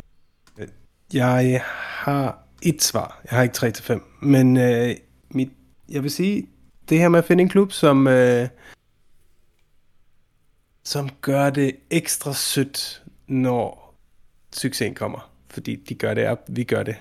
jeg 1.13 1.61
har 1.65 2.43
et 2.61 2.83
svar. 2.83 3.21
Jeg 3.31 3.37
har 3.37 3.43
ikke 3.43 3.79
3-5. 3.89 4.25
Men 4.25 4.57
uh, 4.57 4.89
mit 5.29 5.49
jeg 5.91 6.03
vil 6.03 6.11
sige, 6.11 6.47
det 6.89 6.99
her 6.99 7.09
med 7.09 7.19
at 7.19 7.25
finde 7.25 7.43
en 7.43 7.49
klub, 7.49 7.71
som, 7.71 8.07
øh, 8.07 8.47
som 10.83 11.09
gør 11.21 11.49
det 11.49 11.75
ekstra 11.89 12.33
sødt, 12.33 13.03
når 13.27 13.95
succesen 14.55 14.95
kommer. 14.95 15.31
Fordi 15.49 15.75
de 15.75 15.95
gør 15.95 16.13
det 16.13 16.37
vi 16.47 16.63
gør 16.63 16.83
det. 16.83 16.95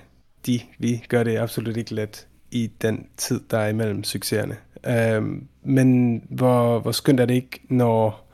De, 0.45 0.61
vi 0.79 1.05
gør 1.09 1.23
det 1.23 1.37
absolut 1.37 1.77
ikke 1.77 1.93
let 1.93 2.27
i 2.51 2.71
den 2.81 3.07
tid, 3.17 3.41
der 3.51 3.57
er 3.57 3.67
imellem 3.67 4.03
succeserne. 4.03 4.57
Øh, 4.85 5.23
men 5.63 6.21
hvor, 6.29 6.79
hvor 6.79 6.91
skønt 6.91 7.19
er 7.19 7.25
det 7.25 7.33
ikke, 7.33 7.59
når, 7.69 8.29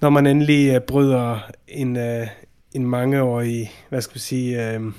når 0.00 0.10
man 0.10 0.26
endelig 0.26 0.74
øh, 0.74 0.80
bryder 0.80 1.50
en, 1.68 1.96
øh, 1.96 2.26
en 2.72 2.86
mangeårig, 2.86 3.70
hvad 3.88 4.00
skal 4.00 4.14
vi 4.14 4.20
sige, 4.20 4.72
øh, 4.72 4.92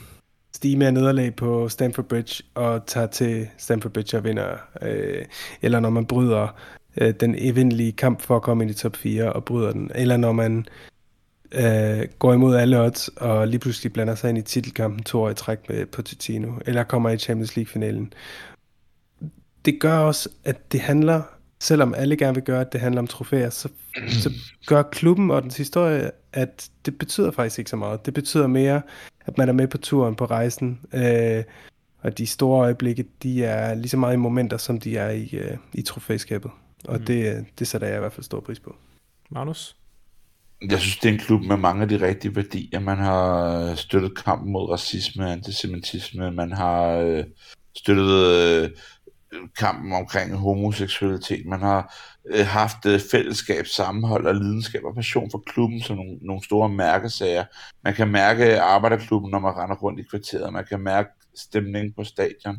stime 0.62 0.86
af 0.86 0.94
nederlag 0.94 1.36
på 1.36 1.70
Stamford 1.70 2.06
Bridge 2.06 2.44
og 2.54 2.86
tager 2.86 3.08
til 3.08 3.48
Stamford 3.58 3.92
Bridge 3.92 4.18
og 4.18 4.24
vinder. 4.24 4.58
Øh, 4.82 5.26
eller 5.62 5.80
når 5.80 5.90
man 5.90 6.06
bryder 6.06 6.56
øh, 6.98 7.14
den 7.20 7.36
evindelige 7.38 7.92
kamp 7.92 8.22
for 8.22 8.36
at 8.36 8.42
komme 8.42 8.64
ind 8.64 8.72
i 8.72 8.74
top 8.74 8.96
4 8.96 9.34
og 9.34 9.46
bryder 9.46 9.72
den. 9.72 9.92
Eller 9.96 10.18
når 10.18 10.32
man 10.32 10.66
øh, 11.52 12.08
går 12.20 12.34
imod 12.34 12.56
alle 12.56 12.80
odds 12.80 13.08
og 13.08 13.48
lige 13.48 13.60
pludselig 13.60 13.94
blander 13.94 14.16
sig 14.16 14.30
ind 14.30 14.38
i 14.38 14.42
titelkampen 14.42 15.04
to 15.04 15.22
år 15.22 15.30
i 15.30 15.34
træk 15.34 15.70
med 15.70 15.86
Pochettino. 15.86 16.52
Eller 16.66 16.84
kommer 16.84 17.10
i 17.10 17.18
Champions 17.18 17.56
League-finalen. 17.56 18.14
Det 19.66 19.80
gør 19.80 19.98
også, 19.98 20.30
at 20.44 20.72
det 20.72 20.80
handler, 20.80 21.22
selvom 21.60 21.94
alle 21.94 22.18
gerne 22.18 22.36
vil 22.36 22.44
gøre, 22.44 22.62
at 22.62 22.74
det 22.74 22.82
handler 22.82 23.02
om 23.02 23.08
trofæer, 23.08 23.50
så, 23.50 23.70
så 24.10 24.32
gør 24.68 24.82
klubben 24.82 25.32
og 25.32 25.42
dens 25.44 25.58
historie, 25.58 26.12
at 26.34 26.70
det 26.86 26.98
betyder 26.98 27.32
faktisk 27.32 27.60
ikke 27.60 27.70
så 27.70 27.76
meget. 27.76 28.06
Det 28.06 28.14
betyder 28.14 28.48
mere, 28.48 28.82
at 29.26 29.38
man 29.38 29.50
er 29.50 29.54
med 29.54 29.68
på 29.68 29.78
turen, 29.78 30.16
på 30.16 30.26
rejsen. 30.26 30.80
Øh, 30.94 31.44
og 32.02 32.18
de 32.18 32.28
store 32.28 32.62
øjeblikke, 32.62 33.06
de 33.24 33.44
er 33.44 33.74
lige 33.74 33.90
så 33.90 33.98
meget 33.98 34.14
i 34.14 34.18
momenter, 34.18 34.58
som 34.58 34.80
de 34.80 34.98
er 34.98 35.10
i, 35.10 35.30
øh, 35.34 35.58
i 35.74 35.82
trofæskabet. 35.82 36.52
Og 36.88 37.00
mm. 37.00 37.06
det, 37.06 37.46
det 37.60 37.68
sætter 37.68 37.88
jeg 37.88 37.98
i 37.98 38.00
hvert 38.00 38.14
fald 38.14 38.24
stor 38.24 38.40
pris 38.40 38.60
på. 38.60 38.76
Magnus? 39.30 39.76
Jeg 40.70 40.80
synes, 40.80 40.98
det 40.98 41.10
er 41.10 41.14
en 41.14 41.20
klub 41.20 41.42
med 41.42 41.58
mange 41.58 41.82
af 41.82 41.90
de 41.90 42.08
rigtige 42.08 42.36
værdier. 42.36 42.80
Man 42.80 42.98
har 42.98 43.76
støttet 43.76 44.24
kampen 44.24 44.52
mod 44.52 44.70
racisme 44.70 45.26
og 45.26 45.32
antisemitisme. 45.32 46.32
Man 46.32 46.52
har 46.52 46.92
øh, 46.92 47.24
støttet 47.78 48.26
øh, 48.26 48.70
kampen 49.58 49.94
omkring 49.94 50.36
homoseksualitet. 50.36 51.46
Man 51.46 51.60
har 51.60 51.96
øh, 52.26 52.46
haft 52.46 52.86
øh, 52.86 53.00
fællesskab, 53.12 53.66
sammenhold 53.66 54.26
og 54.26 54.36
lidenskab 54.36 54.84
og 54.84 54.96
passion 54.96 55.32
for 55.32 55.44
klubben 55.46 55.82
som 55.82 55.96
nogle, 55.96 56.18
nogle 56.22 56.44
store 56.44 56.70
mærkesager. 56.70 57.46
Man 57.84 57.94
kan 57.94 58.08
mærke 58.08 58.62
arbejderklubben, 58.62 59.32
når 59.32 59.40
man 59.40 59.58
render 59.58 59.76
rundt 59.76 60.00
i 60.00 60.04
kvarteret. 60.04 60.54
Man 60.54 60.66
kan 60.70 60.80
mærke 60.80 61.10
stemningen 61.36 61.94
på 61.94 62.04
stadion. 62.04 62.58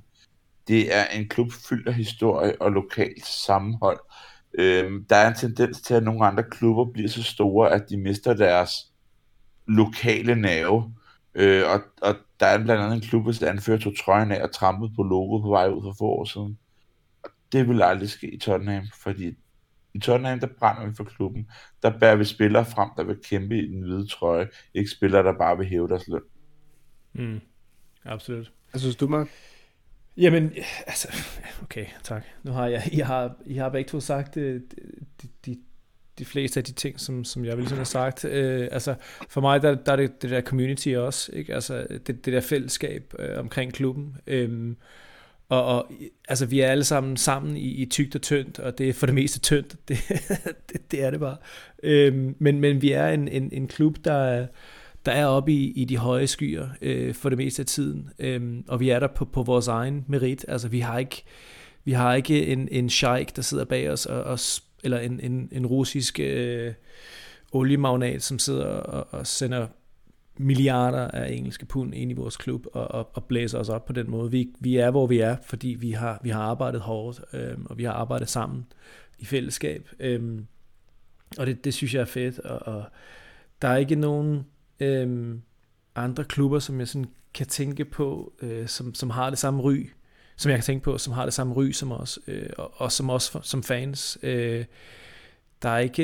Det 0.68 0.97
er 0.97 1.05
en 1.05 1.29
klub 1.29 1.53
fyldt 1.68 1.89
af 1.89 1.95
historie 1.95 2.62
og 2.62 2.73
lokalt 2.73 3.27
sammenhold. 3.27 4.01
Øh, 4.59 4.91
der 5.11 5.16
er 5.16 5.29
en 5.29 5.35
tendens 5.35 5.81
til, 5.81 5.95
at 5.95 6.03
nogle 6.03 6.27
andre 6.27 6.43
klubber 6.51 6.85
bliver 6.93 7.09
så 7.09 7.23
store, 7.23 7.73
at 7.73 7.83
de 7.89 7.97
mister 7.97 8.35
deres 8.35 8.70
lokale 9.66 10.35
nerve. 10.35 10.95
Øh, 11.35 11.62
og, 11.70 11.81
og 12.03 12.16
der 12.41 12.47
er 12.47 12.64
blandt 12.64 12.83
andet 12.83 12.95
en 12.95 13.09
klub, 13.09 13.25
hvis 13.25 13.43
anfører 13.43 13.79
tog 13.79 13.93
trøjen 13.99 14.33
af 14.33 14.43
og 14.43 14.53
trampede 14.53 14.93
på 14.97 15.03
logoet 15.03 15.43
på 15.43 15.49
vej 15.49 15.68
ud 15.68 15.83
for 15.83 15.95
få 15.99 16.05
år 16.05 16.25
siden. 16.25 16.59
Det 17.53 17.68
vil 17.68 17.82
aldrig 17.82 18.11
ske 18.11 18.34
i 18.34 18.38
Tottenham, 18.38 18.84
fordi 19.03 19.34
i 19.94 19.98
Tottenham, 19.98 20.40
der 20.40 20.46
brænder 20.59 20.86
vi 20.86 20.94
for 20.94 21.05
klubben. 21.05 21.50
Der 21.82 21.98
bærer 21.98 22.16
vi 22.16 22.24
spillere 22.24 22.64
frem, 22.64 22.90
der 22.96 23.05
vil 23.05 23.16
kæmpe 23.24 23.59
i 23.59 23.66
den 23.66 23.82
hvide 23.82 24.07
trøje. 24.07 24.48
Ikke 24.74 24.90
spillere, 24.90 25.22
der 25.22 25.38
bare 25.38 25.59
vil 25.59 25.66
hæve 25.66 25.88
deres 25.88 26.09
løn. 26.09 26.20
Mm. 27.12 27.40
Absolut. 28.05 28.53
Hvad 28.70 28.80
synes 28.80 28.96
du, 28.96 29.09
Mark? 29.09 29.28
Jamen, 30.16 30.53
altså, 30.86 31.09
okay, 31.62 31.86
tak. 32.03 32.24
Nu 32.42 32.53
har 32.53 32.66
jeg, 32.66 32.88
I 32.92 32.98
har, 32.98 33.36
I 33.46 33.55
har 33.55 33.68
begge 33.68 33.88
to 33.88 34.00
sagt 34.00 34.36
øh, 34.36 34.61
de, 35.22 35.28
de, 35.46 35.59
de 36.18 36.24
fleste 36.24 36.61
af 36.61 36.64
de 36.64 36.72
ting, 36.72 37.00
som, 37.00 37.24
som 37.24 37.44
jeg 37.44 37.57
ville 37.57 37.68
sådan 37.68 37.78
have 37.78 37.84
sagt. 37.84 38.24
Øh, 38.24 38.68
altså, 38.72 38.94
for 39.28 39.40
mig, 39.40 39.62
der, 39.62 39.74
der 39.74 39.92
er 39.92 39.96
det, 39.96 40.22
det 40.22 40.30
der 40.30 40.40
community 40.40 40.88
også, 40.88 41.32
ikke? 41.32 41.55
Altså, 41.55 41.86
det, 41.90 42.07
det 42.07 42.32
der 42.32 42.40
fællesskab 42.40 43.14
øh, 43.18 43.38
omkring 43.38 43.72
klubben. 43.72 44.16
Øh, 44.26 44.74
og, 45.53 45.64
og 45.64 45.92
altså, 46.28 46.46
vi 46.46 46.61
er 46.61 46.68
alle 46.68 46.84
sammen 46.84 47.16
sammen 47.16 47.57
i, 47.57 47.68
i 47.68 47.86
tygt 47.86 48.14
og 48.14 48.22
tyndt, 48.22 48.59
og 48.59 48.78
det 48.78 48.88
er 48.88 48.92
for 48.92 49.07
det 49.07 49.14
meste 49.14 49.40
tyndt. 49.40 49.76
Det, 49.88 49.98
det, 50.72 50.90
det 50.90 51.05
er 51.05 51.11
det 51.11 51.20
bare. 51.20 51.36
Øhm, 51.82 52.36
men, 52.38 52.61
men 52.61 52.82
vi 52.82 52.92
er 52.92 53.09
en, 53.09 53.28
en, 53.28 53.48
en 53.53 53.68
klub, 53.68 53.96
der 54.05 54.12
er 54.12 54.46
der 55.07 55.12
er 55.12 55.26
oppe 55.26 55.53
i, 55.53 55.72
i 55.72 55.84
de 55.84 55.96
høje 55.96 56.26
skyer 56.26 56.68
øh, 56.82 57.14
for 57.14 57.28
det 57.28 57.38
meste 57.38 57.62
af 57.62 57.66
tiden, 57.66 58.09
Øhm, 58.18 58.64
og 58.68 58.80
vi 58.80 58.90
er 58.90 59.00
der 59.00 59.07
på, 59.07 59.24
på 59.24 59.42
vores 59.42 59.68
egen 59.68 60.05
merit. 60.09 60.44
Altså 60.48 60.68
vi 60.68 60.80
har 60.80 60.98
ikke, 60.98 61.24
vi 61.84 61.92
har 61.92 62.14
ikke 62.14 62.46
en, 62.46 62.68
en 62.70 62.90
sheik, 62.90 63.36
der 63.36 63.42
sidder 63.42 63.64
bag 63.64 63.90
os, 63.90 64.07
og, 64.07 64.22
og, 64.22 64.38
eller 64.84 64.98
en, 64.98 65.20
en, 65.20 65.48
en 65.53 65.66
russisk 65.66 66.20
øh, 66.20 66.72
oliemagnat, 67.53 68.22
som 68.22 68.38
sidder 68.38 68.64
og, 68.64 69.07
og 69.11 69.26
sender 69.26 69.66
milliarder 70.39 71.09
af 71.09 71.33
engelske 71.33 71.66
pund 71.66 71.95
ind 71.95 72.11
i 72.11 72.14
vores 72.14 72.37
klub 72.37 72.66
og, 72.72 72.91
og, 72.91 73.11
og 73.14 73.24
blæser 73.24 73.59
os 73.59 73.68
op 73.68 73.85
på 73.85 73.93
den 73.93 74.11
måde. 74.11 74.30
Vi, 74.30 74.49
vi 74.61 74.76
er, 74.76 74.91
hvor 74.91 75.07
vi 75.07 75.18
er, 75.18 75.37
fordi 75.43 75.68
vi 75.68 75.91
har, 75.91 76.20
vi 76.22 76.28
har 76.30 76.43
arbejdet 76.43 76.80
hårdt, 76.80 77.20
øh, 77.33 77.59
og 77.64 77.78
vi 77.78 77.85
har 77.85 77.93
arbejdet 77.93 78.28
sammen 78.28 78.66
i 79.18 79.24
fællesskab. 79.24 79.89
Øh, 80.01 80.41
og 81.39 81.47
det, 81.47 81.64
det 81.64 81.74
synes 81.74 81.95
jeg 81.95 82.01
er 82.01 82.05
fedt, 82.05 82.39
og, 82.39 82.74
og 82.76 82.85
der 83.62 83.68
er 83.68 83.76
ikke 83.76 83.95
nogen 83.95 84.47
øh, 84.80 85.37
andre 85.95 86.24
klubber, 86.24 86.59
som 86.59 86.78
jeg 86.78 86.89
sådan 86.89 87.09
kan 87.35 87.47
tænke 87.47 87.85
på, 87.85 88.33
øh, 88.43 88.68
som, 88.68 88.95
som 88.95 89.11
har 89.11 89.30
det 89.30 89.39
samme 89.39 89.62
ry, 89.62 89.91
som 90.37 90.51
jeg 90.51 90.59
kan 90.59 90.64
tænke 90.64 90.85
på, 90.85 90.99
som 90.99 91.12
har 91.12 91.24
det 91.24 91.35
samme 91.35 91.55
ry 91.55 91.70
som 91.70 91.93
os, 91.93 92.18
øh, 92.26 92.51
og, 92.59 92.72
og 92.74 92.93
som 92.93 93.11
os 93.11 93.37
som 93.43 93.62
fans. 93.62 94.18
Øh, 94.22 94.64
der 95.62 95.68
er 95.68 95.78
ikke, 95.78 96.03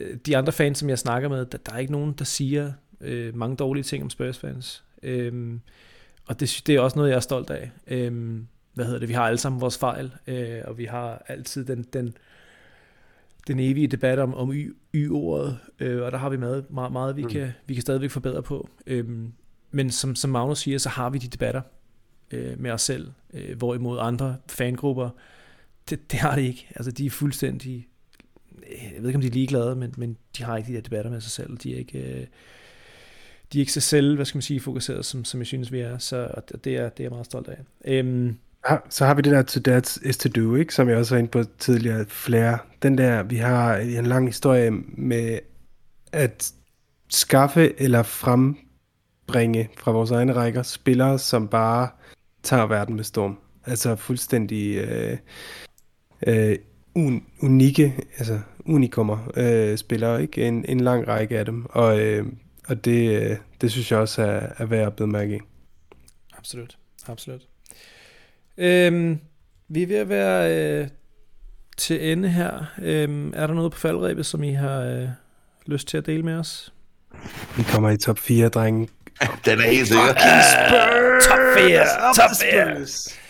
øh, 0.00 0.16
de 0.26 0.36
andre 0.36 0.52
fans, 0.52 0.78
som 0.78 0.88
jeg 0.88 0.98
snakker 0.98 1.28
med, 1.28 1.46
der, 1.46 1.58
der 1.58 1.72
er 1.72 1.78
ikke 1.78 1.92
nogen, 1.92 2.12
der 2.12 2.24
siger 2.24 2.72
øh, 3.00 3.36
mange 3.36 3.56
dårlige 3.56 3.84
ting 3.84 4.02
om 4.02 4.10
Spurs 4.10 4.38
fans. 4.38 4.84
Øh, 5.02 5.58
og 6.26 6.40
det, 6.40 6.62
det 6.66 6.74
er 6.74 6.80
også 6.80 6.98
noget, 6.98 7.10
jeg 7.10 7.16
er 7.16 7.20
stolt 7.20 7.50
af. 7.50 7.70
Øh, 7.86 8.40
hvad 8.74 8.84
hedder 8.84 9.00
det? 9.00 9.08
Vi 9.08 9.14
har 9.14 9.26
alle 9.26 9.38
sammen 9.38 9.60
vores 9.60 9.78
fejl, 9.78 10.12
øh, 10.26 10.60
og 10.64 10.78
vi 10.78 10.84
har 10.84 11.22
altid 11.28 11.64
den, 11.64 11.82
den, 11.82 12.16
den 13.46 13.60
evige 13.60 13.86
debat 13.86 14.18
om, 14.18 14.34
om 14.34 14.52
y-ordet, 14.94 15.58
øh, 15.78 16.02
og 16.02 16.12
der 16.12 16.18
har 16.18 16.28
vi 16.28 16.36
meget, 16.36 16.70
meget, 16.70 16.92
meget 16.92 17.16
vi, 17.16 17.22
mm. 17.22 17.28
kan, 17.28 17.52
vi 17.66 17.74
kan 17.74 17.82
stadigvæk 17.82 18.10
forbedre 18.10 18.42
på. 18.42 18.68
Øhm, 18.86 19.32
men 19.70 19.90
som, 19.90 20.14
som 20.14 20.30
Magnus 20.30 20.58
siger, 20.58 20.78
så 20.78 20.88
har 20.88 21.10
vi 21.10 21.18
de 21.18 21.28
debatter 21.28 21.62
øh, 22.30 22.60
med 22.60 22.70
os 22.70 22.82
selv, 22.82 23.12
øh, 23.34 23.56
hvorimod 23.58 23.98
andre 24.00 24.36
fangrupper, 24.48 25.10
det, 25.90 26.12
det 26.12 26.20
har 26.20 26.34
de 26.34 26.46
ikke. 26.46 26.66
Altså 26.74 26.90
de 26.90 27.06
er 27.06 27.10
fuldstændig, 27.10 27.88
jeg 28.70 29.02
ved 29.02 29.08
ikke 29.08 29.16
om 29.16 29.20
de 29.20 29.26
er 29.26 29.32
ligeglade, 29.32 29.76
men, 29.76 29.94
men 29.96 30.16
de 30.36 30.44
har 30.44 30.56
ikke 30.56 30.68
de 30.68 30.74
der 30.74 30.80
debatter 30.80 31.10
med 31.10 31.20
sig 31.20 31.30
selv. 31.30 31.56
De 31.56 31.74
er 31.74 31.78
ikke, 31.78 32.20
øh, 32.20 32.26
de 33.52 33.58
er 33.58 33.60
ikke 33.60 33.72
så 33.72 33.80
selv, 33.80 34.16
hvad 34.16 34.24
skal 34.24 34.36
man 34.36 34.42
sige, 34.42 34.60
fokuseret, 34.60 35.04
som, 35.04 35.24
som 35.24 35.40
jeg 35.40 35.46
synes, 35.46 35.72
vi 35.72 35.80
er. 35.80 35.98
Så 35.98 36.28
det 36.64 36.76
er, 36.76 36.88
det 36.88 37.00
er 37.00 37.04
jeg 37.04 37.10
meget 37.10 37.26
stolt 37.26 37.48
af. 37.48 37.58
Øhm, 37.84 38.36
så 38.88 39.06
har 39.06 39.14
vi 39.14 39.22
det 39.22 39.32
der 39.32 39.42
to 39.42 39.60
that 39.60 39.98
is 40.02 40.16
to 40.16 40.28
do, 40.28 40.54
ikke? 40.54 40.74
som 40.74 40.88
jeg 40.88 40.96
også 40.96 41.14
var 41.14 41.18
inde 41.18 41.30
på 41.30 41.42
tidligere, 41.58 42.04
flere. 42.08 42.58
Den 42.82 42.98
der, 42.98 43.22
vi 43.22 43.36
har 43.36 43.76
en 43.76 44.06
lang 44.06 44.26
historie 44.26 44.70
med 44.88 45.38
at 46.12 46.52
skaffe 47.08 47.80
eller 47.80 48.02
frembringe 48.02 49.68
fra 49.78 49.90
vores 49.92 50.10
egne 50.10 50.32
rækker 50.32 50.62
spillere, 50.62 51.18
som 51.18 51.48
bare 51.48 51.88
tager 52.42 52.66
verden 52.66 52.96
med 52.96 53.04
storm. 53.04 53.38
Altså 53.66 53.96
fuldstændig 53.96 54.76
øh, 54.76 55.16
øh, 56.26 56.56
un, 56.94 57.24
unikke, 57.42 57.94
altså 58.18 58.40
unikummer 58.66 59.32
øh, 59.36 59.78
spillere, 59.78 60.22
ikke? 60.22 60.48
En, 60.48 60.64
en 60.68 60.80
lang 60.80 61.08
række 61.08 61.38
af 61.38 61.44
dem. 61.44 61.66
Og, 61.70 62.00
øh, 62.00 62.26
og 62.68 62.84
det, 62.84 63.22
øh, 63.22 63.36
det 63.60 63.72
synes 63.72 63.90
jeg 63.90 63.98
også 63.98 64.22
er, 64.22 64.40
er 64.58 64.64
værd 64.64 64.86
at 64.86 64.96
blive 64.96 65.08
mærke 65.08 65.36
i. 65.36 65.40
Absolut, 66.38 66.76
absolut. 67.08 67.40
Øhm, 68.58 69.20
vi 69.68 69.82
er 69.82 69.86
ved 69.86 69.96
at 69.96 70.08
være 70.08 70.56
øh, 70.56 70.88
til 71.76 72.12
ende 72.12 72.28
her. 72.28 72.64
Øhm, 72.82 73.32
er 73.36 73.46
der 73.46 73.54
noget 73.54 73.72
på 73.72 73.78
faldrebet, 73.78 74.26
som 74.26 74.42
I 74.42 74.52
har 74.52 74.80
øh, 74.80 75.08
lyst 75.66 75.88
til 75.88 75.96
at 75.98 76.06
dele 76.06 76.22
med 76.22 76.34
os? 76.34 76.72
Vi 77.56 77.62
kommer 77.62 77.90
i 77.90 77.96
top 77.96 78.18
4, 78.18 78.48
drenge. 78.48 78.88
Den 79.44 79.58
er 79.58 79.70
helt 79.70 79.88
sikker. 79.88 80.14
Top 81.28 81.38
4! 81.58 81.86
Top 82.16 82.30
4! 82.52 83.27